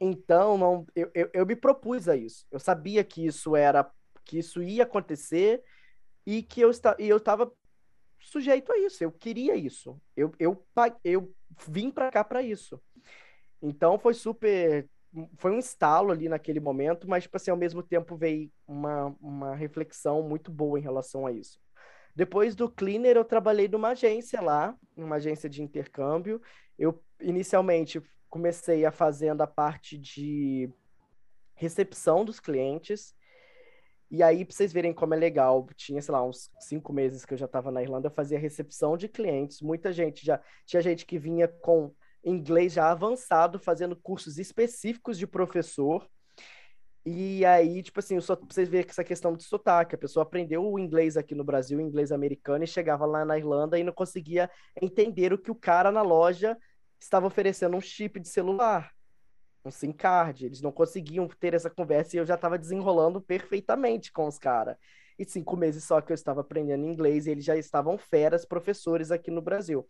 Então, 0.00 0.56
não, 0.56 0.86
eu, 0.94 1.10
eu, 1.14 1.30
eu 1.32 1.46
me 1.46 1.54
propus 1.54 2.08
a 2.08 2.16
isso. 2.16 2.46
Eu 2.50 2.58
sabia 2.58 3.04
que 3.04 3.26
isso 3.26 3.54
era, 3.54 3.88
que 4.24 4.38
isso 4.38 4.62
ia 4.62 4.84
acontecer 4.84 5.62
e 6.26 6.42
que 6.42 6.60
eu 6.60 6.70
estava 6.70 6.96
eu 7.00 7.16
estava 7.16 7.50
sujeito 8.18 8.72
a 8.72 8.78
isso, 8.78 9.02
eu 9.02 9.12
queria 9.12 9.54
isso. 9.56 10.00
Eu 10.16 10.32
eu 10.38 10.66
eu 11.04 11.34
vim 11.68 11.90
para 11.90 12.10
cá 12.10 12.22
para 12.24 12.42
isso. 12.42 12.80
Então 13.62 13.98
foi 13.98 14.14
super 14.14 14.88
foi 15.36 15.50
um 15.50 15.58
estalo 15.58 16.12
ali 16.12 16.28
naquele 16.28 16.60
momento, 16.60 17.08
mas 17.08 17.24
tipo 17.24 17.36
assim, 17.36 17.50
ao 17.50 17.56
mesmo 17.56 17.82
tempo 17.82 18.16
veio 18.16 18.50
uma, 18.66 19.06
uma 19.20 19.54
reflexão 19.56 20.22
muito 20.22 20.52
boa 20.52 20.78
em 20.78 20.82
relação 20.82 21.26
a 21.26 21.32
isso. 21.32 21.58
Depois 22.14 22.54
do 22.54 22.70
cleaner, 22.70 23.16
eu 23.16 23.24
trabalhei 23.24 23.68
numa 23.68 23.88
agência 23.88 24.40
lá, 24.40 24.76
numa 24.96 25.16
agência 25.16 25.48
de 25.48 25.62
intercâmbio. 25.62 26.40
Eu 26.78 27.02
inicialmente 27.20 28.00
comecei 28.28 28.84
a 28.84 28.92
fazendo 28.92 29.42
a 29.42 29.46
parte 29.46 29.98
de 29.98 30.70
recepção 31.54 32.24
dos 32.24 32.38
clientes. 32.40 33.14
E 34.10 34.24
aí, 34.24 34.44
pra 34.44 34.54
vocês 34.54 34.72
verem 34.72 34.92
como 34.92 35.14
é 35.14 35.16
legal, 35.16 35.64
tinha, 35.76 36.02
sei 36.02 36.12
lá, 36.12 36.24
uns 36.24 36.50
cinco 36.58 36.92
meses 36.92 37.24
que 37.24 37.32
eu 37.32 37.38
já 37.38 37.46
estava 37.46 37.70
na 37.70 37.80
Irlanda, 37.80 38.08
eu 38.08 38.12
fazia 38.12 38.38
recepção 38.38 38.96
de 38.96 39.08
clientes. 39.08 39.62
Muita 39.62 39.92
gente 39.92 40.26
já. 40.26 40.40
Tinha 40.66 40.82
gente 40.82 41.06
que 41.06 41.16
vinha 41.16 41.46
com 41.46 41.94
inglês 42.24 42.72
já 42.72 42.90
avançado, 42.90 43.58
fazendo 43.58 43.94
cursos 43.94 44.36
específicos 44.36 45.16
de 45.16 45.28
professor. 45.28 46.08
E 47.06 47.44
aí, 47.44 47.82
tipo 47.82 48.00
assim, 48.00 48.20
só 48.20 48.34
pra 48.34 48.46
vocês 48.50 48.68
verem 48.68 48.90
essa 48.90 49.04
questão 49.04 49.34
de 49.36 49.44
sotaque. 49.44 49.94
A 49.94 49.98
pessoa 49.98 50.24
aprendeu 50.24 50.66
o 50.66 50.78
inglês 50.78 51.16
aqui 51.16 51.34
no 51.34 51.44
Brasil, 51.44 51.78
o 51.78 51.80
inglês 51.80 52.10
americano, 52.10 52.64
e 52.64 52.66
chegava 52.66 53.06
lá 53.06 53.24
na 53.24 53.38
Irlanda 53.38 53.78
e 53.78 53.84
não 53.84 53.92
conseguia 53.92 54.50
entender 54.82 55.32
o 55.32 55.38
que 55.38 55.52
o 55.52 55.54
cara 55.54 55.92
na 55.92 56.02
loja 56.02 56.58
estava 57.00 57.28
oferecendo 57.28 57.76
um 57.76 57.80
chip 57.80 58.18
de 58.18 58.28
celular 58.28 58.90
um 59.64 59.70
SIM 59.70 59.92
card. 59.92 60.46
Eles 60.46 60.60
não 60.60 60.72
conseguiam 60.72 61.28
ter 61.28 61.54
essa 61.54 61.70
conversa 61.70 62.16
e 62.16 62.18
eu 62.18 62.26
já 62.26 62.34
estava 62.34 62.58
desenrolando 62.58 63.20
perfeitamente 63.20 64.12
com 64.12 64.26
os 64.26 64.38
caras. 64.38 64.76
E 65.18 65.24
cinco 65.24 65.56
meses 65.56 65.84
só 65.84 66.00
que 66.00 66.12
eu 66.12 66.14
estava 66.14 66.40
aprendendo 66.40 66.86
inglês 66.86 67.26
e 67.26 67.30
eles 67.30 67.44
já 67.44 67.56
estavam 67.56 67.98
feras 67.98 68.44
professores 68.44 69.10
aqui 69.10 69.30
no 69.30 69.42
Brasil. 69.42 69.86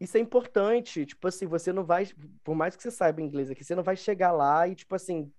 Isso 0.00 0.16
é 0.16 0.20
importante, 0.20 1.04
tipo 1.04 1.28
assim, 1.28 1.46
você 1.46 1.74
não 1.74 1.84
vai, 1.84 2.08
por 2.42 2.54
mais 2.54 2.74
que 2.74 2.82
você 2.82 2.90
saiba 2.90 3.20
inglês 3.20 3.50
aqui, 3.50 3.62
você 3.62 3.74
não 3.74 3.82
vai 3.82 3.96
chegar 3.96 4.32
lá 4.32 4.66
e, 4.66 4.74
tipo 4.74 4.94
assim, 4.94 5.30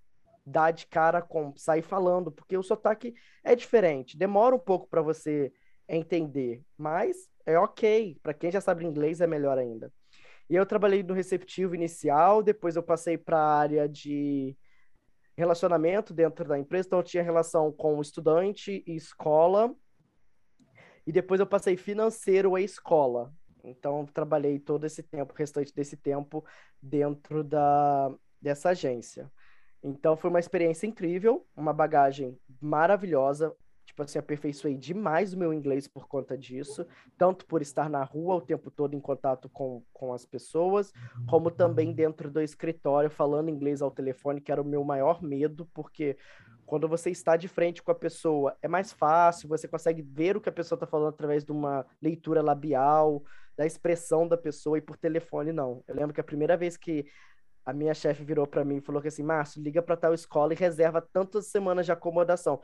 dar 0.46 0.70
de 0.70 0.86
cara 0.86 1.20
com, 1.20 1.52
sair 1.56 1.82
falando, 1.82 2.32
porque 2.32 2.56
o 2.56 2.62
sotaque 2.62 3.16
é 3.44 3.56
diferente, 3.56 4.16
demora 4.16 4.56
um 4.56 4.60
pouco 4.60 4.88
para 4.88 5.02
você 5.02 5.52
entender, 5.90 6.64
mas 6.78 7.28
é 7.44 7.58
ok, 7.58 8.20
para 8.22 8.36
quem 8.36 8.52
já 8.52 8.62
sabe 8.62 8.86
inglês 8.86 9.20
é 9.20 9.26
melhor 9.26 9.58
ainda. 9.58 9.92
E 10.52 10.56
eu 10.56 10.66
trabalhei 10.66 11.02
no 11.02 11.14
receptivo 11.14 11.74
inicial, 11.74 12.44
depois 12.44 12.76
eu 12.76 12.84
passei 12.84 13.18
para 13.18 13.38
a 13.38 13.58
área 13.58 13.88
de 13.88 14.54
relacionamento 15.38 16.14
dentro 16.14 16.46
da 16.46 16.60
empresa, 16.60 16.88
então 16.88 17.00
eu 17.00 17.04
tinha 17.04 17.24
relação 17.24 17.72
com 17.72 18.02
estudante 18.02 18.84
e 18.86 18.94
escola. 18.94 19.74
E 21.08 21.12
depois 21.14 21.40
eu 21.40 21.48
passei 21.48 21.78
financeiro 21.78 22.58
e 22.58 22.66
escola. 22.66 23.34
Então 23.64 24.06
trabalhei 24.06 24.60
todo 24.60 24.86
esse 24.86 25.02
tempo, 25.02 25.32
o 25.32 25.38
restante 25.38 25.74
desse 25.74 25.96
tempo 25.96 26.44
dentro 26.82 27.46
da 27.46 28.14
dessa 28.42 28.72
agência. 28.72 29.32
Então 29.82 30.18
foi 30.18 30.30
uma 30.30 30.40
experiência 30.40 30.86
incrível, 30.86 31.48
uma 31.56 31.72
bagagem 31.72 32.38
maravilhosa. 32.60 33.56
Tipo 33.92 34.04
assim, 34.04 34.18
aperfeiçoei 34.18 34.78
demais 34.78 35.34
o 35.34 35.38
meu 35.38 35.54
inglês 35.54 35.86
por 35.86 36.08
conta 36.08 36.38
disso, 36.38 36.88
tanto 37.18 37.46
por 37.46 37.62
estar 37.62 37.90
na 37.90 38.06
rua 38.06 38.36
o 38.36 38.42
tempo 38.42 38.72
todo 38.72 38.96
em 38.96 39.02
contato 39.02 39.50
com, 39.50 39.84
com 39.92 40.14
as 40.14 40.24
pessoas, 40.24 40.94
como 41.30 41.52
também 41.52 41.92
dentro 41.92 42.32
do 42.32 42.40
escritório 42.42 43.10
falando 43.10 43.50
inglês 43.50 43.82
ao 43.82 43.92
telefone, 43.92 44.40
que 44.40 44.50
era 44.50 44.62
o 44.62 44.66
meu 44.66 44.82
maior 44.86 45.22
medo, 45.22 45.68
porque 45.74 46.18
quando 46.66 46.88
você 46.88 47.10
está 47.10 47.36
de 47.36 47.50
frente 47.50 47.84
com 47.84 47.92
a 47.92 47.96
pessoa, 47.96 48.56
é 48.62 48.68
mais 48.70 48.94
fácil, 48.94 49.50
você 49.50 49.68
consegue 49.68 50.02
ver 50.02 50.38
o 50.38 50.42
que 50.42 50.48
a 50.48 50.54
pessoa 50.54 50.78
está 50.78 50.88
falando 50.88 51.10
através 51.10 51.44
de 51.44 51.52
uma 51.52 51.86
leitura 52.02 52.42
labial, 52.42 53.22
da 53.58 53.66
expressão 53.66 54.26
da 54.26 54.38
pessoa, 54.38 54.78
e 54.78 54.82
por 54.82 54.96
telefone 54.96 55.52
não. 55.52 55.84
Eu 55.86 55.96
lembro 55.96 56.14
que 56.14 56.22
a 56.22 56.24
primeira 56.24 56.56
vez 56.56 56.78
que 56.78 57.06
a 57.66 57.74
minha 57.74 57.94
chefe 57.94 58.24
virou 58.24 58.48
para 58.48 58.66
mim 58.66 58.78
e 58.78 58.82
falou 58.82 59.02
que 59.02 59.08
assim, 59.08 59.24
Márcio, 59.24 59.62
liga 59.62 59.82
para 59.82 59.98
tal 59.98 60.14
escola 60.14 60.54
e 60.54 60.56
reserva 60.56 61.02
tantas 61.02 61.48
semanas 61.48 61.86
de 61.86 61.92
acomodação. 61.92 62.62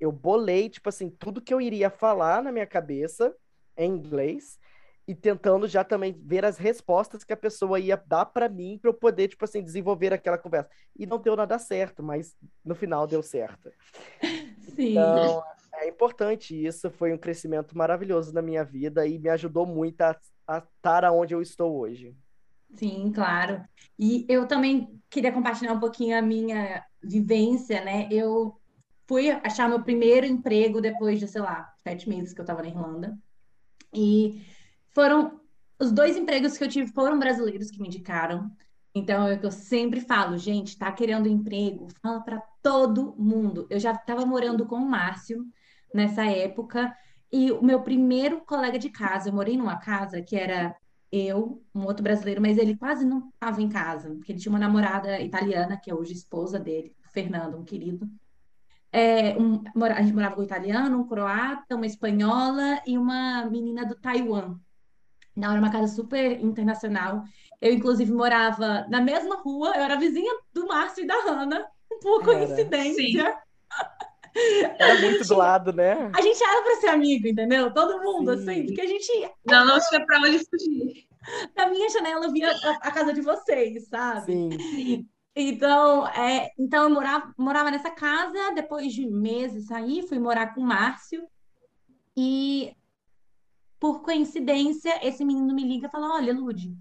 Eu 0.00 0.12
bolei, 0.12 0.68
tipo 0.68 0.88
assim, 0.88 1.10
tudo 1.10 1.40
que 1.40 1.52
eu 1.52 1.60
iria 1.60 1.90
falar 1.90 2.42
na 2.42 2.52
minha 2.52 2.66
cabeça 2.66 3.34
em 3.76 3.90
inglês 3.90 4.58
e 5.06 5.14
tentando 5.14 5.66
já 5.66 5.82
também 5.82 6.12
ver 6.12 6.44
as 6.44 6.58
respostas 6.58 7.24
que 7.24 7.32
a 7.32 7.36
pessoa 7.36 7.80
ia 7.80 7.96
dar 7.96 8.26
para 8.26 8.46
mim 8.46 8.78
para 8.78 8.90
eu 8.90 8.94
poder, 8.94 9.28
tipo 9.28 9.42
assim, 9.44 9.62
desenvolver 9.62 10.12
aquela 10.12 10.36
conversa. 10.36 10.68
E 10.94 11.06
não 11.06 11.18
deu 11.18 11.34
nada 11.34 11.58
certo, 11.58 12.02
mas 12.02 12.36
no 12.62 12.74
final 12.74 13.06
deu 13.06 13.22
certo. 13.22 13.70
Sim. 14.76 14.90
Então, 14.90 15.42
é 15.74 15.88
importante 15.88 16.54
isso, 16.54 16.90
foi 16.90 17.12
um 17.12 17.18
crescimento 17.18 17.76
maravilhoso 17.76 18.34
na 18.34 18.42
minha 18.42 18.62
vida 18.62 19.06
e 19.06 19.18
me 19.18 19.30
ajudou 19.30 19.64
muito 19.64 20.02
a, 20.02 20.14
a 20.46 20.58
estar 20.58 21.10
onde 21.10 21.34
eu 21.34 21.40
estou 21.40 21.78
hoje. 21.78 22.14
Sim, 22.74 23.10
claro. 23.10 23.64
E 23.98 24.26
eu 24.28 24.46
também 24.46 25.00
queria 25.08 25.32
compartilhar 25.32 25.72
um 25.72 25.80
pouquinho 25.80 26.18
a 26.18 26.22
minha 26.22 26.84
vivência, 27.02 27.82
né? 27.82 28.08
Eu 28.10 28.60
fui 29.08 29.30
achar 29.30 29.68
meu 29.68 29.82
primeiro 29.82 30.26
emprego 30.26 30.82
depois 30.82 31.18
de, 31.18 31.26
sei 31.26 31.40
lá, 31.40 31.72
sete 31.82 32.08
meses 32.08 32.34
que 32.34 32.40
eu 32.40 32.44
estava 32.44 32.62
na 32.62 32.68
Irlanda. 32.68 33.18
E 33.92 34.44
foram 34.90 35.40
os 35.80 35.90
dois 35.90 36.16
empregos 36.16 36.58
que 36.58 36.64
eu 36.64 36.68
tive 36.68 36.92
foram 36.92 37.18
brasileiros 37.18 37.70
que 37.70 37.80
me 37.80 37.88
indicaram. 37.88 38.50
Então, 38.94 39.26
é 39.26 39.34
o 39.34 39.40
que 39.40 39.46
eu 39.46 39.50
sempre 39.50 40.00
falo, 40.00 40.36
gente, 40.36 40.76
tá 40.76 40.92
querendo 40.92 41.28
emprego? 41.28 41.88
Fala 42.02 42.20
para 42.20 42.42
todo 42.62 43.14
mundo. 43.16 43.66
Eu 43.70 43.80
já 43.80 43.92
estava 43.92 44.26
morando 44.26 44.66
com 44.66 44.76
o 44.76 44.88
Márcio 44.88 45.44
nessa 45.94 46.26
época. 46.26 46.94
E 47.32 47.50
o 47.50 47.62
meu 47.62 47.82
primeiro 47.82 48.40
colega 48.42 48.78
de 48.78 48.90
casa, 48.90 49.28
eu 49.28 49.32
morei 49.32 49.56
numa 49.56 49.78
casa 49.78 50.20
que 50.20 50.36
era 50.36 50.76
eu, 51.10 51.62
um 51.74 51.84
outro 51.84 52.02
brasileiro, 52.02 52.42
mas 52.42 52.58
ele 52.58 52.76
quase 52.76 53.04
não 53.04 53.30
estava 53.30 53.62
em 53.62 53.68
casa, 53.68 54.10
porque 54.10 54.32
ele 54.32 54.38
tinha 54.38 54.52
uma 54.52 54.58
namorada 54.58 55.18
italiana, 55.20 55.78
que 55.78 55.90
é 55.90 55.94
hoje 55.94 56.12
esposa 56.12 56.58
dele, 56.58 56.94
Fernando, 57.12 57.56
um 57.56 57.64
querido. 57.64 58.06
É, 58.92 59.36
um, 59.36 59.62
a 59.82 60.02
gente 60.02 60.14
morava 60.14 60.34
com 60.34 60.40
um 60.40 60.44
italiano, 60.44 60.98
um 60.98 61.06
croata, 61.06 61.76
uma 61.76 61.86
espanhola 61.86 62.80
e 62.86 62.96
uma 62.96 63.44
menina 63.46 63.84
do 63.84 63.94
Taiwan. 63.94 64.58
Não, 65.36 65.50
era 65.50 65.60
uma 65.60 65.70
casa 65.70 65.94
super 65.94 66.40
internacional. 66.42 67.22
Eu, 67.60 67.72
inclusive, 67.72 68.10
morava 68.12 68.86
na 68.88 69.00
mesma 69.00 69.36
rua, 69.36 69.72
eu 69.76 69.82
era 69.82 69.96
vizinha 69.96 70.32
do 70.52 70.66
Márcio 70.66 71.04
e 71.04 71.06
da 71.06 71.22
Hanna, 71.22 71.66
por 72.02 72.24
coincidência. 72.24 73.36
Era 74.78 75.00
muito 75.00 75.26
do 75.26 75.36
lado, 75.36 75.72
né? 75.72 76.12
A 76.14 76.20
gente 76.20 76.40
era 76.40 76.62
para 76.62 76.76
ser 76.76 76.88
amigo, 76.88 77.26
entendeu? 77.26 77.72
Todo 77.72 78.02
mundo, 78.02 78.36
Sim. 78.36 78.42
assim, 78.42 78.66
porque 78.66 78.80
a 78.82 78.86
gente. 78.86 79.30
Não, 79.44 79.66
não 79.66 79.80
tinha 79.80 80.04
para 80.06 80.20
onde 80.20 80.38
fugir. 80.38 81.08
Da 81.56 81.68
minha 81.68 81.88
janela 81.88 82.26
eu 82.26 82.32
via 82.32 82.52
a, 82.52 82.70
a, 82.82 82.92
casa 82.92 83.12
de 83.12 83.20
vocês, 83.20 83.88
sabe? 83.88 84.32
Sim. 84.32 85.08
Então, 85.40 86.06
é, 86.08 86.50
então 86.58 86.84
eu 86.84 86.90
morava, 86.90 87.32
morava 87.38 87.70
nessa 87.70 87.90
casa, 87.90 88.52
depois 88.54 88.92
de 88.92 89.06
meses 89.06 89.66
saí, 89.66 90.02
fui 90.08 90.18
morar 90.18 90.52
com 90.52 90.60
o 90.60 90.64
Márcio. 90.64 91.24
E 92.16 92.74
por 93.78 94.02
coincidência, 94.02 94.98
esse 95.06 95.24
menino 95.24 95.54
me 95.54 95.62
liga 95.62 95.86
e 95.86 95.90
fala: 95.90 96.16
Olha, 96.16 96.34
Lude, 96.34 96.76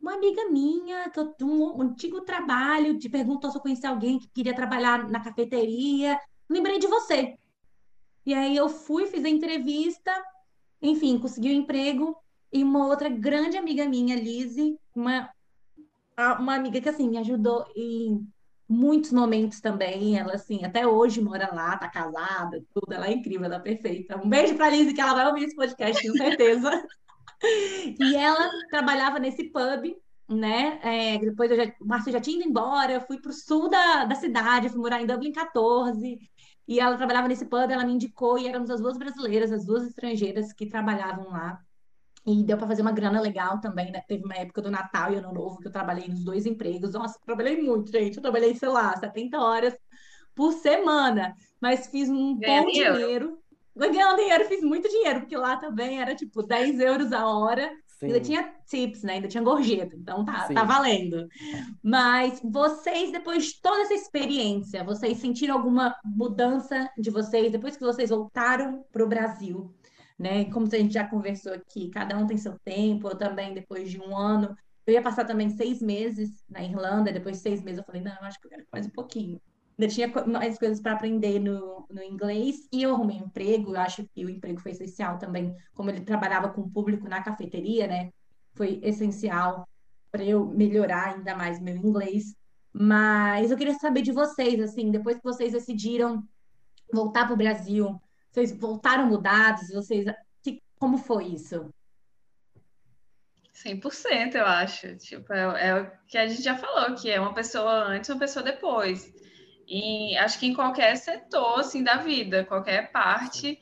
uma 0.00 0.14
amiga 0.14 0.50
minha, 0.50 1.12
eu 1.14 1.26
tenho 1.28 1.76
um 1.76 1.82
antigo 1.82 2.22
trabalho, 2.22 2.98
te 2.98 3.08
perguntou 3.08 3.50
se 3.50 3.58
eu 3.58 3.62
conhecia 3.62 3.90
alguém 3.90 4.18
que 4.18 4.28
queria 4.30 4.54
trabalhar 4.54 5.08
na 5.08 5.20
cafeteria 5.20 6.18
lembrei 6.52 6.78
de 6.78 6.86
você. 6.86 7.36
E 8.24 8.34
aí 8.34 8.56
eu 8.56 8.68
fui, 8.68 9.06
fiz 9.06 9.24
a 9.24 9.28
entrevista, 9.28 10.12
enfim, 10.80 11.18
consegui 11.18 11.48
o 11.48 11.52
um 11.52 11.62
emprego. 11.62 12.16
E 12.52 12.62
uma 12.62 12.86
outra 12.86 13.08
grande 13.08 13.56
amiga 13.56 13.88
minha, 13.88 14.14
Lizzie, 14.14 14.78
uma, 14.94 15.30
uma 16.38 16.54
amiga 16.54 16.80
que, 16.80 16.88
assim, 16.88 17.08
me 17.08 17.18
ajudou 17.18 17.64
em 17.76 18.26
muitos 18.68 19.12
momentos 19.12 19.60
também. 19.60 20.18
Ela, 20.18 20.34
assim, 20.34 20.64
até 20.64 20.86
hoje 20.86 21.20
mora 21.20 21.52
lá, 21.54 21.76
tá 21.76 21.88
casada, 21.88 22.62
tudo. 22.74 22.92
Ela 22.92 23.08
é 23.08 23.12
incrível, 23.12 23.46
ela 23.46 23.56
é 23.56 23.60
perfeita. 23.60 24.20
Um 24.22 24.28
beijo 24.28 24.54
pra 24.54 24.70
Lizzie, 24.70 24.94
que 24.94 25.00
ela 25.00 25.14
vai 25.14 25.26
ouvir 25.26 25.44
esse 25.44 25.56
podcast, 25.56 26.00
tenho 26.00 26.16
certeza. 26.16 26.70
e 28.00 28.14
ela 28.16 28.48
trabalhava 28.70 29.18
nesse 29.18 29.44
pub 29.44 29.96
né? 30.28 30.78
É, 30.82 31.18
depois 31.18 31.50
eu 31.50 31.56
já, 31.56 31.72
o 31.80 31.86
Márcio 31.86 32.12
já 32.12 32.20
tinha 32.20 32.38
ido 32.38 32.48
embora, 32.48 32.92
eu 32.92 33.00
fui 33.02 33.20
para 33.20 33.30
o 33.30 33.34
sul 33.34 33.68
da, 33.68 34.04
da 34.04 34.14
cidade, 34.14 34.68
fui 34.68 34.78
morar 34.78 35.00
em 35.00 35.06
Dublin 35.06 35.32
14, 35.32 36.18
e 36.66 36.80
ela 36.80 36.96
trabalhava 36.96 37.28
nesse 37.28 37.44
pub, 37.44 37.70
ela 37.70 37.84
me 37.84 37.92
indicou, 37.92 38.38
e 38.38 38.48
éramos 38.48 38.70
as 38.70 38.80
duas 38.80 38.96
brasileiras, 38.96 39.52
as 39.52 39.64
duas 39.64 39.84
estrangeiras 39.84 40.52
que 40.52 40.66
trabalhavam 40.66 41.28
lá. 41.30 41.60
E 42.24 42.44
deu 42.44 42.56
para 42.56 42.68
fazer 42.68 42.82
uma 42.82 42.92
grana 42.92 43.20
legal 43.20 43.60
também, 43.60 43.90
né? 43.90 44.00
Teve 44.06 44.24
uma 44.24 44.36
época 44.36 44.62
do 44.62 44.70
Natal 44.70 45.12
e 45.12 45.16
Ano 45.16 45.32
Novo 45.32 45.58
que 45.58 45.66
eu 45.66 45.72
trabalhei 45.72 46.08
nos 46.08 46.24
dois 46.24 46.46
empregos. 46.46 46.92
Nossa, 46.92 47.18
trabalhei 47.24 47.60
muito, 47.60 47.90
gente. 47.90 48.16
Eu 48.16 48.22
trabalhei, 48.22 48.54
sei 48.54 48.68
lá, 48.68 48.96
70 48.96 49.38
horas 49.38 49.76
por 50.34 50.52
semana, 50.52 51.34
mas 51.60 51.88
fiz 51.88 52.08
um 52.08 52.34
bom 52.34 52.66
dinheiro. 52.66 52.94
dinheiro. 52.94 53.38
Ganhando 53.74 54.18
dinheiro, 54.18 54.44
fiz 54.44 54.62
muito 54.62 54.88
dinheiro, 54.88 55.20
porque 55.20 55.36
lá 55.36 55.56
também 55.56 56.00
era 56.00 56.14
tipo 56.14 56.42
10 56.42 56.78
euros 56.78 57.12
a 57.12 57.26
hora. 57.26 57.70
Sim. 57.86 58.06
Ainda 58.06 58.20
tinha 58.20 58.54
tips, 58.66 59.02
né? 59.02 59.14
Ainda 59.14 59.28
tinha 59.28 59.42
gorjeta, 59.42 59.96
então 59.96 60.24
tá, 60.24 60.48
tá 60.52 60.64
valendo. 60.64 61.28
Mas 61.82 62.40
vocês, 62.44 63.12
depois 63.12 63.46
de 63.46 63.60
toda 63.62 63.82
essa 63.82 63.94
experiência, 63.94 64.84
vocês 64.84 65.18
sentiram 65.18 65.54
alguma 65.54 65.94
mudança 66.04 66.90
de 66.98 67.10
vocês 67.10 67.50
depois 67.50 67.76
que 67.76 67.84
vocês 67.84 68.10
voltaram 68.10 68.84
para 68.92 69.04
o 69.04 69.08
Brasil? 69.08 69.72
Né? 70.18 70.44
Como 70.46 70.66
a 70.66 70.76
gente 70.76 70.94
já 70.94 71.06
conversou 71.06 71.52
aqui, 71.52 71.90
cada 71.90 72.16
um 72.16 72.26
tem 72.26 72.36
seu 72.36 72.58
tempo, 72.64 73.08
eu 73.08 73.16
também, 73.16 73.54
depois 73.54 73.90
de 73.90 74.00
um 74.00 74.16
ano. 74.16 74.56
Eu 74.86 74.94
ia 74.94 75.02
passar 75.02 75.24
também 75.24 75.50
seis 75.50 75.80
meses 75.80 76.44
na 76.48 76.62
Irlanda, 76.62 77.12
depois 77.12 77.36
de 77.36 77.42
seis 77.42 77.62
meses 77.62 77.78
eu 77.78 77.84
falei, 77.84 78.02
não, 78.02 78.12
eu 78.12 78.24
acho 78.24 78.40
que 78.40 78.46
eu 78.46 78.50
quero 78.50 78.64
mais 78.72 78.86
um 78.86 78.90
pouquinho 78.90 79.40
ainda 79.78 79.92
tinha 79.92 80.08
mais 80.26 80.58
coisas 80.58 80.80
para 80.80 80.92
aprender 80.92 81.38
no, 81.40 81.86
no 81.90 82.02
inglês 82.02 82.68
e 82.72 82.82
eu 82.82 82.94
arrumei 82.94 83.20
um 83.20 83.26
emprego. 83.26 83.74
Eu 83.74 83.80
acho 83.80 84.06
que 84.14 84.24
o 84.24 84.30
emprego 84.30 84.60
foi 84.60 84.72
essencial 84.72 85.18
também, 85.18 85.54
como 85.74 85.90
ele 85.90 86.02
trabalhava 86.02 86.48
com 86.50 86.62
o 86.62 86.70
público 86.70 87.08
na 87.08 87.22
cafeteria, 87.22 87.86
né? 87.86 88.10
Foi 88.54 88.80
essencial 88.82 89.66
para 90.10 90.24
eu 90.24 90.46
melhorar 90.46 91.14
ainda 91.14 91.34
mais 91.34 91.60
meu 91.60 91.76
inglês. 91.76 92.34
Mas 92.72 93.50
eu 93.50 93.56
queria 93.56 93.74
saber 93.74 94.02
de 94.02 94.12
vocês, 94.12 94.60
assim, 94.60 94.90
depois 94.90 95.16
que 95.16 95.24
vocês 95.24 95.52
decidiram 95.52 96.22
voltar 96.92 97.24
para 97.24 97.34
o 97.34 97.36
Brasil, 97.36 98.00
vocês 98.32 98.58
voltaram 98.58 99.06
mudados? 99.06 99.68
Vocês, 99.68 100.06
que, 100.42 100.60
como 100.78 100.98
foi 100.98 101.26
isso? 101.26 101.72
100%, 103.54 104.34
eu 104.34 104.46
acho. 104.46 104.96
Tipo, 104.96 105.32
é, 105.32 105.68
é, 105.68 105.80
o 105.80 105.90
que 106.08 106.18
a 106.18 106.26
gente 106.26 106.42
já 106.42 106.56
falou, 106.56 106.96
que 106.96 107.10
é 107.10 107.20
uma 107.20 107.34
pessoa 107.34 107.84
antes, 107.84 108.10
uma 108.10 108.18
pessoa 108.18 108.42
depois 108.42 109.12
em, 109.68 110.18
acho 110.18 110.38
que 110.38 110.46
em 110.46 110.54
qualquer 110.54 110.96
setor 110.96 111.60
assim 111.60 111.82
da 111.82 111.96
vida, 111.96 112.44
qualquer 112.44 112.90
parte 112.90 113.58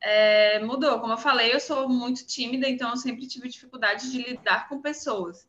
é, 0.00 0.58
mudou. 0.60 1.00
Como 1.00 1.12
eu 1.12 1.18
falei, 1.18 1.52
eu 1.52 1.60
sou 1.60 1.88
muito 1.88 2.26
tímida, 2.26 2.68
então 2.68 2.90
eu 2.90 2.96
sempre 2.96 3.26
tive 3.26 3.48
dificuldade 3.48 4.10
de 4.10 4.22
lidar 4.22 4.68
com 4.68 4.80
pessoas. 4.80 5.46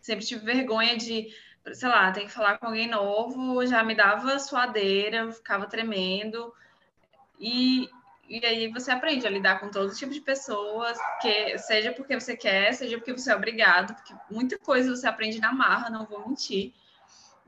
Sempre 0.00 0.26
tive 0.26 0.44
vergonha 0.44 0.96
de, 0.96 1.28
sei 1.72 1.88
lá, 1.88 2.10
ter 2.12 2.22
que 2.22 2.30
falar 2.30 2.58
com 2.58 2.66
alguém 2.66 2.88
novo, 2.88 3.64
já 3.66 3.82
me 3.82 3.94
dava 3.94 4.38
suadeira, 4.38 5.32
ficava 5.32 5.66
tremendo. 5.66 6.52
E, 7.40 7.88
e 8.28 8.44
aí 8.44 8.68
você 8.68 8.90
aprende 8.90 9.26
a 9.26 9.30
lidar 9.30 9.58
com 9.60 9.70
todo 9.70 9.94
tipo 9.94 10.12
de 10.12 10.20
pessoas, 10.20 10.98
que 11.20 11.58
seja 11.58 11.92
porque 11.92 12.18
você 12.18 12.36
quer, 12.36 12.72
seja 12.74 12.98
porque 12.98 13.12
você 13.12 13.32
é 13.32 13.36
obrigado, 13.36 13.94
porque 13.94 14.14
muita 14.30 14.58
coisa 14.58 14.94
você 14.94 15.06
aprende 15.06 15.40
na 15.40 15.52
marra, 15.52 15.90
não 15.90 16.06
vou 16.06 16.28
mentir 16.28 16.72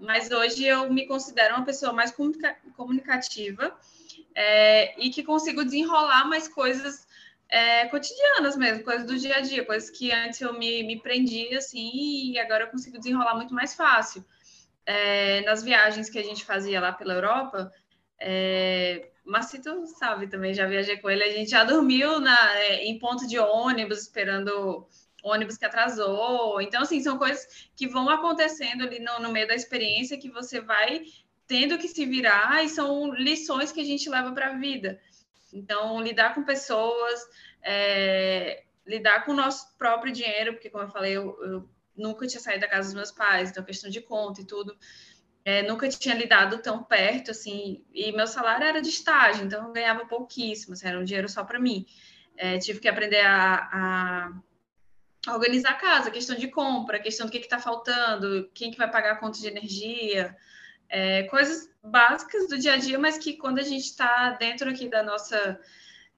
mas 0.01 0.31
hoje 0.31 0.65
eu 0.65 0.91
me 0.91 1.07
considero 1.07 1.55
uma 1.57 1.65
pessoa 1.65 1.93
mais 1.93 2.13
comunicativa 2.77 3.79
é, 4.35 4.99
e 4.99 5.11
que 5.11 5.23
consigo 5.23 5.63
desenrolar 5.63 6.25
mais 6.27 6.49
coisas 6.49 7.07
é, 7.49 7.87
cotidianas 7.87 8.57
mesmo, 8.57 8.83
coisas 8.83 9.07
do 9.07 9.19
dia 9.19 9.37
a 9.37 9.41
dia, 9.41 9.65
coisas 9.65 9.91
que 9.91 10.11
antes 10.11 10.41
eu 10.41 10.59
me, 10.59 10.83
me 10.85 10.99
prendia 10.99 11.59
assim 11.59 12.33
e 12.33 12.39
agora 12.39 12.65
eu 12.65 12.69
consigo 12.69 12.99
desenrolar 12.99 13.35
muito 13.35 13.53
mais 13.53 13.75
fácil. 13.75 14.25
É, 14.87 15.43
nas 15.43 15.63
viagens 15.63 16.09
que 16.09 16.19
a 16.19 16.23
gente 16.23 16.45
fazia 16.45 16.81
lá 16.81 16.93
pela 16.93 17.13
Europa, 17.13 17.71
é, 18.19 19.11
Macito 19.31 19.87
sabe 19.87 20.27
também, 20.27 20.53
já 20.53 20.67
viajei 20.67 20.97
com 20.99 21.09
ele, 21.09 21.23
a 21.23 21.33
gente 21.33 21.51
já 21.51 21.63
dormiu 21.63 22.21
na, 22.21 22.59
é, 22.59 22.85
em 22.85 22.99
ponto 22.99 23.27
de 23.27 23.39
ônibus 23.39 24.03
esperando 24.03 24.87
ônibus 25.23 25.57
que 25.57 25.65
atrasou. 25.65 26.61
Então, 26.61 26.83
assim, 26.83 27.01
são 27.01 27.17
coisas 27.17 27.69
que 27.77 27.87
vão 27.87 28.09
acontecendo 28.09 28.83
ali 28.83 28.99
no, 28.99 29.21
no 29.21 29.31
meio 29.31 29.47
da 29.47 29.55
experiência 29.55 30.19
que 30.19 30.31
você 30.31 30.61
vai 30.61 31.03
tendo 31.47 31.79
que 31.79 31.89
se 31.89 32.07
virar 32.07 32.65
e 32.65 32.69
são 32.69 33.13
lições 33.15 33.73
que 33.73 33.81
a 33.81 33.85
gente 33.85 34.09
leva 34.09 34.33
para 34.33 34.49
a 34.49 34.57
vida. 34.57 35.01
Então, 35.53 36.01
lidar 36.01 36.35
com 36.35 36.45
pessoas, 36.45 37.21
é, 37.63 38.65
lidar 38.87 39.25
com 39.25 39.33
o 39.33 39.37
nosso 39.37 39.77
próprio 39.77 40.13
dinheiro, 40.13 40.53
porque, 40.53 40.71
como 40.71 40.85
eu 40.85 40.91
falei, 40.91 41.17
eu, 41.17 41.37
eu 41.43 41.69
nunca 41.97 42.27
tinha 42.27 42.41
saído 42.41 42.61
da 42.61 42.69
casa 42.69 42.89
dos 42.89 42.95
meus 42.95 43.11
pais, 43.11 43.51
então, 43.51 43.65
questão 43.65 43.91
de 43.91 44.01
conta 44.01 44.41
e 44.41 44.47
tudo. 44.47 44.77
É, 45.45 45.63
nunca 45.63 45.89
tinha 45.89 46.15
lidado 46.15 46.59
tão 46.59 46.83
perto, 46.83 47.31
assim, 47.31 47.83
e 47.95 48.13
meu 48.13 48.27
salário 48.27 48.67
era 48.67 48.83
de 48.83 48.91
estágio, 48.91 49.45
então 49.45 49.67
eu 49.67 49.73
ganhava 49.73 50.05
pouquíssimo, 50.05 50.75
assim, 50.75 50.87
era 50.87 50.99
um 50.99 51.05
dinheiro 51.05 51.29
só 51.29 51.43
para 51.45 51.59
mim. 51.59 51.87
É, 52.37 52.59
tive 52.59 52.79
que 52.79 52.89
aprender 52.89 53.21
a, 53.21 53.71
a, 55.27 55.33
organizar 55.33 55.71
a 55.71 55.75
casa, 55.75 56.11
questão 56.11 56.37
de 56.37 56.49
compra, 56.49 57.01
questão 57.01 57.27
do 57.27 57.33
que 57.33 57.39
está 57.39 57.59
faltando, 57.59 58.51
quem 58.55 58.71
que 58.71 58.77
vai 58.77 58.91
pagar 58.91 59.13
a 59.13 59.17
conta 59.17 59.39
de 59.39 59.47
energia, 59.47 60.37
é, 60.89 61.23
coisas 61.25 61.71
básicas 61.83 62.49
do 62.49 62.59
dia 62.59 62.75
a 62.75 62.77
dia, 62.77 62.99
mas 62.99 63.17
que 63.17 63.35
quando 63.37 63.61
a 63.61 63.65
gente 63.65 63.85
está 63.85 64.33
dentro 64.33 64.69
aqui 64.69 64.89
da 64.89 65.03
nossa, 65.03 65.59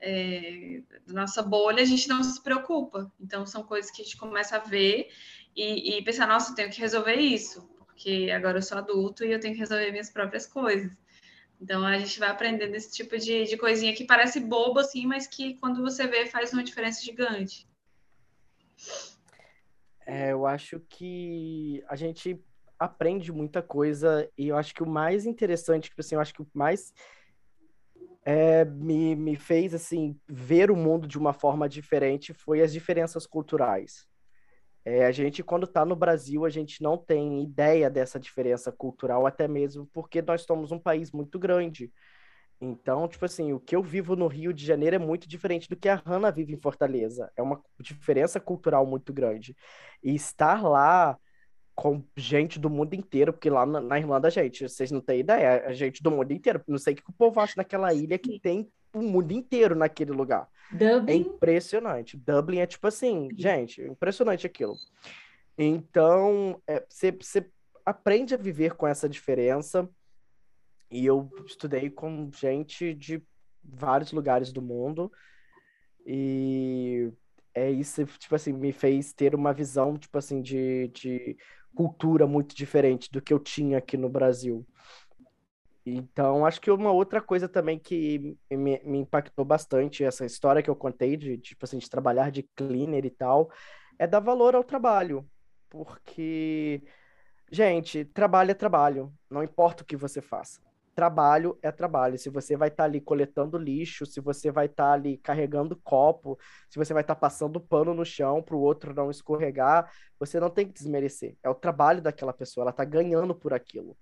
é, 0.01 0.83
da 1.07 1.14
nossa 1.14 1.43
bolha, 1.43 1.83
a 1.83 1.87
gente 1.87 2.09
não 2.09 2.25
se 2.25 2.43
preocupa. 2.43 3.11
Então, 3.20 3.47
são 3.47 3.62
coisas 3.62 3.91
que 3.91 4.03
a 4.03 4.05
gente 4.05 4.16
começa 4.16 4.57
a 4.57 4.61
ver 4.61 5.11
e, 5.55 5.99
e 5.99 6.03
pensar, 6.03 6.27
nossa, 6.27 6.57
tenho 6.57 6.70
que 6.70 6.81
resolver 6.81 7.16
isso 7.16 7.72
porque 7.93 8.30
agora 8.34 8.59
eu 8.59 8.62
sou 8.62 8.78
adulto 8.78 9.24
e 9.24 9.32
eu 9.32 9.38
tenho 9.38 9.55
que 9.55 9.61
resolver 9.61 9.90
minhas 9.90 10.11
próprias 10.11 10.47
coisas. 10.47 10.90
Então 11.61 11.84
a 11.86 11.97
gente 11.99 12.18
vai 12.18 12.30
aprendendo 12.30 12.74
esse 12.74 12.90
tipo 12.90 13.16
de, 13.16 13.45
de 13.45 13.57
coisinha 13.57 13.95
que 13.95 14.05
parece 14.05 14.40
bobo 14.40 14.80
assim, 14.80 15.07
mas 15.07 15.26
que 15.26 15.55
quando 15.55 15.80
você 15.80 16.07
vê 16.07 16.26
faz 16.26 16.53
uma 16.53 16.64
diferença 16.64 17.03
gigante. 17.03 17.68
É, 20.05 20.32
eu 20.32 20.45
acho 20.45 20.80
que 20.88 21.84
a 21.88 21.95
gente 21.95 22.43
aprende 22.78 23.30
muita 23.30 23.62
coisa 23.62 24.28
e 24.36 24.49
eu 24.49 24.57
acho 24.57 24.74
que 24.74 24.82
o 24.82 24.88
mais 24.88 25.24
interessante, 25.24 25.84
tipo 25.84 26.01
assim, 26.01 26.16
eu 26.16 26.20
acho 26.20 26.34
que 26.34 26.43
o 26.43 26.47
mais 26.53 26.93
é, 28.24 28.64
me, 28.64 29.14
me 29.14 29.36
fez 29.36 29.72
assim 29.72 30.18
ver 30.26 30.70
o 30.70 30.76
mundo 30.76 31.07
de 31.07 31.16
uma 31.16 31.32
forma 31.32 31.68
diferente 31.68 32.34
foi 32.34 32.61
as 32.61 32.72
diferenças 32.72 33.24
culturais. 33.24 34.09
É, 34.85 35.07
a 35.07 35.12
gente, 35.12 35.43
quando 35.43 35.64
está 35.64 35.85
no 35.85 35.95
Brasil, 35.95 36.45
a 36.45 36.51
gente 36.51 36.83
não 36.83 36.99
tem 36.99 37.43
ideia 37.43 37.89
dessa 37.89 38.18
diferença 38.18 38.72
cultural, 38.72 39.26
até 39.26 39.47
mesmo 39.47 39.89
porque 39.93 40.20
nós 40.20 40.43
somos 40.43 40.72
um 40.72 40.78
país 40.78 41.12
muito 41.12 41.39
grande. 41.39 41.93
Então, 42.61 43.09
tipo 43.09 43.24
assim, 43.24 43.53
o 43.53 43.61
que 43.61 43.74
eu 43.74 43.83
vivo 43.83 44.14
no 44.14 44.28
Rio 44.28 44.53
de 44.53 44.64
Janeiro 44.64 44.97
é 44.97 44.99
muito 44.99 45.28
diferente 45.28 45.68
do 45.68 45.76
que 45.76 45.89
a 45.89 45.97
Hanna 45.97 46.30
vive 46.30 46.53
em 46.53 46.61
Fortaleza. 46.61 47.30
É 47.37 47.43
uma 47.43 47.61
diferença 47.80 48.39
cultural 48.39 48.87
muito 48.87 49.12
grande. 49.12 49.57
E 50.03 50.14
estar 50.14 50.62
lá 50.62 51.18
com 51.74 52.05
gente 52.16 52.59
do 52.61 52.70
mundo 52.70 52.95
inteiro, 52.95 53.33
porque 53.33 53.51
lá 53.51 53.66
na, 53.66 53.80
na 53.80 53.99
Irlanda, 53.99 54.30
gente, 54.30 54.68
vocês 54.68 54.91
não 54.91 55.01
têm 55.01 55.20
ideia, 55.20 55.66
a 55.66 55.72
gente 55.72 56.03
do 56.03 56.11
mundo 56.11 56.33
inteiro. 56.33 56.62
Não 56.68 56.78
sei 56.78 56.95
o 56.95 56.97
que 56.97 57.03
o 57.09 57.12
povo 57.12 57.41
acha 57.41 57.55
naquela 57.57 57.93
ilha 57.93 58.18
que 58.18 58.39
tem 58.41 58.70
o 58.95 59.03
mundo 59.03 59.33
inteiro 59.33 59.74
naquele 59.74 60.12
lugar. 60.12 60.49
Dublin. 60.73 61.12
É 61.12 61.14
impressionante. 61.14 62.16
Dublin 62.16 62.59
é 62.59 62.66
tipo 62.66 62.87
assim, 62.87 63.29
gente, 63.37 63.83
impressionante 63.83 64.47
aquilo. 64.47 64.75
Então, 65.57 66.61
você 66.89 67.39
é, 67.39 67.47
aprende 67.85 68.35
a 68.35 68.39
viver 68.39 68.75
com 68.75 68.87
essa 68.87 69.09
diferença. 69.09 69.89
E 70.91 71.07
eu 71.07 71.31
estudei 71.47 71.89
com 71.89 72.31
gente 72.35 72.95
de 72.95 73.23
vários 73.62 74.12
lugares 74.12 74.53
do 74.53 74.61
mundo. 74.61 75.11
E 76.07 77.11
é 77.55 77.70
isso, 77.70 78.05
tipo 78.18 78.35
assim, 78.35 78.53
me 78.53 78.73
fez 78.73 79.12
ter 79.12 79.35
uma 79.35 79.53
visão, 79.53 79.97
tipo 79.97 80.16
assim, 80.18 80.43
de, 80.43 80.89
de 80.89 81.37
cultura 81.75 82.27
muito 82.27 82.55
diferente 82.55 83.11
do 83.11 83.20
que 83.20 83.33
eu 83.33 83.39
tinha 83.39 83.79
aqui 83.79 83.97
no 83.97 84.09
Brasil. 84.09 84.66
Então, 85.85 86.47
acho 86.47 86.61
que 86.61 86.70
uma 86.70 86.93
outra 86.93 87.20
coisa 87.20 87.49
também 87.49 87.78
que 87.78 88.37
me, 88.51 88.80
me, 88.85 88.99
impactou 88.99 89.45
bastante, 89.45 90.05
essa 90.05 90.24
história 90.24 90.62
que 90.62 90.70
eu 90.70 90.76
contei 90.76 91.16
de, 91.16 91.37
tipo 91.39 91.64
assim, 91.64 91.78
de 91.78 91.91
trabalhar 91.91 92.30
de 92.30 92.45
cleaner 92.55 93.05
e 93.05 93.11
tal, 93.11 93.51
é 93.99 94.07
dar 94.07 94.20
valor 94.20 94.55
ao 94.55 94.62
trabalho. 94.62 95.28
Porque, 95.68 96.83
gente, 97.51 98.05
trabalho 98.05 98.53
é 98.53 98.55
trabalho, 98.55 99.12
não 99.28 99.43
importa 99.43 99.83
o 99.83 99.87
que 99.87 99.97
você 99.97 100.20
faça. 100.20 100.61
Trabalho 100.95 101.59
é 101.62 101.72
trabalho. 101.72 102.18
Se 102.18 102.28
você 102.28 102.57
vai 102.57 102.68
estar 102.68 102.85
tá 102.85 102.89
ali 102.89 103.01
coletando 103.01 103.57
lixo, 103.59 104.05
se 104.05 104.20
você 104.20 104.51
vai 104.53 104.66
estar 104.66 104.85
tá 104.89 104.93
ali 104.93 105.16
carregando 105.18 105.74
copo, 105.83 106.39
se 106.68 106.78
você 106.78 106.93
vai 106.93 107.03
estar 107.03 107.14
tá 107.14 107.20
passando 107.20 107.61
pano 107.61 107.95
no 107.95 108.05
chão 108.05 108.43
para 108.43 108.55
o 108.55 108.61
outro 108.61 108.95
não 108.95 109.11
escorregar, 109.11 109.91
você 110.18 110.39
não 110.39 110.51
tem 110.51 110.66
que 110.66 110.74
desmerecer. 110.74 111.37
É 111.43 111.49
o 111.49 111.55
trabalho 111.55 112.03
daquela 112.03 112.33
pessoa, 112.33 112.64
ela 112.64 112.70
está 112.70 112.85
ganhando 112.85 113.35
por 113.35 113.55
aquilo. 113.55 113.97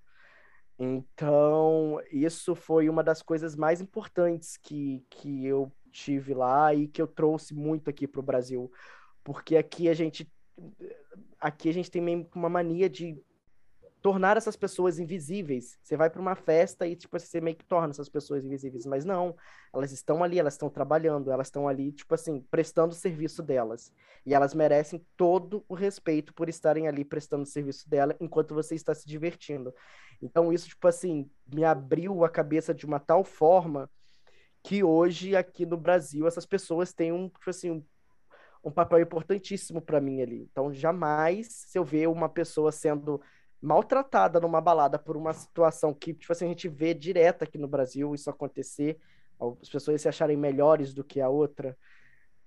Então, 0.82 2.00
isso 2.10 2.54
foi 2.54 2.88
uma 2.88 3.04
das 3.04 3.20
coisas 3.20 3.54
mais 3.54 3.82
importantes 3.82 4.56
que, 4.56 5.04
que 5.10 5.44
eu 5.44 5.70
tive 5.92 6.32
lá 6.32 6.74
e 6.74 6.88
que 6.88 7.02
eu 7.02 7.06
trouxe 7.06 7.52
muito 7.54 7.90
aqui 7.90 8.08
para 8.08 8.20
o 8.20 8.22
Brasil. 8.22 8.72
Porque 9.22 9.58
aqui 9.58 9.90
a 9.90 9.94
gente 9.94 10.26
aqui 11.38 11.68
a 11.68 11.72
gente 11.72 11.90
tem 11.90 12.28
uma 12.34 12.48
mania 12.48 12.88
de 12.88 13.22
tornar 14.02 14.36
essas 14.36 14.56
pessoas 14.56 14.98
invisíveis. 14.98 15.78
Você 15.82 15.96
vai 15.96 16.08
para 16.08 16.20
uma 16.20 16.34
festa 16.34 16.86
e 16.86 16.96
tipo 16.96 17.18
você 17.18 17.40
meio 17.40 17.56
que 17.56 17.64
torna 17.64 17.90
essas 17.90 18.08
pessoas 18.08 18.44
invisíveis, 18.44 18.86
mas 18.86 19.04
não, 19.04 19.36
elas 19.72 19.92
estão 19.92 20.22
ali, 20.22 20.38
elas 20.38 20.54
estão 20.54 20.70
trabalhando, 20.70 21.30
elas 21.30 21.48
estão 21.48 21.68
ali 21.68 21.92
tipo 21.92 22.14
assim, 22.14 22.40
prestando 22.50 22.92
o 22.92 22.96
serviço 22.96 23.42
delas. 23.42 23.92
E 24.24 24.34
elas 24.34 24.54
merecem 24.54 25.04
todo 25.16 25.64
o 25.68 25.74
respeito 25.74 26.34
por 26.34 26.48
estarem 26.48 26.88
ali 26.88 27.04
prestando 27.04 27.42
o 27.42 27.46
serviço 27.46 27.88
dela 27.88 28.16
enquanto 28.20 28.54
você 28.54 28.74
está 28.74 28.94
se 28.94 29.06
divertindo. 29.06 29.74
Então 30.22 30.52
isso 30.52 30.68
tipo 30.68 30.88
assim, 30.88 31.30
me 31.46 31.64
abriu 31.64 32.24
a 32.24 32.28
cabeça 32.28 32.74
de 32.74 32.86
uma 32.86 33.00
tal 33.00 33.24
forma 33.24 33.90
que 34.62 34.84
hoje 34.84 35.34
aqui 35.36 35.64
no 35.64 35.76
Brasil 35.76 36.26
essas 36.26 36.46
pessoas 36.46 36.92
têm 36.92 37.12
um 37.12 37.28
tipo 37.28 37.48
assim, 37.50 37.70
um 37.70 37.84
um 38.62 38.70
papel 38.70 39.00
importantíssimo 39.00 39.80
para 39.80 40.00
mim 40.00 40.20
ali. 40.20 40.46
Então, 40.50 40.72
jamais, 40.72 41.48
se 41.48 41.78
eu 41.78 41.84
ver 41.84 42.08
uma 42.08 42.28
pessoa 42.28 42.70
sendo 42.70 43.20
maltratada 43.60 44.40
numa 44.40 44.60
balada 44.60 44.98
por 44.98 45.16
uma 45.16 45.32
situação 45.32 45.92
que, 45.92 46.14
tipo 46.14 46.32
assim, 46.32 46.46
a 46.46 46.48
gente 46.48 46.68
vê 46.68 46.94
direto 46.94 47.42
aqui 47.42 47.58
no 47.58 47.68
Brasil 47.68 48.14
isso 48.14 48.30
acontecer, 48.30 48.98
as 49.62 49.68
pessoas 49.68 50.00
se 50.00 50.08
acharem 50.08 50.36
melhores 50.36 50.94
do 50.94 51.04
que 51.04 51.20
a 51.20 51.28
outra, 51.28 51.76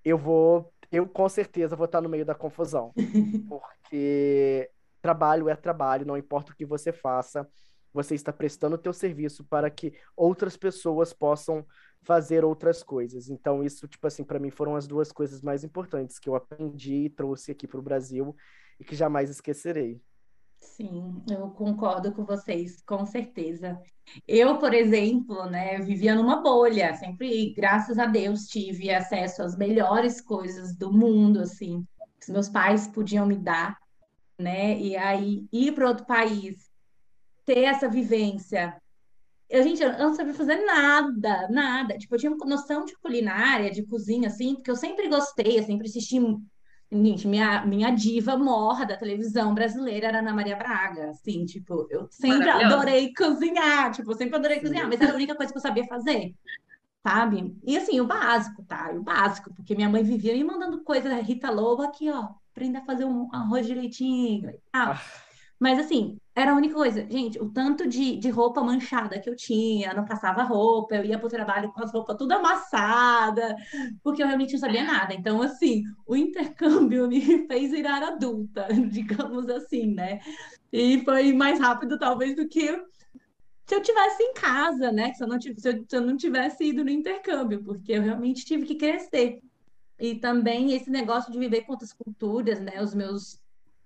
eu 0.03 0.17
vou, 0.17 0.71
eu 0.91 1.07
com 1.07 1.27
certeza 1.29 1.75
vou 1.75 1.85
estar 1.85 2.01
no 2.01 2.09
meio 2.09 2.25
da 2.25 2.35
confusão. 2.35 2.93
Porque 3.47 4.69
trabalho 5.01 5.49
é 5.49 5.55
trabalho, 5.55 6.05
não 6.05 6.17
importa 6.17 6.51
o 6.51 6.55
que 6.55 6.65
você 6.65 6.91
faça, 6.91 7.47
você 7.93 8.15
está 8.15 8.33
prestando 8.33 8.75
o 8.75 8.79
teu 8.79 8.93
serviço 8.93 9.43
para 9.43 9.69
que 9.69 9.93
outras 10.15 10.57
pessoas 10.57 11.13
possam 11.13 11.65
fazer 12.01 12.43
outras 12.43 12.83
coisas. 12.83 13.29
Então, 13.29 13.63
isso, 13.63 13.87
tipo 13.87 14.05
assim, 14.07 14.23
para 14.23 14.39
mim 14.39 14.49
foram 14.49 14.75
as 14.75 14.87
duas 14.87 15.11
coisas 15.11 15.41
mais 15.41 15.63
importantes 15.63 16.19
que 16.19 16.27
eu 16.27 16.35
aprendi 16.35 17.05
e 17.05 17.09
trouxe 17.09 17.51
aqui 17.51 17.67
para 17.67 17.79
o 17.79 17.83
Brasil 17.83 18.35
e 18.79 18.83
que 18.83 18.95
jamais 18.95 19.29
esquecerei. 19.29 20.01
Sim, 20.63 21.21
eu 21.29 21.49
concordo 21.51 22.11
com 22.13 22.25
vocês, 22.25 22.81
com 22.81 23.05
certeza. 23.05 23.79
Eu, 24.27 24.57
por 24.57 24.73
exemplo, 24.73 25.45
né, 25.45 25.77
vivia 25.79 26.15
numa 26.15 26.41
bolha, 26.41 26.95
sempre, 26.95 27.53
graças 27.53 27.99
a 27.99 28.05
Deus, 28.05 28.47
tive 28.47 28.89
acesso 28.89 29.43
às 29.43 29.57
melhores 29.57 30.19
coisas 30.21 30.75
do 30.75 30.91
mundo, 30.91 31.41
assim, 31.41 31.85
que 32.19 32.31
meus 32.31 32.49
pais 32.49 32.87
podiam 32.87 33.25
me 33.25 33.35
dar, 33.35 33.77
né? 34.39 34.79
E 34.79 34.95
aí 34.95 35.45
ir 35.51 35.73
para 35.73 35.89
outro 35.89 36.05
país, 36.05 36.69
ter 37.45 37.65
essa 37.65 37.87
vivência. 37.87 38.75
Eu, 39.49 39.63
gente, 39.63 39.83
eu 39.83 39.91
não 39.99 40.15
sabia 40.15 40.33
fazer 40.33 40.65
nada, 40.65 41.47
nada. 41.49 41.97
Tipo, 41.97 42.15
eu 42.15 42.19
tinha 42.19 42.35
noção 42.45 42.85
de 42.85 42.97
culinária, 42.97 43.69
de 43.69 43.85
cozinha, 43.85 44.27
assim, 44.29 44.55
porque 44.55 44.71
eu 44.71 44.75
sempre 44.75 45.07
gostei, 45.07 45.59
eu 45.59 45.63
sempre 45.63 45.87
assisti 45.87 46.19
Gente, 46.93 47.27
minha, 47.27 47.65
minha 47.65 47.89
diva 47.89 48.37
morra 48.37 48.85
da 48.85 48.95
televisão 48.95 49.53
brasileira 49.53 50.07
era 50.09 50.19
Ana 50.19 50.31
Maria 50.31 50.55
Braga, 50.55 51.09
assim, 51.09 51.43
tipo, 51.43 51.87
eu 51.89 52.07
sempre 52.11 52.47
adorei 52.47 53.11
cozinhar, 53.13 53.91
tipo, 53.91 54.11
eu 54.11 54.15
sempre 54.15 54.35
adorei 54.35 54.57
Sim. 54.57 54.63
cozinhar, 54.63 54.87
mas 54.87 55.01
era 55.01 55.11
a 55.11 55.15
única 55.15 55.35
coisa 55.35 55.51
que 55.51 55.57
eu 55.57 55.61
sabia 55.61 55.85
fazer, 55.87 56.35
sabe? 57.01 57.55
E 57.63 57.75
assim, 57.75 57.99
o 57.99 58.05
básico, 58.05 58.63
tá? 58.65 58.91
O 58.93 59.01
básico, 59.01 59.51
porque 59.55 59.75
minha 59.75 59.89
mãe 59.89 60.03
vivia 60.03 60.33
me 60.33 60.43
mandando 60.43 60.83
coisa, 60.83 61.13
Rita 61.15 61.49
Lobo, 61.49 61.81
aqui, 61.81 62.11
ó, 62.11 62.29
aprenda 62.51 62.79
a 62.79 62.85
fazer 62.85 63.05
um 63.05 63.27
arroz 63.33 63.65
direitinho 63.65 64.49
e 64.51 64.59
tal. 64.71 64.91
Ah. 64.91 65.01
Mas 65.63 65.79
assim, 65.79 66.17
era 66.35 66.51
a 66.51 66.55
única 66.55 66.73
coisa. 66.73 67.07
Gente, 67.09 67.39
o 67.39 67.49
tanto 67.49 67.87
de, 67.87 68.17
de 68.17 68.29
roupa 68.29 68.61
manchada 68.61 69.17
que 69.17 69.29
eu 69.29 69.33
tinha, 69.33 69.93
não 69.93 70.03
passava 70.03 70.43
roupa, 70.43 70.93
eu 70.93 71.05
ia 71.05 71.17
para 71.17 71.25
o 71.25 71.29
trabalho 71.29 71.71
com 71.71 71.81
as 71.81 71.89
roupas 71.89 72.17
tudo 72.17 72.33
amassada, 72.33 73.55
porque 74.03 74.21
eu 74.21 74.27
realmente 74.27 74.51
não 74.51 74.59
sabia 74.59 74.83
nada. 74.83 75.13
Então, 75.13 75.41
assim, 75.41 75.83
o 76.05 76.17
intercâmbio 76.17 77.07
me 77.07 77.47
fez 77.47 77.71
virar 77.71 78.03
adulta, 78.03 78.67
digamos 78.91 79.47
assim, 79.47 79.93
né? 79.93 80.19
E 80.69 81.01
foi 81.05 81.31
mais 81.31 81.61
rápido, 81.61 81.97
talvez, 81.97 82.35
do 82.35 82.45
que 82.45 82.67
se 83.65 83.73
eu 83.73 83.81
tivesse 83.81 84.21
em 84.21 84.33
casa, 84.33 84.91
né? 84.91 85.13
Se 85.13 85.23
eu 85.23 85.27
não, 85.29 85.39
se 85.39 85.49
eu, 85.49 85.85
se 85.87 85.95
eu 85.95 86.01
não 86.01 86.17
tivesse 86.17 86.65
ido 86.65 86.83
no 86.83 86.89
intercâmbio, 86.89 87.63
porque 87.63 87.93
eu 87.93 88.01
realmente 88.01 88.43
tive 88.43 88.65
que 88.65 88.75
crescer. 88.75 89.39
E 89.97 90.15
também 90.15 90.73
esse 90.73 90.89
negócio 90.89 91.31
de 91.31 91.39
viver 91.39 91.61
com 91.61 91.71
outras 91.71 91.93
culturas, 91.93 92.59
né? 92.59 92.81
Os 92.83 92.93
meus 92.93 93.41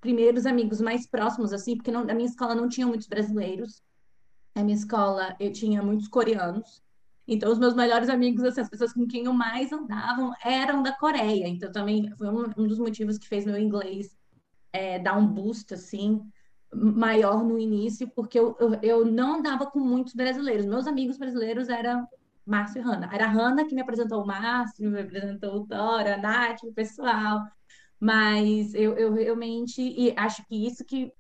primeiros 0.08 0.46
amigos 0.46 0.80
mais 0.80 1.06
próximos, 1.06 1.52
assim, 1.52 1.76
porque 1.76 1.92
não, 1.92 2.06
na 2.06 2.14
minha 2.14 2.30
escola 2.30 2.56
não 2.56 2.70
tinha 2.70 2.88
muitos 2.88 3.08
brasileiros. 3.08 3.84
Na 4.56 4.64
minha 4.64 4.78
escola 4.78 5.36
eu 5.38 5.52
tinha 5.52 5.84
muitos 5.84 6.08
coreanos. 6.08 6.82
Então, 7.28 7.52
os 7.52 7.60
meus 7.60 7.74
melhores 7.74 8.08
amigos, 8.08 8.42
assim, 8.46 8.62
as 8.62 8.70
pessoas 8.70 8.94
com 8.94 9.06
quem 9.06 9.26
eu 9.26 9.34
mais 9.34 9.74
andava 9.74 10.32
eram 10.46 10.82
da 10.82 10.94
Coreia. 10.94 11.46
Então, 11.46 11.70
também 11.74 12.10
foi 12.18 12.30
um, 12.30 12.46
um 12.58 12.68
dos 12.70 12.80
motivos 12.80 13.18
que 13.18 13.28
fez 13.28 13.46
meu 13.46 13.58
inglês 13.58 14.18
é, 14.72 14.98
dar 14.98 15.18
um 15.18 15.28
boost, 15.28 15.74
assim, 15.74 16.22
maior 16.74 17.44
no 17.44 17.60
início, 17.60 18.10
porque 18.16 18.40
eu, 18.40 18.56
eu, 18.62 18.80
eu, 18.82 19.06
não 19.06 19.40
andava 19.40 19.66
com 19.66 19.80
muitos 19.80 20.14
brasileiros. 20.14 20.66
Meus 20.66 20.88
amigos 20.88 21.18
brasileiros 21.18 21.68
eram 21.68 22.08
Márcio 22.46 22.80
e 22.80 22.82
Hanna. 22.82 23.10
Era 23.12 23.26
a 23.26 23.30
Hanna 23.30 23.68
que 23.68 23.76
me 23.76 23.82
apresentou 23.82 24.24
o 24.24 24.26
Márcio, 24.26 24.90
me 24.90 25.02
apresentou 25.02 25.58
o 25.58 25.66
Dora, 25.66 26.16
a 26.16 26.18
Nath, 26.18 26.64
o 26.64 26.72
pessoal. 26.72 27.42
Mas 28.00 28.74
eu, 28.74 28.96
eu 28.98 29.14
realmente 29.14 29.82
e 29.82 30.14
acho 30.16 30.46
que 30.48 30.68
isso 30.68 30.86
que, 30.86 31.12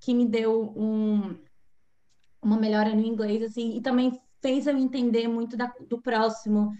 que 0.00 0.14
me 0.14 0.26
deu 0.26 0.72
um, 0.76 1.38
uma 2.42 2.58
melhora 2.58 2.94
no 2.94 3.02
inglês, 3.02 3.42
assim, 3.42 3.76
e 3.76 3.80
também 3.80 4.20
fez 4.40 4.66
eu 4.66 4.76
entender 4.76 5.28
muito 5.28 5.56
da, 5.56 5.72
do 5.88 6.00
próximo, 6.00 6.72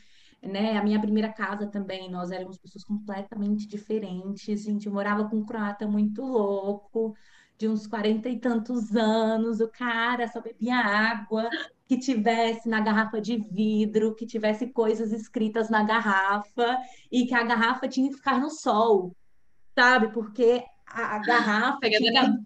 né? 0.43 0.77
A 0.77 0.83
minha 0.85 1.01
primeira 1.01 1.33
casa 1.33 1.67
também, 1.67 2.11
nós 2.11 2.31
éramos 2.31 2.59
pessoas 2.59 2.85
completamente 2.85 3.67
diferentes. 3.67 4.63
Gente 4.63 4.89
morava 4.89 5.29
com 5.29 5.37
um 5.37 5.45
croata 5.45 5.87
muito 5.87 6.23
louco, 6.23 7.15
de 7.59 7.69
uns 7.69 7.87
quarenta 7.87 8.29
e 8.29 8.39
tantos 8.39 8.95
anos. 8.97 9.61
O 9.61 9.69
cara 9.69 10.29
só 10.29 10.41
bebia 10.41 10.77
água 10.77 11.49
que 11.89 11.99
tivesse 11.99 12.69
na 12.69 12.81
garrafa 12.81 13.21
de 13.21 13.39
vidro, 13.39 14.15
que 14.15 14.27
tivesse 14.27 14.69
coisas 14.69 15.13
escritas 15.13 15.71
na 15.71 15.83
garrafa 15.83 16.79
e 17.11 17.27
que 17.27 17.35
a 17.35 17.43
garrafa 17.43 17.89
tinha 17.89 18.09
que 18.11 18.17
ficar 18.17 18.39
no 18.41 18.51
sol, 18.51 19.17
sabe? 19.79 20.09
Porque 20.09 20.65
a, 20.87 21.17
a 21.17 21.19
garrafa 21.21 21.89
tinha, 21.89 22.37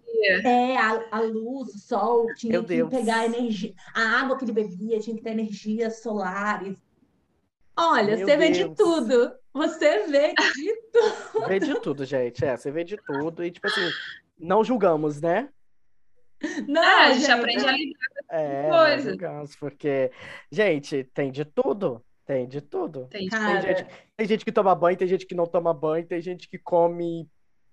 é 0.44 0.76
a, 0.76 1.08
a, 1.10 1.20
luz, 1.20 1.74
o 1.74 1.78
sol 1.78 2.26
tinha 2.34 2.52
Meu 2.52 2.62
que 2.62 2.76
Deus. 2.76 2.90
pegar 2.90 3.24
energia, 3.24 3.72
a 3.94 4.20
água 4.20 4.36
que 4.36 4.44
ele 4.44 4.52
bebia 4.52 5.00
tinha 5.00 5.16
que 5.16 5.22
ter 5.22 5.30
energias 5.30 6.02
solares. 6.02 6.76
Olha, 7.74 8.16
Meu 8.16 8.26
você 8.26 8.36
vê 8.36 8.50
de 8.50 8.74
tudo. 8.74 9.32
Você 9.54 10.06
vê 10.08 10.34
de 10.34 10.76
tudo. 10.92 11.46
Vê 11.46 11.58
de 11.58 11.80
tudo, 11.80 12.04
gente. 12.04 12.44
É, 12.44 12.54
você 12.54 12.70
vê 12.70 12.84
de 12.84 12.98
tudo. 12.98 13.42
E, 13.42 13.50
tipo 13.50 13.66
assim, 13.66 13.90
não 14.38 14.62
julgamos, 14.62 15.20
né? 15.22 15.48
Não, 16.68 16.82
é, 16.82 17.06
a 17.06 17.12
gente, 17.12 17.20
gente 17.20 17.30
aprende 17.30 17.66
a 17.66 17.72
lidar 17.72 17.98
com 18.28 18.36
é, 18.36 18.68
coisas. 18.68 19.10
julgamos, 19.10 19.56
porque, 19.56 20.10
gente, 20.50 21.04
tem 21.14 21.30
de 21.30 21.46
tudo. 21.46 22.04
Tem 22.24 22.46
de 22.46 22.60
tudo. 22.60 23.06
Tem, 23.10 23.28
tem, 23.28 23.60
gente, 23.62 23.86
tem 24.16 24.26
gente 24.26 24.44
que 24.44 24.52
toma 24.52 24.74
banho, 24.74 24.96
tem 24.96 25.08
gente 25.08 25.26
que 25.26 25.34
não 25.34 25.46
toma 25.46 25.74
banho, 25.74 26.06
tem 26.06 26.20
gente 26.20 26.48
que 26.48 26.58
come 26.58 27.28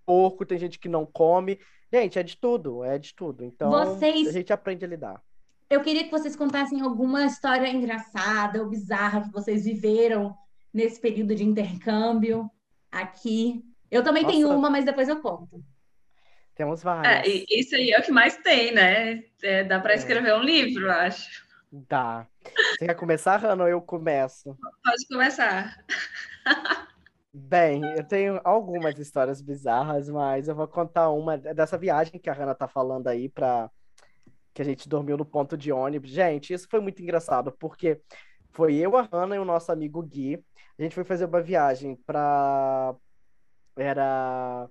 porco, 0.06 0.46
tem 0.46 0.58
gente 0.58 0.80
que 0.80 0.90
não 0.90 1.06
come. 1.06 1.60
Gente, 1.92 2.18
é 2.18 2.24
de 2.24 2.36
tudo, 2.36 2.84
é 2.84 2.98
de 2.98 3.14
tudo. 3.14 3.44
Então, 3.44 3.70
vocês... 3.70 4.28
a 4.28 4.32
gente 4.32 4.52
aprende 4.52 4.86
a 4.86 4.88
lidar. 4.88 5.22
Eu 5.70 5.82
queria 5.82 6.04
que 6.04 6.12
vocês 6.12 6.36
contassem 6.36 6.82
alguma 6.82 7.26
história 7.26 7.68
engraçada 7.68 8.62
ou 8.62 8.70
bizarra 8.70 9.22
que 9.22 9.32
vocês 9.32 9.66
viveram 9.66 10.36
nesse 10.74 11.00
período 11.00 11.36
de 11.36 11.44
intercâmbio 11.44 12.50
aqui. 12.92 13.64
Eu 13.92 14.04
também 14.04 14.24
Nossa. 14.24 14.36
tenho 14.36 14.50
uma, 14.50 14.70
mas 14.70 14.84
depois 14.84 15.08
eu 15.08 15.22
conto. 15.22 15.64
Temos 16.56 16.82
várias. 16.82 17.28
É, 17.28 17.46
isso 17.50 17.76
aí 17.76 17.92
é 17.92 18.00
o 18.00 18.04
que 18.04 18.12
mais 18.12 18.36
tem, 18.38 18.74
né? 18.74 19.24
É, 19.42 19.64
dá 19.64 19.80
para 19.80 19.94
é. 19.94 19.96
escrever 19.96 20.34
um 20.34 20.44
livro, 20.44 20.86
eu 20.86 20.92
acho. 20.92 21.48
Dá. 21.72 22.28
Você 22.72 22.86
quer 22.86 22.96
começar, 22.96 23.38
Rano, 23.38 23.64
ou 23.64 23.70
eu 23.70 23.82
começo? 23.82 24.58
Pode 24.84 25.08
começar. 25.08 25.76
Bem, 27.32 27.84
eu 27.96 28.04
tenho 28.04 28.42
algumas 28.44 28.98
histórias 28.98 29.40
bizarras, 29.42 30.10
mas 30.10 30.48
eu 30.48 30.56
vou 30.56 30.68
contar 30.68 31.12
uma 31.12 31.38
dessa 31.38 31.78
viagem 31.78 32.20
que 32.20 32.30
a 32.30 32.34
Hannah 32.34 32.56
tá 32.56 32.68
falando 32.68 33.08
aí 33.08 33.30
para 33.30 33.70
que 34.54 34.64
a 34.64 34.66
gente 34.66 34.90
dormiu 34.90 35.16
no 35.16 35.26
ponto 35.26 35.56
de 35.56 35.72
ônibus. 35.72 36.10
Gente, 36.10 36.54
isso 36.54 36.68
foi 36.70 36.80
muito 36.80 37.02
engraçado, 37.04 37.52
porque 37.52 38.02
foi 38.52 38.76
eu, 38.76 38.98
a 38.98 39.04
Hannah 39.04 39.36
e 39.36 39.40
o 39.40 39.46
nosso 39.46 39.72
amigo 39.72 40.02
Gui. 40.02 40.44
A 40.78 40.82
gente 40.82 40.96
foi 40.96 41.04
fazer 41.04 41.26
uma 41.26 41.42
viagem 41.42 41.96
para 41.96 42.96
era 43.78 44.68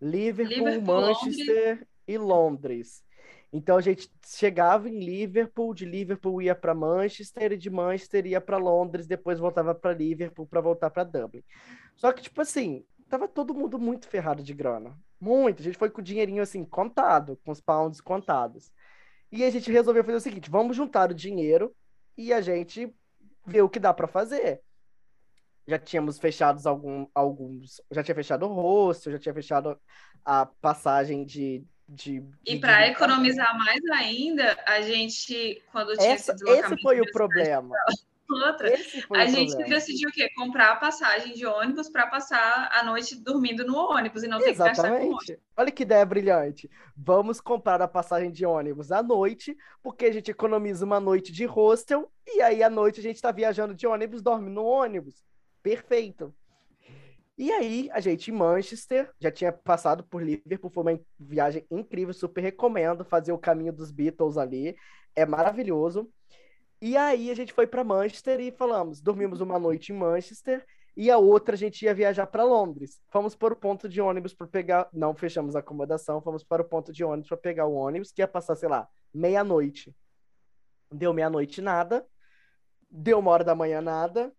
Liverpool, 0.00 0.68
Liverpool 0.68 1.00
Manchester 1.00 1.68
Londres. 1.70 1.88
e 2.06 2.18
Londres. 2.18 3.04
Então 3.52 3.76
a 3.76 3.80
gente 3.80 4.10
chegava 4.24 4.88
em 4.88 4.98
Liverpool, 4.98 5.74
de 5.74 5.84
Liverpool 5.84 6.40
ia 6.40 6.54
para 6.54 6.74
Manchester 6.74 7.52
e 7.52 7.56
de 7.58 7.68
Manchester 7.68 8.26
ia 8.26 8.40
para 8.40 8.56
Londres, 8.56 9.06
depois 9.06 9.38
voltava 9.38 9.74
para 9.74 9.92
Liverpool 9.92 10.46
para 10.46 10.60
voltar 10.60 10.90
para 10.90 11.04
Dublin. 11.04 11.44
Só 11.94 12.12
que, 12.12 12.22
tipo 12.22 12.40
assim, 12.40 12.84
tava 13.08 13.28
todo 13.28 13.54
mundo 13.54 13.78
muito 13.78 14.08
ferrado 14.08 14.42
de 14.42 14.54
grana. 14.54 14.98
Muito. 15.20 15.60
A 15.60 15.64
gente 15.64 15.76
foi 15.76 15.90
com 15.90 16.00
o 16.00 16.04
dinheirinho 16.04 16.42
assim, 16.42 16.64
contado, 16.64 17.38
com 17.44 17.52
os 17.52 17.60
pounds 17.60 18.00
contados. 18.00 18.72
E 19.30 19.44
a 19.44 19.50
gente 19.50 19.70
resolveu 19.70 20.02
fazer 20.02 20.16
o 20.16 20.20
seguinte: 20.20 20.50
vamos 20.50 20.76
juntar 20.76 21.10
o 21.10 21.14
dinheiro 21.14 21.74
e 22.16 22.32
a 22.32 22.40
gente 22.40 22.92
ver 23.46 23.62
o 23.62 23.68
que 23.68 23.78
dá 23.78 23.92
para 23.92 24.08
fazer. 24.08 24.62
Já 25.66 25.78
tínhamos 25.78 26.18
fechado 26.18 26.66
algum, 26.66 27.06
alguns. 27.14 27.80
Já 27.90 28.02
tinha 28.02 28.14
fechado 28.14 28.46
o 28.46 28.52
rosto, 28.52 29.10
já 29.10 29.18
tinha 29.18 29.34
fechado 29.34 29.80
a 30.24 30.46
passagem 30.46 31.24
de. 31.24 31.64
De, 31.88 32.22
e 32.46 32.58
para 32.58 32.88
economizar 32.88 33.56
mais 33.58 33.84
ainda, 33.92 34.58
a 34.66 34.80
gente, 34.80 35.62
quando 35.70 35.94
tinha 35.96 36.12
Essa, 36.12 36.32
esse, 36.32 36.48
esse 36.48 36.82
foi 36.82 37.00
o 37.00 37.12
problema 37.12 37.74
outra. 38.32 38.68
A 39.14 39.26
gente 39.26 39.50
problema. 39.50 39.74
decidiu 39.74 40.08
o 40.08 40.12
quê? 40.12 40.28
Comprar 40.34 40.72
a 40.72 40.76
passagem 40.76 41.34
de 41.34 41.46
ônibus 41.46 41.88
para 41.88 42.06
passar 42.06 42.70
a 42.72 42.82
noite 42.84 43.16
dormindo 43.16 43.64
no 43.64 43.76
ônibus 43.76 44.22
e 44.22 44.28
não 44.28 44.38
ter 44.38 44.52
que 44.52 44.58
gastar 44.58 44.90
com 44.90 45.06
ônibus. 45.06 45.36
Olha 45.56 45.70
que 45.70 45.82
ideia 45.82 46.04
brilhante. 46.04 46.70
Vamos 46.96 47.40
comprar 47.40 47.80
a 47.82 47.88
passagem 47.88 48.30
de 48.30 48.46
ônibus 48.46 48.90
à 48.90 49.02
noite, 49.02 49.56
porque 49.82 50.06
a 50.06 50.12
gente 50.12 50.30
economiza 50.30 50.84
uma 50.84 51.00
noite 51.00 51.32
de 51.32 51.44
hostel 51.44 52.10
e 52.26 52.40
aí 52.40 52.62
à 52.62 52.70
noite 52.70 53.00
a 53.00 53.02
gente 53.02 53.16
está 53.16 53.30
viajando 53.30 53.74
de 53.74 53.86
ônibus, 53.86 54.22
dorme 54.22 54.48
no 54.48 54.64
ônibus. 54.64 55.22
Perfeito. 55.62 56.34
E 57.36 57.50
aí, 57.50 57.88
a 57.92 58.00
gente 58.00 58.30
em 58.30 58.34
Manchester, 58.34 59.10
já 59.18 59.30
tinha 59.30 59.50
passado 59.50 60.04
por 60.04 60.22
Liverpool, 60.22 60.70
foi 60.70 60.82
uma 60.82 61.00
viagem 61.18 61.66
incrível, 61.70 62.12
super 62.12 62.42
recomendo 62.42 63.04
fazer 63.04 63.32
o 63.32 63.38
caminho 63.38 63.72
dos 63.72 63.90
Beatles 63.90 64.36
ali, 64.36 64.76
é 65.16 65.24
maravilhoso. 65.24 66.10
E 66.80 66.96
aí 66.96 67.30
a 67.30 67.34
gente 67.34 67.52
foi 67.52 67.66
para 67.66 67.84
Manchester 67.84 68.40
e 68.40 68.50
falamos, 68.50 69.00
dormimos 69.00 69.40
uma 69.40 69.58
noite 69.58 69.92
em 69.92 69.96
Manchester 69.96 70.66
e 70.96 71.10
a 71.10 71.16
outra 71.16 71.54
a 71.54 71.58
gente 71.58 71.84
ia 71.84 71.94
viajar 71.94 72.26
para 72.26 72.44
Londres. 72.44 73.00
Fomos 73.08 73.34
para 73.34 73.54
o 73.54 73.56
ponto 73.56 73.88
de 73.88 74.00
ônibus 74.00 74.34
para 74.34 74.46
pegar, 74.46 74.88
não 74.92 75.14
fechamos 75.14 75.56
a 75.56 75.60
acomodação, 75.60 76.20
fomos 76.20 76.44
para 76.44 76.60
o 76.60 76.64
ponto 76.64 76.92
de 76.92 77.02
ônibus 77.04 77.28
para 77.28 77.38
pegar 77.38 77.66
o 77.66 77.74
ônibus 77.74 78.12
que 78.12 78.20
ia 78.20 78.28
passar, 78.28 78.56
sei 78.56 78.68
lá, 78.68 78.88
meia-noite. 79.14 79.94
Deu 80.90 81.14
meia-noite 81.14 81.62
nada, 81.62 82.06
deu 82.90 83.18
uma 83.18 83.30
hora 83.30 83.44
da 83.44 83.54
manhã 83.54 83.80
nada, 83.80 84.32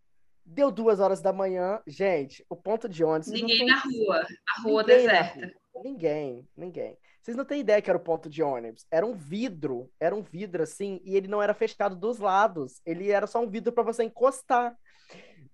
deu 0.46 0.72
duas 0.72 1.00
horas 1.00 1.22
da 1.22 1.34
manhã, 1.34 1.82
gente, 1.88 2.46
o 2.50 2.56
ponto 2.56 2.88
de 2.88 3.04
ônibus. 3.04 3.32
Ninguém 3.32 3.66
na 3.66 3.80
rua, 3.80 4.28
a 4.50 4.62
rua 4.62 4.82
ninguém 4.84 4.98
deserta. 4.98 5.40
Rua. 5.74 5.84
Ninguém, 5.84 6.48
ninguém. 6.56 6.98
Vocês 7.22 7.38
não 7.38 7.46
têm 7.46 7.62
ideia 7.62 7.82
que 7.82 7.90
era 7.90 7.98
o 7.98 8.04
ponto 8.04 8.30
de 8.30 8.44
ônibus. 8.44 8.86
Era 8.92 9.06
um 9.06 9.14
vidro, 9.14 9.90
era 10.00 10.14
um 10.14 10.22
vidro 10.22 10.62
assim, 10.62 11.00
e 11.06 11.16
ele 11.16 11.28
não 11.28 11.42
era 11.42 11.54
fechado 11.54 11.96
dos 11.96 12.20
lados. 12.20 12.82
Ele 12.86 13.10
era 13.10 13.26
só 13.26 13.42
um 13.42 13.50
vidro 13.50 13.72
para 13.72 13.84
você 13.84 14.04
encostar. 14.04 14.78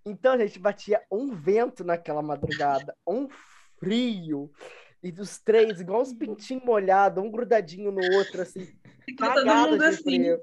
Então 0.05 0.37
gente 0.37 0.57
batia 0.57 1.01
um 1.11 1.35
vento 1.35 1.83
naquela 1.83 2.21
madrugada, 2.21 2.95
um 3.07 3.27
frio. 3.79 4.51
E 5.01 5.11
dos 5.11 5.39
três, 5.39 5.79
igual 5.79 6.01
uns 6.01 6.13
pintinhos 6.13 6.63
molhados, 6.63 7.23
um 7.23 7.31
grudadinho 7.31 7.91
no 7.91 8.01
outro, 8.17 8.41
assim, 8.41 8.59
de 9.77 9.85
assim. 9.85 10.03
frio. 10.03 10.39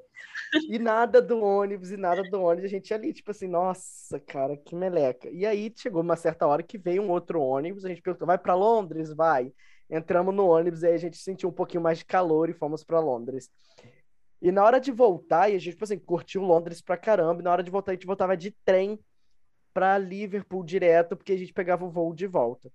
E 0.69 0.79
nada 0.79 1.21
do 1.21 1.43
ônibus, 1.43 1.91
e 1.91 1.97
nada 1.97 2.23
do 2.23 2.41
ônibus. 2.41 2.65
A 2.65 2.69
gente 2.69 2.95
ali, 2.95 3.13
tipo 3.13 3.31
assim, 3.31 3.47
nossa, 3.47 4.19
cara, 4.21 4.57
que 4.57 4.75
meleca. 4.75 5.29
E 5.29 5.45
aí 5.45 5.73
chegou 5.77 6.03
uma 6.03 6.17
certa 6.17 6.47
hora 6.47 6.63
que 6.63 6.79
veio 6.79 7.03
um 7.03 7.11
outro 7.11 7.41
ônibus, 7.41 7.85
a 7.85 7.89
gente 7.89 8.01
perguntou, 8.01 8.27
vai 8.27 8.39
para 8.39 8.55
Londres? 8.55 9.13
Vai. 9.13 9.53
Entramos 9.89 10.35
no 10.35 10.47
ônibus 10.47 10.83
aí 10.83 10.95
a 10.95 10.99
gente 10.99 11.17
sentiu 11.19 11.49
um 11.49 11.53
pouquinho 11.53 11.83
mais 11.83 11.99
de 11.99 12.05
calor 12.05 12.49
e 12.49 12.55
fomos 12.55 12.83
para 12.83 12.99
Londres. 12.99 13.51
E 14.41 14.51
na 14.51 14.65
hora 14.65 14.81
de 14.81 14.91
voltar, 14.91 15.51
e 15.51 15.57
a 15.57 15.59
gente, 15.59 15.73
tipo 15.73 15.85
assim, 15.85 15.99
curtiu 15.99 16.43
Londres 16.43 16.81
pra 16.81 16.97
caramba, 16.97 17.41
e 17.41 17.45
na 17.45 17.53
hora 17.53 17.63
de 17.63 17.71
voltar, 17.71 17.93
a 17.93 17.95
gente 17.95 18.07
voltava 18.07 18.37
de 18.37 18.51
trem 18.65 18.99
para 19.73 19.99
Liverpool 19.99 20.65
direto, 20.65 21.17
porque 21.17 21.33
a 21.33 21.37
gente 21.37 21.53
pegava 21.53 21.85
o 21.85 21.91
voo 21.91 22.15
de 22.15 22.27
volta. 22.27 22.71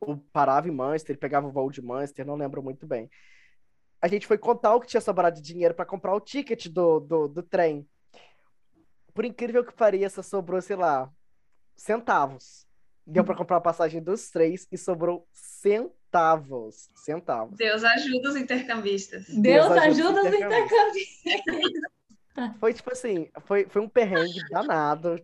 Ou 0.00 0.16
parava 0.32 0.68
em 0.68 0.72
Manchester, 0.72 1.18
pegava 1.18 1.46
o 1.46 1.52
voo 1.52 1.70
de 1.70 1.82
Manchester, 1.82 2.26
não 2.26 2.36
lembro 2.36 2.62
muito 2.62 2.86
bem. 2.86 3.10
A 4.00 4.08
gente 4.08 4.26
foi 4.26 4.38
contar 4.38 4.74
o 4.74 4.80
que 4.80 4.86
tinha 4.86 5.00
sobrado 5.00 5.36
de 5.36 5.42
dinheiro 5.42 5.74
para 5.74 5.84
comprar 5.84 6.14
o 6.14 6.20
ticket 6.20 6.68
do, 6.68 7.00
do, 7.00 7.28
do 7.28 7.42
trem. 7.42 7.86
Por 9.12 9.24
incrível 9.24 9.64
que 9.64 9.74
pareça, 9.74 10.22
sobrou, 10.22 10.60
sei 10.62 10.76
lá, 10.76 11.10
centavos. 11.76 12.66
Deu 13.06 13.24
para 13.24 13.34
comprar 13.34 13.56
a 13.56 13.60
passagem 13.60 14.02
dos 14.02 14.30
três 14.30 14.66
e 14.70 14.78
sobrou 14.78 15.26
centavos. 15.32 16.88
Centavos. 16.94 17.56
Deus 17.56 17.82
ajuda 17.82 18.30
os 18.30 18.36
intercambistas. 18.36 19.26
Deus, 19.28 19.68
Deus 19.68 19.70
ajuda, 19.70 20.20
ajuda, 20.20 20.20
os 20.22 20.34
intercambistas. 20.34 21.99
Foi 22.58 22.72
tipo 22.72 22.90
assim, 22.92 23.28
foi, 23.40 23.66
foi 23.66 23.82
um 23.82 23.88
perrengue 23.88 24.40
danado 24.50 25.16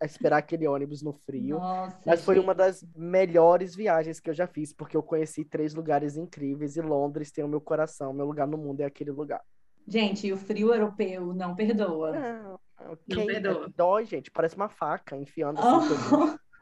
a 0.00 0.04
esperar 0.04 0.38
aquele 0.38 0.66
ônibus 0.66 1.02
no 1.02 1.12
frio. 1.12 1.58
Nossa, 1.58 1.98
mas 2.06 2.24
foi 2.24 2.36
gente. 2.36 2.44
uma 2.44 2.54
das 2.54 2.84
melhores 2.96 3.74
viagens 3.74 4.20
que 4.20 4.30
eu 4.30 4.34
já 4.34 4.46
fiz, 4.46 4.72
porque 4.72 4.96
eu 4.96 5.02
conheci 5.02 5.44
três 5.44 5.74
lugares 5.74 6.16
incríveis 6.16 6.76
e 6.76 6.80
Londres 6.80 7.30
tem 7.30 7.44
o 7.44 7.48
meu 7.48 7.60
coração, 7.60 8.12
meu 8.12 8.26
lugar 8.26 8.46
no 8.46 8.58
mundo 8.58 8.80
é 8.80 8.84
aquele 8.84 9.10
lugar. 9.10 9.42
Gente, 9.86 10.26
e 10.26 10.32
o 10.32 10.36
frio 10.36 10.72
europeu 10.72 11.34
não 11.34 11.54
perdoa. 11.54 12.12
Não, 12.12 12.60
Quem 13.08 13.30
é 13.30 13.40
dói, 13.76 14.04
gente. 14.04 14.30
Parece 14.30 14.54
uma 14.54 14.68
faca 14.68 15.16
enfiando 15.16 15.58
assim. 15.60 15.94
Oh. 16.14 16.42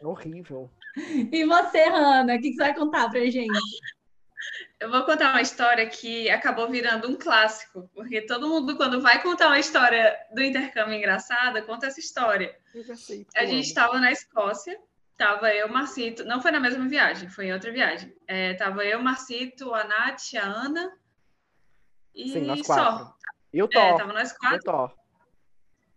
É 0.00 0.06
horrível. 0.06 0.70
E 1.32 1.44
você, 1.46 1.88
Hanna, 1.88 2.34
o 2.34 2.40
que, 2.40 2.50
que 2.50 2.56
você 2.56 2.62
vai 2.62 2.74
contar 2.74 3.10
pra 3.10 3.20
gente? 3.20 3.48
Eu 4.78 4.90
vou 4.90 5.04
contar 5.04 5.30
uma 5.30 5.40
história 5.40 5.88
que 5.88 6.28
acabou 6.30 6.68
virando 6.68 7.08
um 7.08 7.16
clássico, 7.16 7.88
porque 7.94 8.22
todo 8.22 8.48
mundo, 8.48 8.76
quando 8.76 9.00
vai 9.00 9.22
contar 9.22 9.46
uma 9.46 9.58
história 9.58 10.16
do 10.32 10.42
intercâmbio 10.42 10.94
engraçada, 10.94 11.62
conta 11.62 11.86
essa 11.86 12.00
história. 12.00 12.56
Eu 12.74 12.82
já 12.82 12.96
sei. 12.96 13.26
A 13.34 13.46
gente 13.46 13.66
estava 13.66 13.98
na 13.98 14.12
Escócia, 14.12 14.78
tava 15.16 15.52
eu, 15.54 15.68
Marcito, 15.68 16.24
não 16.24 16.42
foi 16.42 16.50
na 16.50 16.60
mesma 16.60 16.86
viagem, 16.88 17.28
foi 17.28 17.46
em 17.46 17.52
outra 17.52 17.72
viagem. 17.72 18.14
É, 18.26 18.54
tava 18.54 18.84
eu, 18.84 19.00
Marcito, 19.02 19.72
a 19.74 19.84
Nath, 19.84 20.34
a 20.40 20.44
Ana 20.44 20.92
e 22.14 22.28
Sim, 22.28 22.40
nós 22.42 22.62
quatro. 22.62 23.04
só. 23.06 23.16
E 23.52 23.62
o 23.62 23.68
Thor. 23.68 23.82
É, 23.82 23.96
tava 23.96 24.12
nós 24.12 24.32
quatro. 24.32 24.56
E 24.56 24.58
o 24.58 24.62
Thor. 24.62 24.94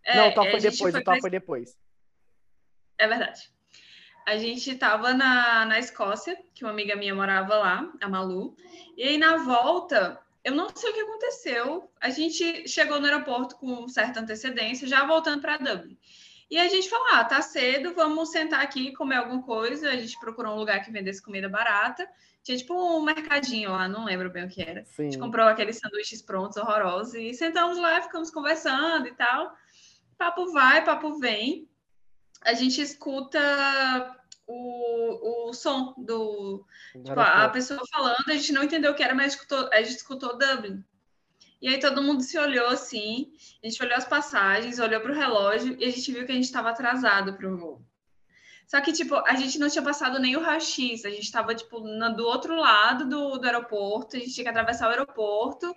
É, 0.04 0.16
não, 0.16 0.30
o 0.30 0.34
Thor 0.34 0.52
foi 0.52 0.60
depois, 0.60 0.78
foi 0.78 0.90
o 0.90 0.94
Thor 0.94 1.04
pra... 1.04 1.20
foi 1.20 1.30
depois. 1.30 1.78
É 2.98 3.08
verdade. 3.08 3.52
A 4.28 4.38
gente 4.38 4.72
estava 4.72 5.14
na, 5.14 5.64
na 5.64 5.80
Escócia, 5.80 6.38
que 6.54 6.66
uma 6.66 6.72
amiga 6.72 6.98
minha 6.98 7.16
morava 7.16 7.56
lá, 7.56 7.90
a 8.02 8.10
Malu, 8.10 8.58
e 8.98 9.04
aí 9.04 9.18
na 9.18 9.38
volta, 9.38 10.20
eu 10.44 10.54
não 10.54 10.68
sei 10.76 10.92
o 10.92 10.94
que 10.94 11.00
aconteceu, 11.00 11.90
a 12.02 12.10
gente 12.10 12.68
chegou 12.68 13.00
no 13.00 13.06
aeroporto 13.06 13.56
com 13.56 13.88
certa 13.88 14.20
antecedência, 14.20 14.86
já 14.86 15.06
voltando 15.06 15.42
para 15.42 15.56
Dublin. 15.56 15.98
E 16.52 16.60
a 16.60 16.68
gente 16.68 16.90
falou: 16.90 17.08
ah, 17.12 17.24
tá 17.24 17.42
cedo, 17.42 17.94
vamos 17.94 18.30
sentar 18.30 18.60
aqui 18.60 18.90
e 18.90 18.94
comer 18.94 19.16
alguma 19.16 19.42
coisa. 19.44 19.92
A 19.92 19.96
gente 19.96 20.20
procurou 20.20 20.56
um 20.56 20.60
lugar 20.60 20.84
que 20.84 20.92
vendesse 20.92 21.22
comida 21.22 21.48
barata. 21.48 22.06
Tinha 22.44 22.58
tipo 22.58 22.74
um 22.74 23.02
mercadinho 23.02 23.72
lá, 23.72 23.88
não 23.88 24.04
lembro 24.04 24.30
bem 24.30 24.44
o 24.44 24.50
que 24.50 24.62
era. 24.62 24.84
Sim. 24.84 25.04
A 25.04 25.06
gente 25.06 25.20
comprou 25.20 25.48
aqueles 25.48 25.78
sanduíches 25.78 26.22
prontos, 26.22 26.58
horrorosos, 26.58 27.14
e 27.14 27.34
sentamos 27.34 27.78
lá, 27.78 28.02
ficamos 28.02 28.30
conversando 28.30 29.08
e 29.08 29.14
tal. 29.14 29.54
Papo 30.18 30.52
vai, 30.52 30.84
papo 30.84 31.18
vem 31.18 31.70
a 32.44 32.54
gente 32.54 32.82
escuta 32.82 33.40
o, 34.46 35.50
o 35.50 35.54
som 35.54 35.94
do. 35.98 36.66
Tipo, 36.94 37.20
a 37.20 37.50
pessoa 37.50 37.82
falando, 37.92 38.24
a 38.28 38.34
gente 38.34 38.54
não 38.54 38.64
entendeu 38.64 38.92
o 38.92 38.96
que 38.96 39.04
era, 39.04 39.14
mas 39.14 39.34
escutou, 39.34 39.70
a 39.72 39.78
gente 39.82 39.98
escutou 39.98 40.38
Dublin. 40.38 40.84
E 41.62 41.68
aí 41.68 41.80
todo 41.80 42.04
mundo 42.04 42.22
se 42.22 42.38
olhou 42.38 42.68
assim, 42.68 43.34
a 43.64 43.68
gente 43.68 43.82
olhou 43.82 43.98
as 43.98 44.06
passagens, 44.06 44.80
olhou 44.80 45.02
para 45.02 45.12
o 45.12 45.16
relógio 45.16 45.76
e 45.80 45.86
a 45.86 45.90
gente 45.90 46.12
viu 46.12 46.26
que 46.26 46.32
a 46.32 46.36
gente 46.36 46.46
estava 46.46 46.70
atrasado 46.70 47.34
para 47.34 47.52
o 47.52 47.58
voo. 47.58 47.82
Só 48.68 48.82
que, 48.82 48.92
tipo, 48.92 49.16
a 49.16 49.34
gente 49.36 49.58
não 49.58 49.70
tinha 49.70 49.82
passado 49.82 50.20
nem 50.20 50.36
o 50.36 50.42
raio-x, 50.42 51.06
a 51.06 51.10
gente 51.10 51.24
estava, 51.24 51.56
tipo, 51.56 51.80
no, 51.80 52.14
do 52.14 52.26
outro 52.26 52.54
lado 52.54 53.08
do, 53.08 53.38
do 53.38 53.46
aeroporto, 53.46 54.18
a 54.18 54.20
gente 54.20 54.34
tinha 54.34 54.44
que 54.44 54.50
atravessar 54.50 54.88
o 54.88 54.90
aeroporto 54.90 55.74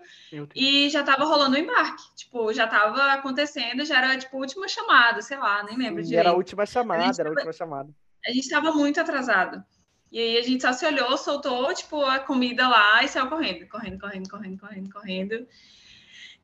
e 0.57 0.91
já 0.91 0.99
estava 0.99 1.25
rolando 1.25 1.55
o 1.55 1.59
embarque. 1.59 2.03
Tipo, 2.17 2.53
já 2.53 2.65
estava 2.65 3.13
acontecendo, 3.13 3.85
já 3.85 3.99
era, 3.99 4.19
tipo, 4.19 4.37
última 4.37 4.67
chamada, 4.67 5.23
sei 5.23 5.39
lá, 5.39 5.63
nem 5.63 5.79
lembro 5.79 6.03
direito. 6.03 6.19
Era 6.19 6.31
a 6.31 6.37
última 6.37 6.67
chamada, 6.67 7.05
a 7.05 7.07
era 7.07 7.15
tava, 7.17 7.29
a 7.29 7.31
última 7.31 7.53
chamada. 7.53 7.95
A 8.27 8.31
gente 8.31 8.43
estava 8.43 8.73
muito 8.73 9.01
atrasado. 9.01 9.65
E 10.11 10.19
aí 10.19 10.37
a 10.39 10.43
gente 10.43 10.61
só 10.61 10.73
se 10.73 10.85
olhou, 10.85 11.17
soltou, 11.17 11.73
tipo, 11.73 12.05
a 12.05 12.19
comida 12.19 12.67
lá 12.67 13.05
e 13.05 13.09
saiu 13.09 13.29
correndo, 13.29 13.69
correndo, 13.69 14.01
correndo, 14.01 14.29
correndo, 14.29 14.59
correndo, 14.59 14.93
correndo. 14.93 15.47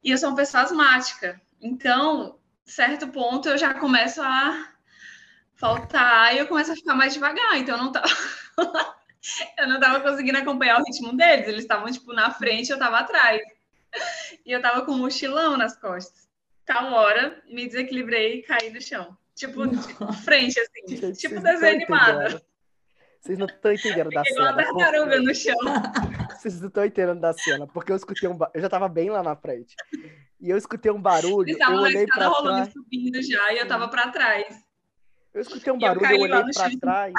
E 0.05 0.13
eu 0.13 0.17
sou 0.17 0.29
uma 0.29 0.37
pessoa 0.37 0.63
asmática. 0.63 1.41
Então, 1.61 2.39
certo 2.65 3.09
ponto, 3.09 3.49
eu 3.49 3.59
já 3.59 3.75
começo 3.75 4.23
a 4.23 4.76
faltar 5.57 6.35
e 6.35 6.39
eu 6.39 6.47
começo 6.47 6.73
a 6.73 6.77
ficar 6.77 6.95
mais 6.95 7.15
devagar. 7.15 7.59
Então 7.59 7.77
eu 7.77 7.83
não 7.83 7.93
tava. 7.93 8.07
eu 9.59 9.69
não 9.69 9.81
tava 9.81 10.01
conseguindo 10.01 10.39
acompanhar 10.39 10.81
o 10.81 10.85
ritmo 10.85 11.17
deles. 11.17 11.49
Eles 11.49 11.63
estavam, 11.63 11.91
tipo, 11.91 12.13
na 12.13 12.31
frente, 12.31 12.71
eu 12.71 12.79
tava 12.79 12.99
atrás. 12.99 13.41
E 14.45 14.53
eu 14.53 14.61
tava 14.61 14.85
com 14.85 14.93
um 14.93 14.99
mochilão 14.99 15.57
nas 15.57 15.77
costas. 15.79 16.27
Tal 16.65 16.93
hora, 16.93 17.43
me 17.49 17.67
desequilibrei 17.67 18.39
e 18.39 18.43
caí 18.43 18.71
no 18.71 18.81
chão. 18.81 19.17
Tipo, 19.35 19.67
de 19.67 19.79
frente, 20.25 20.59
assim. 20.59 20.97
Gente, 20.97 21.19
tipo 21.19 21.41
desenho 21.41 21.77
animado. 21.77 22.41
Vocês 23.21 23.39
não 23.39 23.47
estão 23.47 23.73
entendendo 23.73 24.11
da 24.11 24.25
cena. 24.25 24.53
Uma 24.53 24.55
tartaruga 24.55 25.21
no 25.21 25.35
chão. 25.35 25.57
Vocês 26.31 26.61
não 26.61 26.69
estão 26.69 26.85
entendendo 26.85 27.21
da 27.21 27.33
cena, 27.33 27.67
porque 27.67 27.91
eu 27.91 27.97
escutei 27.97 28.29
um. 28.29 28.39
Eu 28.55 28.61
já 28.61 28.69
tava 28.69 28.89
bem 28.89 29.11
lá 29.11 29.23
na 29.23 29.35
frente. 29.35 29.75
E 30.41 30.49
eu 30.51 30.57
escutei 30.57 30.93
um 30.93 31.01
barulho. 31.01 31.49
Eles 31.49 31.57
estavam 31.57 31.79
eu 31.79 31.83
olhei 31.83 32.07
rolando 32.15 32.43
trás. 32.43 32.73
subindo 32.73 33.23
já 33.23 33.53
e 33.53 33.59
eu 33.59 33.67
tava 33.67 33.89
pra 33.89 34.11
trás. 34.11 34.66
Eu 35.37 35.43
escutei 35.43 35.71
um 35.71 35.79
barulho, 35.79 36.07
eu, 36.07 36.17
eu 36.17 36.23
olhei 36.23 36.53
para 36.55 36.79
trás. 36.81 37.13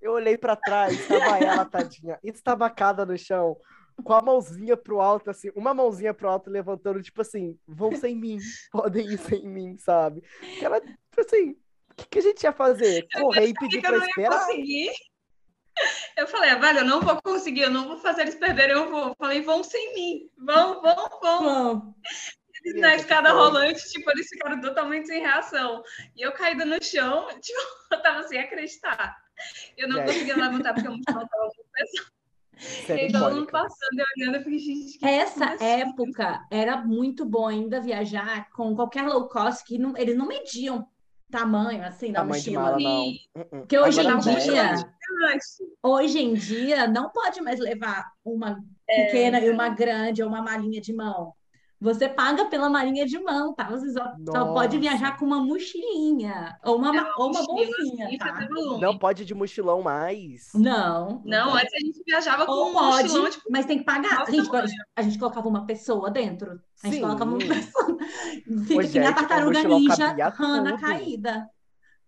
Eu 0.00 0.12
olhei 0.12 0.38
para 0.38 0.54
trás, 0.54 0.92
estava 0.92 1.38
ela, 1.38 1.64
tadinha, 1.64 2.18
estabacada 2.22 3.04
no 3.04 3.18
chão, 3.18 3.56
com 4.04 4.12
a 4.12 4.22
mãozinha 4.22 4.76
pro 4.76 5.00
alto, 5.00 5.30
assim, 5.30 5.50
uma 5.56 5.74
mãozinha 5.74 6.14
pro 6.14 6.28
alto 6.28 6.48
levantando, 6.48 7.02
tipo 7.02 7.22
assim, 7.22 7.58
vão 7.66 7.96
sem 7.96 8.14
mim, 8.14 8.38
podem 8.70 9.04
ir 9.04 9.18
sem 9.18 9.48
mim, 9.48 9.76
sabe? 9.78 10.22
Que 10.58 10.64
ela, 10.64 10.80
tipo 10.80 11.20
assim, 11.20 11.56
o 11.90 11.94
que, 11.96 12.06
que, 12.06 12.18
a 12.20 12.22
gente 12.22 12.44
ia 12.44 12.52
fazer? 12.52 13.04
Correr 13.14 13.48
e 13.48 13.54
pedir 13.54 13.82
pra 13.82 13.96
esperar? 13.96 14.46
Eu 16.16 16.28
falei, 16.28 16.50
ah, 16.50 16.58
velho, 16.58 16.78
eu 16.80 16.84
não 16.84 17.00
vou 17.00 17.20
conseguir, 17.20 17.62
eu 17.62 17.70
não 17.70 17.88
vou 17.88 17.98
fazer 17.98 18.22
eles 18.22 18.36
perderem 18.36 18.76
eu 18.76 18.88
vou. 18.88 19.12
Falei, 19.18 19.42
vão 19.42 19.64
sem 19.64 19.92
mim, 19.92 20.30
vão, 20.38 20.80
vão, 20.80 21.08
vão 21.20 21.94
na 22.74 22.94
escada 22.94 23.32
rolante, 23.32 23.82
tipo, 23.90 24.10
eles 24.10 24.28
ficaram 24.28 24.60
totalmente 24.60 25.06
sem 25.06 25.20
reação. 25.20 25.82
E 26.16 26.22
eu 26.22 26.32
caída 26.32 26.64
no 26.64 26.82
chão, 26.82 27.26
tipo, 27.40 27.60
eu 27.92 28.02
tava 28.02 28.22
sem 28.24 28.38
acreditar. 28.38 29.16
Eu 29.76 29.88
não 29.88 30.00
é. 30.00 30.04
conseguia 30.04 30.36
levantar 30.36 30.74
porque 30.74 30.88
o 30.88 30.92
mochilão 30.92 31.26
tava 31.26 31.44
muito 31.44 31.70
pesado. 31.72 32.14
E 32.88 33.12
todo 33.12 33.34
mundo 33.34 33.46
passando 33.50 33.98
e 33.98 34.22
olhando, 34.22 34.36
eu 34.36 34.42
fiquei, 34.42 34.58
gente, 34.58 34.98
que 34.98 35.04
Essa 35.04 35.56
época 35.62 36.46
era 36.50 36.76
muito 36.76 37.24
bom 37.24 37.48
ainda 37.48 37.80
viajar 37.80 38.48
com 38.50 38.74
qualquer 38.74 39.02
low 39.02 39.28
cost 39.28 39.64
que 39.64 39.76
não, 39.76 39.96
eles 39.96 40.16
não 40.16 40.26
mediam 40.26 40.88
tamanho 41.30 41.84
assim 41.84 42.12
da 42.12 42.20
tamanho 42.20 42.40
mochila. 42.40 42.62
Mala, 42.62 42.78
não. 42.78 43.06
Uh-uh. 43.06 43.48
Porque 43.60 43.78
hoje 43.78 44.00
em 44.00 44.18
dia, 44.18 44.74
hoje 45.82 46.18
em 46.20 46.34
dia 46.34 46.86
não 46.86 47.10
pode 47.10 47.40
mais 47.40 47.58
levar 47.58 48.06
uma 48.24 48.62
é. 48.88 49.06
pequena 49.06 49.38
é. 49.38 49.46
e 49.46 49.50
uma 49.50 49.68
grande 49.68 50.22
ou 50.22 50.28
uma 50.28 50.42
malinha 50.42 50.80
de 50.80 50.92
mão. 50.92 51.34
Você 51.84 52.08
paga 52.08 52.46
pela 52.46 52.70
marinha 52.70 53.04
de 53.04 53.18
mão, 53.18 53.52
tá? 53.52 53.64
Você 53.64 53.92
só, 53.92 54.14
só 54.30 54.54
pode 54.54 54.78
viajar 54.78 55.18
com 55.18 55.26
uma 55.26 55.38
mochilinha 55.38 56.58
ou 56.64 56.76
uma, 56.78 56.96
é 56.96 57.12
ou 57.18 57.30
uma 57.30 57.44
bolsinha, 57.44 58.06
assim, 58.06 58.16
tá? 58.16 58.48
Não 58.80 58.96
pode 58.96 59.26
de 59.26 59.34
mochilão 59.34 59.82
mais. 59.82 60.48
Não. 60.54 61.20
Não, 61.26 61.54
antes 61.54 61.74
a 61.74 61.80
gente 61.80 62.02
viajava 62.06 62.50
ou 62.50 62.68
com 62.68 62.72
pode, 62.72 62.86
um 62.86 63.02
mochilão, 63.02 63.30
tipo, 63.30 63.44
mas 63.50 63.66
tem 63.66 63.80
que 63.80 63.84
pagar. 63.84 64.22
A 64.22 64.30
gente, 64.30 64.48
a 64.96 65.02
gente 65.02 65.18
colocava 65.18 65.46
uma 65.46 65.66
pessoa 65.66 66.10
dentro. 66.10 66.58
A 66.82 66.86
gente 66.86 66.96
Sim. 66.96 67.02
colocava 67.02 67.30
uma 67.30 67.38
pessoa. 67.38 67.98
Fica 68.66 68.88
que 68.88 68.98
nem 68.98 69.08
a 69.08 69.12
tartaruga 69.12 69.62
ninja, 69.62 70.30
Hannah 70.30 70.80
caída 70.80 71.50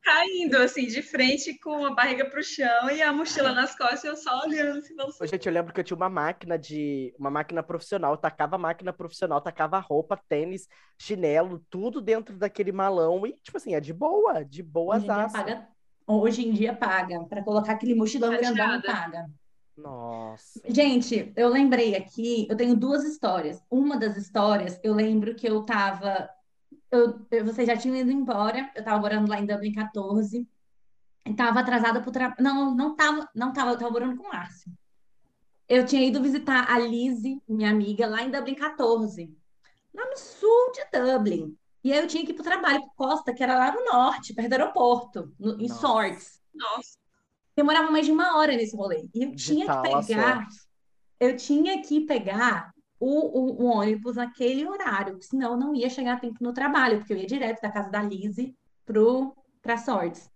caindo, 0.07 0.57
assim, 0.59 0.87
de 0.87 1.03
frente 1.03 1.59
com 1.59 1.85
a 1.85 1.93
barriga 1.93 2.25
pro 2.31 2.41
chão 2.41 2.89
e 2.91 3.03
a 3.03 3.13
mochila 3.13 3.51
nas 3.53 3.77
costas 3.77 4.05
eu 4.05 4.17
só 4.17 4.45
olhando. 4.45 4.79
Assim, 4.79 4.95
não 4.95 5.11
sei. 5.11 5.27
Gente, 5.27 5.47
eu 5.47 5.53
lembro 5.53 5.75
que 5.75 5.81
eu 5.81 5.85
tinha 5.85 5.97
uma 5.97 6.09
máquina 6.09 6.57
de... 6.57 7.13
Uma 7.19 7.29
máquina 7.29 7.61
profissional, 7.61 8.17
tacava 8.17 8.55
a 8.55 8.59
máquina 8.59 8.93
profissional, 8.93 9.41
tacava 9.41 9.81
roupa, 9.81 10.21
tênis, 10.29 10.69
chinelo, 10.97 11.61
tudo 11.69 12.01
dentro 12.01 12.37
daquele 12.37 12.71
malão 12.71 13.27
e, 13.27 13.33
tipo 13.43 13.57
assim, 13.57 13.75
é 13.75 13.81
de 13.81 13.93
boa, 13.93 14.45
de 14.45 14.63
boa 14.63 14.97
Hoje 14.97 15.05
em 15.05 15.09
dia 15.09 15.29
paga, 15.29 15.69
hoje 16.07 16.49
em 16.49 16.53
dia 16.53 16.77
paga. 16.77 17.25
Pra 17.25 17.43
colocar 17.43 17.73
aquele 17.73 17.97
mochilão 17.97 18.31
grandão, 18.31 18.81
paga. 18.83 19.27
Nossa. 19.77 20.61
Gente, 20.69 21.33
eu 21.37 21.49
lembrei 21.49 21.97
aqui, 21.97 22.47
eu 22.49 22.57
tenho 22.57 22.77
duas 22.77 23.05
histórias. 23.05 23.61
Uma 23.69 23.99
das 23.99 24.17
histórias, 24.17 24.79
eu 24.85 24.95
lembro 24.95 25.35
que 25.35 25.47
eu 25.49 25.65
tava 25.65 26.31
eu, 26.91 27.27
eu, 27.31 27.45
você 27.45 27.65
já 27.65 27.77
tinha 27.77 28.01
ido 28.01 28.11
embora, 28.11 28.71
eu 28.75 28.81
estava 28.81 29.01
morando 29.01 29.29
lá 29.29 29.41
em 29.41 29.47
Dublin 29.47 29.73
14, 29.73 30.49
estava 31.25 31.61
atrasada 31.61 32.01
para 32.01 32.09
o 32.09 32.13
trabalho. 32.13 32.43
Não, 32.43 32.75
não 32.75 32.93
estava, 32.93 33.29
não 33.35 33.49
estava, 33.51 33.71
eu 33.71 33.75
estava 33.75 33.93
morando 33.93 34.17
com 34.17 34.27
o 34.27 34.29
Márcio. 34.29 34.73
Eu 35.69 35.85
tinha 35.85 36.07
ido 36.07 36.23
visitar 36.23 36.71
a 36.71 36.79
Lizzie, 36.79 37.43
minha 37.49 37.71
amiga, 37.71 38.07
lá 38.07 38.23
em 38.23 38.31
Dublin 38.31 38.55
14, 38.55 39.37
lá 39.93 40.05
no 40.09 40.17
sul 40.17 40.73
de 40.73 40.99
Dublin. 40.99 41.57
E 41.83 41.93
aí 41.93 41.99
eu 41.99 42.07
tinha 42.07 42.25
que 42.25 42.33
ir 42.33 42.35
para 42.35 42.43
o 42.43 42.45
trabalho, 42.45 42.81
para 42.81 42.91
Costa, 42.97 43.35
que 43.35 43.43
era 43.43 43.57
lá 43.57 43.73
no 43.73 43.85
norte, 43.85 44.35
perto 44.35 44.49
do 44.49 44.53
aeroporto, 44.53 45.35
no, 45.39 45.61
em 45.61 45.69
Swords. 45.69 46.41
Nossa. 46.55 46.99
Demorava 47.57 47.91
mais 47.91 48.07
de 48.07 48.13
uma 48.13 48.37
hora 48.39 48.57
nesse 48.57 48.77
rolê. 48.77 49.09
E 49.15 49.25
eu 49.25 49.35
tinha 49.35 49.67
que 49.67 50.07
pegar. 50.07 50.47
Eu 51.19 51.37
tinha 51.37 51.81
que 51.83 52.03
pegar 52.03 52.73
o, 52.99 53.07
o, 53.09 53.63
o, 53.63 53.67
ônibus 53.67 54.17
naquele 54.17 54.67
horário, 54.67 55.19
senão 55.21 55.53
eu 55.53 55.57
não 55.57 55.75
ia 55.75 55.91
chegar 55.91 56.15
a 56.15 56.21
tempo 56.21 56.43
no 56.43 56.53
trabalho, 56.53 56.99
porque 56.99 57.13
eu 57.13 57.19
ia 57.19 57.27
direto 57.27 57.61
da 57.61 57.71
casa 57.71 57.91
da 57.91 58.03
Lizzie 58.03 58.57
para 59.63 59.77
Swords. 59.77 60.31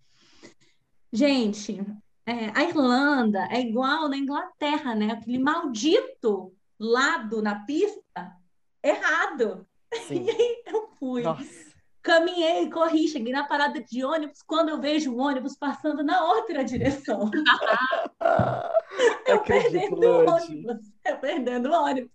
Gente, 1.13 1.81
é, 2.27 2.51
a 2.55 2.63
Irlanda 2.65 3.49
é 3.51 3.61
igual 3.61 4.09
na 4.09 4.17
Inglaterra, 4.17 4.95
né? 4.95 5.13
Aquele 5.13 5.39
maldito 5.39 6.55
lado 6.79 7.43
na 7.43 7.65
pista 7.65 8.37
errado. 8.83 9.67
Sim. 10.07 10.27
E 10.27 10.31
aí 10.31 10.63
eu 10.67 10.89
fui. 10.99 11.23
Nossa. 11.23 11.70
Caminhei, 12.03 12.71
corri, 12.71 13.07
cheguei 13.09 13.33
na 13.33 13.45
parada 13.45 13.83
de 13.83 14.05
ônibus. 14.05 14.43
Quando 14.43 14.71
eu 14.71 14.81
vejo 14.81 15.13
o 15.13 15.19
ônibus 15.19 15.55
passando 15.57 16.03
na 16.03 16.25
outra 16.25 16.65
direção. 16.65 17.31
eu 19.27 19.41
perdendo 19.43 20.03
o 20.03 20.31
ônibus. 20.31 20.79
Eu 21.05 21.19
perdendo 21.19 21.69
o 21.69 21.73
ônibus. 21.73 22.11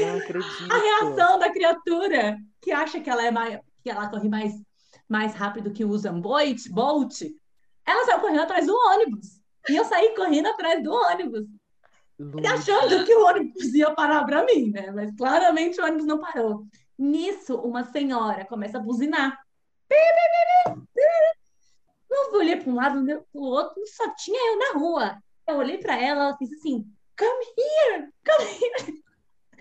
Não 0.00 0.18
acredito. 0.18 0.72
A 0.72 0.78
reação 0.78 1.38
da 1.38 1.50
criatura 1.50 2.36
que 2.60 2.70
acha 2.70 3.00
que 3.00 3.08
ela 3.08 3.24
é 3.24 3.30
mais, 3.30 3.58
que 3.82 3.88
ela 3.88 4.08
corre 4.08 4.28
mais, 4.28 4.52
mais 5.08 5.34
rápido 5.34 5.72
que 5.72 5.84
o 5.84 5.88
Usain 5.88 6.20
Bolt, 6.20 6.68
Bolt, 6.70 7.22
ela 7.86 8.04
saiu 8.04 8.20
correndo 8.20 8.42
atrás 8.42 8.66
do 8.66 8.74
ônibus. 8.74 9.40
E 9.68 9.76
eu 9.76 9.84
saí 9.84 10.14
correndo 10.14 10.48
atrás 10.48 10.82
do 10.82 10.92
ônibus. 10.92 11.46
Achando 12.52 13.04
que 13.06 13.14
o 13.14 13.24
ônibus 13.24 13.72
ia 13.72 13.90
parar 13.94 14.24
para 14.24 14.44
mim, 14.44 14.70
né? 14.70 14.90
Mas 14.90 15.14
claramente 15.16 15.80
o 15.80 15.84
ônibus 15.84 16.04
não 16.04 16.20
parou. 16.20 16.66
Nisso, 17.00 17.56
uma 17.56 17.82
senhora 17.82 18.44
começa 18.44 18.76
a 18.76 18.80
buzinar. 18.80 19.42
Eu 22.10 22.34
olhei 22.34 22.56
para 22.56 22.70
um 22.70 22.74
lado, 22.74 23.04
para 23.06 23.40
o 23.40 23.42
outro, 23.42 23.82
só 23.86 24.14
tinha 24.14 24.38
eu 24.52 24.58
na 24.58 24.78
rua. 24.78 25.18
Eu 25.46 25.56
olhei 25.56 25.78
para 25.78 25.98
ela, 25.98 26.24
ela 26.24 26.36
disse 26.38 26.56
assim: 26.56 26.84
Come 27.18 27.46
here, 27.56 28.12
come 28.22 28.50
here. 28.50 29.02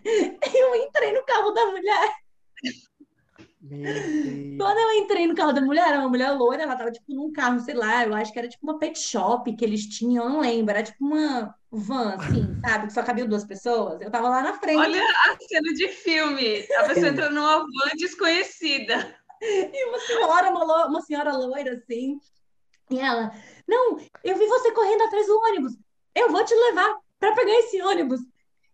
Eu 0.53 0.75
entrei 0.75 1.13
no 1.13 1.25
carro 1.25 1.51
da 1.51 1.65
mulher. 1.67 2.15
Quando 3.61 4.77
eu 4.77 5.03
entrei 5.03 5.27
no 5.27 5.35
carro 5.35 5.51
da 5.51 5.59
mulher, 5.61 5.89
era 5.89 5.99
uma 5.99 6.07
mulher 6.07 6.31
loira, 6.31 6.63
ela 6.63 6.77
tava 6.77 6.91
tipo 6.91 7.13
num 7.13 7.31
carro, 7.31 7.59
sei 7.59 7.73
lá, 7.73 8.05
eu 8.05 8.13
acho 8.13 8.31
que 8.31 8.39
era 8.39 8.47
tipo 8.47 8.65
uma 8.65 8.79
pet 8.79 8.97
shop 8.97 9.53
que 9.53 9.65
eles 9.65 9.85
tinham, 9.85 10.23
eu 10.23 10.29
não 10.29 10.39
lembro, 10.39 10.71
era 10.71 10.83
tipo 10.83 11.05
uma 11.05 11.53
van, 11.69 12.15
assim, 12.15 12.47
sabe? 12.65 12.87
Que 12.87 12.93
só 12.93 13.03
cabia 13.03 13.25
duas 13.25 13.43
pessoas. 13.43 13.99
Eu 14.01 14.09
tava 14.09 14.29
lá 14.29 14.41
na 14.41 14.53
frente. 14.53 14.77
Olha 14.77 15.03
a 15.03 15.37
cena 15.41 15.73
de 15.73 15.89
filme. 15.89 16.65
A 16.77 16.83
pessoa 16.85 17.09
entrou 17.09 17.31
numa 17.31 17.59
van 17.59 17.91
desconhecida. 17.97 19.15
E 19.41 19.85
uma 19.87 19.99
senhora, 19.99 20.49
uma, 20.51 20.85
uma 20.87 21.01
senhora 21.01 21.35
loira, 21.35 21.73
assim. 21.73 22.17
E 22.89 22.99
ela, 22.99 23.31
não, 23.67 23.97
eu 24.23 24.37
vi 24.37 24.47
você 24.47 24.71
correndo 24.71 25.03
atrás 25.03 25.27
do 25.27 25.37
ônibus. 25.37 25.73
Eu 26.15 26.31
vou 26.31 26.43
te 26.43 26.55
levar 26.55 26.97
para 27.19 27.35
pegar 27.35 27.53
esse 27.59 27.81
ônibus. 27.81 28.21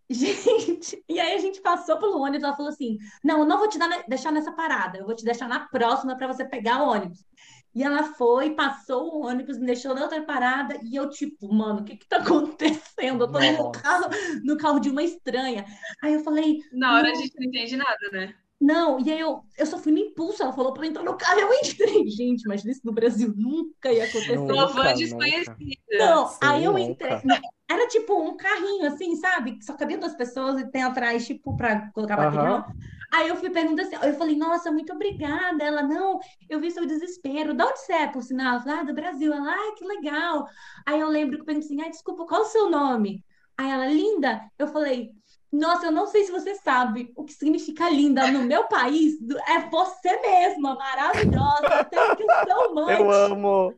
Gente, 0.10 1.04
e 1.10 1.20
aí 1.20 1.34
a 1.34 1.40
gente 1.40 1.62
passou 1.62 1.98
pelo 1.98 2.20
ônibus, 2.20 2.44
ela 2.44 2.56
falou 2.56 2.72
assim: 2.72 2.98
Não, 3.24 3.40
eu 3.40 3.46
não 3.46 3.58
vou 3.58 3.68
te 3.68 3.78
dar, 3.78 4.04
deixar 4.08 4.32
nessa 4.32 4.52
parada, 4.52 4.98
eu 4.98 5.06
vou 5.06 5.16
te 5.16 5.26
deixar 5.26 5.48
na 5.48 5.62
próxima 5.68 6.16
para 6.16 6.28
você 6.28 6.46
pegar 6.46 6.84
o 6.84 6.90
ônibus. 6.90 7.26
E 7.74 7.84
ela 7.84 8.04
foi, 8.04 8.52
passou 8.52 9.16
o 9.16 9.26
ônibus, 9.26 9.58
me 9.58 9.66
deixou 9.66 9.94
na 9.94 10.04
outra 10.04 10.24
parada, 10.24 10.80
e 10.82 10.96
eu, 10.96 11.10
tipo, 11.10 11.54
mano, 11.54 11.82
o 11.82 11.84
que 11.84 11.98
que 11.98 12.08
tá 12.08 12.18
acontecendo? 12.24 13.26
Eu 13.26 13.32
tô 13.32 13.40
no 13.40 13.72
carro, 13.72 14.10
no 14.44 14.58
carro 14.58 14.80
de 14.80 14.90
uma 14.90 15.04
estranha. 15.04 15.66
Aí 16.02 16.14
eu 16.14 16.24
falei. 16.24 16.60
Na 16.72 16.96
hora 16.96 17.12
a 17.12 17.16
gente 17.16 17.34
não 17.38 17.48
entende 17.48 17.76
nada, 17.76 18.10
né? 18.14 18.36
Não, 18.60 19.00
e 19.00 19.12
aí 19.12 19.20
eu, 19.20 19.44
eu 19.58 19.66
só 19.66 19.78
fui 19.78 19.92
no 19.92 20.00
impulso, 20.00 20.42
ela 20.42 20.54
falou 20.54 20.74
para 20.74 20.88
entrar 20.88 21.04
no 21.04 21.18
carro, 21.18 21.40
eu 21.40 21.54
entrei. 21.54 22.08
Gente, 22.10 22.48
mas 22.48 22.64
isso 22.64 22.82
no 22.84 22.94
Brasil 22.94 23.34
nunca 23.36 23.92
ia 23.92 24.06
acontecer. 24.06 24.38
Uma 24.38 24.68
van 24.68 24.94
desconhecida. 24.94 25.56
Não, 25.92 26.28
Sim, 26.28 26.38
aí 26.42 26.64
eu 26.64 26.78
entrei. 26.78 27.22
Era 27.70 27.88
tipo 27.88 28.18
um 28.18 28.38
carrinho, 28.38 28.88
assim, 28.88 29.16
sabe? 29.18 29.58
Só 29.62 29.74
cabia 29.74 29.98
duas 29.98 30.16
pessoas 30.16 30.60
e 30.62 30.72
tem 30.72 30.84
atrás, 30.84 31.26
tipo, 31.26 31.56
para 31.58 31.92
colocar 31.92 32.16
material. 32.16 32.66
Uhum. 32.68 32.76
Aí 33.12 33.28
eu 33.28 33.36
fui 33.36 33.50
perguntar 33.50 33.84
assim, 33.84 33.96
eu 34.02 34.14
falei, 34.16 34.36
nossa, 34.36 34.72
muito 34.72 34.94
obrigada. 34.94 35.64
Ela, 35.64 35.84
não, 35.84 36.20
eu 36.50 36.60
vi 36.60 36.72
seu 36.72 36.86
desespero. 36.86 37.54
De 37.54 37.64
onde 37.64 37.80
você 37.80 37.94
é, 37.94 38.08
por 38.08 38.22
sinal? 38.22 38.56
Ela 38.56 38.64
falou, 38.64 38.80
ah, 38.80 38.84
do 38.84 38.94
Brasil. 38.94 39.34
Ela, 39.34 39.52
ai, 39.52 39.72
que 39.78 39.86
legal. 39.86 40.46
Aí 40.86 41.00
eu 41.00 41.10
lembro 41.10 41.38
que 41.38 41.42
eu 41.42 41.46
pensei 41.46 41.76
assim, 41.76 41.82
ai, 41.82 41.90
desculpa, 41.90 42.26
qual 42.26 42.42
o 42.42 42.46
seu 42.46 42.70
nome? 42.70 43.24
Aí 43.58 43.70
ela, 43.70 43.88
linda. 43.88 44.42
Eu 44.60 44.68
falei, 44.68 45.12
nossa, 45.56 45.88
eu 45.88 45.92
não 45.92 46.06
sei 46.06 46.26
se 46.26 46.32
você 46.32 46.56
sabe 46.56 47.12
o 47.16 47.24
que 47.24 47.34
significa 47.34 47.90
linda 47.90 48.30
no 48.32 48.44
meu 48.44 48.66
país. 48.68 49.14
É 49.48 49.70
você 49.70 50.20
mesma, 50.22 50.76
maravilhosa. 50.76 51.84
Thank 51.86 52.22
you 52.22 52.28
so 52.48 52.74
much. 52.74 53.00
Eu 53.00 53.12
amo. 53.12 53.74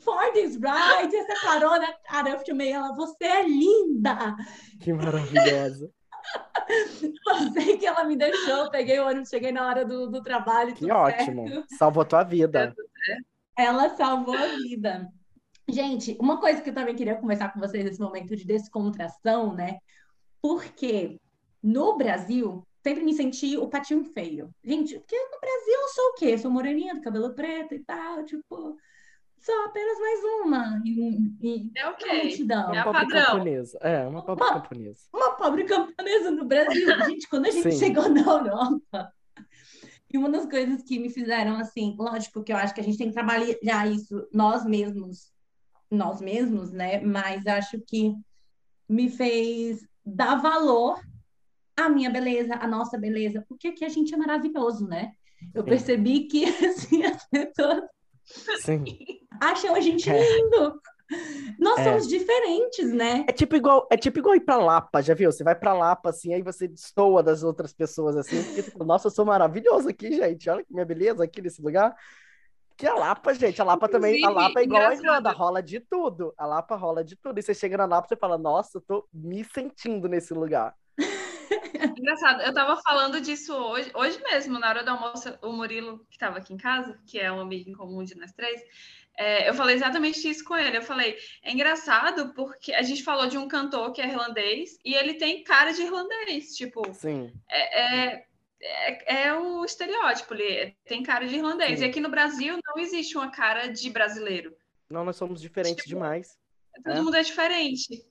For 0.00 0.32
this 0.32 0.56
ride, 0.56 1.14
essa 1.14 1.40
carona. 1.40 1.86
Cara, 2.04 2.30
eu 2.30 2.46
chamei 2.46 2.72
ela, 2.72 2.94
você 2.94 3.24
é 3.24 3.42
linda. 3.46 4.34
Que 4.80 4.92
maravilhosa. 4.92 5.90
Sei 7.52 7.76
que 7.76 7.86
ela 7.86 8.04
me 8.04 8.16
deixou, 8.16 8.70
peguei 8.70 8.98
o 8.98 9.06
ônibus, 9.06 9.28
cheguei 9.28 9.52
na 9.52 9.66
hora 9.66 9.84
do, 9.84 10.10
do 10.10 10.22
trabalho. 10.22 10.74
Que 10.74 10.90
ótimo. 10.90 11.46
Salvou 11.46 11.64
Salvou 11.78 12.04
tua 12.04 12.24
vida. 12.24 12.74
Ela 13.58 13.90
salvou 13.90 14.34
a 14.34 14.46
vida. 14.56 15.08
Gente, 15.68 16.16
uma 16.20 16.40
coisa 16.40 16.60
que 16.60 16.70
eu 16.70 16.74
também 16.74 16.94
queria 16.94 17.16
conversar 17.16 17.52
com 17.52 17.60
vocês 17.60 17.84
nesse 17.84 18.00
momento 18.00 18.34
de 18.34 18.44
descontração, 18.44 19.54
né? 19.54 19.78
Porque 20.44 21.18
no 21.62 21.96
Brasil, 21.96 22.62
sempre 22.82 23.02
me 23.02 23.14
senti 23.14 23.56
o 23.56 23.66
patinho 23.66 24.04
feio. 24.04 24.54
Gente, 24.62 24.98
porque 24.98 25.16
no 25.16 25.40
Brasil 25.40 25.72
eu 25.72 25.88
sou 25.88 26.04
o 26.10 26.14
quê? 26.16 26.26
Eu 26.34 26.38
sou 26.38 26.50
moreninha, 26.50 26.94
do 26.94 27.00
cabelo 27.00 27.34
preto 27.34 27.74
e 27.74 27.78
tal, 27.78 28.22
tipo, 28.26 28.76
sou 29.38 29.64
apenas 29.64 29.98
mais 29.98 30.20
uma. 30.22 30.82
E, 30.84 31.16
e 31.40 31.70
é 31.74 31.88
o 31.88 31.96
quê? 31.96 32.44
É 32.46 32.54
uma 32.54 32.84
pobre 32.84 33.06
camponesa. 33.06 33.78
É, 33.80 34.06
uma 34.06 34.22
pobre 34.22 34.44
uma, 34.44 34.52
camponesa. 34.52 35.00
Uma 35.14 35.30
pobre 35.30 35.64
camponesa 35.64 36.30
no 36.30 36.44
Brasil. 36.44 36.88
Gente, 37.06 37.26
quando 37.26 37.46
a 37.46 37.50
gente 37.50 37.72
Sim. 37.72 37.78
chegou 37.78 38.06
na 38.10 38.20
Europa, 38.20 39.14
e 40.12 40.18
uma 40.18 40.28
das 40.28 40.44
coisas 40.44 40.82
que 40.82 40.98
me 40.98 41.08
fizeram 41.08 41.56
assim, 41.56 41.96
lógico 41.98 42.44
que 42.44 42.52
eu 42.52 42.58
acho 42.58 42.74
que 42.74 42.82
a 42.82 42.84
gente 42.84 42.98
tem 42.98 43.08
que 43.08 43.14
trabalhar 43.14 43.90
isso 43.90 44.28
nós 44.30 44.62
mesmos, 44.66 45.32
nós 45.90 46.20
mesmos, 46.20 46.70
né? 46.70 47.00
Mas 47.00 47.46
acho 47.46 47.80
que 47.80 48.12
me 48.86 49.08
fez 49.08 49.88
dar 50.04 50.36
valor 50.36 51.00
à 51.76 51.88
minha 51.88 52.10
beleza, 52.10 52.54
à 52.54 52.66
nossa 52.66 52.98
beleza, 52.98 53.44
porque 53.48 53.68
aqui 53.68 53.84
a 53.84 53.88
gente 53.88 54.14
é 54.14 54.16
maravilhoso, 54.16 54.86
né? 54.86 55.12
Eu 55.54 55.62
Sim. 55.62 55.68
percebi 55.68 56.20
que 56.26 56.44
assim, 56.66 57.04
as 57.04 57.26
pessoas 57.28 57.82
Sim. 58.60 58.84
acham 59.40 59.74
a 59.74 59.80
gente 59.80 60.08
é. 60.08 60.18
lindo. 60.18 60.80
Nós 61.58 61.78
é. 61.80 61.84
somos 61.84 62.08
diferentes, 62.08 62.90
né? 62.92 63.24
É 63.28 63.32
tipo 63.32 63.54
igual, 63.54 63.86
é 63.90 63.96
tipo 63.96 64.18
igual 64.18 64.34
ir 64.34 64.40
pra 64.40 64.56
Lapa, 64.56 65.02
já 65.02 65.14
viu? 65.14 65.30
Você 65.30 65.44
vai 65.44 65.54
pra 65.54 65.74
Lapa, 65.74 66.10
assim, 66.10 66.32
aí 66.32 66.42
você 66.42 66.66
destoa 66.66 67.22
das 67.22 67.42
outras 67.42 67.72
pessoas, 67.72 68.16
assim, 68.16 68.42
porque, 68.42 68.62
tipo, 68.62 68.84
nossa, 68.84 69.08
eu 69.08 69.10
sou 69.10 69.24
maravilhoso 69.24 69.88
aqui, 69.88 70.12
gente. 70.12 70.48
Olha 70.48 70.64
que 70.64 70.72
minha 70.72 70.86
beleza 70.86 71.22
aqui 71.22 71.42
nesse 71.42 71.60
lugar. 71.60 71.94
Que 72.76 72.86
a 72.86 72.94
Lapa, 72.94 73.32
gente, 73.34 73.60
a 73.60 73.64
Lapa 73.64 73.88
também, 73.88 74.24
a 74.24 74.30
Lapa 74.30 74.60
é 74.60 74.64
igual 74.64 74.82
engraçado. 74.82 75.04
a 75.04 75.08
Irlanda, 75.08 75.30
rola 75.30 75.62
de 75.62 75.80
tudo. 75.80 76.34
A 76.36 76.44
Lapa 76.44 76.74
rola 76.74 77.04
de 77.04 77.14
tudo. 77.14 77.38
E 77.38 77.42
você 77.42 77.54
chega 77.54 77.76
na 77.76 77.86
Lapa 77.86 78.12
e 78.12 78.16
fala, 78.16 78.36
nossa, 78.36 78.78
eu 78.78 78.82
tô 78.82 79.08
me 79.12 79.44
sentindo 79.44 80.08
nesse 80.08 80.34
lugar. 80.34 80.74
Engraçado, 81.96 82.42
eu 82.42 82.52
tava 82.52 82.80
falando 82.82 83.20
disso 83.20 83.54
hoje, 83.54 83.90
hoje 83.94 84.20
mesmo, 84.22 84.58
na 84.58 84.68
hora 84.68 84.82
do 84.82 84.90
almoço, 84.90 85.36
o 85.42 85.52
Murilo, 85.52 86.04
que 86.10 86.18
tava 86.18 86.38
aqui 86.38 86.52
em 86.52 86.56
casa, 86.56 86.98
que 87.06 87.18
é 87.18 87.30
um 87.30 87.40
amigo 87.40 87.70
em 87.70 87.74
comum 87.74 88.02
de 88.02 88.16
nós 88.16 88.32
três, 88.32 88.60
é, 89.16 89.48
eu 89.48 89.54
falei 89.54 89.76
exatamente 89.76 90.28
isso 90.28 90.44
com 90.44 90.56
ele. 90.56 90.76
Eu 90.76 90.82
falei, 90.82 91.16
é 91.42 91.52
engraçado 91.52 92.34
porque 92.34 92.72
a 92.72 92.82
gente 92.82 93.04
falou 93.04 93.26
de 93.26 93.38
um 93.38 93.46
cantor 93.46 93.92
que 93.92 94.00
é 94.00 94.08
irlandês 94.08 94.78
e 94.84 94.94
ele 94.94 95.14
tem 95.14 95.44
cara 95.44 95.72
de 95.72 95.82
irlandês, 95.82 96.56
tipo. 96.56 96.82
Sim. 96.92 97.32
É, 97.48 98.10
é 98.10 98.26
é, 98.64 99.26
é 99.26 99.34
o 99.34 99.64
estereótipo, 99.64 100.34
ele 100.34 100.74
tem 100.86 101.02
cara 101.02 101.26
de 101.26 101.36
irlandês. 101.36 101.78
Sim. 101.78 101.84
E 101.84 101.88
aqui 101.88 102.00
no 102.00 102.08
Brasil 102.08 102.58
não 102.66 102.82
existe 102.82 103.16
uma 103.16 103.30
cara 103.30 103.68
de 103.68 103.90
brasileiro. 103.90 104.56
Não, 104.88 105.04
nós 105.04 105.16
somos 105.16 105.40
diferentes 105.40 105.84
tipo, 105.84 105.88
demais. 105.88 106.38
Todo 106.82 106.96
é. 106.96 107.00
mundo 107.00 107.16
é 107.16 107.22
diferente. 107.22 108.04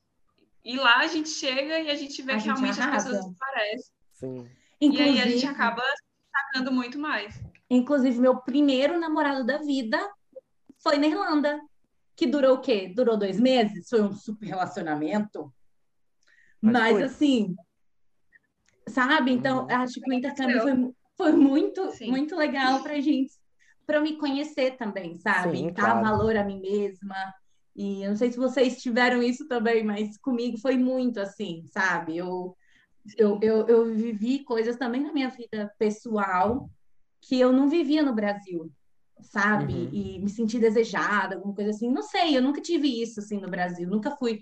E 0.63 0.77
lá 0.77 0.99
a 0.99 1.07
gente 1.07 1.29
chega 1.29 1.79
e 1.79 1.89
a 1.89 1.95
gente 1.95 2.21
vê 2.21 2.33
a 2.33 2.35
que 2.35 2.41
gente 2.41 2.53
realmente 2.53 2.79
arrasa. 2.79 3.09
as 3.09 3.15
pessoas 3.15 3.37
parecem. 3.37 3.93
Sim. 4.11 4.49
Inclusive, 4.79 5.17
e 5.17 5.21
aí 5.21 5.21
a 5.21 5.27
gente 5.27 5.45
acaba 5.45 5.83
sacando 6.31 6.71
muito 6.71 6.97
mais. 6.99 7.41
Inclusive, 7.69 8.19
meu 8.19 8.37
primeiro 8.37 8.99
namorado 8.99 9.45
da 9.45 9.57
vida 9.57 9.99
foi 10.77 10.97
na 10.97 11.07
Irlanda. 11.07 11.59
Que 12.15 12.27
durou 12.27 12.57
o 12.57 12.61
quê? 12.61 12.91
Durou 12.95 13.17
dois 13.17 13.39
meses? 13.39 13.89
Foi 13.89 14.01
um 14.01 14.13
super 14.13 14.45
relacionamento. 14.45 15.51
Mas, 16.61 16.93
Mas 16.93 17.03
assim, 17.03 17.55
sabe? 18.87 19.31
Então, 19.31 19.63
uhum. 19.63 19.71
acho 19.71 19.99
que 19.99 20.09
o 20.09 20.13
intercâmbio 20.13 20.61
foi, 20.61 20.93
foi 21.17 21.31
muito, 21.33 21.91
Sim. 21.91 22.09
muito 22.09 22.35
legal 22.35 22.81
para 22.81 22.99
gente, 22.99 23.33
para 23.85 23.99
me 23.99 24.17
conhecer 24.17 24.77
também, 24.77 25.15
sabe? 25.15 25.57
Sim, 25.57 25.73
Dar 25.73 25.91
claro. 25.91 26.01
valor 26.01 26.35
a 26.35 26.43
mim 26.43 26.59
mesma. 26.59 27.15
E 27.75 28.03
eu 28.03 28.11
não 28.11 28.17
sei 28.17 28.31
se 28.31 28.37
vocês 28.37 28.81
tiveram 28.81 29.21
isso 29.21 29.47
também, 29.47 29.83
mas 29.83 30.17
comigo 30.17 30.57
foi 30.57 30.77
muito 30.77 31.19
assim, 31.19 31.65
sabe? 31.71 32.17
Eu, 32.17 32.55
eu, 33.17 33.39
eu, 33.41 33.67
eu 33.67 33.95
vivi 33.95 34.43
coisas 34.43 34.75
também 34.77 35.01
na 35.01 35.11
minha 35.11 35.29
vida 35.29 35.71
pessoal 35.77 36.69
que 37.21 37.39
eu 37.39 37.51
não 37.51 37.67
vivia 37.67 38.03
no 38.03 38.13
Brasil, 38.13 38.71
sabe? 39.21 39.73
Uhum. 39.73 39.89
E 39.91 40.19
me 40.19 40.29
senti 40.29 40.59
desejada, 40.59 41.35
alguma 41.35 41.55
coisa 41.55 41.71
assim. 41.71 41.89
Não 41.89 42.03
sei, 42.03 42.37
eu 42.37 42.41
nunca 42.41 42.61
tive 42.61 43.01
isso 43.01 43.19
assim 43.19 43.39
no 43.39 43.49
Brasil, 43.49 43.89
nunca 43.89 44.11
fui 44.17 44.41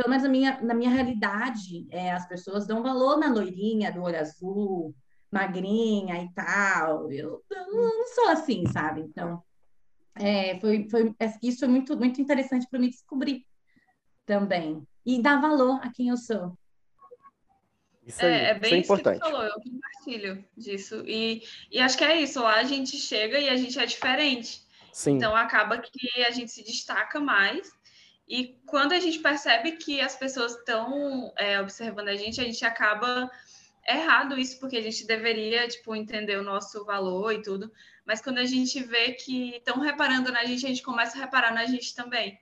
pelo 0.00 0.08
menos 0.08 0.22
na 0.22 0.30
minha, 0.30 0.60
na 0.62 0.72
minha 0.72 0.88
realidade, 0.88 1.86
é, 1.90 2.10
as 2.12 2.26
pessoas 2.26 2.66
dão 2.66 2.82
valor 2.82 3.18
na 3.18 3.30
loirinha 3.30 3.92
do 3.92 4.00
olho 4.00 4.18
azul, 4.18 4.94
magrinha 5.30 6.22
e 6.22 6.32
tal. 6.32 7.12
Eu, 7.12 7.44
eu 7.50 7.72
não 7.74 8.06
sou 8.06 8.28
assim, 8.28 8.64
sabe? 8.66 9.02
Então, 9.02 9.42
é, 10.14 10.58
foi, 10.58 10.88
foi, 10.88 11.14
é, 11.20 11.30
isso 11.42 11.58
foi 11.58 11.68
muito, 11.68 11.94
muito 11.98 12.18
interessante 12.18 12.66
para 12.66 12.78
me 12.78 12.88
descobrir 12.88 13.44
também. 14.24 14.82
E 15.04 15.20
dar 15.20 15.38
valor 15.38 15.80
a 15.82 15.92
quem 15.92 16.08
eu 16.08 16.16
sou. 16.16 16.56
Isso 18.06 18.24
aí, 18.24 18.32
é, 18.32 18.44
é 18.44 18.58
bem 18.58 18.80
isso, 18.80 18.94
é 18.94 18.96
isso 18.96 19.04
que 19.04 19.10
você 19.10 19.18
falou, 19.18 19.42
eu 19.42 19.60
compartilho 19.60 20.44
disso. 20.56 21.04
E, 21.06 21.42
e 21.70 21.78
acho 21.78 21.98
que 21.98 22.04
é 22.04 22.22
isso, 22.22 22.40
lá 22.40 22.54
a 22.54 22.64
gente 22.64 22.96
chega 22.96 23.38
e 23.38 23.50
a 23.50 23.56
gente 23.56 23.78
é 23.78 23.84
diferente. 23.84 24.66
Sim. 24.94 25.16
Então 25.16 25.36
acaba 25.36 25.76
que 25.76 26.22
a 26.22 26.30
gente 26.30 26.50
se 26.50 26.64
destaca 26.64 27.20
mais. 27.20 27.70
E 28.30 28.56
quando 28.64 28.92
a 28.92 29.00
gente 29.00 29.18
percebe 29.18 29.72
que 29.72 30.00
as 30.00 30.14
pessoas 30.14 30.54
estão 30.54 31.32
é, 31.36 31.60
observando 31.60 32.06
a 32.06 32.14
gente, 32.14 32.40
a 32.40 32.44
gente 32.44 32.64
acaba 32.64 33.28
errado 33.84 34.38
isso, 34.38 34.60
porque 34.60 34.76
a 34.76 34.80
gente 34.80 35.04
deveria, 35.04 35.66
tipo, 35.66 35.96
entender 35.96 36.36
o 36.36 36.42
nosso 36.44 36.84
valor 36.84 37.32
e 37.32 37.42
tudo. 37.42 37.72
Mas 38.06 38.20
quando 38.20 38.38
a 38.38 38.44
gente 38.44 38.80
vê 38.84 39.14
que 39.14 39.56
estão 39.56 39.80
reparando 39.80 40.30
na 40.30 40.44
gente, 40.44 40.64
a 40.64 40.68
gente 40.68 40.80
começa 40.80 41.18
a 41.18 41.22
reparar 41.22 41.52
na 41.52 41.66
gente 41.66 41.92
também. 41.92 42.38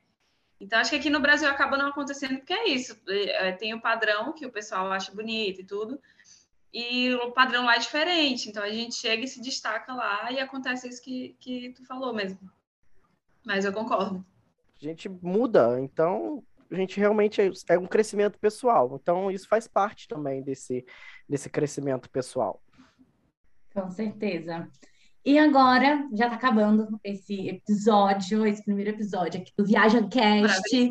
Então, 0.60 0.78
acho 0.78 0.90
que 0.90 0.96
aqui 0.96 1.08
no 1.08 1.20
Brasil 1.20 1.48
acaba 1.48 1.78
não 1.78 1.88
acontecendo, 1.88 2.36
porque 2.36 2.52
é 2.52 2.68
isso. 2.68 2.94
É, 3.08 3.52
tem 3.52 3.72
o 3.72 3.80
padrão 3.80 4.34
que 4.34 4.44
o 4.44 4.52
pessoal 4.52 4.92
acha 4.92 5.10
bonito 5.10 5.62
e 5.62 5.64
tudo, 5.64 5.98
e 6.70 7.14
o 7.14 7.32
padrão 7.32 7.64
lá 7.64 7.76
é 7.76 7.78
diferente. 7.78 8.50
Então, 8.50 8.62
a 8.62 8.70
gente 8.70 8.94
chega 8.94 9.24
e 9.24 9.28
se 9.28 9.40
destaca 9.40 9.94
lá 9.94 10.30
e 10.30 10.38
acontece 10.38 10.86
isso 10.86 11.02
que, 11.02 11.34
que 11.40 11.72
tu 11.72 11.82
falou 11.86 12.12
mesmo. 12.12 12.38
Mas 13.42 13.64
eu 13.64 13.72
concordo. 13.72 14.22
A 14.80 14.84
gente 14.84 15.08
muda, 15.08 15.80
então 15.80 16.42
a 16.70 16.74
gente 16.74 17.00
realmente 17.00 17.40
é, 17.40 17.50
é 17.70 17.78
um 17.78 17.86
crescimento 17.86 18.38
pessoal. 18.38 18.98
Então, 19.00 19.30
isso 19.30 19.48
faz 19.48 19.66
parte 19.66 20.06
também 20.06 20.42
desse, 20.42 20.84
desse 21.28 21.48
crescimento 21.48 22.10
pessoal. 22.10 22.62
Com 23.74 23.90
certeza. 23.90 24.68
E 25.24 25.38
agora, 25.38 26.06
já 26.12 26.26
está 26.26 26.36
acabando 26.36 26.98
esse 27.02 27.48
episódio, 27.48 28.46
esse 28.46 28.64
primeiro 28.64 28.90
episódio 28.90 29.40
aqui 29.40 29.52
do 29.56 29.64
Viaja 29.64 30.06
Cast. 30.08 30.90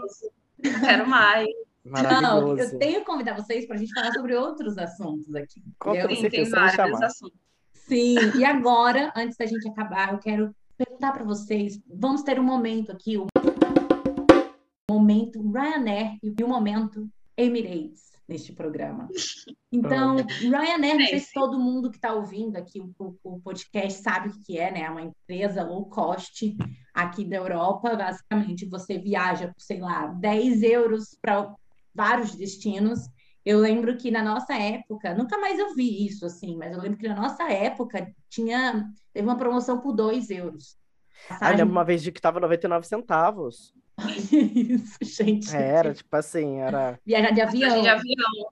Quero 0.62 1.08
mais. 1.08 1.48
Não, 1.86 2.58
eu 2.58 2.78
tenho 2.78 3.00
que 3.00 3.06
convidar 3.06 3.34
vocês 3.34 3.66
para 3.66 3.78
a 3.78 3.80
gente 3.80 3.94
falar 3.94 4.12
sobre 4.12 4.36
outros 4.36 4.78
assuntos 4.78 5.34
aqui. 5.34 5.64
Com 5.80 5.94
certeza, 5.94 6.56
vários 6.76 7.02
assuntos. 7.02 7.40
Sim, 7.74 8.16
e 8.38 8.44
agora, 8.44 9.14
antes 9.16 9.38
da 9.38 9.46
gente 9.46 9.68
acabar, 9.70 10.12
eu 10.12 10.20
quero 10.20 10.54
perguntar 10.78 11.14
para 11.14 11.24
vocês, 11.24 11.82
vamos 11.90 12.22
ter 12.22 12.40
um 12.40 12.44
momento 12.44 12.92
aqui, 12.92 13.18
um 13.18 13.28
momento 14.98 15.52
Ryanair 15.52 16.18
e 16.22 16.44
o 16.44 16.48
momento 16.48 17.08
Emirates 17.36 18.08
neste 18.28 18.52
programa. 18.52 19.08
Então, 19.72 20.18
Ryanair, 20.42 20.98
não 20.98 21.06
sei 21.06 21.20
se 21.20 21.32
todo 21.34 21.60
mundo 21.60 21.90
que 21.90 21.98
está 21.98 22.14
ouvindo 22.14 22.58
aqui 22.58 22.82
o, 22.82 23.18
o, 23.24 23.40
podcast 23.40 24.02
sabe 24.02 24.30
o 24.30 24.42
que 24.44 24.58
é, 24.58 24.72
né? 24.72 24.82
É 24.82 24.90
uma 24.90 25.02
empresa 25.02 25.64
low 25.64 25.86
cost 25.86 26.56
aqui 26.94 27.24
da 27.24 27.38
Europa. 27.38 27.96
Basicamente, 27.96 28.66
você 28.66 28.98
viaja 28.98 29.48
por, 29.48 29.62
sei 29.62 29.80
lá, 29.80 30.08
10 30.08 30.64
euros 30.64 31.18
para 31.22 31.54
vários 31.94 32.36
destinos. 32.36 33.08
Eu 33.46 33.60
lembro 33.60 33.96
que 33.96 34.12
na 34.12 34.22
nossa 34.22 34.54
época, 34.56 35.14
nunca 35.14 35.38
mais 35.38 35.58
eu 35.58 35.74
vi 35.74 36.06
isso 36.06 36.26
assim, 36.26 36.58
mas 36.58 36.74
eu 36.74 36.82
lembro 36.82 36.98
que 36.98 37.08
na 37.08 37.16
nossa 37.16 37.50
época 37.50 38.14
tinha, 38.30 38.86
teve 39.14 39.26
uma 39.26 39.38
promoção 39.38 39.80
por 39.80 39.94
2 39.94 40.30
euros. 40.32 40.78
Ah, 41.30 41.52
eu 41.52 41.58
lembro 41.58 41.72
uma 41.72 41.86
vez 41.86 42.04
de 42.04 42.12
que 42.12 42.20
estava 42.20 42.42
99 42.42 42.86
centavos. 42.86 43.74
Isso, 44.22 44.98
gente. 45.02 45.56
Era, 45.56 45.94
tipo 45.94 46.16
assim, 46.16 46.60
era. 46.60 47.00
Viajar 47.06 47.32
de 47.32 47.42
avião. 47.42 47.82
De 47.82 47.90
avião. 47.90 48.52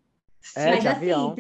É, 0.55 0.69
Mas, 0.71 0.81
de 0.81 0.87
assim, 0.87 0.97
avião. 0.97 1.35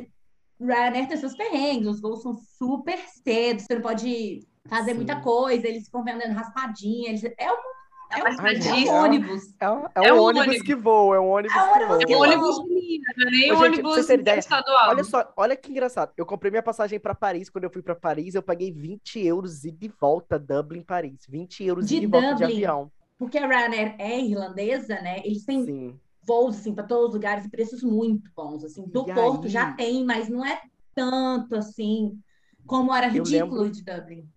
Ryanair 0.59 1.07
tem 1.07 1.17
seus 1.17 1.35
perrengues, 1.35 1.87
os 1.87 2.01
voos 2.01 2.21
são 2.21 2.33
super 2.33 2.97
cedo, 3.23 3.59
você 3.59 3.75
não 3.75 3.81
pode 3.81 4.39
fazer 4.67 4.91
Sim. 4.91 4.97
muita 4.97 5.19
coisa, 5.19 5.67
eles 5.67 5.85
ficam 5.85 6.03
vendendo 6.03 6.33
raspadinha. 6.33 7.09
Eles... 7.09 7.23
É 7.37 7.51
um 7.51 7.75
é 8.11 8.23
um, 8.23 8.27
é 8.27 8.91
um 8.91 9.03
ônibus. 9.03 9.43
É 9.59 9.69
um, 9.69 9.85
é 9.95 10.01
um, 10.01 10.03
é 10.05 10.13
um 10.13 10.21
ônibus, 10.21 10.47
ônibus, 10.47 10.61
que 10.61 10.75
voa, 10.75 11.15
é 11.15 11.19
um 11.19 11.27
ônibus, 11.27 11.57
é 11.57 11.59
um 11.59 11.73
ônibus 11.73 11.97
que 11.97 12.15
voa. 12.15 12.27
É 12.27 12.29
um 12.29 12.39
ônibus 12.39 12.63
de 12.63 12.73
linha, 12.73 13.13
não 13.17 13.27
é 13.27 13.31
nem 13.31 13.51
Ô, 13.51 13.59
ônibus 13.59 14.09
estadual. 14.09 14.89
Olha 14.89 15.03
só, 15.03 15.33
olha 15.35 15.55
que 15.55 15.71
engraçado. 15.71 16.13
Eu 16.15 16.25
comprei 16.25 16.51
minha 16.51 16.63
passagem 16.63 16.99
para 16.99 17.15
Paris, 17.15 17.49
quando 17.49 17.63
eu 17.65 17.69
fui 17.69 17.81
para 17.81 17.95
Paris, 17.95 18.35
eu 18.35 18.43
paguei 18.43 18.71
20 18.71 19.25
euros 19.25 19.65
e 19.65 19.71
de 19.71 19.87
volta, 19.99 20.39
Dublin, 20.39 20.83
Paris. 20.83 21.25
20 21.27 21.63
euros 21.65 21.87
de, 21.87 21.99
de 21.99 22.07
volta 22.07 22.35
de 22.35 22.43
avião 22.43 22.91
porque 23.17 23.37
a 23.37 23.47
Ryanair 23.47 23.95
é 23.99 24.19
irlandesa, 24.19 25.01
né? 25.01 25.19
Eles 25.23 25.45
têm 25.45 25.65
Sim. 25.65 25.99
voos 26.21 26.57
assim 26.57 26.73
para 26.73 26.85
todos 26.85 27.09
os 27.09 27.13
lugares 27.13 27.45
e 27.45 27.49
preços 27.49 27.83
muito 27.83 28.29
bons, 28.35 28.63
assim. 28.63 28.87
Do 28.87 29.05
e 29.09 29.13
Porto 29.13 29.45
aí? 29.45 29.49
já 29.49 29.73
tem, 29.73 30.03
mas 30.03 30.29
não 30.29 30.45
é 30.45 30.61
tanto 30.93 31.55
assim 31.55 32.19
como 32.65 32.93
era 32.93 33.07
ridículo 33.07 33.61
lembro... 33.61 33.71
de 33.71 33.83
Dublin. 33.83 34.29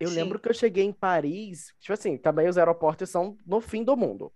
Eu 0.00 0.08
Sim. 0.08 0.14
lembro 0.14 0.38
que 0.38 0.48
eu 0.48 0.54
cheguei 0.54 0.84
em 0.84 0.92
Paris, 0.92 1.72
tipo 1.80 1.92
assim, 1.92 2.16
também 2.16 2.48
os 2.48 2.56
aeroportos 2.56 3.10
são 3.10 3.36
no 3.44 3.60
fim 3.60 3.82
do 3.82 3.96
mundo. 3.96 4.32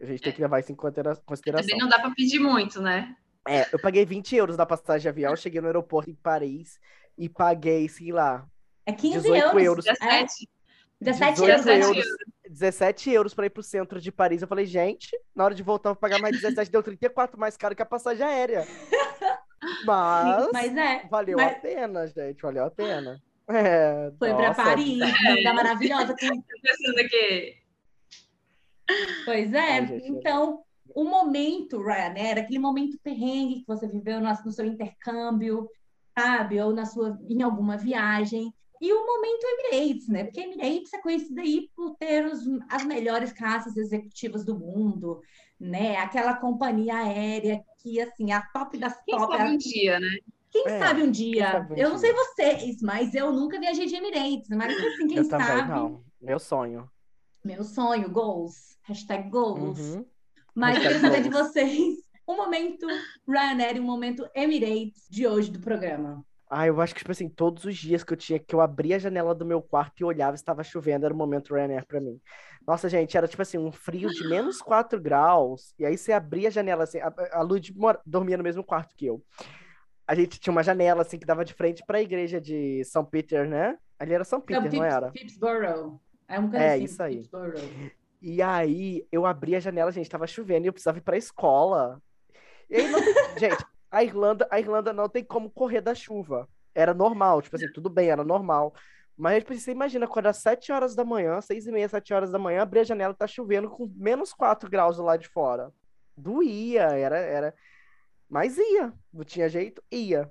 A 0.00 0.06
gente 0.06 0.20
é. 0.20 0.24
tem 0.24 0.32
que 0.32 0.42
levar 0.42 0.60
isso 0.60 0.72
em 0.72 0.74
consideração. 0.74 1.24
Também 1.26 1.78
não 1.78 1.88
dá 1.88 2.00
para 2.00 2.10
pedir 2.10 2.40
muito, 2.40 2.80
né? 2.80 3.14
É, 3.46 3.68
eu 3.72 3.78
paguei 3.78 4.04
20 4.04 4.34
euros 4.36 4.56
da 4.56 4.66
passagem 4.66 5.02
de 5.02 5.08
avião, 5.08 5.36
cheguei 5.36 5.60
no 5.60 5.66
aeroporto 5.66 6.10
em 6.10 6.14
Paris 6.14 6.80
e 7.16 7.28
paguei, 7.28 7.88
sei 7.88 8.10
lá. 8.10 8.46
É 8.86 8.92
15 8.92 9.20
18 9.20 9.44
euros. 9.44 9.62
euros. 9.62 9.84
17. 9.84 10.48
17 11.04 11.40
euros. 11.40 11.66
euros. 11.66 12.06
17 12.48 13.10
euros 13.10 13.34
para 13.34 13.46
ir 13.46 13.50
pro 13.50 13.62
centro 13.62 14.00
de 14.00 14.12
Paris. 14.12 14.40
Eu 14.40 14.48
falei, 14.48 14.64
gente, 14.64 15.10
na 15.34 15.44
hora 15.44 15.54
de 15.54 15.62
voltar, 15.62 15.90
eu 15.90 15.94
vou 15.94 16.00
pagar 16.00 16.20
mais 16.20 16.40
17, 16.40 16.70
deu 16.70 16.82
34 16.82 17.38
mais 17.38 17.56
caro 17.56 17.74
que 17.74 17.82
a 17.82 17.86
passagem 17.86 18.24
aérea. 18.24 18.66
Mas, 19.86 20.48
mas 20.52 20.76
é, 20.76 21.06
valeu 21.08 21.38
mas... 21.38 21.56
a 21.56 21.58
pena, 21.58 22.06
gente, 22.06 22.42
valeu 22.42 22.66
a 22.66 22.70
pena. 22.70 23.18
É, 23.48 24.12
Foi 24.18 24.34
para 24.34 24.52
Paris, 24.52 25.00
é. 25.00 25.52
maravilhosa. 25.54 26.14
Pensando 26.14 26.98
aqui. 26.98 27.56
Pois 29.24 29.54
é, 29.54 29.78
Ai, 29.78 29.86
gente, 29.86 30.08
então, 30.10 30.62
o 30.94 31.02
momento, 31.04 31.82
Ryanair, 31.82 32.38
aquele 32.38 32.58
momento 32.58 32.98
perrengue 33.02 33.60
que 33.60 33.66
você 33.66 33.88
viveu 33.88 34.20
no, 34.20 34.28
no 34.28 34.52
seu 34.52 34.66
intercâmbio, 34.66 35.66
sabe? 36.18 36.60
Ou 36.60 36.74
na 36.74 36.84
sua, 36.84 37.18
em 37.26 37.42
alguma 37.42 37.78
viagem 37.78 38.52
e 38.80 38.92
o 38.92 39.06
momento 39.06 39.44
Emirates, 39.44 40.08
né? 40.08 40.24
Porque 40.24 40.40
Emirates 40.40 40.92
é 40.92 41.00
conhecida 41.00 41.40
aí 41.40 41.68
por 41.74 41.94
ter 41.96 42.26
os, 42.26 42.40
as 42.68 42.84
melhores 42.84 43.32
caças 43.32 43.76
executivas 43.76 44.44
do 44.44 44.58
mundo, 44.58 45.20
né? 45.58 45.96
Aquela 45.96 46.34
companhia 46.34 46.96
aérea 46.96 47.62
que, 47.80 48.00
assim, 48.00 48.32
a 48.32 48.42
top 48.42 48.76
das 48.78 49.00
Quem 49.04 49.16
top. 49.16 49.36
Sabe 49.36 49.50
um 49.50 49.56
dia, 49.56 50.00
né? 50.00 50.18
Quem 50.50 50.66
é, 50.66 50.78
sabe 50.78 51.02
um 51.02 51.10
dia? 51.10 51.50
Sabe 51.50 51.72
um 51.72 51.76
eu 51.76 51.76
dia. 51.76 51.88
não 51.88 51.98
sei 51.98 52.12
vocês, 52.12 52.82
mas 52.82 53.14
eu 53.14 53.32
nunca 53.32 53.58
viajei 53.58 53.86
de 53.86 53.96
Emirates. 53.96 54.48
Mas 54.50 54.76
assim, 54.76 55.06
quem 55.08 55.16
eu 55.16 55.24
sabe. 55.24 55.46
Também 55.46 55.68
não. 55.68 56.04
Meu 56.20 56.38
sonho. 56.38 56.88
Meu 57.44 57.64
sonho, 57.64 58.10
goals. 58.10 58.78
Hashtag 58.82 59.28
goals. 59.30 59.78
Uhum. 59.78 60.06
Mas 60.54 60.78
queria 60.78 61.00
saber 61.00 61.22
de 61.22 61.30
vocês 61.30 61.96
o 62.26 62.36
momento 62.36 62.86
Ryanair 63.28 63.76
e 63.76 63.80
o 63.80 63.82
momento 63.82 64.28
Emirates 64.34 65.06
de 65.10 65.26
hoje 65.26 65.50
do 65.50 65.58
programa. 65.58 66.24
Ah, 66.56 66.68
eu 66.68 66.80
acho 66.80 66.94
que, 66.94 67.00
tipo 67.00 67.10
assim, 67.10 67.28
todos 67.28 67.64
os 67.64 67.76
dias 67.76 68.04
que 68.04 68.12
eu 68.12 68.16
tinha, 68.16 68.38
que 68.38 68.54
eu 68.54 68.60
abria 68.60 68.94
a 68.94 68.98
janela 69.00 69.34
do 69.34 69.44
meu 69.44 69.60
quarto 69.60 69.98
e 69.98 70.04
olhava, 70.04 70.36
estava 70.36 70.62
chovendo, 70.62 71.04
era 71.04 71.12
o 71.12 71.16
momento 71.16 71.52
Ryanair 71.52 71.84
pra 71.84 72.00
mim. 72.00 72.20
Nossa, 72.64 72.88
gente, 72.88 73.16
era 73.16 73.26
tipo 73.26 73.42
assim, 73.42 73.58
um 73.58 73.72
frio 73.72 74.08
de 74.08 74.28
menos 74.28 74.62
4 74.62 75.00
graus, 75.00 75.74
e 75.80 75.84
aí 75.84 75.98
você 75.98 76.12
abria 76.12 76.46
a 76.46 76.52
janela, 76.52 76.84
assim, 76.84 77.00
a, 77.00 77.12
a 77.32 77.42
Lud 77.42 77.74
dormia 78.06 78.36
no 78.36 78.44
mesmo 78.44 78.62
quarto 78.62 78.94
que 78.94 79.04
eu. 79.04 79.20
A 80.06 80.14
gente 80.14 80.38
tinha 80.38 80.52
uma 80.52 80.62
janela, 80.62 81.02
assim, 81.02 81.18
que 81.18 81.26
dava 81.26 81.44
de 81.44 81.52
frente 81.52 81.82
para 81.84 81.98
a 81.98 82.02
igreja 82.02 82.40
de 82.40 82.84
São 82.84 83.04
Peter, 83.04 83.48
né? 83.48 83.76
Ali 83.98 84.14
era 84.14 84.22
São 84.22 84.40
Peter, 84.40 84.62
não, 84.62 84.70
não 84.70 84.84
era? 84.84 85.10
Phipsborough. 85.10 86.00
É, 86.28 86.38
um 86.38 86.54
é 86.54 86.74
assim, 86.74 86.84
isso 86.84 87.02
aí. 87.02 87.28
E 88.22 88.40
aí, 88.40 89.04
eu 89.10 89.26
abri 89.26 89.56
a 89.56 89.60
janela, 89.60 89.90
gente, 89.90 90.08
tava 90.08 90.28
chovendo, 90.28 90.66
e 90.66 90.68
eu 90.68 90.72
precisava 90.72 90.98
ir 90.98 91.02
pra 91.02 91.16
escola. 91.16 92.00
E 92.70 92.76
aí, 92.76 92.88
não... 92.88 93.00
gente, 93.36 93.64
a 93.94 94.02
Irlanda, 94.02 94.48
a 94.50 94.58
Irlanda 94.58 94.92
não 94.92 95.08
tem 95.08 95.24
como 95.24 95.50
correr 95.50 95.80
da 95.80 95.94
chuva. 95.94 96.48
Era 96.74 96.92
normal, 96.92 97.40
tipo 97.40 97.54
assim, 97.54 97.70
tudo 97.72 97.88
bem, 97.88 98.10
era 98.10 98.24
normal. 98.24 98.74
Mas 99.16 99.38
tipo, 99.44 99.54
você 99.54 99.70
imagina, 99.70 100.08
quando 100.08 100.26
às 100.26 100.38
7 100.38 100.72
horas 100.72 100.94
da 100.96 101.04
manhã, 101.04 101.40
6 101.40 101.66
e 101.68 101.72
meia, 101.72 101.88
7 101.88 102.12
horas 102.12 102.30
da 102.32 102.38
manhã, 102.38 102.62
abrir 102.62 102.80
a 102.80 102.84
janela 102.84 103.14
tá 103.14 103.26
chovendo 103.26 103.70
com 103.70 103.86
menos 103.94 104.32
4 104.32 104.68
graus 104.68 104.98
lado 104.98 105.20
de 105.20 105.28
fora. 105.28 105.72
Doía, 106.16 106.82
era, 106.82 107.18
era. 107.18 107.54
Mas 108.28 108.58
ia, 108.58 108.92
não 109.12 109.24
tinha 109.24 109.48
jeito, 109.48 109.82
ia. 109.92 110.30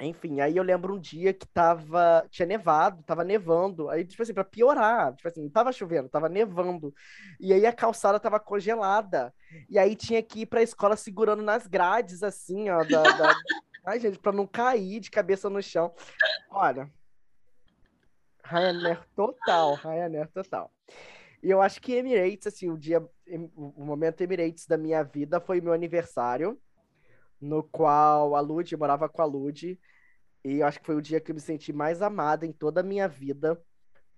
Enfim, 0.00 0.40
aí 0.40 0.56
eu 0.56 0.62
lembro 0.62 0.94
um 0.94 1.00
dia 1.00 1.32
que 1.32 1.46
tava. 1.46 2.26
Tinha 2.30 2.46
nevado, 2.46 3.02
tava 3.04 3.24
nevando. 3.24 3.88
Aí, 3.88 4.04
tipo 4.04 4.22
assim, 4.22 4.34
pra 4.34 4.44
piorar, 4.44 5.14
tipo 5.14 5.28
assim, 5.28 5.42
não 5.42 5.50
tava 5.50 5.72
chovendo, 5.72 6.08
tava 6.08 6.28
nevando. 6.28 6.92
E 7.40 7.52
aí 7.52 7.64
a 7.64 7.72
calçada 7.72 8.20
tava 8.20 8.40
congelada. 8.40 9.32
E 9.68 9.78
aí 9.78 9.94
tinha 9.94 10.22
que 10.22 10.40
ir 10.40 10.46
pra 10.46 10.62
escola 10.62 10.96
segurando 10.96 11.42
nas 11.42 11.66
grades, 11.66 12.22
assim, 12.22 12.70
ó, 12.70 12.84
da, 12.84 13.02
da... 13.02 13.34
Ai, 13.86 14.00
gente, 14.00 14.18
pra 14.18 14.32
não 14.32 14.46
cair 14.46 15.00
de 15.00 15.10
cabeça 15.10 15.50
no 15.50 15.62
chão. 15.62 15.94
Olha. 16.50 16.90
Ryanair 18.42 19.06
total, 19.14 19.74
Ryanair 19.74 20.28
total. 20.32 20.70
E 21.42 21.50
eu 21.50 21.60
acho 21.60 21.80
que 21.80 21.92
Emirates, 21.92 22.46
assim, 22.46 22.70
o 22.70 22.78
dia, 22.78 23.06
o 23.54 23.84
momento 23.84 24.22
Emirates 24.22 24.66
da 24.66 24.78
minha 24.78 25.02
vida 25.02 25.40
foi 25.40 25.60
meu 25.60 25.72
aniversário 25.72 26.58
no 27.40 27.62
qual 27.62 28.34
a 28.34 28.40
Lud, 28.40 28.72
eu 28.72 28.78
morava 28.78 29.08
com 29.08 29.20
a 29.20 29.24
Lud, 29.24 29.78
e 30.44 30.58
eu 30.58 30.66
acho 30.66 30.80
que 30.80 30.86
foi 30.86 30.96
o 30.96 31.02
dia 31.02 31.20
que 31.20 31.30
eu 31.30 31.34
me 31.34 31.40
senti 31.40 31.72
mais 31.72 32.00
amada 32.00 32.46
em 32.46 32.52
toda 32.52 32.80
a 32.80 32.84
minha 32.84 33.06
vida, 33.06 33.60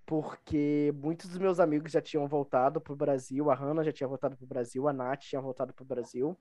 porque 0.07 0.93
muitos 0.95 1.27
dos 1.27 1.37
meus 1.37 1.59
amigos 1.59 1.91
já 1.91 2.01
tinham 2.01 2.25
voltado 2.29 2.79
pro 2.79 2.95
Brasil, 2.95 3.51
a 3.51 3.53
Hannah 3.53 3.83
já 3.83 3.91
tinha 3.91 4.07
voltado 4.07 4.37
pro 4.37 4.47
Brasil, 4.47 4.87
a 4.87 4.93
Nath 4.93 5.19
tinha 5.19 5.41
voltado 5.41 5.73
pro 5.73 5.83
Brasil. 5.83 6.35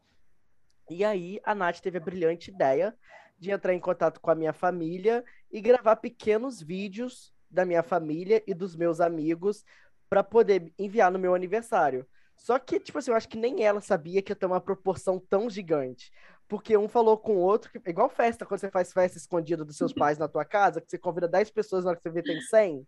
E 0.89 1.05
aí 1.05 1.41
a 1.45 1.53
Nath 1.53 1.81
teve 1.81 1.99
a 1.99 2.01
brilhante 2.01 2.53
ideia 2.53 2.97
de 3.37 3.51
entrar 3.51 3.75
em 3.75 3.81
contato 3.81 4.21
com 4.21 4.31
a 4.31 4.37
minha 4.37 4.53
família 4.53 5.25
e 5.51 5.61
gravar 5.61 5.97
pequenos 5.97 6.63
vídeos 6.63 7.35
da 7.51 7.65
minha 7.65 7.83
família 7.83 8.41
e 8.47 8.55
dos 8.55 8.77
meus 8.77 9.01
amigos 9.01 9.65
para 10.09 10.23
poder 10.23 10.73
enviar 10.79 11.11
no 11.11 11.19
meu 11.19 11.35
aniversário. 11.35 12.07
Só 12.37 12.61
que, 12.61 12.79
tipo 12.79 12.99
assim, 12.99 13.11
eu 13.11 13.17
acho 13.17 13.29
que 13.29 13.37
nem 13.37 13.65
ela 13.65 13.81
sabia 13.81 14.23
que 14.23 14.31
ia 14.31 14.37
ter 14.37 14.47
uma 14.47 14.61
proporção 14.61 15.19
tão 15.19 15.51
gigante. 15.51 16.13
Porque 16.47 16.77
um 16.77 16.87
falou 16.87 17.19
com 17.19 17.35
o 17.35 17.41
outro, 17.41 17.69
que, 17.73 17.91
igual 17.91 18.09
festa, 18.09 18.47
quando 18.47 18.61
você 18.61 18.71
faz 18.71 18.93
festa 18.93 19.19
escondida 19.19 19.65
dos 19.65 19.77
seus 19.77 19.93
pais 19.93 20.19
na 20.19 20.29
tua 20.29 20.45
casa, 20.45 20.81
que 20.81 20.89
você 20.89 20.97
convida 20.99 21.27
10 21.27 21.51
pessoas, 21.51 21.83
na 21.83 21.91
hora 21.91 21.97
que 21.97 22.03
você 22.05 22.11
vê 22.11 22.23
tem 22.23 22.41
100, 22.41 22.87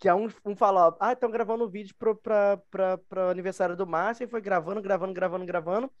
que 0.00 0.08
é 0.08 0.14
um, 0.14 0.28
um 0.46 0.56
fala, 0.56 0.96
ah, 0.98 1.12
estão 1.12 1.30
gravando 1.30 1.66
um 1.66 1.68
vídeo 1.68 1.94
pra, 1.94 2.56
pra 2.66 3.30
aniversário 3.30 3.76
do 3.76 3.86
Márcio, 3.86 4.24
e 4.24 4.26
foi 4.26 4.40
gravando, 4.40 4.80
gravando, 4.80 5.12
gravando, 5.12 5.44
gravando. 5.44 5.92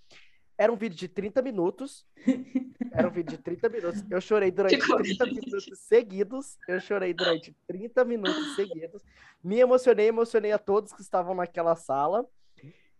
Era 0.56 0.72
um 0.72 0.76
vídeo 0.76 0.96
de 0.96 1.06
30 1.06 1.42
minutos. 1.42 2.06
Era 2.92 3.06
um 3.06 3.10
vídeo 3.10 3.36
de 3.36 3.42
30 3.42 3.68
minutos. 3.68 4.04
Eu 4.10 4.20
chorei 4.20 4.50
durante 4.50 4.78
tipo, 4.78 4.96
30 4.96 5.26
minutos 5.26 5.78
seguidos. 5.80 6.58
Eu 6.66 6.80
chorei 6.80 7.12
durante 7.12 7.54
30 7.66 8.04
minutos 8.04 8.56
seguidos. 8.56 9.02
Me 9.44 9.60
emocionei, 9.60 10.08
emocionei 10.08 10.52
a 10.52 10.58
todos 10.58 10.92
que 10.94 11.02
estavam 11.02 11.34
naquela 11.34 11.76
sala. 11.76 12.26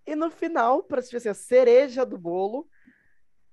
E 0.06 0.14
no 0.14 0.31
final, 0.31 0.82
para 0.82 1.01
assim, 1.01 1.28
a 1.28 1.35
cereja 1.35 2.05
do 2.05 2.18
bolo, 2.18 2.68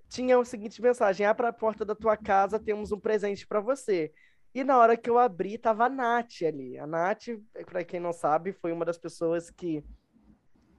tinha 0.09 0.37
a 0.37 0.45
seguinte 0.45 0.81
mensagem: 0.81 1.25
abra 1.25 1.49
a 1.49 1.53
porta 1.53 1.85
da 1.85 1.95
tua 1.95 2.17
casa, 2.17 2.59
temos 2.59 2.91
um 2.91 2.99
presente 2.99 3.47
para 3.47 3.59
você. 3.59 4.13
E 4.57 4.63
na 4.63 4.75
hora 4.79 4.97
que 4.97 5.07
eu 5.07 5.19
abri, 5.19 5.55
tava 5.55 5.85
a 5.85 5.89
Nath 5.89 6.41
ali. 6.41 6.79
A 6.79 6.87
Nath, 6.87 7.25
para 7.67 7.83
quem 7.83 7.99
não 7.99 8.11
sabe, 8.11 8.51
foi 8.51 8.71
uma 8.71 8.83
das 8.83 8.97
pessoas 8.97 9.51
que 9.51 9.83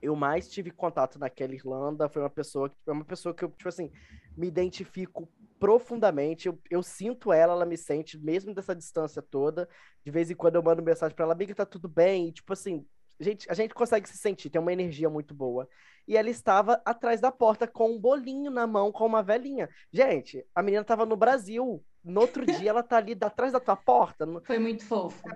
eu 0.01 0.17
mais 0.17 0.49
tive 0.49 0.69
contato 0.69 1.17
naquela 1.17 1.53
Irlanda. 1.53 2.09
Foi 2.09 2.21
uma 2.21 2.29
pessoa 2.29 2.69
que 2.69 2.75
é 2.85 2.91
uma 2.91 3.05
pessoa 3.05 3.33
que 3.33 3.41
eu, 3.41 3.47
tipo 3.47 3.69
assim, 3.69 3.89
me 4.35 4.47
identifico 4.47 5.31
profundamente. 5.57 6.49
Eu, 6.49 6.59
eu 6.69 6.83
sinto 6.83 7.31
ela, 7.31 7.53
ela 7.53 7.65
me 7.65 7.77
sente, 7.77 8.17
mesmo 8.17 8.53
dessa 8.53 8.75
distância 8.75 9.21
toda. 9.21 9.65
De 10.03 10.11
vez 10.11 10.29
em 10.29 10.35
quando 10.35 10.55
eu 10.55 10.61
mando 10.63 10.83
mensagem 10.83 11.15
para 11.15 11.23
ela, 11.23 11.33
amiga, 11.33 11.55
tá 11.55 11.65
tudo 11.65 11.87
bem. 11.87 12.27
E, 12.27 12.31
tipo 12.33 12.51
assim, 12.51 12.85
a 13.17 13.23
gente, 13.23 13.49
a 13.49 13.53
gente 13.53 13.73
consegue 13.73 14.09
se 14.09 14.17
sentir, 14.17 14.49
tem 14.49 14.59
uma 14.59 14.73
energia 14.73 15.09
muito 15.09 15.33
boa. 15.33 15.69
E 16.05 16.17
ela 16.17 16.29
estava 16.29 16.81
atrás 16.83 17.21
da 17.21 17.31
porta 17.31 17.65
com 17.65 17.91
um 17.91 17.97
bolinho 17.97 18.51
na 18.51 18.67
mão, 18.67 18.91
com 18.91 19.05
uma 19.05 19.23
velhinha. 19.23 19.69
Gente, 19.89 20.45
a 20.53 20.61
menina 20.61 20.81
estava 20.81 21.05
no 21.05 21.15
Brasil. 21.15 21.81
No 22.03 22.21
outro 22.21 22.45
dia, 22.45 22.69
ela 22.69 22.83
tá 22.83 22.97
ali 22.97 23.17
atrás 23.19 23.53
da 23.53 23.59
tua 23.59 23.75
porta. 23.75 24.25
Foi 24.45 24.59
muito 24.59 24.85
fofo. 24.85 25.27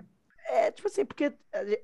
É, 0.46 0.70
tipo 0.70 0.88
assim, 0.88 1.04
porque 1.04 1.32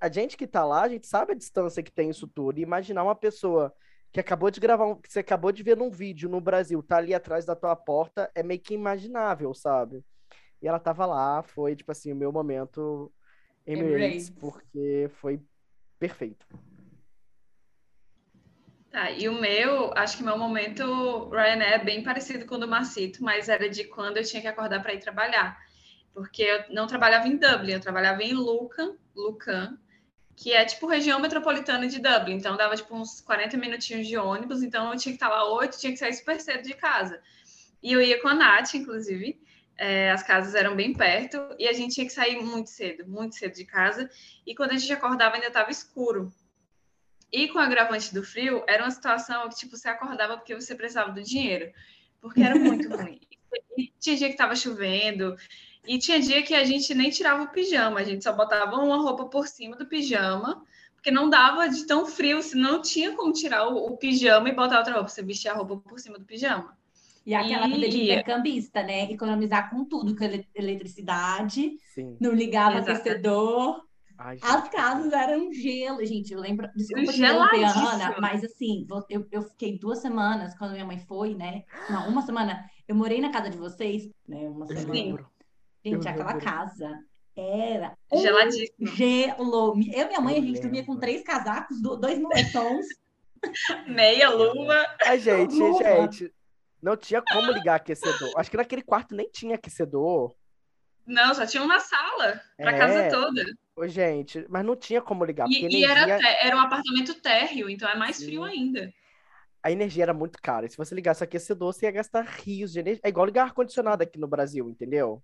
a 0.01 0.09
gente 0.11 0.36
que 0.36 0.47
tá 0.47 0.65
lá, 0.65 0.82
a 0.82 0.89
gente 0.89 1.07
sabe 1.07 1.32
a 1.32 1.36
distância 1.36 1.82
que 1.82 1.93
tem 1.93 2.11
isso 2.11 2.27
tudo. 2.27 2.59
E 2.59 2.62
imaginar 2.62 3.02
uma 3.02 3.15
pessoa 3.15 3.73
que 4.12 4.20
acabou 4.20 4.51
de 4.51 4.61
gravar, 4.61 4.86
um, 4.86 4.97
que 4.97 5.11
você 5.11 5.20
acabou 5.20 5.52
de 5.52 5.62
ver 5.62 5.77
num 5.77 5.90
vídeo 5.90 6.28
no 6.28 6.40
Brasil, 6.40 6.82
tá 6.82 6.97
ali 6.97 7.15
atrás 7.15 7.44
da 7.44 7.55
tua 7.55 7.77
porta, 7.77 8.31
é 8.35 8.43
meio 8.43 8.61
que 8.61 8.74
imaginável, 8.74 9.55
sabe? 9.55 10.05
E 10.61 10.69
ela 10.69 10.78
tava 10.78 11.07
lá, 11.07 11.43
foi, 11.43 11.77
tipo 11.77 11.90
assim, 11.93 12.12
o 12.12 12.16
meu 12.16 12.32
momento 12.32 13.12
Emirates, 13.65 14.31
porque 14.31 15.09
foi 15.15 15.40
perfeito. 15.98 16.47
Tá, 18.91 19.09
e 19.12 19.29
o 19.29 19.41
meu, 19.41 19.93
acho 19.97 20.17
que 20.17 20.23
meu 20.23 20.37
momento 20.37 21.29
Ryanair 21.31 21.75
é 21.75 21.79
bem 21.85 22.03
parecido 22.03 22.45
com 22.45 22.57
o 22.57 22.59
do 22.59 22.67
Marcito, 22.67 23.23
mas 23.23 23.49
era 23.49 23.69
de 23.69 23.85
quando 23.85 24.17
eu 24.17 24.25
tinha 24.25 24.43
que 24.43 24.49
acordar 24.49 24.83
para 24.83 24.93
ir 24.93 24.99
trabalhar. 24.99 25.57
Porque 26.12 26.43
eu 26.43 26.65
não 26.71 26.89
trabalhava 26.89 27.29
em 27.29 27.37
Dublin, 27.37 27.75
eu 27.75 27.81
trabalhava 27.81 28.21
em 28.25 28.33
Lucan, 28.33 28.97
Lucan, 29.15 29.79
que 30.35 30.53
é 30.53 30.65
tipo 30.65 30.89
região 30.89 31.21
metropolitana 31.21 31.87
de 31.87 32.01
Dublin. 32.01 32.35
Então 32.35 32.57
dava 32.57 32.75
tipo 32.75 32.97
uns 32.97 33.21
40 33.21 33.57
minutinhos 33.57 34.09
de 34.09 34.17
ônibus, 34.17 34.61
então 34.61 34.93
eu 34.93 34.99
tinha 34.99 35.12
que 35.12 35.17
estar 35.23 35.29
lá 35.29 35.49
8, 35.53 35.79
tinha 35.79 35.93
que 35.93 35.99
sair 35.99 36.15
super 36.15 36.41
cedo 36.41 36.62
de 36.62 36.75
casa. 36.75 37.23
E 37.81 37.93
eu 37.93 38.03
ia 38.03 38.21
com 38.21 38.27
a 38.27 38.35
Nath, 38.35 38.75
inclusive, 38.75 39.41
é, 39.79 40.11
as 40.11 40.25
casas 40.25 40.55
eram 40.57 40.75
bem 40.75 40.93
perto 40.93 41.39
e 41.59 41.69
a 41.69 41.73
gente 41.73 41.95
tinha 41.95 42.07
que 42.07 42.12
sair 42.12 42.43
muito 42.43 42.71
cedo, 42.71 43.07
muito 43.07 43.37
cedo 43.37 43.55
de 43.55 43.65
casa. 43.65 44.11
E 44.45 44.53
quando 44.53 44.73
a 44.73 44.77
gente 44.77 44.93
acordava 44.93 45.37
ainda 45.37 45.47
estava 45.47 45.71
escuro. 45.71 46.33
E 47.32 47.48
com 47.48 47.59
o 47.59 47.62
agravante 47.62 48.12
do 48.12 48.23
frio, 48.24 48.65
era 48.66 48.82
uma 48.82 48.90
situação 48.90 49.48
que 49.48 49.57
tipo 49.57 49.77
você 49.77 49.89
acordava 49.89 50.36
porque 50.36 50.55
você 50.55 50.74
precisava 50.74 51.12
do 51.12 51.23
dinheiro, 51.23 51.73
porque 52.20 52.43
era 52.43 52.59
muito 52.59 52.89
ruim. 52.94 53.20
E 53.77 53.93
tinha 53.98 54.16
dia 54.16 54.27
que 54.28 54.35
estava 54.35 54.57
chovendo 54.57 55.36
e 55.86 55.98
tinha 55.98 56.20
dia 56.20 56.43
que 56.43 56.55
a 56.55 56.65
gente 56.65 56.94
nem 56.94 57.11
tirava 57.11 57.43
o 57.43 57.48
pijama, 57.48 58.01
a 58.01 58.05
gente 58.05 58.23
só 58.23 58.32
botava 58.32 58.77
uma 58.77 58.97
roupa 58.97 59.27
por 59.27 59.47
cima 59.47 59.77
do 59.77 59.86
pijama, 59.86 60.62
porque 60.94 61.11
não 61.11 61.31
dava 61.31 61.69
de 61.69 61.86
tão 61.86 62.05
frio, 62.07 62.43
se 62.43 62.57
não 62.57 62.82
tinha 62.82 63.12
como 63.16 63.32
tirar 63.32 63.66
o, 63.69 63.86
o 63.86 63.97
pijama 63.97 64.48
e 64.48 64.55
botar 64.55 64.78
outra 64.78 64.94
roupa, 64.94 65.09
você 65.09 65.23
vestia 65.23 65.52
a 65.52 65.55
roupa 65.55 65.77
por 65.77 65.98
cima 65.98 66.19
do 66.19 66.24
pijama. 66.24 66.77
E 67.24 67.35
aquela 67.35 67.66
vida 67.66 67.89
de 67.89 68.02
intercambista, 68.02 68.82
né? 68.82 69.11
Economizar 69.11 69.70
com 69.70 69.85
tudo, 69.85 70.16
com 70.16 70.24
eletricidade, 70.55 71.78
Sim. 71.94 72.16
não 72.19 72.32
ligava 72.32 72.78
aquecedor. 72.78 73.85
Ai, 74.22 74.38
As 74.42 74.68
casas 74.68 75.10
eram 75.14 75.51
gelo, 75.51 76.05
gente. 76.05 76.30
Eu 76.30 76.40
lembro, 76.40 76.68
desculpa 76.76 77.10
te 77.10 77.18
interromper, 77.18 77.64
Ana, 77.64 78.16
mas 78.20 78.44
assim, 78.44 78.86
eu, 79.09 79.26
eu 79.32 79.42
fiquei 79.42 79.78
duas 79.78 80.01
semanas 80.01 80.55
quando 80.59 80.72
minha 80.72 80.84
mãe 80.84 80.98
foi, 80.98 81.34
né? 81.34 81.64
Não, 81.88 82.06
uma 82.06 82.20
semana. 82.20 82.68
Eu 82.86 82.94
morei 82.94 83.18
na 83.18 83.32
casa 83.32 83.48
de 83.48 83.56
vocês, 83.56 84.10
né? 84.28 84.47
Uma 84.47 84.66
semana. 84.66 84.92
Sim. 84.92 85.16
Gente, 85.82 86.05
eu 86.05 86.12
aquela 86.12 86.34
lembro. 86.34 86.44
casa 86.44 86.98
era 87.34 87.97
geladíssimo. 88.12 88.86
Gelo. 88.88 89.74
Eu 89.90 90.05
e 90.05 90.09
minha 90.09 90.20
mãe, 90.20 90.34
eu 90.34 90.42
a 90.42 90.44
gente 90.44 90.55
lembro. 90.56 90.62
dormia 90.62 90.84
com 90.84 90.98
três 90.98 91.22
casacos, 91.22 91.80
dois 91.80 92.20
moletons. 92.20 92.86
Meia 93.88 94.28
luva. 94.28 94.84
A 95.06 95.16
gente, 95.16 95.55
luva. 95.55 95.82
gente, 95.82 96.30
não 96.82 96.94
tinha 96.94 97.22
como 97.22 97.51
ligar 97.52 97.76
aquecedor. 97.76 98.32
Acho 98.36 98.51
que 98.51 98.59
naquele 98.59 98.82
quarto 98.82 99.14
nem 99.14 99.30
tinha 99.30 99.55
aquecedor. 99.55 100.34
Não, 101.06 101.34
só 101.34 101.47
tinha 101.47 101.62
uma 101.62 101.80
sala 101.80 102.38
para 102.59 102.76
é... 102.76 102.78
casa 102.78 103.09
toda. 103.10 103.44
Ô, 103.81 103.89
gente, 103.89 104.44
mas 104.51 104.62
não 104.62 104.77
tinha 104.77 105.01
como 105.01 105.24
ligar. 105.24 105.48
E, 105.48 105.57
energia... 105.57 105.78
e 105.78 105.85
era, 105.85 106.47
era 106.47 106.55
um 106.55 106.61
apartamento 106.61 107.15
térreo, 107.15 107.70
então 107.70 107.89
é 107.89 107.97
mais 107.97 108.16
Sim. 108.16 108.27
frio 108.27 108.44
ainda. 108.44 108.93
A 109.62 109.73
energia 109.73 110.02
era 110.02 110.12
muito 110.12 110.39
cara. 110.43 110.66
E 110.66 110.69
se 110.69 110.77
você 110.77 110.94
ligasse 110.94 111.24
aquecedor, 111.24 111.73
você 111.73 111.86
ia 111.86 111.93
gastar 111.93 112.20
rios 112.20 112.73
de 112.73 112.81
energia. 112.81 113.01
É 113.02 113.09
igual 113.09 113.24
ligar 113.24 113.44
ar-condicionado 113.44 114.02
aqui 114.02 114.19
no 114.19 114.28
Brasil, 114.28 114.69
entendeu? 114.69 115.23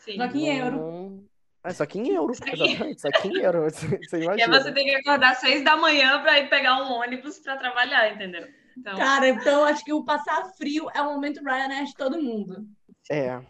Sim. 0.00 0.16
Só 0.16 0.26
que 0.26 0.38
em 0.38 0.58
euro. 0.58 1.24
É, 1.62 1.70
só 1.72 1.86
que 1.86 1.98
em 2.00 2.08
euro, 2.08 2.32
exatamente. 2.32 3.00
Só 3.00 3.10
que 3.12 3.28
em 3.28 3.38
euro. 3.38 3.62
Você 3.70 3.86
imagina. 3.86 4.36
E 4.38 4.42
aí 4.42 4.48
você 4.48 4.72
tem 4.72 4.86
que 4.86 4.96
acordar 4.96 5.30
às 5.30 5.38
seis 5.38 5.62
da 5.62 5.76
manhã 5.76 6.20
para 6.20 6.40
ir 6.40 6.50
pegar 6.50 6.82
um 6.82 6.92
ônibus 6.94 7.38
para 7.38 7.56
trabalhar, 7.56 8.12
entendeu? 8.12 8.44
Então... 8.76 8.96
Cara, 8.96 9.28
então 9.28 9.64
acho 9.64 9.84
que 9.84 9.92
o 9.92 10.04
passar 10.04 10.44
frio 10.56 10.90
é 10.92 11.00
o 11.00 11.12
momento 11.12 11.44
Ryanair 11.44 11.84
de 11.84 11.94
todo 11.94 12.20
mundo. 12.20 12.66
É. 13.08 13.40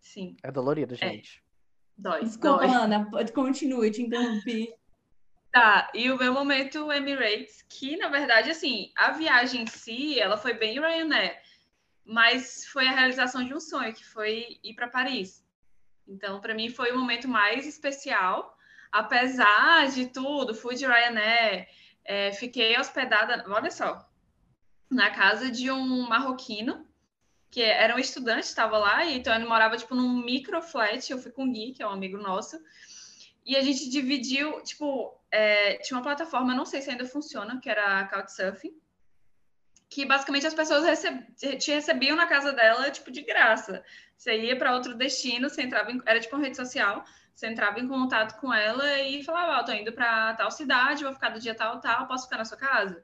Sim. 0.00 0.36
É 0.42 0.50
dolorido, 0.50 0.94
é. 0.94 0.96
gente. 0.96 1.42
É. 1.44 1.47
Dói. 1.98 2.24
Desculpa, 2.24 2.66
dói. 2.66 2.74
Ana, 2.74 3.10
continue, 3.34 3.90
te 3.90 4.02
interrompi. 4.02 4.72
Tá, 5.50 5.90
e 5.92 6.10
o 6.10 6.16
meu 6.16 6.32
momento 6.32 6.92
Emirates, 6.92 7.64
que 7.68 7.96
na 7.96 8.08
verdade, 8.08 8.50
assim, 8.50 8.92
a 8.96 9.10
viagem 9.10 9.62
em 9.62 9.66
si, 9.66 10.20
ela 10.20 10.36
foi 10.36 10.54
bem 10.54 10.78
Ryanair, 10.78 11.36
mas 12.04 12.66
foi 12.66 12.86
a 12.86 12.92
realização 12.92 13.42
de 13.44 13.52
um 13.52 13.58
sonho, 13.58 13.92
que 13.92 14.04
foi 14.04 14.58
ir 14.62 14.74
para 14.74 14.88
Paris. 14.88 15.44
Então, 16.06 16.40
para 16.40 16.54
mim, 16.54 16.68
foi 16.68 16.92
o 16.92 16.98
momento 16.98 17.26
mais 17.26 17.66
especial, 17.66 18.56
apesar 18.92 19.88
de 19.90 20.06
tudo, 20.06 20.54
fui 20.54 20.74
de 20.74 20.86
Ryanair, 20.86 21.66
é, 22.04 22.32
fiquei 22.32 22.78
hospedada, 22.78 23.44
olha 23.48 23.70
só, 23.70 24.08
na 24.90 25.10
casa 25.10 25.50
de 25.50 25.70
um 25.70 26.08
marroquino, 26.08 26.86
que 27.50 27.62
era 27.62 27.94
um 27.94 27.98
estudante, 27.98 28.44
estava 28.44 28.78
lá, 28.78 29.04
e 29.04 29.16
então 29.16 29.34
ele 29.34 29.46
morava 29.46 29.76
tipo 29.76 29.94
num 29.94 30.22
micro 30.22 30.60
flat, 30.62 31.10
eu 31.10 31.18
fui 31.18 31.30
com 31.30 31.44
o 31.44 31.52
Gui, 31.52 31.72
que 31.72 31.82
é 31.82 31.86
um 31.86 31.92
amigo 31.92 32.18
nosso, 32.18 32.58
e 33.44 33.56
a 33.56 33.62
gente 33.62 33.88
dividiu, 33.88 34.62
tipo, 34.62 35.18
é, 35.30 35.76
tinha 35.78 35.96
uma 35.96 36.02
plataforma, 36.02 36.54
não 36.54 36.66
sei 36.66 36.82
se 36.82 36.90
ainda 36.90 37.06
funciona, 37.06 37.58
que 37.60 37.70
era 37.70 38.00
a 38.00 38.04
Couchsurfing, 38.06 38.74
que 39.88 40.04
basicamente 40.04 40.46
as 40.46 40.52
pessoas 40.52 40.84
receb 40.84 41.24
te 41.34 41.70
recebiam 41.70 42.14
na 42.14 42.26
casa 42.26 42.52
dela, 42.52 42.90
tipo, 42.90 43.10
de 43.10 43.22
graça. 43.22 43.82
Você 44.16 44.38
ia 44.38 44.58
para 44.58 44.74
outro 44.74 44.94
destino, 44.94 45.48
você 45.48 45.62
entrava 45.62 45.90
em, 45.90 46.00
era 46.04 46.20
tipo 46.20 46.36
uma 46.36 46.44
rede 46.44 46.56
social, 46.56 47.02
você 47.34 47.46
entrava 47.46 47.80
em 47.80 47.88
contato 47.88 48.38
com 48.38 48.52
ela 48.52 49.00
e 49.00 49.24
falava, 49.24 49.52
ó, 49.52 49.60
oh, 49.60 49.64
tô 49.64 49.72
indo 49.72 49.92
para 49.92 50.34
tal 50.34 50.50
cidade, 50.50 51.04
vou 51.04 51.14
ficar 51.14 51.30
do 51.30 51.40
dia 51.40 51.54
tal, 51.54 51.80
tal, 51.80 52.06
posso 52.06 52.24
ficar 52.24 52.36
na 52.36 52.44
sua 52.44 52.58
casa? 52.58 53.02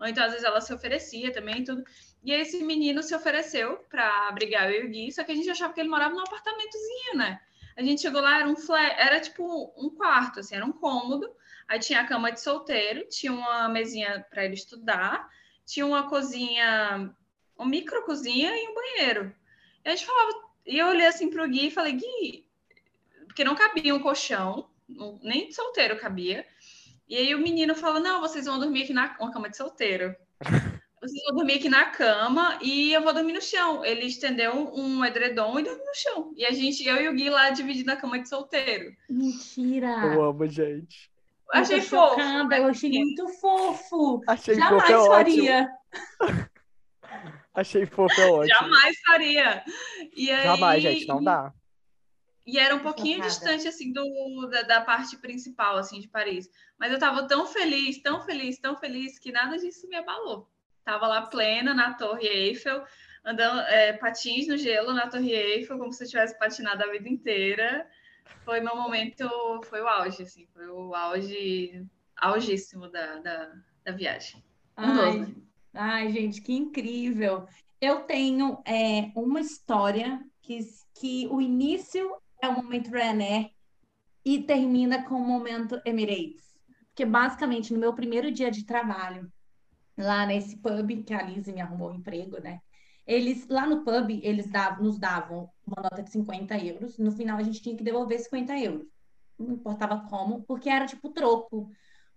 Ou 0.00 0.06
então, 0.06 0.24
às 0.24 0.32
vezes, 0.32 0.44
ela 0.44 0.60
se 0.60 0.74
oferecia 0.74 1.32
também 1.32 1.62
tudo. 1.62 1.84
E 2.26 2.32
esse 2.32 2.64
menino 2.64 3.04
se 3.04 3.14
ofereceu 3.14 3.76
para 3.88 4.26
abrigar 4.26 4.68
eu 4.68 4.82
e 4.82 4.86
o 4.88 4.90
Gui, 4.90 5.12
só 5.12 5.22
que 5.22 5.30
a 5.30 5.34
gente 5.34 5.48
achava 5.48 5.72
que 5.72 5.78
ele 5.78 5.88
morava 5.88 6.12
num 6.12 6.22
apartamentozinho, 6.24 7.14
né? 7.14 7.40
A 7.76 7.82
gente 7.84 8.02
chegou 8.02 8.20
lá, 8.20 8.40
era 8.40 8.48
um 8.48 8.56
flat, 8.56 8.96
era 8.98 9.20
tipo 9.20 9.72
um 9.76 9.88
quarto, 9.90 10.40
assim, 10.40 10.56
era 10.56 10.66
um 10.66 10.72
cômodo. 10.72 11.30
Aí 11.68 11.78
tinha 11.78 12.00
a 12.00 12.06
cama 12.06 12.32
de 12.32 12.40
solteiro, 12.40 13.06
tinha 13.08 13.32
uma 13.32 13.68
mesinha 13.68 14.26
para 14.28 14.44
ele 14.44 14.54
estudar, 14.54 15.30
tinha 15.64 15.86
uma 15.86 16.08
cozinha, 16.08 17.14
uma 17.56 17.68
micro 17.68 18.04
cozinha 18.04 18.50
e 18.56 18.68
um 18.68 18.74
banheiro. 18.74 19.32
E 19.84 19.88
a 19.88 19.94
gente 19.94 20.04
falava, 20.04 20.32
e 20.66 20.78
eu 20.78 20.88
olhei 20.88 21.06
assim 21.06 21.30
pro 21.30 21.48
Gui 21.48 21.68
e 21.68 21.70
falei, 21.70 21.92
Gui, 21.92 22.44
porque 23.26 23.44
não 23.44 23.54
cabia 23.54 23.94
um 23.94 24.02
colchão, 24.02 24.68
nem 25.22 25.46
de 25.46 25.54
solteiro 25.54 25.96
cabia. 25.96 26.44
E 27.08 27.16
aí 27.16 27.34
o 27.36 27.38
menino 27.38 27.72
falou: 27.74 28.00
Não, 28.00 28.20
vocês 28.20 28.46
vão 28.46 28.58
dormir 28.58 28.82
aqui 28.82 28.92
na 28.92 29.16
uma 29.20 29.32
cama 29.32 29.48
de 29.48 29.56
solteiro. 29.56 30.16
vocês 31.06 31.24
vão 31.24 31.36
dormir 31.36 31.54
aqui 31.54 31.68
na 31.68 31.84
cama 31.86 32.58
e 32.60 32.92
eu 32.92 33.02
vou 33.02 33.14
dormir 33.14 33.32
no 33.32 33.40
chão. 33.40 33.84
Ele 33.84 34.06
estendeu 34.06 34.72
um 34.74 35.04
edredom 35.04 35.58
e 35.58 35.62
dormiu 35.62 35.84
no 35.84 35.94
chão. 35.94 36.32
E 36.36 36.44
a 36.44 36.50
gente, 36.50 36.86
eu 36.86 36.96
e 36.96 37.08
o 37.08 37.14
Gui 37.14 37.30
lá 37.30 37.50
dividindo 37.50 37.92
a 37.92 37.96
cama 37.96 38.18
de 38.18 38.28
solteiro. 38.28 38.92
Mentira! 39.08 39.88
Eu 39.88 40.24
amo, 40.24 40.46
gente. 40.48 41.10
Eu 41.52 41.60
achei 41.60 41.80
fofo. 41.80 42.20
Eu 42.20 42.66
achei 42.66 42.90
muito 42.90 43.28
fofo. 43.40 44.20
Achei 44.26 44.54
Jamais 44.56 44.90
fofo, 44.90 45.06
é 45.06 45.16
faria. 45.16 45.68
achei 47.54 47.86
fofo, 47.86 48.20
é 48.20 48.26
ótimo. 48.26 48.48
Jamais 48.48 48.98
faria. 49.06 49.64
E 50.16 50.30
aí... 50.30 50.42
Jamais, 50.42 50.82
gente, 50.82 51.06
não 51.06 51.22
dá. 51.22 51.52
E 52.44 52.58
era 52.58 52.76
um 52.76 52.80
pouquinho 52.80 53.16
Focada. 53.16 53.28
distante, 53.28 53.66
assim, 53.66 53.92
do, 53.92 54.48
da, 54.48 54.62
da, 54.62 54.80
parte 54.80 55.16
principal, 55.16 55.76
assim, 55.76 56.00
de 56.00 56.06
Paris. 56.06 56.48
Mas 56.78 56.92
eu 56.92 56.98
tava 56.98 57.26
tão 57.26 57.44
feliz, 57.44 58.00
tão 58.00 58.20
feliz, 58.20 58.58
tão 58.58 58.76
feliz, 58.76 59.18
que 59.18 59.32
nada 59.32 59.58
disso 59.58 59.88
me 59.88 59.96
abalou. 59.96 60.48
Tava 60.86 61.08
lá 61.08 61.22
plena, 61.22 61.74
na 61.74 61.94
Torre 61.94 62.28
Eiffel, 62.28 62.84
andando 63.24 63.58
é, 63.62 63.92
patins 63.94 64.46
no 64.46 64.56
gelo 64.56 64.94
na 64.94 65.08
Torre 65.08 65.32
Eiffel, 65.32 65.78
como 65.78 65.92
se 65.92 66.04
eu 66.04 66.08
tivesse 66.08 66.38
patinado 66.38 66.84
a 66.84 66.92
vida 66.92 67.08
inteira. 67.08 67.90
Foi 68.44 68.60
meu 68.60 68.76
momento, 68.76 69.28
foi 69.64 69.82
o 69.82 69.88
auge, 69.88 70.22
assim, 70.22 70.46
foi 70.54 70.68
o 70.68 70.94
auge, 70.94 71.84
augíssimo 72.16 72.88
da, 72.88 73.16
da, 73.16 73.52
da 73.84 73.92
viagem. 73.92 74.44
Ai, 74.76 75.34
ai, 75.74 76.12
gente, 76.12 76.40
que 76.40 76.52
incrível. 76.52 77.48
Eu 77.80 78.02
tenho 78.02 78.62
é, 78.64 79.10
uma 79.16 79.40
história 79.40 80.24
que, 80.40 80.60
que 80.94 81.26
o 81.32 81.40
início 81.40 82.16
é 82.40 82.46
o 82.46 82.54
momento 82.54 82.92
Ryanair 82.92 83.50
e 84.24 84.40
termina 84.40 85.02
com 85.02 85.16
o 85.16 85.26
momento 85.26 85.82
Emirates. 85.84 86.56
Porque 86.86 87.04
basicamente 87.04 87.72
no 87.72 87.80
meu 87.80 87.92
primeiro 87.92 88.30
dia 88.30 88.52
de 88.52 88.64
trabalho, 88.64 89.28
lá 89.96 90.26
nesse 90.26 90.56
pub 90.58 91.04
que 91.04 91.14
a 91.14 91.22
Lizzie 91.22 91.54
me 91.54 91.60
arrumou 91.60 91.90
um 91.90 91.94
emprego, 91.94 92.40
né? 92.40 92.60
Eles, 93.06 93.46
lá 93.48 93.66
no 93.66 93.84
pub, 93.84 94.10
eles 94.22 94.50
davam, 94.50 94.84
nos 94.84 94.98
davam 94.98 95.48
uma 95.64 95.82
nota 95.82 96.02
de 96.02 96.10
50 96.10 96.58
euros. 96.58 96.98
No 96.98 97.12
final, 97.12 97.38
a 97.38 97.42
gente 97.42 97.62
tinha 97.62 97.76
que 97.76 97.84
devolver 97.84 98.18
50 98.18 98.58
euros. 98.58 98.86
Não 99.38 99.54
importava 99.54 100.00
como, 100.08 100.42
porque 100.42 100.68
era 100.68 100.86
tipo 100.86 101.10
troco. 101.10 101.70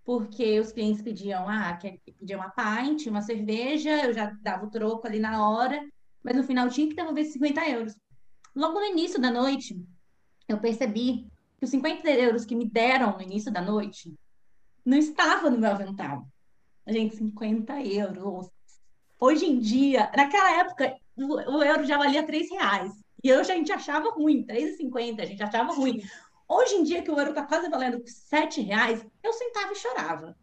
Porque 0.04 0.58
os 0.58 0.72
clientes 0.72 1.02
pediam, 1.02 1.48
ah, 1.48 1.78
pediam 2.18 2.40
uma 2.40 2.50
pint, 2.50 3.06
uma 3.06 3.22
cerveja, 3.22 4.06
eu 4.06 4.12
já 4.12 4.30
dava 4.42 4.66
o 4.66 4.70
troco 4.70 5.06
ali 5.06 5.20
na 5.20 5.48
hora, 5.48 5.80
mas 6.22 6.36
no 6.36 6.42
final 6.42 6.68
tinha 6.68 6.88
que 6.88 6.94
devolver 6.94 7.24
50 7.24 7.68
euros. 7.68 7.96
Logo 8.56 8.80
no 8.80 8.86
início 8.86 9.20
da 9.20 9.30
noite, 9.30 9.80
eu 10.48 10.58
percebi 10.58 11.28
que 11.58 11.64
os 11.64 11.70
50 11.70 12.10
euros 12.10 12.44
que 12.44 12.56
me 12.56 12.68
deram 12.68 13.12
no 13.12 13.22
início 13.22 13.52
da 13.52 13.60
noite 13.60 14.12
não 14.84 14.96
estava 14.96 15.48
no 15.48 15.58
meu 15.58 15.70
avental. 15.70 16.26
Gente, 16.90 17.16
50 17.16 17.82
euros. 17.82 18.50
Hoje 19.18 19.46
em 19.46 19.58
dia, 19.58 20.10
naquela 20.16 20.58
época, 20.58 20.96
o, 21.16 21.62
euro 21.62 21.84
já 21.84 21.96
valia 21.96 22.26
3 22.26 22.50
reais. 22.50 22.92
E 23.22 23.28
eu, 23.28 23.40
a 23.40 23.44
gente 23.44 23.70
achava 23.70 24.10
ruim, 24.10 24.44
3,50, 24.44 25.20
a 25.20 25.26
gente 25.26 25.42
achava 25.42 25.72
ruim. 25.72 26.02
Hoje 26.48 26.74
em 26.74 26.82
dia, 26.82 27.02
que 27.02 27.10
o 27.10 27.18
euro 27.18 27.30
está 27.30 27.44
quase 27.44 27.68
valendo 27.68 28.02
7 28.04 28.60
reais, 28.62 29.06
eu 29.22 29.32
sentava 29.32 29.72
e 29.72 29.76
chorava. 29.76 30.36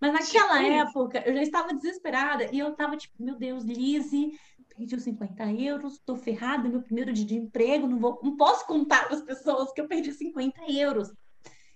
Mas 0.00 0.12
naquela 0.12 0.62
época, 0.62 1.22
eu 1.24 1.34
já 1.34 1.42
estava 1.42 1.74
desesperada 1.74 2.48
e 2.50 2.58
eu 2.58 2.72
estava 2.72 2.96
tipo, 2.96 3.14
meu 3.22 3.36
Deus, 3.36 3.62
Lise, 3.62 4.38
perdi 4.76 4.96
os 4.96 5.02
50 5.02 5.52
euros, 5.52 6.00
tô 6.04 6.16
ferrada, 6.16 6.68
meu 6.68 6.82
primeiro 6.82 7.12
dia 7.12 7.24
de 7.24 7.36
emprego, 7.36 7.86
não, 7.86 7.98
vou, 7.98 8.20
não 8.22 8.36
posso 8.36 8.66
contar 8.66 9.06
para 9.06 9.16
as 9.16 9.22
pessoas 9.22 9.72
que 9.72 9.80
eu 9.80 9.86
perdi 9.86 10.12
50 10.12 10.70
euros. 10.72 11.12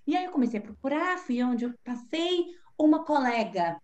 E 0.07 0.17
aí 0.17 0.25
eu 0.25 0.33
comecei 0.33 0.59
a 0.59 0.63
procurar, 0.63 1.19
fui 1.19 1.43
onde 1.43 1.65
eu 1.67 1.75
passei, 1.85 2.47
uma 2.79 3.05
colega, 3.05 3.81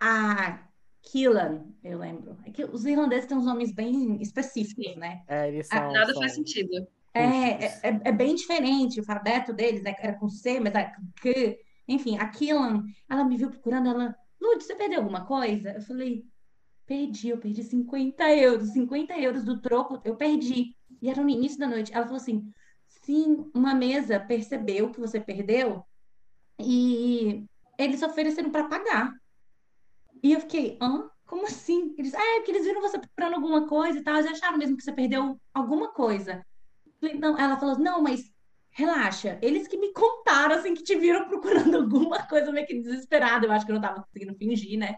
a 0.00 0.68
Killan, 1.02 1.64
eu 1.82 1.98
lembro. 1.98 2.36
É 2.44 2.50
que 2.50 2.64
os 2.64 2.84
irlandeses 2.84 3.26
têm 3.26 3.36
uns 3.36 3.44
nomes 3.44 3.72
bem 3.72 4.20
específicos, 4.20 4.96
né? 4.96 5.22
É, 5.26 5.48
eles 5.48 5.66
são, 5.66 5.92
Nada 5.92 6.12
são... 6.12 6.20
faz 6.20 6.34
sentido. 6.34 6.86
É, 7.14 7.22
é, 7.22 7.80
é, 7.82 8.00
é, 8.04 8.12
bem 8.12 8.34
diferente, 8.34 8.98
o 8.98 9.02
alfabeto 9.02 9.52
deles 9.52 9.82
né? 9.82 9.94
era 9.98 10.14
com 10.14 10.28
C, 10.28 10.60
mas 10.60 10.74
é 10.74 10.84
com 10.84 11.56
Enfim, 11.88 12.18
a 12.18 12.28
Killan, 12.28 12.84
ela 13.08 13.24
me 13.24 13.36
viu 13.36 13.50
procurando, 13.50 13.88
ela... 13.88 14.14
Lud, 14.40 14.62
você 14.62 14.74
perdeu 14.76 15.00
alguma 15.00 15.24
coisa? 15.24 15.72
Eu 15.72 15.82
falei, 15.82 16.24
Perdi, 16.88 17.28
eu 17.28 17.36
perdi 17.36 17.62
50 17.62 18.34
euros. 18.34 18.70
50 18.70 19.18
euros 19.18 19.44
do 19.44 19.60
troco, 19.60 20.00
eu 20.06 20.16
perdi. 20.16 20.74
E 21.02 21.10
era 21.10 21.22
no 21.22 21.28
início 21.28 21.58
da 21.58 21.66
noite. 21.66 21.92
Ela 21.92 22.04
falou 22.04 22.16
assim: 22.16 22.50
sim, 22.88 23.50
uma 23.54 23.74
mesa 23.74 24.18
percebeu 24.18 24.90
que 24.90 24.98
você 24.98 25.20
perdeu 25.20 25.84
e 26.58 27.44
eles 27.78 28.02
ofereceram 28.02 28.50
para 28.50 28.68
pagar. 28.68 29.12
E 30.22 30.32
eu 30.32 30.40
fiquei, 30.40 30.78
hã? 30.80 31.08
Como 31.26 31.46
assim? 31.46 31.94
Eles, 31.98 32.14
ah, 32.14 32.20
é 32.20 32.36
porque 32.36 32.52
eles 32.52 32.64
viram 32.64 32.80
você 32.80 32.98
procurando 32.98 33.34
alguma 33.34 33.68
coisa 33.68 33.98
e 33.98 34.02
tal, 34.02 34.16
eles 34.16 34.30
acharam 34.30 34.58
mesmo 34.58 34.76
que 34.76 34.82
você 34.82 34.92
perdeu 34.92 35.38
alguma 35.52 35.92
coisa. 35.92 36.44
Não, 37.18 37.38
ela 37.38 37.58
falou, 37.58 37.78
não, 37.78 38.02
mas 38.02 38.32
relaxa, 38.70 39.38
eles 39.42 39.66
que 39.66 39.76
me 39.76 39.92
contaram, 39.92 40.54
assim, 40.54 40.72
que 40.72 40.82
te 40.82 40.96
viram 40.96 41.28
procurando 41.28 41.76
alguma 41.82 42.26
coisa, 42.26 42.52
meio 42.52 42.66
que 42.66 42.80
desesperada, 42.80 43.46
eu 43.46 43.52
acho 43.52 43.66
que 43.66 43.72
eu 43.72 43.74
não 43.74 43.82
tava 43.82 44.02
conseguindo 44.02 44.36
fingir, 44.36 44.78
né? 44.78 44.96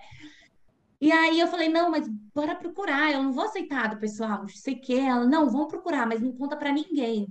E 1.01 1.11
aí 1.11 1.41
eu 1.41 1.49
falei, 1.49 1.69
não, 1.69 1.91
mas 1.91 2.07
bora 2.35 2.55
procurar, 2.55 3.11
eu 3.11 3.23
não 3.23 3.33
vou 3.33 3.45
aceitar 3.45 3.89
do 3.89 3.99
pessoal, 3.99 4.47
sei 4.49 4.75
que 4.77 4.99
ela, 4.99 5.27
não, 5.27 5.49
vão 5.49 5.67
procurar, 5.67 6.07
mas 6.07 6.21
não 6.21 6.33
conta 6.33 6.57
para 6.57 6.71
ninguém. 6.71 7.27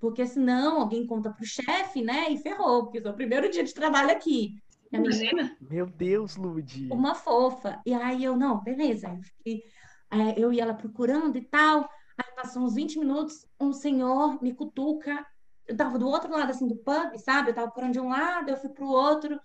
Porque 0.00 0.26
senão 0.26 0.80
alguém 0.80 1.06
conta 1.06 1.32
pro 1.32 1.46
chefe, 1.46 2.02
né? 2.02 2.30
E 2.30 2.38
ferrou, 2.38 2.84
porque 2.84 2.98
é 2.98 3.10
o 3.10 3.14
primeiro 3.14 3.48
dia 3.48 3.62
de 3.62 3.72
trabalho 3.72 4.10
aqui. 4.10 4.56
Imagina. 4.92 5.56
Meu 5.60 5.86
Deus, 5.86 6.36
Ludi. 6.36 6.88
Uma 6.90 7.14
fofa. 7.14 7.80
E 7.84 7.92
aí 7.92 8.22
eu, 8.24 8.36
não, 8.36 8.62
beleza. 8.62 9.08
Eu, 9.08 9.22
fiquei, 9.22 9.62
é, 10.10 10.38
eu 10.38 10.52
ia 10.52 10.62
ela 10.62 10.74
procurando 10.74 11.36
e 11.36 11.42
tal. 11.42 11.88
Aí 12.16 12.34
passou 12.36 12.62
uns 12.62 12.74
20 12.74 12.98
minutos, 12.98 13.46
um 13.58 13.72
senhor 13.72 14.40
me 14.42 14.54
cutuca. 14.54 15.26
Eu 15.66 15.76
tava 15.76 15.98
do 15.98 16.06
outro 16.06 16.30
lado, 16.30 16.50
assim, 16.50 16.68
do 16.68 16.76
pub, 16.76 17.18
sabe? 17.18 17.50
Eu 17.50 17.54
tava 17.54 17.66
procurando 17.68 17.92
de 17.92 18.00
um 18.00 18.08
lado, 18.08 18.50
eu 18.50 18.56
fui 18.56 18.70
pro 18.70 18.86
outro. 18.86 19.40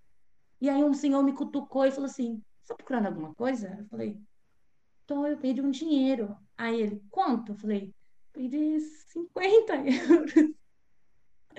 E 0.62 0.70
aí 0.70 0.84
um 0.84 0.94
senhor 0.94 1.24
me 1.24 1.34
cutucou 1.34 1.86
e 1.86 1.92
falou 1.92 2.06
assim: 2.10 2.44
tá 2.68 2.76
procurando 2.76 3.08
alguma 3.08 3.34
coisa? 3.34 3.76
Eu 3.80 3.86
falei, 3.86 4.20
tô, 5.08 5.26
eu 5.26 5.38
perdi 5.38 5.62
um 5.62 5.72
dinheiro. 5.72 6.36
Aí 6.58 6.80
ele, 6.80 7.02
quanto? 7.10 7.54
Eu 7.54 7.56
falei, 7.56 7.94
perdi 8.34 8.80
50 8.80 9.76
euros. 9.76 10.34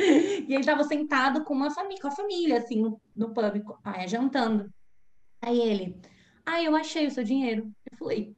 E 0.49 0.55
ele 0.55 0.61
estava 0.61 0.83
sentado 0.85 1.45
com 1.45 1.55
uma 1.55 1.71
família, 1.71 2.01
com 2.01 2.09
a 2.09 2.13
família, 2.13 2.59
assim, 2.59 2.81
no, 2.81 3.01
no 3.15 3.33
pub, 3.35 3.63
aí, 3.85 4.09
jantando. 4.09 4.73
Aí 5.43 5.61
ele, 5.61 6.01
ah, 6.45 6.63
eu 6.63 6.75
achei 6.75 7.07
o 7.07 7.11
seu 7.11 7.23
dinheiro. 7.23 7.71
Eu 7.91 7.99
falei, 7.99 8.37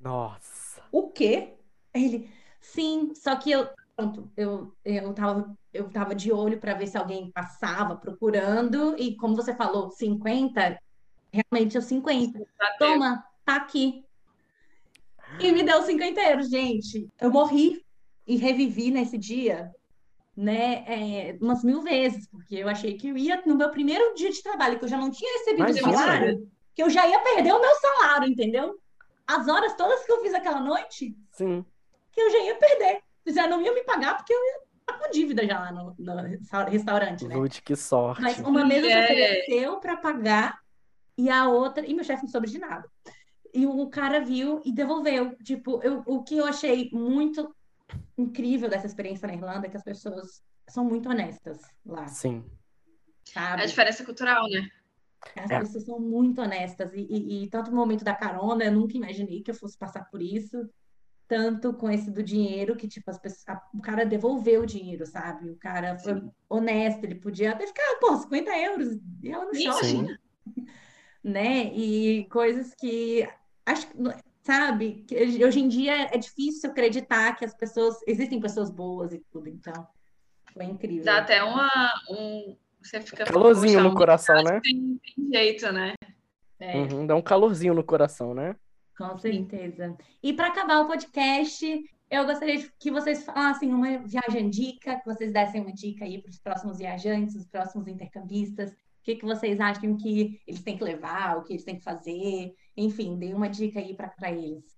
nossa. 0.00 0.82
O 0.90 1.10
quê? 1.10 1.54
Ele, 1.94 2.30
sim, 2.60 3.12
só 3.14 3.36
que 3.36 3.50
eu, 3.50 3.68
pronto, 3.96 4.30
eu, 4.36 4.74
eu 4.84 5.12
tava, 5.12 5.56
eu 5.72 5.90
tava 5.90 6.14
de 6.14 6.32
olho 6.32 6.58
para 6.58 6.74
ver 6.74 6.86
se 6.86 6.96
alguém 6.96 7.30
passava 7.32 7.96
procurando, 7.96 8.96
e 8.98 9.16
como 9.16 9.36
você 9.36 9.54
falou, 9.54 9.90
50, 9.90 10.78
realmente 11.32 11.76
é 11.76 11.80
50. 11.80 12.40
Toma, 12.78 13.24
tá 13.44 13.56
aqui. 13.56 14.04
E 15.38 15.52
me 15.52 15.62
deu 15.62 15.82
50 15.82 16.20
euros, 16.22 16.48
gente. 16.48 17.08
Eu 17.20 17.30
morri 17.30 17.84
e 18.26 18.36
revivi 18.36 18.90
nesse 18.90 19.18
dia, 19.18 19.70
né, 20.38 20.84
é, 20.86 21.38
umas 21.40 21.64
mil 21.64 21.82
vezes, 21.82 22.28
porque 22.28 22.54
eu 22.54 22.68
achei 22.68 22.96
que 22.96 23.08
eu 23.08 23.16
ia, 23.16 23.42
no 23.44 23.56
meu 23.56 23.70
primeiro 23.70 24.14
dia 24.14 24.30
de 24.30 24.40
trabalho, 24.40 24.78
que 24.78 24.84
eu 24.84 24.88
já 24.88 24.96
não 24.96 25.10
tinha 25.10 25.32
recebido 25.38 25.68
Imagina. 25.68 25.92
salário, 25.92 26.48
que 26.76 26.80
eu 26.80 26.88
já 26.88 27.08
ia 27.08 27.18
perder 27.18 27.52
o 27.52 27.60
meu 27.60 27.74
salário, 27.74 28.28
entendeu? 28.30 28.78
As 29.26 29.48
horas 29.48 29.74
todas 29.74 30.06
que 30.06 30.12
eu 30.12 30.22
fiz 30.22 30.32
aquela 30.32 30.60
noite, 30.60 31.12
Sim. 31.32 31.64
que 32.12 32.20
eu 32.20 32.30
já 32.30 32.38
ia 32.38 32.54
perder. 32.54 33.00
Já 33.26 33.48
não 33.48 33.60
ia 33.60 33.74
me 33.74 33.82
pagar, 33.82 34.16
porque 34.16 34.32
eu 34.32 34.38
ia 34.38 34.60
estar 34.78 34.98
com 35.04 35.10
dívida 35.10 35.44
já 35.44 35.58
lá 35.58 35.72
no, 35.72 35.94
no 35.98 36.70
restaurante, 36.70 37.26
né? 37.26 37.34
Lute, 37.34 37.60
que 37.60 37.74
sorte. 37.74 38.22
Mas 38.22 38.38
uma 38.38 38.64
mesa 38.64 38.86
é. 38.86 39.06
se 39.06 39.12
ofereceu 39.12 39.80
para 39.80 39.96
pagar 39.96 40.60
e 41.18 41.28
a 41.28 41.48
outra, 41.48 41.84
e 41.84 41.92
meu 41.92 42.04
chefe 42.04 42.22
não 42.22 42.30
soube 42.30 42.48
de 42.48 42.60
nada. 42.60 42.88
E 43.52 43.66
o 43.66 43.88
cara 43.88 44.20
viu 44.20 44.62
e 44.64 44.72
devolveu. 44.72 45.36
Tipo, 45.42 45.80
eu, 45.82 46.04
o 46.06 46.22
que 46.22 46.36
eu 46.36 46.46
achei 46.46 46.88
muito 46.92 47.52
incrível 48.16 48.68
dessa 48.68 48.86
experiência 48.86 49.26
na 49.26 49.34
Irlanda 49.34 49.66
é 49.66 49.70
que 49.70 49.76
as 49.76 49.84
pessoas 49.84 50.42
são 50.68 50.84
muito 50.84 51.08
honestas 51.08 51.58
lá. 51.84 52.06
Sim. 52.06 52.44
Sabe? 53.24 53.62
É 53.62 53.64
a 53.64 53.68
diferença 53.68 54.04
cultural, 54.04 54.48
né? 54.48 54.68
As 55.36 55.50
é. 55.50 55.58
pessoas 55.60 55.84
são 55.84 56.00
muito 56.00 56.40
honestas. 56.40 56.92
E, 56.94 57.06
e, 57.10 57.44
e, 57.44 57.50
tanto 57.50 57.70
no 57.70 57.76
momento 57.76 58.04
da 58.04 58.14
carona, 58.14 58.64
eu 58.64 58.72
nunca 58.72 58.96
imaginei 58.96 59.42
que 59.42 59.50
eu 59.50 59.54
fosse 59.54 59.76
passar 59.76 60.04
por 60.10 60.22
isso. 60.22 60.68
Tanto 61.26 61.74
com 61.74 61.90
esse 61.90 62.10
do 62.10 62.22
dinheiro, 62.22 62.76
que, 62.76 62.88
tipo, 62.88 63.10
as 63.10 63.18
pessoas, 63.18 63.46
a, 63.48 63.68
o 63.74 63.82
cara 63.82 64.06
devolveu 64.06 64.62
o 64.62 64.66
dinheiro, 64.66 65.04
sabe? 65.04 65.50
O 65.50 65.56
cara 65.56 65.98
foi 65.98 66.14
Sim. 66.14 66.30
honesto, 66.48 67.04
ele 67.04 67.16
podia 67.16 67.52
até 67.52 67.66
ficar, 67.66 67.98
pô, 68.00 68.16
50 68.16 68.50
euros, 68.58 68.98
e 69.22 69.30
ela 69.30 69.44
no 69.44 69.54
shopping 69.54 70.16
né? 71.22 71.64
E 71.74 72.24
coisas 72.30 72.74
que 72.74 73.28
acho 73.66 73.86
sabe, 74.48 75.04
que 75.06 75.44
hoje 75.44 75.60
em 75.60 75.68
dia 75.68 76.08
é 76.10 76.16
difícil 76.16 76.70
acreditar 76.70 77.36
que 77.36 77.44
as 77.44 77.54
pessoas 77.54 77.96
existem 78.06 78.40
pessoas 78.40 78.70
boas 78.70 79.12
e 79.12 79.22
tudo, 79.30 79.46
então 79.46 79.86
foi 80.54 80.64
incrível. 80.64 81.04
Dá 81.04 81.18
até 81.18 81.42
uma 81.42 81.68
um 82.08 82.56
você 82.80 83.00
fica 83.02 83.26
calorzinho 83.26 83.82
no 83.82 83.94
coração, 83.94 84.36
né? 84.42 84.60
Tem, 84.62 84.98
tem, 85.14 85.32
jeito, 85.32 85.70
né? 85.70 85.92
É. 86.58 86.78
Uhum, 86.78 87.06
dá 87.06 87.14
um 87.14 87.20
calorzinho 87.20 87.74
no 87.74 87.84
coração, 87.84 88.32
né? 88.32 88.56
Com 88.96 89.18
certeza. 89.18 89.94
E 90.22 90.32
para 90.32 90.48
acabar 90.48 90.80
o 90.80 90.86
podcast, 90.86 91.84
eu 92.10 92.24
gostaria 92.24 92.66
que 92.78 92.90
vocês 92.90 93.24
falassem 93.24 93.74
uma 93.74 93.98
viagem 93.98 94.48
dica, 94.48 94.96
que 94.96 95.04
vocês 95.04 95.30
dessem 95.30 95.60
uma 95.60 95.72
dica 95.72 96.06
aí 96.06 96.22
para 96.22 96.30
os 96.30 96.38
próximos 96.38 96.78
viajantes, 96.78 97.34
os 97.34 97.46
próximos 97.46 97.86
intercambistas. 97.86 98.72
O 99.00 99.02
que, 99.02 99.16
que 99.16 99.24
vocês 99.24 99.58
acham 99.60 99.96
que 99.96 100.40
eles 100.46 100.62
têm 100.62 100.76
que 100.76 100.84
levar, 100.84 101.38
o 101.38 101.44
que 101.44 101.54
eles 101.54 101.64
têm 101.64 101.76
que 101.76 101.84
fazer? 101.84 102.54
Enfim, 102.76 103.18
dê 103.18 103.32
uma 103.32 103.48
dica 103.48 103.80
aí 103.80 103.94
para 103.94 104.32
eles. 104.32 104.76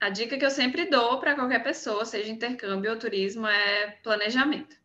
A 0.00 0.10
dica 0.10 0.36
que 0.36 0.44
eu 0.44 0.50
sempre 0.50 0.88
dou 0.90 1.18
para 1.18 1.34
qualquer 1.34 1.62
pessoa, 1.62 2.04
seja 2.04 2.30
intercâmbio 2.30 2.90
ou 2.90 2.98
turismo, 2.98 3.46
é 3.46 3.92
planejamento. 4.02 4.76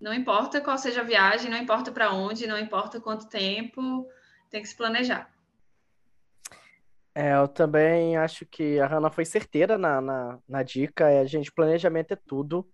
Não 0.00 0.14
importa 0.14 0.60
qual 0.60 0.78
seja 0.78 1.02
a 1.02 1.04
viagem, 1.04 1.50
não 1.50 1.58
importa 1.58 1.92
para 1.92 2.12
onde, 2.12 2.46
não 2.46 2.58
importa 2.58 3.00
quanto 3.00 3.28
tempo, 3.28 4.08
tem 4.48 4.62
que 4.62 4.68
se 4.68 4.76
planejar. 4.76 5.30
É, 7.14 7.34
eu 7.34 7.46
também 7.46 8.16
acho 8.16 8.46
que 8.46 8.80
a 8.80 8.86
Hannah 8.86 9.10
foi 9.10 9.24
certeira 9.24 9.76
na, 9.76 10.00
na, 10.00 10.38
na 10.48 10.62
dica. 10.62 11.08
É, 11.08 11.20
a 11.20 11.24
gente, 11.24 11.52
planejamento 11.52 12.12
é 12.12 12.16
tudo. 12.16 12.66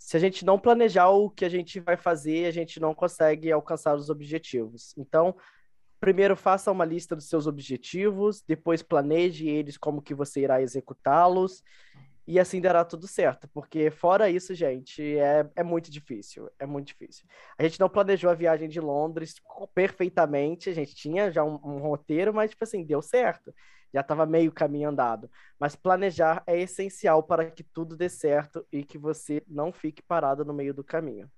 Se 0.00 0.16
a 0.16 0.20
gente 0.20 0.46
não 0.46 0.58
planejar 0.58 1.10
o 1.10 1.28
que 1.28 1.44
a 1.44 1.48
gente 1.48 1.78
vai 1.78 1.94
fazer, 1.94 2.46
a 2.46 2.50
gente 2.50 2.80
não 2.80 2.94
consegue 2.94 3.52
alcançar 3.52 3.94
os 3.94 4.08
objetivos. 4.08 4.94
Então, 4.96 5.36
primeiro 6.00 6.34
faça 6.34 6.72
uma 6.72 6.86
lista 6.86 7.14
dos 7.14 7.28
seus 7.28 7.46
objetivos, 7.46 8.42
depois 8.48 8.82
planeje 8.82 9.46
eles 9.46 9.76
como 9.76 10.00
que 10.00 10.14
você 10.14 10.40
irá 10.40 10.62
executá-los 10.62 11.62
e 12.26 12.40
assim 12.40 12.60
dará 12.60 12.82
tudo 12.82 13.06
certo, 13.06 13.46
porque 13.52 13.90
fora 13.90 14.30
isso, 14.30 14.54
gente, 14.54 15.18
é, 15.18 15.46
é 15.54 15.62
muito 15.62 15.90
difícil, 15.90 16.48
é 16.58 16.64
muito 16.64 16.86
difícil. 16.86 17.26
A 17.58 17.62
gente 17.62 17.78
não 17.78 17.88
planejou 17.88 18.30
a 18.30 18.34
viagem 18.34 18.68
de 18.68 18.80
Londres 18.80 19.34
perfeitamente, 19.74 20.70
a 20.70 20.74
gente 20.74 20.94
tinha 20.94 21.30
já 21.30 21.44
um, 21.44 21.58
um 21.62 21.78
roteiro, 21.78 22.32
mas, 22.32 22.50
tipo 22.50 22.64
assim, 22.64 22.84
deu 22.84 23.02
certo, 23.02 23.52
já 23.92 24.00
estava 24.00 24.26
meio 24.26 24.52
caminho 24.52 24.88
andado. 24.88 25.30
Mas 25.58 25.76
planejar 25.76 26.42
é 26.46 26.58
essencial 26.58 27.22
para 27.22 27.50
que 27.50 27.62
tudo 27.62 27.96
dê 27.96 28.08
certo 28.08 28.66
e 28.72 28.84
que 28.84 28.98
você 28.98 29.42
não 29.46 29.72
fique 29.72 30.02
parado 30.02 30.44
no 30.44 30.54
meio 30.54 30.72
do 30.72 30.84
caminho. 30.84 31.30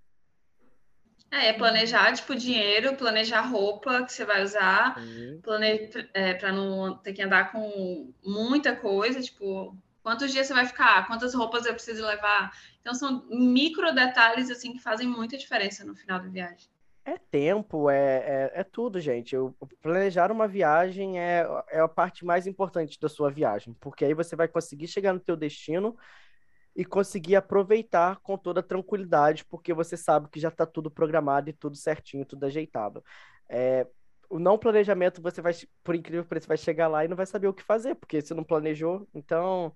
É, 1.31 1.49
é 1.49 1.53
planejar, 1.55 2.13
tipo, 2.13 2.35
dinheiro, 2.35 2.95
planejar 2.95 3.41
roupa 3.41 4.05
que 4.05 4.13
você 4.13 4.25
vai 4.25 4.43
usar, 4.43 4.99
uhum. 4.99 5.41
plane... 5.43 5.91
é, 6.13 6.35
para 6.35 6.53
não 6.53 6.99
ter 6.99 7.15
que 7.15 7.23
andar 7.23 7.51
com 7.51 8.13
muita 8.23 8.77
coisa, 8.77 9.21
tipo, 9.23 9.75
quantos 10.03 10.31
dias 10.31 10.47
você 10.47 10.53
vai 10.53 10.67
ficar, 10.67 11.07
quantas 11.07 11.35
roupas 11.35 11.65
eu 11.65 11.73
preciso 11.73 12.05
levar. 12.05 12.53
Então, 12.83 12.93
são 12.93 13.25
micro 13.31 13.95
detalhes, 13.95 14.51
assim, 14.51 14.73
que 14.73 14.79
fazem 14.79 15.09
muita 15.09 15.39
diferença 15.39 15.85
no 15.85 15.95
final 15.95 16.21
da 16.21 16.29
viagem. 16.29 16.72
É 17.05 17.19
tempo, 17.19 17.91
é, 17.91 18.51
é, 18.55 18.61
é 18.61 18.65
tudo, 18.65 19.01
gente. 19.01 19.35
Planejar 19.81 20.31
uma 20.31 20.47
viagem 20.47 21.19
é, 21.19 21.45
é 21.69 21.81
a 21.81 21.89
parte 21.89 22.25
mais 22.25 22.47
importante 22.47 22.99
da 23.01 23.09
sua 23.09 23.29
viagem, 23.29 23.75
porque 23.81 24.05
aí 24.05 24.15
você 24.15 24.37
vai 24.37 24.47
conseguir 24.47 24.87
chegar 24.87 25.13
no 25.13 25.19
teu 25.19 25.37
destino 25.37 25.97
e 26.77 26.85
conseguir 26.85 27.37
aproveitar 27.37 28.19
com 28.21 28.39
toda 28.39 28.63
tranquilidade, 28.63 29.45
porque 29.45 29.75
você 29.75 29.97
sabe 29.97 30.29
que 30.29 30.39
já 30.39 30.49
está 30.49 30.65
tudo 30.65 30.91
programado 30.91 31.51
e 31.51 31.53
tudo 31.53 31.77
certinho, 31.77 32.25
tudo 32.25 32.45
ajeitado. 32.47 33.05
É, 33.49 33.87
o 34.31 34.39
não 34.39 34.57
planejamento, 34.57 35.21
você 35.21 35.43
vai, 35.43 35.53
por 35.83 35.95
incrível 35.97 36.23
que 36.23 36.29
pareça, 36.31 36.47
vai 36.47 36.57
chegar 36.57 36.89
lá 36.89 37.05
e 37.05 37.09
não 37.09 37.17
vai 37.17 37.27
saber 37.27 37.49
o 37.49 37.53
que 37.55 37.63
fazer, 37.65 37.97
porque 37.97 38.21
você 38.23 38.33
não 38.33 38.45
planejou. 38.45 39.09
Então, 39.13 39.75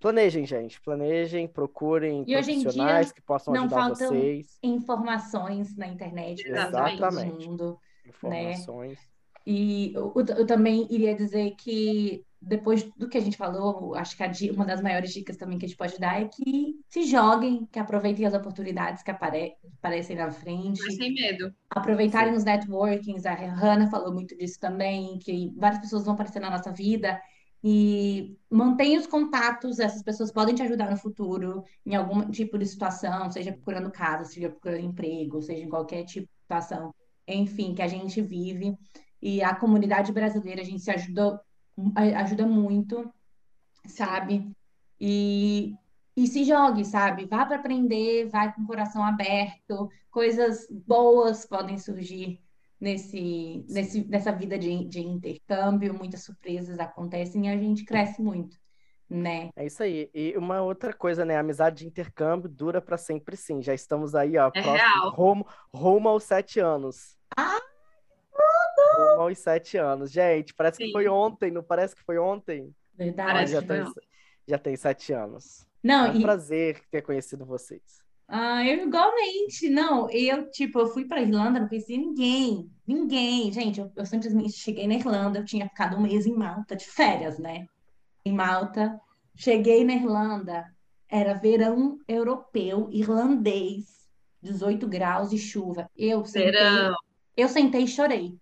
planejem, 0.00 0.46
gente. 0.46 0.80
Planejem, 0.80 1.48
procurem 1.48 2.24
e 2.26 2.32
profissionais 2.32 3.12
que 3.12 3.20
possam 3.20 3.54
ajudar 3.54 3.88
vocês. 3.90 4.58
Informações 4.62 5.76
na 5.76 5.88
internet. 5.88 6.46
Exatamente. 6.46 7.48
Mundo, 7.48 7.78
né? 8.22 8.52
Informações. 8.52 8.92
Né? 8.92 9.08
E 9.46 9.94
eu, 9.94 10.12
eu, 10.14 10.46
também 10.46 10.86
iria 10.90 11.14
dizer 11.14 11.54
que 11.56 12.22
depois 12.40 12.82
do 12.96 13.08
que 13.08 13.16
a 13.16 13.20
gente 13.20 13.36
falou, 13.36 13.94
acho 13.94 14.14
que 14.16 14.50
uma 14.50 14.64
das 14.64 14.82
maiores 14.82 15.12
dicas 15.12 15.38
também 15.38 15.58
que 15.58 15.64
a 15.64 15.68
gente 15.68 15.78
pode 15.78 15.98
dar 15.98 16.20
é 16.20 16.26
que 16.26 16.76
se 16.86 17.04
joguem, 17.04 17.66
que 17.72 17.78
aproveitem 17.78 18.26
as 18.26 18.34
oportunidades 18.34 19.02
que 19.02 19.10
apare, 19.10 19.54
aparecem 19.78 20.16
na 20.16 20.30
frente. 20.30 20.82
Mas 20.82 20.96
sem 20.96 21.14
medo. 21.14 21.52
Aproveitarem 21.70 22.32
Sim. 22.32 22.38
os 22.38 22.44
networkings, 22.44 23.24
a 23.24 23.34
Hannah 23.34 23.90
falou 23.90 24.12
muito 24.12 24.36
disso 24.36 24.60
também, 24.60 25.18
que 25.18 25.50
várias 25.56 25.80
pessoas 25.80 26.04
vão 26.04 26.12
aparecer 26.14 26.40
na 26.40 26.50
nossa 26.50 26.70
vida 26.70 27.18
e 27.62 28.38
mantenha 28.50 29.00
os 29.00 29.06
contatos, 29.06 29.78
essas 29.78 30.02
pessoas 30.02 30.30
podem 30.30 30.54
te 30.54 30.62
ajudar 30.62 30.90
no 30.90 30.96
futuro, 30.96 31.64
em 31.84 31.94
algum 31.96 32.30
tipo 32.30 32.56
de 32.56 32.66
situação, 32.66 33.30
seja 33.30 33.52
procurando 33.52 33.90
casa, 33.90 34.24
seja 34.24 34.48
procurando 34.48 34.84
emprego, 34.84 35.42
seja 35.42 35.64
em 35.64 35.68
qualquer 35.68 36.04
tipo 36.04 36.26
de 36.26 36.40
situação, 36.42 36.94
enfim, 37.26 37.74
que 37.74 37.82
a 37.82 37.88
gente 37.88 38.20
vive 38.22 38.76
e 39.20 39.42
a 39.42 39.54
comunidade 39.54 40.12
brasileira, 40.12 40.62
a 40.62 40.64
gente 40.64 40.82
se 40.82 40.90
ajuda, 40.90 41.40
ajuda 42.16 42.46
muito, 42.46 43.12
sabe? 43.86 44.50
E, 45.00 45.74
e 46.16 46.26
se 46.26 46.44
jogue, 46.44 46.84
sabe? 46.84 47.26
Vá 47.26 47.44
para 47.44 47.56
aprender, 47.56 48.28
vai 48.28 48.54
com 48.54 48.62
o 48.62 48.66
coração 48.66 49.02
aberto, 49.04 49.88
coisas 50.10 50.66
boas 50.70 51.44
podem 51.44 51.76
surgir 51.76 52.40
nesse, 52.80 53.64
nesse, 53.68 54.04
nessa 54.06 54.32
vida 54.32 54.58
de, 54.58 54.84
de 54.84 55.00
intercâmbio, 55.00 55.94
muitas 55.94 56.22
surpresas 56.22 56.78
acontecem 56.78 57.46
e 57.46 57.48
a 57.48 57.56
gente 57.56 57.84
cresce 57.84 58.22
muito. 58.22 58.56
Né? 59.10 59.48
É 59.56 59.64
isso 59.64 59.82
aí. 59.82 60.10
E 60.14 60.36
uma 60.36 60.60
outra 60.60 60.92
coisa, 60.92 61.24
né? 61.24 61.36
A 61.36 61.40
amizade 61.40 61.78
de 61.78 61.86
intercâmbio 61.86 62.48
dura 62.48 62.80
para 62.80 62.98
sempre, 62.98 63.36
sim. 63.36 63.62
Já 63.62 63.72
estamos 63.72 64.14
aí, 64.14 64.36
ó, 64.36 64.50
é 64.54 64.62
próximo, 64.62 65.10
rumo, 65.10 65.46
rumo 65.72 66.08
aos 66.10 66.24
sete 66.24 66.60
anos. 66.60 67.16
Ah, 67.34 67.58
Rumo 68.98 69.22
aos 69.22 69.38
sete 69.38 69.76
anos. 69.76 70.10
Gente, 70.10 70.54
parece 70.54 70.78
Sim. 70.78 70.86
que 70.86 70.92
foi 70.92 71.08
ontem, 71.08 71.50
não 71.50 71.62
parece 71.62 71.94
que 71.94 72.02
foi 72.02 72.18
ontem? 72.18 72.74
Verdade. 72.94 73.52
já, 73.52 73.62
tem, 73.62 73.84
já 74.46 74.58
tem 74.58 74.76
sete 74.76 75.12
anos. 75.12 75.66
Não, 75.82 76.06
é 76.06 76.10
um 76.10 76.16
e... 76.16 76.22
prazer 76.22 76.82
ter 76.90 77.02
conhecido 77.02 77.44
vocês. 77.44 78.02
Ah, 78.28 78.62
eu 78.64 78.86
igualmente. 78.86 79.70
Não, 79.70 80.08
eu, 80.10 80.50
tipo, 80.50 80.78
eu 80.78 80.88
fui 80.88 81.06
para 81.06 81.22
Irlanda, 81.22 81.60
não 81.60 81.68
conheci 81.68 81.96
ninguém. 81.96 82.70
Ninguém. 82.86 83.50
Gente, 83.50 83.80
eu, 83.80 83.90
eu 83.96 84.04
simplesmente 84.04 84.52
cheguei 84.52 84.86
na 84.86 84.94
Irlanda, 84.94 85.38
eu 85.38 85.44
tinha 85.44 85.66
ficado 85.66 85.96
um 85.96 86.02
mês 86.02 86.26
em 86.26 86.34
Malta, 86.34 86.76
de 86.76 86.84
férias, 86.84 87.38
né? 87.38 87.66
Em 88.24 88.32
Malta. 88.32 89.00
Cheguei 89.34 89.82
na 89.84 89.94
Irlanda, 89.94 90.66
era 91.08 91.32
verão 91.32 91.98
europeu, 92.06 92.88
irlandês, 92.92 94.08
18 94.42 94.86
graus 94.86 95.32
e 95.32 95.38
chuva. 95.38 95.88
Eu 95.96 96.24
sentei, 96.24 96.50
verão. 96.50 96.96
eu 97.36 97.48
sentei 97.48 97.84
e 97.84 97.88
chorei. 97.88 98.36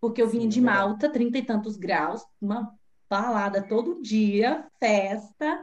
Porque 0.00 0.22
eu 0.22 0.28
vim 0.28 0.48
de 0.48 0.60
Malta, 0.60 1.10
trinta 1.10 1.38
e 1.38 1.44
tantos 1.44 1.76
graus, 1.76 2.22
uma 2.40 2.72
balada 3.10 3.66
todo 3.66 4.00
dia, 4.00 4.66
festa. 4.78 5.62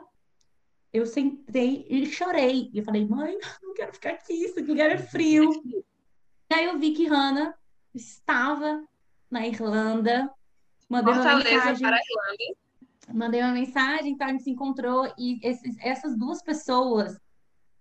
Eu 0.95 1.05
sentei 1.05 1.85
e 1.89 2.05
chorei. 2.05 2.69
E 2.73 2.77
eu 2.77 2.83
falei, 2.85 3.05
mãe, 3.05 3.37
não 3.61 3.73
quero 3.73 3.93
ficar 3.93 4.11
aqui, 4.11 4.33
isso 4.33 4.59
aqui 4.59 4.79
é 4.79 4.97
frio. 4.97 5.51
E 6.49 6.53
aí 6.53 6.65
eu 6.65 6.79
vi 6.79 6.93
que 6.93 7.05
Hannah 7.05 7.53
estava 7.93 8.81
na 9.29 9.45
Irlanda. 9.45 10.31
Mandei 10.87 11.13
Fortaleza 11.13 11.49
uma 11.49 11.55
mensagem, 11.55 11.81
para 11.81 11.97
a 11.97 11.99
Irlanda. 11.99 12.59
Mandei 13.13 13.41
uma 13.41 13.51
mensagem, 13.51 14.13
então 14.13 14.27
a 14.27 14.31
gente 14.31 14.43
se 14.43 14.51
encontrou. 14.51 15.11
E 15.17 15.37
esses, 15.43 15.75
essas 15.81 16.17
duas 16.17 16.41
pessoas 16.41 17.19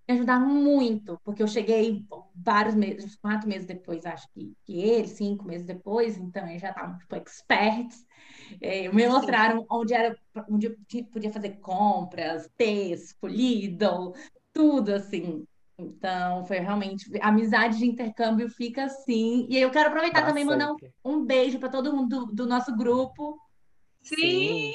me 0.09 0.15
ajudaram 0.15 0.49
muito, 0.49 1.17
porque 1.23 1.43
eu 1.43 1.47
cheguei 1.47 2.05
vários 2.35 2.75
meses, 2.75 3.15
quatro 3.15 3.49
meses 3.49 3.65
depois, 3.65 4.05
acho 4.05 4.29
que, 4.33 4.57
que 4.65 4.79
ele, 4.81 5.07
cinco 5.07 5.45
meses 5.45 5.65
depois, 5.65 6.19
então 6.19 6.47
eles 6.49 6.61
já 6.61 6.71
estavam 6.71 6.99
tipo, 6.99 7.15
experts. 7.15 8.05
É, 8.61 8.89
me 8.89 9.07
mostraram 9.09 9.67
onde 9.71 9.95
era, 9.95 10.17
onde 10.49 10.67
eu 10.67 10.77
podia 11.13 11.33
fazer 11.33 11.59
compras, 11.61 12.49
Tesco, 12.57 13.27
Lidl, 13.27 14.15
tudo 14.53 14.95
assim. 14.95 15.47
Então, 15.79 16.45
foi 16.47 16.59
realmente. 16.59 17.11
A 17.21 17.29
amizade 17.29 17.79
de 17.79 17.87
intercâmbio 17.87 18.49
fica 18.49 18.85
assim. 18.85 19.47
E 19.51 19.59
eu 19.59 19.71
quero 19.71 19.89
aproveitar 19.89 20.23
tá 20.23 20.29
também 20.29 20.45
e 20.45 20.47
mandar 20.47 20.73
um, 20.73 20.77
um 21.05 21.25
beijo 21.25 21.59
para 21.59 21.69
todo 21.69 21.93
mundo 21.93 22.27
do, 22.27 22.33
do, 22.33 22.47
nosso 22.47 22.75
grupo. 22.77 23.39
Sim! 24.03 24.17
Sim. 24.19 24.73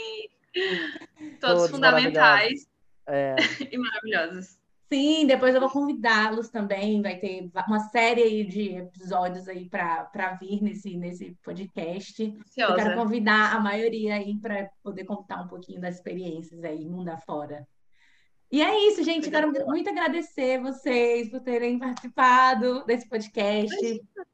Todos, 1.40 1.58
Todos 1.62 1.70
fundamentais 1.72 2.68
é. 3.08 3.36
e 3.72 3.78
maravilhosos. 3.78 4.59
Sim, 4.92 5.28
depois 5.28 5.54
eu 5.54 5.62
vou 5.62 5.70
convidá-los 5.70 6.50
também. 6.50 7.02
Vai 7.02 7.18
ter 7.18 7.50
uma 7.68 7.80
série 7.90 8.44
de 8.44 8.76
episódios 8.76 9.48
aí 9.48 9.70
para 9.70 10.38
vir 10.42 10.64
nesse, 10.64 10.98
nesse 10.98 11.38
podcast. 11.44 12.24
Ansiosa. 12.24 12.74
Eu 12.74 12.76
quero 12.76 12.96
convidar 12.96 13.56
a 13.56 13.60
maioria 13.60 14.16
aí 14.16 14.36
para 14.40 14.70
poder 14.82 15.06
contar 15.06 15.44
um 15.44 15.48
pouquinho 15.48 15.80
das 15.80 15.96
experiências 15.96 16.64
aí, 16.64 16.88
mundo 16.88 17.10
afora. 17.10 17.68
E 18.52 18.64
é 18.64 18.88
isso, 18.88 19.04
gente. 19.04 19.30
Quero 19.30 19.52
muito 19.68 19.90
agradecer 19.92 20.60
vocês 20.60 21.30
por 21.30 21.40
terem 21.42 21.78
participado 21.78 22.84
desse 22.86 23.08
podcast. 23.08 23.76
Imagina, 23.76 24.26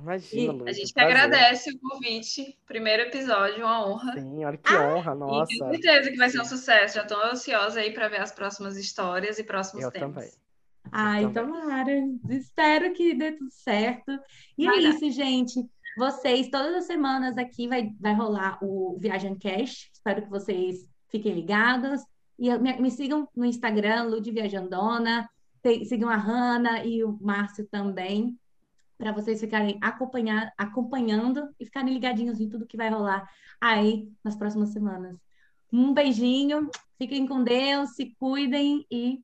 Luiz, 0.00 0.66
A 0.66 0.72
gente 0.72 0.92
que 0.92 1.00
agradece 1.00 1.70
o 1.70 1.78
convite. 1.78 2.58
Primeiro 2.66 3.02
episódio, 3.02 3.64
uma 3.64 3.86
honra. 3.86 4.12
Sim, 4.18 4.44
olha 4.44 4.56
que 4.56 4.74
ah, 4.74 4.94
honra, 4.94 5.14
nossa. 5.14 5.46
Tenho 5.46 5.82
certeza 5.82 6.10
que 6.10 6.16
vai 6.16 6.30
ser 6.30 6.40
um 6.40 6.44
sucesso. 6.44 6.94
Já 6.96 7.02
estou 7.02 7.22
ansiosa 7.22 7.80
aí 7.80 7.92
para 7.92 8.08
ver 8.08 8.20
as 8.20 8.32
próximas 8.32 8.76
histórias 8.76 9.38
e 9.38 9.44
próximos 9.44 9.84
Eu 9.84 9.90
temas. 9.90 10.14
também. 10.14 10.30
Ai, 10.90 11.32
tomara. 11.32 11.92
Espero 12.28 12.92
que 12.92 13.14
dê 13.14 13.32
tudo 13.32 13.50
certo. 13.50 14.18
E 14.56 14.66
vai 14.66 14.78
é 14.78 14.82
dar. 14.82 14.88
isso, 14.88 15.10
gente. 15.10 15.60
Vocês, 15.96 16.48
todas 16.48 16.74
as 16.74 16.84
semanas 16.84 17.36
aqui 17.36 17.68
vai, 17.68 17.90
vai 18.00 18.14
rolar 18.14 18.58
o 18.62 18.96
Viagem 18.98 19.36
Cash. 19.38 19.90
Espero 19.92 20.22
que 20.22 20.30
vocês 20.30 20.86
fiquem 21.08 21.34
ligados. 21.34 22.00
E 22.38 22.56
me, 22.58 22.80
me 22.80 22.90
sigam 22.90 23.28
no 23.36 23.44
Instagram, 23.44 24.04
Lud 24.04 24.30
Viajandona. 24.30 25.28
Sigam 25.84 26.08
a 26.08 26.16
Hanna 26.16 26.84
e 26.84 27.04
o 27.04 27.18
Márcio 27.20 27.66
também, 27.70 28.38
para 29.00 29.12
vocês 29.12 29.40
ficarem 29.40 29.78
acompanhar, 29.80 30.52
acompanhando 30.58 31.48
e 31.58 31.64
ficarem 31.64 31.94
ligadinhos 31.94 32.38
em 32.38 32.50
tudo 32.50 32.66
que 32.66 32.76
vai 32.76 32.90
rolar 32.90 33.26
aí 33.58 34.06
nas 34.22 34.36
próximas 34.36 34.74
semanas. 34.74 35.16
Um 35.72 35.94
beijinho, 35.94 36.68
fiquem 36.98 37.26
com 37.26 37.42
Deus, 37.42 37.94
se 37.94 38.14
cuidem 38.18 38.86
e 38.90 39.20